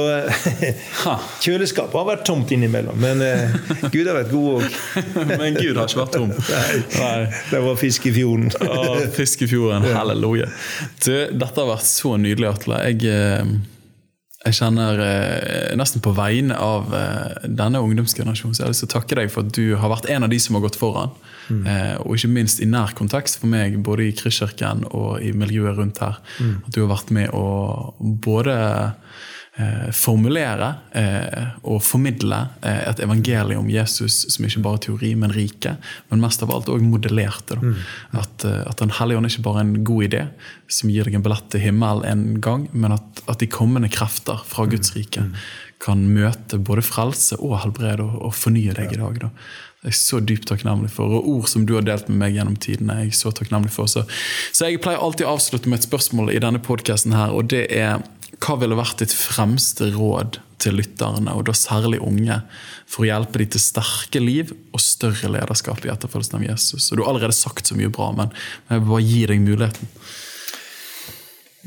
kjøleskapet 1.43 1.97
har 2.00 2.08
vært 2.08 2.24
tomt 2.28 2.52
innimellom. 2.56 2.96
Men 3.02 3.20
eh, 3.26 3.56
Gud 3.92 4.08
har 4.08 4.16
vært 4.22 4.32
god 4.32 4.50
òg. 4.54 4.80
men 5.34 5.58
Gud 5.60 5.76
har 5.76 5.89
ikke 5.89 6.00
vært 6.00 6.16
tom. 6.16 6.32
Nei, 6.32 6.80
Nei. 6.96 7.20
Det 7.52 7.62
var 7.68 7.80
fisk 7.82 8.08
i 8.08 8.16
fjorden. 8.16 8.52
Å, 8.56 8.96
fisk 9.18 9.43
i 9.43 9.50
fjorden, 9.52 9.88
Halleluja. 9.92 10.47
Du, 11.04 11.12
dette 11.12 11.56
har 11.60 11.72
vært 11.74 11.89
så 11.89 12.16
nydelig, 12.22 12.54
Atle. 12.54 12.80
Jeg, 12.88 13.04
eh, 13.12 13.52
jeg 14.46 14.60
kjenner 14.62 15.00
eh, 15.02 15.76
nesten 15.76 16.04
på 16.06 16.16
vegne 16.16 16.56
av 16.62 16.96
eh, 16.96 17.46
denne 17.50 17.84
ungdomsgenerasjonen 17.84 18.56
så 18.56 18.62
jeg 18.62 18.68
har 18.68 18.76
lyst 18.76 18.86
til 18.86 18.92
å 18.92 18.96
takke 18.96 19.20
deg 19.20 19.32
for 19.34 19.43
at 19.43 19.56
du 19.58 19.76
har 19.82 19.92
vært 19.92 20.08
en 20.14 20.28
av 20.28 20.32
de 20.32 20.39
som 20.42 20.56
har 20.56 20.64
gått 20.70 20.80
foran. 20.80 21.16
Mm. 21.50 21.64
Eh, 21.70 21.96
og 22.04 22.16
ikke 22.16 22.32
minst 22.32 22.62
i 22.62 22.68
nær 22.70 22.96
kontekst 22.97 23.39
for 23.42 23.52
meg, 23.52 23.80
både 23.86 24.08
i 24.08 24.16
Kristkirken 24.18 24.86
og 24.92 25.20
i 25.20 25.36
miljøet 25.36 25.80
rundt 25.80 26.02
her. 26.04 26.20
Mm. 26.39 26.60
At 26.64 26.76
du 26.78 26.84
har 26.84 26.93
vært 26.96 27.12
med 27.18 27.34
å 27.36 27.47
både 28.00 28.56
eh, 28.56 29.24
formulere 29.96 30.68
eh, 30.92 31.44
og 31.64 31.80
formidle 31.84 32.42
eh, 32.60 32.82
et 32.90 33.00
evangelium 33.00 33.64
om 33.64 33.70
Jesus 33.72 34.26
som 34.34 34.44
ikke 34.48 34.64
bare 34.66 34.80
er 34.82 34.84
teori, 34.90 35.12
men 35.16 35.32
rike. 35.32 35.78
Men 36.12 36.24
mest 36.24 36.44
av 36.44 36.52
alt 36.52 36.68
òg 36.72 36.84
modellerte. 36.84 37.56
Mm. 37.62 37.78
At, 38.20 38.44
eh, 38.44 38.64
at 38.68 38.84
Den 38.84 38.92
hellige 38.98 39.22
ånd 39.22 39.30
ikke 39.30 39.46
bare 39.46 39.62
er 39.62 39.68
en 39.70 39.86
god 39.88 40.08
idé 40.10 40.24
som 40.68 40.92
gir 40.92 41.08
deg 41.08 41.16
en 41.16 41.24
billett 41.24 41.48
til 41.54 41.64
himmel 41.64 42.04
en 42.10 42.26
gang, 42.44 42.66
men 42.74 42.98
at, 42.98 43.22
at 43.32 43.40
de 43.40 43.48
kommende 43.48 43.88
krefter 43.94 44.42
fra 44.44 44.66
mm. 44.66 44.74
Guds 44.74 44.92
rike 44.98 45.24
mm. 45.24 45.32
kan 45.86 46.04
møte 46.04 46.60
både 46.60 46.84
frelse 46.84 47.40
og 47.40 47.62
helbrede 47.64 48.04
og, 48.04 48.18
og 48.28 48.36
fornye 48.36 48.76
deg 48.76 48.92
i 48.92 49.00
dag. 49.00 49.22
da. 49.24 49.32
Jeg 49.86 49.94
er 49.94 50.00
så 50.02 50.20
dypt 50.20 50.50
takknemlig 50.50 50.90
for. 50.92 51.14
Og 51.14 51.30
ord 51.30 51.48
som 51.48 51.64
du 51.70 51.76
har 51.78 51.86
delt 51.86 52.10
med 52.10 52.18
meg 52.24 52.36
gjennom 52.36 52.58
tidene. 52.58 52.98
jeg 53.06 53.14
er 53.14 53.18
så 53.22 53.32
takknemlig 53.32 53.72
for. 53.72 53.88
Så, 53.88 54.04
så 54.52 54.68
jeg 54.68 54.82
pleier 54.84 55.00
alltid 55.00 55.30
å 55.30 55.36
avslutte 55.38 55.70
med 55.70 55.80
et 55.80 55.88
spørsmål 55.88 56.34
i 56.34 56.42
denne 56.42 56.60
podkasten 56.60 57.14
og 57.14 57.54
det 57.54 57.68
er 57.70 58.02
hva 58.43 58.57
ville 58.59 58.78
vært 58.78 59.01
ditt 59.03 59.13
fremste 59.16 59.89
råd 59.93 60.39
til 60.62 60.78
lytterne, 60.79 61.33
og 61.36 61.45
da 61.47 61.55
særlig 61.57 62.01
unge, 62.03 62.39
for 62.89 63.03
å 63.03 63.09
hjelpe 63.09 63.41
dem 63.41 63.51
til 63.53 63.63
sterke 63.63 64.21
liv 64.21 64.53
og 64.74 64.82
større 64.83 65.32
lederskap 65.32 65.83
i 65.86 65.91
etterfølgelsen 65.93 66.39
av 66.39 66.45
Jesus? 66.47 66.89
Og 66.89 66.97
Du 66.97 67.03
har 67.03 67.13
allerede 67.13 67.37
sagt 67.37 67.67
så 67.67 67.78
mye 67.78 67.91
bra, 67.93 68.12
men 68.16 68.33
jeg 68.70 68.82
vil 68.82 68.91
bare 68.91 69.07
gi 69.09 69.21
deg 69.32 69.43
muligheten. 69.45 69.91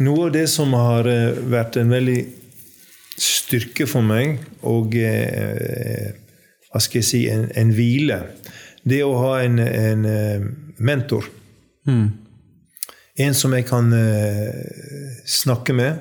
Noe 0.07 0.29
av 0.29 0.35
det 0.37 0.47
som 0.51 0.75
har 0.79 1.09
eh, 1.11 1.41
vært 1.51 1.81
en 1.81 1.91
veldig 1.91 2.21
styrke 3.19 3.89
for 3.91 4.07
meg, 4.07 4.39
og 4.63 4.95
eh, 4.95 6.15
hva 6.71 6.83
skal 6.83 7.01
jeg 7.01 7.09
si, 7.09 7.25
en, 7.33 7.49
en 7.59 7.75
hvile, 7.75 8.23
det 8.89 9.03
å 9.05 9.17
ha 9.19 9.33
en, 9.43 9.59
en 9.59 10.05
mentor 10.79 11.27
mm. 11.89 12.07
En 13.19 13.35
som 13.35 13.51
jeg 13.53 13.65
kan 13.67 13.91
snakke 15.27 15.75
med, 15.75 15.99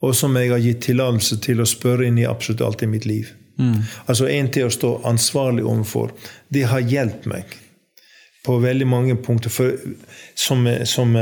og 0.00 0.14
som 0.14 0.36
jeg 0.38 0.52
har 0.52 0.62
gitt 0.62 0.84
tillatelse 0.86 1.40
til 1.42 1.62
å 1.62 1.68
spørre 1.68 2.06
inn 2.06 2.18
i 2.20 2.26
absolutt 2.28 2.62
alt 2.62 2.84
i 2.86 2.90
mitt 2.90 3.06
liv. 3.08 3.32
Mm. 3.58 3.80
Altså 4.06 4.28
En 4.30 4.50
til 4.54 4.68
å 4.68 4.74
stå 4.74 4.92
ansvarlig 5.08 5.64
overfor. 5.66 6.12
Det 6.48 6.68
har 6.70 6.86
hjulpet 6.86 7.26
meg 7.30 7.56
på 8.46 8.58
veldig 8.62 8.86
mange 8.86 9.16
punkter. 9.20 9.50
For 9.50 9.74
som, 10.38 10.64
som, 10.86 11.16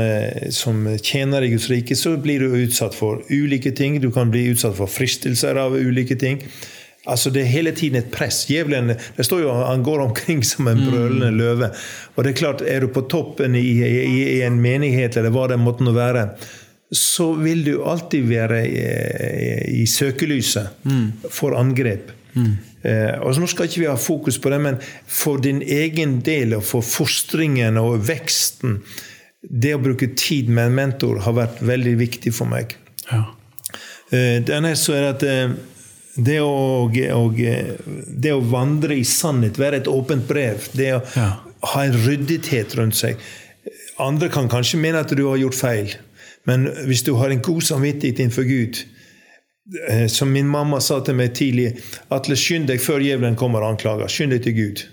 som, 0.53 0.83
tjener 1.01 1.43
i 1.43 1.51
Guds 1.55 1.69
rike 1.71 1.97
så 1.97 2.15
blir 2.21 2.45
du 2.45 2.57
utsatt 2.61 2.95
for 2.95 3.23
ulike 3.29 3.73
ting. 3.75 3.97
Du 4.01 4.11
kan 4.13 4.31
bli 4.31 4.47
utsatt 4.53 4.77
for 4.77 4.91
fristelser 4.91 5.57
av 5.59 5.75
ulike 5.75 6.15
ting. 6.15 6.43
Altså 7.07 7.31
Det 7.31 7.41
er 7.41 7.51
hele 7.51 7.71
tiden 7.71 8.01
et 8.01 8.11
press. 8.11 8.43
Djevelen 8.51 8.93
det 8.93 9.25
står 9.25 9.41
jo, 9.45 9.51
han 9.57 9.83
går 9.83 10.05
omkring 10.05 10.43
som 10.45 10.67
en 10.67 10.85
brølende 10.85 11.31
mm. 11.31 11.37
løve. 11.39 11.71
Og 12.15 12.23
det 12.23 12.35
Er 12.35 12.39
klart, 12.43 12.61
er 12.61 12.83
du 12.83 12.91
på 12.93 13.07
toppen 13.09 13.55
i, 13.55 13.65
i, 13.81 14.23
i 14.37 14.39
en 14.45 14.61
menighet, 14.61 15.17
eller 15.17 15.33
hva 15.33 15.47
det 15.49 15.59
måtte 15.61 15.87
nå 15.87 15.95
være, 15.95 16.27
så 16.91 17.33
vil 17.35 17.65
du 17.65 17.73
alltid 17.83 18.29
være 18.29 18.61
i, 18.67 18.83
i 19.81 19.85
søkelyset 19.87 20.85
mm. 20.87 21.07
for 21.29 21.57
angrep. 21.59 22.13
Mm. 22.37 22.53
Eh, 22.87 23.15
og 23.19 23.39
Nå 23.41 23.49
skal 23.49 23.67
ikke 23.67 23.81
vi 23.83 23.89
ha 23.89 23.97
fokus 23.99 24.37
på 24.39 24.51
det, 24.53 24.59
men 24.63 24.77
for 25.07 25.41
din 25.43 25.59
egen 25.61 26.19
del 26.25 26.55
og 26.57 26.63
for 26.67 26.85
fostringen 26.85 27.79
og 27.81 28.03
veksten 28.07 28.81
Det 29.41 29.73
å 29.75 29.79
bruke 29.79 30.09
tid 30.17 30.49
med 30.49 30.67
en 30.69 30.75
mentor 30.75 31.21
har 31.23 31.35
vært 31.37 31.59
veldig 31.63 31.93
viktig 31.99 32.33
for 32.35 32.49
meg. 32.49 32.73
Ja. 33.07 33.21
Eh, 34.11 34.39
Dernest 34.43 34.87
så 34.87 34.95
er 34.97 35.05
det 35.05 35.11
at 35.13 35.25
eh, 35.27 35.57
det 36.17 36.39
å, 36.41 36.87
og, 36.89 37.37
det 37.37 38.31
å, 38.33 38.41
vandre 38.49 38.97
i 38.97 39.03
sannhet, 39.05 39.59
være 39.61 39.83
et 39.83 39.89
åpent 39.91 40.25
brev, 40.27 40.65
det 40.73 40.89
å 40.97 41.03
ja. 41.13 41.27
ha 41.73 41.83
en 41.85 41.99
ryddighet 42.07 42.73
rundt 42.79 42.97
seg 42.97 43.21
Andre 44.01 44.29
kan 44.29 44.49
kanskje 44.49 44.77
mene 44.81 44.99
at 45.01 45.13
du 45.13 45.23
har 45.25 45.39
gjort 45.41 45.57
feil, 45.57 45.93
men 46.47 46.69
hvis 46.87 47.03
du 47.03 47.13
har 47.19 47.33
en 47.33 47.43
god 47.43 47.65
samvittighet 47.67 48.23
innenfor 48.23 48.47
Gud, 48.47 48.85
Eh, 49.89 50.07
som 50.07 50.31
min 50.31 50.47
mamma 50.47 50.79
sa 50.81 51.01
til 51.03 51.17
meg 51.19 51.33
tidlig, 51.35 51.73
Atle, 52.13 52.37
skynd 52.39 52.69
deg 52.71 52.79
før 52.79 53.03
djevelen 53.03 53.35
kommer 53.39 53.65
og 53.65 53.75
anklager. 53.75 54.07
Skynd 54.11 54.31
deg 54.31 54.45
til 54.45 54.55
Gud. 54.55 54.83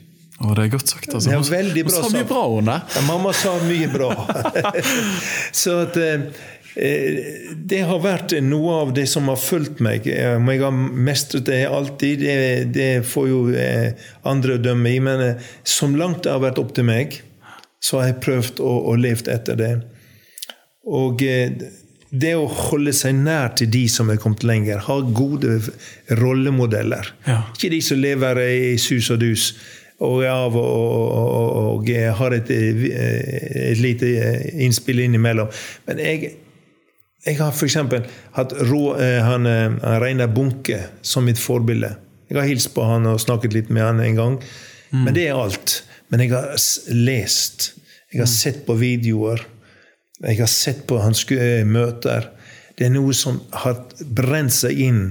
Å, 0.40 0.50
det 0.56 0.64
er 0.64 0.72
godt 0.72 0.90
sagt. 0.90 1.12
Altså. 1.12 1.30
Det 1.30 1.52
veldig 1.52 1.84
bra 1.86 2.00
Hun 2.00 2.08
sa 2.08 2.16
mye 2.16 2.26
bra, 2.26 2.42
hun 2.50 2.72
ja, 2.72 3.04
Mamma 3.06 3.34
sa 3.38 3.54
mye 3.68 3.86
bra. 3.92 4.10
så 5.62 5.76
at 5.84 6.00
eh, 6.02 6.26
eh, 6.74 7.22
det 7.54 7.84
har 7.86 8.02
vært 8.02 8.34
noe 8.42 8.80
av 8.80 8.90
det 8.98 9.06
som 9.12 9.30
har 9.30 9.38
fulgt 9.38 9.78
meg. 9.84 10.10
Om 10.10 10.50
jeg 10.50 10.64
har 10.64 10.74
mestret 10.74 11.46
det 11.46 11.62
alltid, 11.70 12.26
det, 12.26 12.36
det 12.74 12.90
får 13.06 13.30
jo 13.30 13.40
andre 14.26 14.58
dømme 14.58 14.90
i. 14.90 14.98
Men 15.06 15.26
som 15.62 15.94
langt 15.94 16.26
det 16.26 16.34
har 16.34 16.42
vært 16.42 16.58
opp 16.58 16.74
til 16.74 16.90
meg, 16.90 17.20
så 17.78 18.02
har 18.02 18.10
jeg 18.10 18.22
prøvd 18.26 18.64
å, 18.64 18.74
å 18.90 18.98
leve 18.98 19.30
etter 19.30 19.60
det. 19.60 19.74
Og 20.84 21.22
det 22.14 22.34
å 22.38 22.44
holde 22.46 22.92
seg 22.94 23.16
nær 23.24 23.54
til 23.58 23.70
de 23.72 23.86
som 23.90 24.10
er 24.12 24.20
kommet 24.22 24.44
lenger, 24.46 24.82
ha 24.86 24.98
gode 25.16 25.56
rollemodeller. 26.20 27.08
Ja. 27.26 27.40
Ikke 27.54 27.72
de 27.72 27.80
som 27.82 27.98
lever 28.02 28.42
i 28.44 28.76
sus 28.80 29.10
og 29.14 29.22
dus 29.24 29.52
og 30.02 30.24
er 30.24 30.32
av 30.32 30.56
og, 30.58 30.64
og, 30.66 31.50
og, 31.78 31.90
har 32.18 32.34
et, 32.34 32.50
et, 32.50 33.78
lite 33.78 34.08
innspill 34.64 35.04
innimellom. 35.04 35.52
Men 35.86 36.02
jeg, 36.02 36.32
jeg 37.24 37.38
har 37.38 37.54
f.eks. 37.54 37.78
hatt 38.36 38.56
Rå, 38.68 38.82
eh, 38.98 39.20
han, 39.24 39.46
han 39.46 39.78
eh, 39.78 39.96
Reinar 40.02 40.32
Bunke 40.34 40.80
som 41.00 41.24
mitt 41.28 41.40
forbilde. 41.40 41.94
Jeg 42.28 42.40
har 42.40 42.50
hilst 42.50 42.72
på 42.74 42.84
han 42.88 43.06
og 43.08 43.22
snakket 43.22 43.54
litt 43.54 43.72
med 43.72 43.86
han 43.86 44.02
en 44.02 44.18
gang. 44.18 44.36
Mm. 44.90 45.06
Men 45.06 45.16
det 45.16 45.28
er 45.28 45.38
alt. 45.38 45.78
Men 46.12 46.24
jeg 46.24 46.34
har 46.34 46.50
lest. 46.94 47.72
Jeg 48.10 48.24
har 48.24 48.28
mm. 48.28 48.34
sett 48.34 48.64
på 48.66 48.76
videoer. 48.80 49.46
Jeg 50.24 50.40
har 50.40 50.50
sett 50.50 50.86
på 50.88 50.98
hans 51.02 51.24
eh, 51.32 51.62
møter. 51.68 52.30
Det 52.74 52.88
er 52.88 52.94
noe 52.94 53.14
som 53.14 53.38
har 53.62 53.78
brent 54.02 54.54
seg 54.54 54.80
inn. 54.82 55.02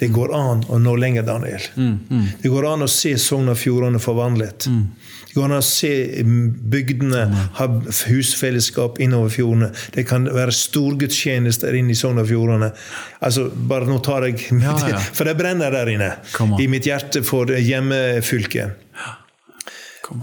Det 0.00 0.08
går 0.08 0.32
an 0.32 0.62
å 0.72 0.78
nå 0.80 0.94
lenger, 0.96 1.26
Daniel. 1.28 1.64
Mm, 1.76 1.96
mm. 2.08 2.28
Det 2.40 2.48
går 2.48 2.66
an 2.70 2.86
å 2.86 2.88
se 2.88 3.12
Sogn 3.20 3.52
og 3.52 3.58
Fjordane 3.60 4.00
forvandlet. 4.00 4.70
Mm. 4.72 4.86
Det 5.28 5.36
går 5.36 5.44
an 5.50 5.56
å 5.58 5.66
se 5.66 5.90
mm, 6.24 6.46
bygdene 6.72 7.26
mm. 7.28 7.36
ha 7.58 7.66
husfellesskap 8.08 8.96
innover 9.04 9.34
fjordene. 9.34 9.68
Det 9.92 10.06
kan 10.08 10.24
være 10.32 10.56
storgudstjenester 10.56 11.76
inne 11.76 11.92
i 11.92 11.98
Sogn 12.00 12.22
og 12.22 12.30
Fjordane. 12.30 12.72
Altså, 13.20 13.50
bare 13.52 13.90
nå 13.90 14.00
tar 14.06 14.30
jeg 14.30 14.48
ja, 14.56 14.78
ja. 14.88 15.04
For 15.16 15.28
det 15.28 15.36
brenner 15.38 15.76
der 15.76 15.92
inne. 15.92 16.14
I 16.56 16.70
mitt 16.72 16.88
hjerte 16.88 17.20
for 17.26 17.52
hjemmefylket. 17.52 18.88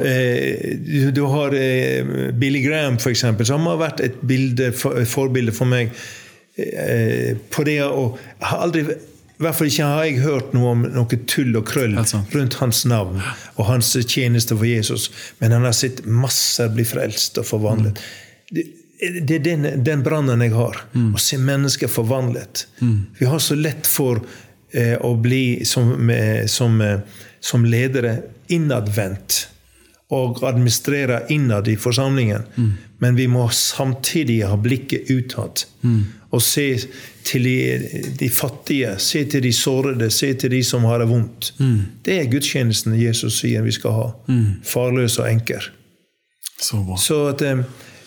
Eh, 0.04 1.12
du 1.12 1.22
har 1.22 1.54
eh, 1.56 2.32
Billy 2.32 2.62
Graham, 2.62 2.98
for 3.00 3.14
eksempel, 3.14 3.48
som 3.48 3.68
har 3.70 3.80
vært 3.82 4.04
et 4.04 4.22
bilde, 4.28 4.72
forbilde 4.76 5.54
for 5.56 5.70
meg 5.70 5.94
eh, 6.60 7.38
på 7.54 7.68
det 7.68 7.82
å 7.86 8.10
har 8.44 8.66
aldri 8.68 8.88
i 9.38 9.44
hvert 9.46 9.54
fall 9.54 9.68
ikke 9.70 9.86
har 9.86 10.06
jeg 10.08 10.22
hørt 10.24 10.54
noe 10.58 10.70
om 10.74 10.80
noe 10.96 11.18
tull 11.30 11.54
og 11.60 11.68
krøll 11.70 11.94
rundt 12.34 12.56
hans 12.58 12.80
navn 12.90 13.20
og 13.54 13.68
hans 13.68 13.92
tjeneste 14.00 14.56
for 14.58 14.66
Jesus. 14.66 15.12
Men 15.38 15.54
han 15.54 15.68
har 15.68 15.76
sett 15.78 16.02
masser 16.10 16.72
bli 16.74 16.86
frelst 16.88 17.38
og 17.38 17.46
forvandlet. 17.46 18.02
Mm. 18.02 18.48
Det, 18.50 18.64
det, 19.30 19.36
er 19.36 19.44
den, 19.46 19.68
den 19.86 20.02
brannen 20.02 20.42
jeg 20.42 20.56
har. 20.58 20.82
Mm. 20.96 21.12
Å 21.14 21.22
se 21.22 21.38
mennesker 21.38 21.92
forvandlet. 21.92 22.66
Mm. 22.82 22.98
Vi 23.20 23.30
har 23.30 23.44
så 23.46 23.60
lett 23.60 23.86
for 23.86 24.24
eh, 24.74 24.96
å 25.06 25.14
bli 25.22 25.62
som, 25.70 25.94
eh, 26.10 26.48
som, 26.50 26.82
eh, 26.82 27.22
som 27.38 27.70
ledere 27.70 28.18
innadvendt 28.50 29.44
og 30.14 30.44
administrere 30.48 31.26
innad 31.30 31.68
i 31.68 31.76
forsamlingen. 31.76 32.46
Mm. 32.56 32.72
Men 32.98 33.16
vi 33.16 33.28
må 33.28 33.50
samtidig 33.50 34.42
ha 34.48 34.56
blikket 34.58 35.10
utad. 35.12 35.66
Mm. 35.82 36.04
Og 36.30 36.42
se 36.44 36.68
til 37.28 37.44
de, 37.44 38.04
de, 38.20 38.30
fattige, 38.32 38.96
se 39.04 39.26
til 39.28 39.44
de 39.44 39.52
sårede, 39.54 40.10
se 40.12 40.34
til 40.34 40.52
de 40.52 40.62
som 40.64 40.86
har 40.88 41.04
det 41.04 41.10
vondt. 41.12 41.52
Mm. 41.60 41.80
Det 42.04 42.20
er 42.20 42.32
gudstjenesten 42.32 42.96
Jesus 43.00 43.42
sier 43.42 43.66
vi 43.66 43.76
skal 43.76 43.96
ha. 43.96 44.08
Mm. 44.32 44.64
Farløs 44.68 45.20
og 45.20 45.28
enker. 45.30 45.70
Så, 46.60 46.80
Så 46.98 47.20
at, 47.30 47.42
eh, 47.42 47.60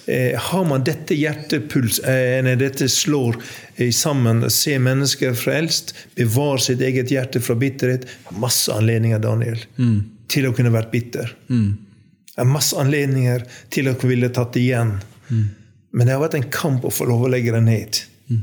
eh, 0.06 0.38
har 0.40 0.64
man 0.64 0.84
dette 0.84 1.14
hjertepuls, 1.14 2.00
eh, 2.00 2.56
dette 2.58 2.88
slår 2.88 3.36
eh, 3.76 3.92
sammen, 3.92 4.42
se 4.50 4.78
mennesker 4.78 5.36
frelst, 5.38 5.94
bevare 6.16 6.64
sitt 6.64 6.80
eget 6.80 7.12
hjerte 7.12 7.40
fra 7.44 7.54
bitterhet 7.54 8.08
Masse 8.40 8.72
anledninger, 8.72 9.20
Daniel, 9.22 9.62
mm. 9.76 10.00
til 10.28 10.48
å 10.48 10.56
kunne 10.56 10.72
vært 10.74 10.90
bitter. 10.90 11.36
Mm. 11.52 11.89
Det 12.34 12.44
er 12.44 12.48
masse 12.48 12.76
anledninger 12.78 13.44
til 13.74 13.90
at 13.90 14.02
vi 14.04 14.14
ville 14.14 14.30
tatt 14.34 14.54
det 14.54 14.62
igjen. 14.64 14.94
Mm. 15.28 15.46
Men 15.92 16.06
det 16.06 16.14
har 16.14 16.22
vært 16.22 16.38
en 16.38 16.50
kamp 16.52 16.86
å 16.86 16.92
få 16.94 17.08
lov 17.10 17.26
å 17.26 17.30
legge 17.32 17.54
det 17.54 17.62
ned. 17.66 18.02
Mm. 18.30 18.42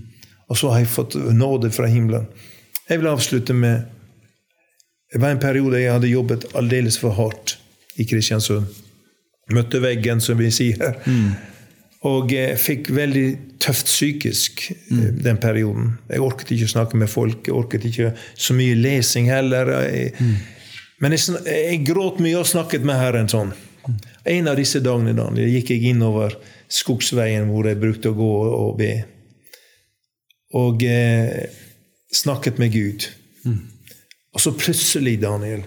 Og 0.52 0.60
så 0.60 0.72
har 0.74 0.84
jeg 0.84 0.92
fått 0.92 1.16
nåde 1.16 1.72
fra 1.76 1.88
himmelen. 1.92 2.28
Jeg 2.88 3.02
vil 3.02 3.12
avslutte 3.12 3.54
med 3.54 3.94
Det 5.08 5.22
var 5.24 5.32
en 5.32 5.40
periode 5.40 5.80
jeg 5.80 5.92
hadde 5.92 6.08
jobbet 6.12 6.46
aldeles 6.60 6.98
for 7.00 7.16
hardt 7.16 7.54
i 7.96 8.04
Kristiansund. 8.04 8.66
Møtte 9.56 9.80
veggen, 9.80 10.20
som 10.20 10.36
vi 10.36 10.50
sier. 10.52 10.98
Mm. 11.08 11.30
Og 12.12 12.34
jeg 12.36 12.58
fikk 12.60 12.90
veldig 12.92 13.28
tøft 13.64 13.88
psykisk 13.88 14.66
mm. 14.92 15.22
den 15.24 15.40
perioden. 15.40 15.94
Jeg 16.12 16.22
orket 16.22 16.52
ikke 16.52 16.68
å 16.68 16.74
snakke 16.74 17.00
med 17.00 17.10
folk. 17.10 17.48
Jeg 17.48 17.56
orket 17.56 17.88
ikke 17.88 18.12
så 18.36 18.58
mye 18.58 18.76
lesing 18.76 19.32
heller. 19.32 19.72
Jeg, 19.88 20.12
mm. 20.20 20.36
Men 21.00 21.16
jeg, 21.16 21.40
jeg, 21.48 21.80
gråt 21.88 22.20
mye 22.24 22.42
og 22.42 22.52
snakket 22.52 22.86
med 22.88 23.00
Herren 23.00 23.32
sånn. 23.32 23.56
En 24.28 24.50
av 24.52 24.58
disse 24.60 24.82
dagene 24.84 25.16
Daniel, 25.16 25.50
gikk 25.56 25.72
jeg 25.72 25.94
innover 25.94 26.36
skogsveien 26.72 27.48
hvor 27.52 27.68
jeg 27.70 27.80
brukte 27.80 28.12
å 28.12 28.18
gå 28.18 28.32
og 28.58 28.74
be. 28.80 28.92
Og 30.58 30.84
eh, 30.84 31.48
snakket 32.14 32.60
med 32.60 32.74
Gud. 32.76 33.08
Mm. 33.48 33.62
Og 34.36 34.44
så 34.44 34.54
plutselig, 34.56 35.18
Daniel, 35.24 35.64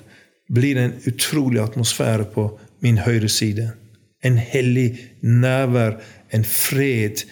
blir 0.51 0.77
det 0.77 0.85
en 0.87 0.99
utrolig 1.09 1.62
atmosfære 1.62 2.28
på 2.35 2.47
min 2.85 3.01
høyre 3.05 3.31
side. 3.32 3.70
En 4.24 4.37
hellig 4.37 4.93
nærvær, 5.24 5.97
en 6.35 6.45
fred, 6.45 7.24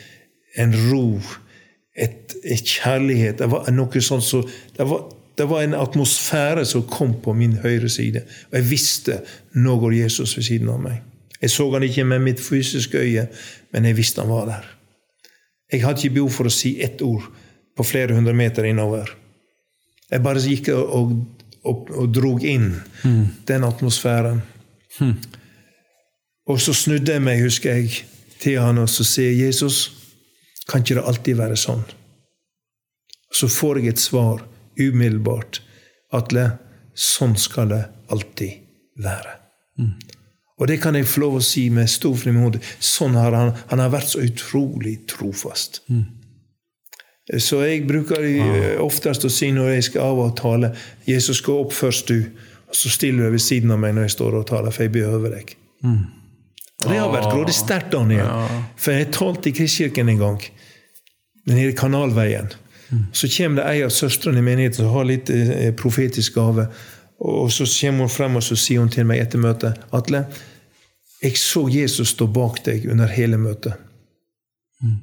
en 0.57 0.73
ro, 0.89 1.21
et, 1.93 2.35
et 2.45 2.65
kjærlighet. 2.65 3.41
Det 3.43 3.51
var 3.53 3.69
noe 3.75 4.05
sånt 4.05 4.25
så, 4.25 4.43
det 4.77 4.89
var 4.89 5.07
det 5.39 5.47
var 5.47 5.63
en 5.63 5.75
atmosfære 5.79 6.65
som 6.67 6.83
kom 6.91 7.13
på 7.23 7.33
min 7.33 7.61
høyre 7.63 7.89
side. 7.89 8.25
Og 8.51 8.57
jeg 8.59 8.71
visste 8.71 9.21
nå 9.55 9.77
går 9.79 9.95
Jesus 10.01 10.35
ved 10.37 10.49
siden 10.49 10.73
av 10.73 10.81
meg. 10.83 10.97
Jeg 11.43 11.51
så 11.55 11.69
han 11.73 11.87
ikke 11.87 12.05
med 12.05 12.25
mitt 12.25 12.41
fysiske 12.43 12.99
øye, 12.99 13.29
men 13.73 13.85
jeg 13.85 13.97
visste 13.97 14.23
han 14.25 14.33
var 14.33 14.47
der. 14.49 14.69
Jeg 15.73 15.85
hadde 15.85 16.03
ikke 16.03 16.17
behov 16.19 16.31
for 16.35 16.49
å 16.49 16.53
si 16.53 16.79
ett 16.83 17.03
ord 17.05 17.29
på 17.77 17.87
flere 17.87 18.17
hundre 18.17 18.35
meter 18.35 18.67
innover. 18.67 19.11
Jeg 20.11 20.25
bare 20.25 20.43
gikk 20.43 20.71
og, 20.73 20.95
og, 20.97 21.13
og, 21.69 21.91
og 21.93 22.15
drog 22.15 22.45
inn 22.45 22.73
mm. 23.05 23.25
den 23.47 23.67
atmosfæren. 23.69 24.41
Mm. 24.99 25.15
Og 26.49 26.61
så 26.65 26.73
snudde 26.75 27.13
jeg 27.13 27.23
meg, 27.23 27.45
husker 27.45 27.77
jeg, 27.77 28.03
til 28.41 28.59
han 28.63 28.81
og 28.81 28.89
så 28.91 29.05
sier 29.07 29.35
Jesus, 29.37 29.91
kan 30.69 30.83
ikke 30.83 30.99
det 30.99 31.07
alltid 31.11 31.39
være 31.39 31.59
sånn? 31.61 31.85
Så 33.35 33.51
får 33.53 33.83
jeg 33.83 33.93
et 33.93 34.03
svar 34.03 34.43
umiddelbart. 34.81 35.61
Atle, 36.17 36.51
sånn 36.97 37.37
skal 37.39 37.75
det 37.75 37.83
alltid 38.09 39.03
være. 39.05 39.35
Mm. 39.79 39.93
Og 40.59 40.69
det 40.69 40.81
kan 40.83 40.97
jeg 40.99 41.07
få 41.07 41.23
lov 41.23 41.39
å 41.39 41.45
si 41.45 41.69
med 41.71 41.91
stor 41.91 42.17
frimodighet. 42.19 42.67
Sånn 42.83 43.15
har 43.19 43.35
han, 43.37 43.53
han 43.71 43.83
har 43.83 43.93
vært 43.95 44.11
så 44.11 44.23
utrolig 44.25 44.97
trofast. 45.11 45.83
Mm. 45.87 46.07
Så 47.39 47.61
jeg 47.63 47.85
bruker 47.87 48.25
oftest 48.81 49.27
å 49.29 49.31
si 49.33 49.51
når 49.53 49.75
jeg 49.75 49.89
skal 49.91 50.15
av 50.15 50.21
og 50.25 50.37
tale 50.39 50.73
'Jesus, 51.07 51.43
gå 51.45 51.59
opp 51.61 51.75
først, 51.77 52.09
du', 52.09 52.31
og 52.69 52.77
så 52.77 52.91
stiller 52.91 53.29
du 53.29 53.37
ved 53.37 53.45
siden 53.45 53.71
av 53.71 53.79
meg 53.79 53.95
når 53.95 54.09
jeg 54.09 54.17
står 54.17 54.39
og 54.41 54.47
taler, 54.49 54.73
for 54.73 54.83
jeg 54.83 54.93
behøver 54.93 55.35
deg. 55.37 55.57
Mm. 55.85 56.07
Og 56.85 56.89
Det 56.89 56.99
har 56.99 57.13
vært 57.13 57.33
grådig 57.33 57.55
sterkt, 57.55 57.93
Daniel. 57.93 58.25
Ja. 58.25 58.63
For 58.77 58.95
jeg 58.95 59.11
talte 59.13 59.51
i 59.51 59.53
Kristkirken 59.53 60.09
en 60.09 60.21
gang, 60.21 60.43
nede 61.47 61.73
i 61.73 61.77
Kanalveien. 61.77 62.53
Mm. 62.91 63.07
Så 63.13 63.29
kommer 63.29 63.63
det 63.63 63.71
ei 63.71 63.83
av 63.85 63.91
søstrene 63.93 64.39
i 64.39 64.47
menigheten 64.47 64.85
som 64.85 64.95
har 64.95 65.09
litt 65.09 65.31
eh, 65.31 65.73
profetisk 65.77 66.39
gave. 66.39 66.69
Og 67.19 67.51
så 67.53 67.67
kommer 67.67 68.07
hun 68.07 68.13
frem 68.13 68.39
og 68.39 68.45
så 68.47 68.57
sier 68.59 68.83
hun 68.83 68.93
til 68.93 69.07
meg 69.09 69.25
etter 69.25 69.43
møtet 69.43 69.81
Atle, 69.95 70.23
jeg 71.19 71.35
så 71.41 71.65
Jesus 71.73 72.13
stå 72.15 72.29
bak 72.31 72.61
deg 72.67 72.87
under 72.93 73.11
hele 73.11 73.41
møtet. 73.43 73.75
Mm. 74.79 74.99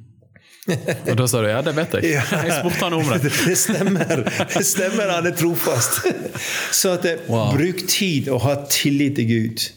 Og 1.10 1.18
da 1.18 1.26
sa 1.28 1.42
du 1.44 1.48
ja, 1.50 1.60
det 1.62 1.74
vet 1.76 1.92
jeg. 1.98 2.16
Jeg 2.48 2.54
spurte 2.56 2.80
han 2.80 2.96
om 2.96 3.10
det. 3.12 3.30
Det 3.46 3.56
stemmer. 3.60 4.22
Det 4.50 4.64
stemmer, 4.66 5.12
han 5.12 5.28
er 5.28 5.36
trofast. 5.36 6.00
Så 6.74 6.96
at 6.96 7.04
det, 7.06 7.12
eh, 7.20 7.30
wow. 7.30 7.52
bruk 7.54 7.84
tid 7.86 8.30
og 8.32 8.42
ha 8.46 8.56
tillit 8.70 9.20
til 9.20 9.28
Gud. 9.30 9.68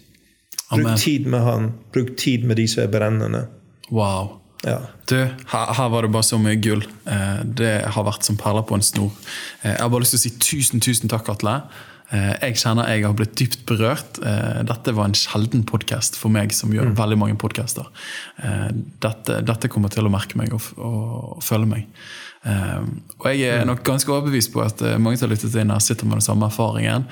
Bruk 0.71 0.85
Amen. 0.85 0.97
tid 0.97 1.27
med 1.29 1.45
han. 1.45 1.71
Bruk 1.93 2.15
tid 2.17 2.47
med 2.47 2.57
de 2.57 2.67
som 2.71 2.83
er 2.83 2.91
brennende. 2.93 3.45
Wow. 3.91 4.39
Ja. 4.63 4.79
Du, 5.09 5.15
her, 5.15 5.73
her, 5.73 5.89
var 5.89 6.01
det 6.01 6.11
bare 6.11 6.25
så 6.25 6.37
mye 6.41 6.57
gull. 6.61 6.83
Eh, 7.05 7.43
det 7.45 7.75
har 7.85 8.05
vært 8.07 8.25
som 8.27 8.37
perler 8.39 8.65
på 8.67 8.79
en 8.79 8.85
snor. 8.85 9.13
Eh, 9.61 9.71
jeg 9.71 9.81
har 9.81 9.93
bare 9.93 10.07
lyst 10.07 10.17
til 10.17 10.21
å 10.21 10.25
si 10.25 10.33
tusen, 10.39 10.83
tusen 10.83 11.11
takk, 11.11 11.29
Atle. 11.35 11.59
Eh, 12.09 12.31
jeg 12.41 12.57
kjenner 12.63 12.89
jeg 12.89 13.05
har 13.05 13.17
blitt 13.17 13.35
dypt 13.37 13.65
berørt. 13.69 14.21
Eh, 14.25 14.61
dette 14.67 14.93
var 14.97 15.09
en 15.09 15.17
sjelden 15.17 15.65
podkast 15.69 16.17
for 16.17 16.33
meg, 16.33 16.53
som 16.57 16.73
gjør 16.73 16.91
mm. 16.91 16.95
veldig 16.97 17.19
mange 17.21 17.37
podkaster. 17.41 17.89
Eh, 18.41 18.69
dette, 19.03 19.41
dette, 19.45 19.69
kommer 19.69 19.93
til 19.93 20.09
å 20.09 20.13
merke 20.13 20.39
meg 20.39 20.55
og, 20.57 20.71
og, 20.77 21.03
og 21.37 21.45
følge 21.45 21.69
meg. 21.75 21.91
Og 22.39 23.25
jeg 23.27 23.43
er 23.51 23.61
mm. 23.65 23.67
nok 23.67 23.83
ganske 23.85 24.11
overbevist 24.13 24.53
på 24.53 24.63
at 24.63 24.81
mange 24.97 25.19
som 25.19 25.27
har 25.27 25.35
lyttet 25.35 25.57
inn 25.59 25.73
her, 25.73 25.83
sitter 25.83 26.07
med 26.07 26.21
den 26.21 26.25
samme 26.25 26.47
erfaringen. 26.47 27.05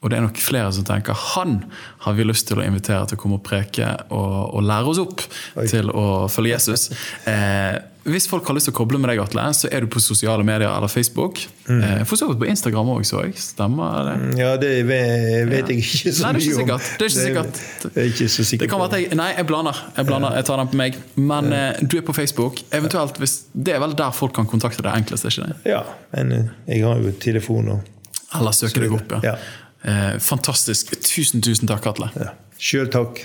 Og 0.00 0.08
det 0.08 0.16
er 0.16 0.24
nok 0.24 0.40
flere 0.40 0.70
som 0.72 0.86
tenker 0.88 1.16
han 1.34 1.58
har 2.06 2.16
vi 2.16 2.24
lyst 2.24 2.48
til 2.48 2.60
å 2.60 2.64
invitere 2.64 3.04
til 3.08 3.18
å 3.18 3.20
komme 3.20 3.36
og 3.36 3.44
preke 3.44 3.90
og, 4.08 4.56
og 4.56 4.64
lære 4.64 4.92
oss 4.92 5.00
opp 5.02 5.20
Oi. 5.60 5.66
til 5.68 5.92
å 5.92 6.04
følge 6.32 6.54
Jesus. 6.54 6.86
Eh, 7.28 7.76
hvis 8.08 8.26
folk 8.30 8.46
har 8.48 8.56
lyst 8.56 8.68
til 8.68 8.72
å 8.72 8.78
koble 8.78 8.98
med 9.00 9.10
deg, 9.12 9.20
Atle, 9.20 9.42
så 9.56 9.68
er 9.68 9.84
du 9.84 9.90
på 9.92 10.00
sosiale 10.00 10.44
medier 10.46 10.70
eller 10.70 10.88
Facebook. 10.88 11.40
Mm. 11.66 11.80
Eh, 11.84 12.02
for 12.08 12.16
så 12.20 12.30
vidt 12.30 12.40
på 12.40 12.48
Instagram 12.48 12.92
òg, 12.94 13.02
så 13.08 13.24
jeg. 13.26 13.34
Stemmer 13.40 14.08
det? 14.08 14.14
Mm, 14.20 14.34
ja, 14.40 14.50
det 14.60 14.70
vet, 14.88 15.72
jeg 15.72 15.82
ikke 15.84 16.14
så 16.16 16.30
mye 16.32 16.64
om. 16.64 16.80
Det 16.80 17.06
er 17.06 17.10
ikke 17.10 17.26
sikkert. 17.26 17.62
Det 17.84 17.90
er 17.92 18.10
ikke 18.12 18.28
så 18.28 18.46
sikkert. 18.48 18.64
Det 18.64 18.70
kan 18.72 18.82
være 18.82 18.92
at 18.92 19.04
jeg, 19.04 19.18
nei, 19.20 19.30
jeg 19.36 19.48
blander. 19.50 19.82
Jeg 19.98 20.08
blander, 20.08 20.36
jeg 20.40 20.48
tar 20.48 20.62
den 20.62 20.70
på 20.72 20.80
meg. 20.80 21.00
Men 21.16 21.50
ja. 21.52 21.62
eh, 21.70 21.82
du 21.84 21.98
er 22.00 22.06
på 22.06 22.16
Facebook. 22.16 22.62
Eventuelt, 22.76 23.20
hvis, 23.20 23.36
Det 23.52 23.76
er 23.76 23.82
vel 23.84 23.96
der 23.98 24.14
folk 24.16 24.36
kan 24.38 24.48
kontakte 24.50 24.84
deg 24.86 25.02
enklest? 25.02 25.28
ikke 25.28 25.50
det? 25.50 25.58
Ja, 25.74 25.82
men 26.14 26.32
eh, 26.36 26.54
jeg 26.72 26.86
har 26.86 27.02
jo 27.04 27.12
telefon 27.20 27.74
og 27.76 28.38
Eller 28.38 28.56
søke 28.56 28.80
deg 28.80 28.94
opp, 28.96 29.18
ja. 29.18 29.34
ja. 29.34 30.16
Fantastisk. 30.20 30.92
Tusen, 31.04 31.44
tusen 31.44 31.68
takk, 31.68 31.86
Atle. 31.92 32.12
Ja. 32.16 32.32
Sjøl 32.60 32.90
takk. 32.92 33.24